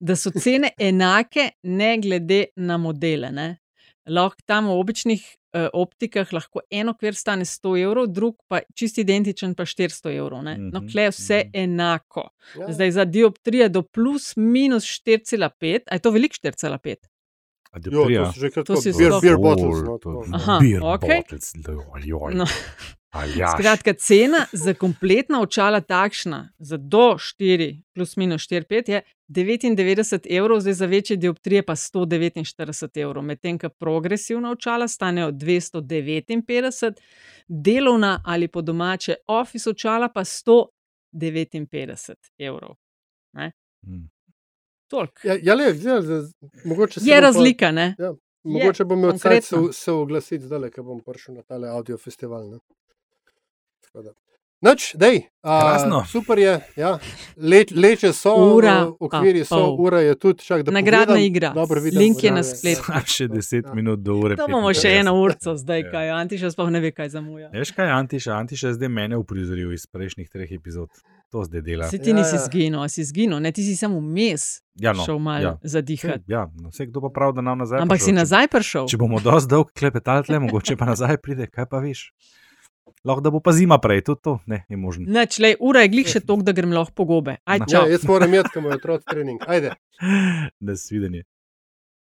da 0.00 0.16
so 0.16 0.30
cene 0.30 0.70
enake, 0.78 1.50
ne 1.62 1.98
glede 1.98 2.44
na 2.56 2.76
modele. 2.76 3.30
Ne. 3.30 3.58
Lahko 4.06 4.36
tam 4.46 4.66
v 4.66 4.70
običnih 4.70 5.22
uh, 5.54 5.68
optikah 5.74 6.32
lahko 6.32 6.60
en 6.70 6.88
okvir 6.88 7.14
stane 7.14 7.44
100 7.44 7.76
evrov, 7.78 8.06
drug 8.08 8.36
pa 8.48 8.60
čist 8.74 8.98
identičen 8.98 9.54
pa 9.54 9.62
400 9.64 10.12
evrov. 10.12 10.42
Ne. 10.42 10.56
No, 10.58 10.80
Mhm, 10.80 10.88
kle 10.88 11.02
je 11.02 11.10
vse 11.10 11.38
mhm. 11.40 11.50
enako. 11.54 12.28
Ja. 12.56 12.66
Zdaj 12.70 12.90
za 12.90 13.04
dioptrije 13.06 13.68
do 13.68 13.82
plus 13.84 14.36
minus 14.36 14.84
4,5, 15.00 15.48
a 15.86 15.94
je 15.94 16.00
to 16.00 16.10
velik 16.10 16.32
4,5? 16.34 16.96
A 17.72 17.78
Jo, 17.78 17.80
dioptrija? 17.82 18.24
to 18.24 18.32
so 18.32 18.40
že 18.40 18.50
kar 18.50 18.62
To 18.62 18.66
tako 18.66 18.80
si 18.80 18.92
beer, 18.92 19.10
sploh- 19.10 19.22
beer 19.22 19.36
bottles. 19.38 19.78
No, 19.78 19.86
Ful, 19.86 19.98
tako. 19.98 20.22
to- 20.22 20.34
Aha, 20.34 20.58
beer 20.60 20.80
okej. 20.84 21.16
bottles, 21.18 21.52
joj, 21.56 22.02
joj. 22.04 22.34
No. 22.34 22.46
Skratka, 23.58 23.94
cena 23.94 24.46
za 24.52 24.74
kompletna 24.74 25.40
očala 25.40 25.80
takšna, 25.80 26.48
za 26.58 26.76
do 26.76 27.16
4, 27.18 27.82
plus 27.94 28.16
minus 28.16 28.42
4, 28.42 28.64
5 28.64 28.90
je 28.90 29.02
99 29.28 30.26
evrov, 30.30 30.60
zdaj 30.60 30.72
za 30.72 30.86
večje 30.86 31.16
dioptrije 31.16 31.62
pa 31.62 31.72
149 31.76 33.00
evrov, 33.00 33.24
medtem 33.24 33.58
ko 33.58 33.68
progresivna 33.68 34.50
očala 34.50 34.88
stanejo 34.88 35.30
259, 35.30 36.92
delovna 37.48 38.22
ali 38.24 38.48
po 38.48 38.62
domače 38.62 39.14
office 39.28 39.70
očala 39.70 40.08
pa 40.08 40.20
159 40.20 42.14
evrov. 42.38 42.74
Mm. 43.86 44.08
Toliko. 44.88 45.20
Ja, 45.24 45.38
ja 45.42 45.54
le, 45.54 45.64
ja, 45.64 46.00
mogoče 46.64 47.00
se 47.00 47.10
Je 47.10 47.14
bom 47.14 47.20
pa- 47.20 47.26
razlika, 47.26 47.70
ne? 47.72 47.94
Ja, 47.98 48.14
mogoče 48.42 48.84
bom 48.84 48.98
imel 48.98 49.18
cajt 49.18 49.44
se, 49.44 49.56
se 49.72 49.92
oglasiti 49.92 50.44
zdaj, 50.44 50.70
ko 50.70 50.82
bom 50.82 51.00
prišel 51.00 51.34
na 51.34 51.42
tale 51.42 51.68
audio 51.68 51.98
festival. 51.98 52.50
Ne? 52.50 52.58
Noč, 54.62 54.94
dej, 54.94 55.26
a, 55.42 55.82
super 56.06 56.38
je, 56.38 56.52
ja. 56.76 56.98
Le, 57.36 57.64
leče 57.72 58.12
so, 58.12 58.30
Ura 58.54 58.86
okviri 58.96 59.40
pa 59.40 59.44
so, 59.46 59.56
pol. 59.56 59.80
ura 59.80 60.00
je 60.00 60.14
tudi, 60.14 60.38
čak, 60.40 60.62
da 60.62 60.70
Nagradna 60.70 61.06
pogledam. 61.08 61.26
igra. 61.26 61.48
Dobro, 61.50 61.80
vidim, 61.80 61.98
Link 61.98 62.22
je 62.22 62.30
na 62.30 62.44
spletu. 62.44 62.84
Sam 62.84 63.02
še 63.04 63.26
10 63.26 63.74
minut 63.74 63.98
do 63.98 64.14
ure. 64.16 64.36
To 64.36 64.46
bomo 64.46 64.70
še 64.70 64.86
55. 64.88 65.00
eno 65.00 65.16
urco 65.16 65.56
zdaj, 65.56 65.80
Ja. 65.80 65.90
kaj 65.90 66.10
Antiša 66.12 66.48
sploh 66.48 66.70
ne 66.70 66.80
ve, 66.80 66.92
kaj 66.92 67.08
zamuja. 67.10 67.50
Veš 67.50 67.72
kaj, 67.72 67.90
Antiša, 67.92 68.32
Antiša 68.36 68.68
je 68.68 68.74
zdaj 68.74 68.88
mene 68.90 69.16
uprizoril 69.16 69.72
iz 69.72 69.82
prejšnjih 69.84 70.30
treh 70.30 70.52
epizod. 70.52 70.94
To 71.28 71.42
zdaj 71.42 71.62
dela. 71.62 71.88
Se 71.88 71.98
ti 71.98 72.10
Ja, 72.10 72.16
nisi 72.16 72.36
ja. 72.36 72.40
zginil, 72.40 72.78
a 72.78 72.88
si 72.88 73.02
zginil, 73.02 73.40
ne 73.40 73.50
ti 73.50 73.62
si 73.62 73.74
samo 73.74 73.98
vmes 73.98 74.62
Ja, 74.76 74.92
no, 74.92 75.02
šel 75.02 75.18
malo 75.18 75.42
ja. 75.42 75.52
zadihati. 75.64 76.22
Ja, 76.28 76.46
no, 76.54 76.70
vse 76.70 76.86
kdo 76.86 77.00
pa 77.00 77.10
pravi, 77.10 77.34
da 77.34 77.42
nam 77.42 77.58
nazaj. 77.58 77.80
Ampak 77.80 77.98
prišel. 77.98 78.04
si 78.04 78.10
Če- 78.10 78.14
nazaj 78.14 78.46
prišel. 78.48 78.86
Če 78.86 78.96
bomo 78.96 79.18
dosti 79.18 79.50
dolg 79.50 79.72
klepetali, 79.72 80.38
mogoče 80.38 80.76
pa 80.76 80.86
nazaj 80.86 81.18
pride, 81.18 81.48
kaj 81.48 81.66
pa 81.66 81.80
veš. 81.80 82.12
Lahko 83.04 83.20
da 83.20 83.30
bo 83.30 83.40
pa 83.40 83.52
zima 83.52 83.78
prej, 83.82 84.02
tudi 84.06 84.20
to 84.22 84.38
ne 84.46 84.64
je 84.68 84.76
možno. 84.76 85.04
Neč, 85.10 85.38
lej, 85.42 85.56
ura 85.60 85.82
je 85.82 85.88
glih 85.88 86.06
še 86.06 86.20
toliko, 86.26 86.46
da 86.46 86.52
grem 86.52 86.72
lahko 86.72 86.94
po 86.94 87.04
gobe. 87.04 87.36
Aj, 87.44 87.58
Ja, 87.70 87.82
jaz 87.90 88.04
moram 88.06 88.30
imeti, 88.34 88.52
ko 88.54 88.62
imajo 88.62 88.78
otroci 88.78 89.04
trening. 89.10 89.42
Ajde. 89.46 89.74
Nasvidenje. 90.70 91.24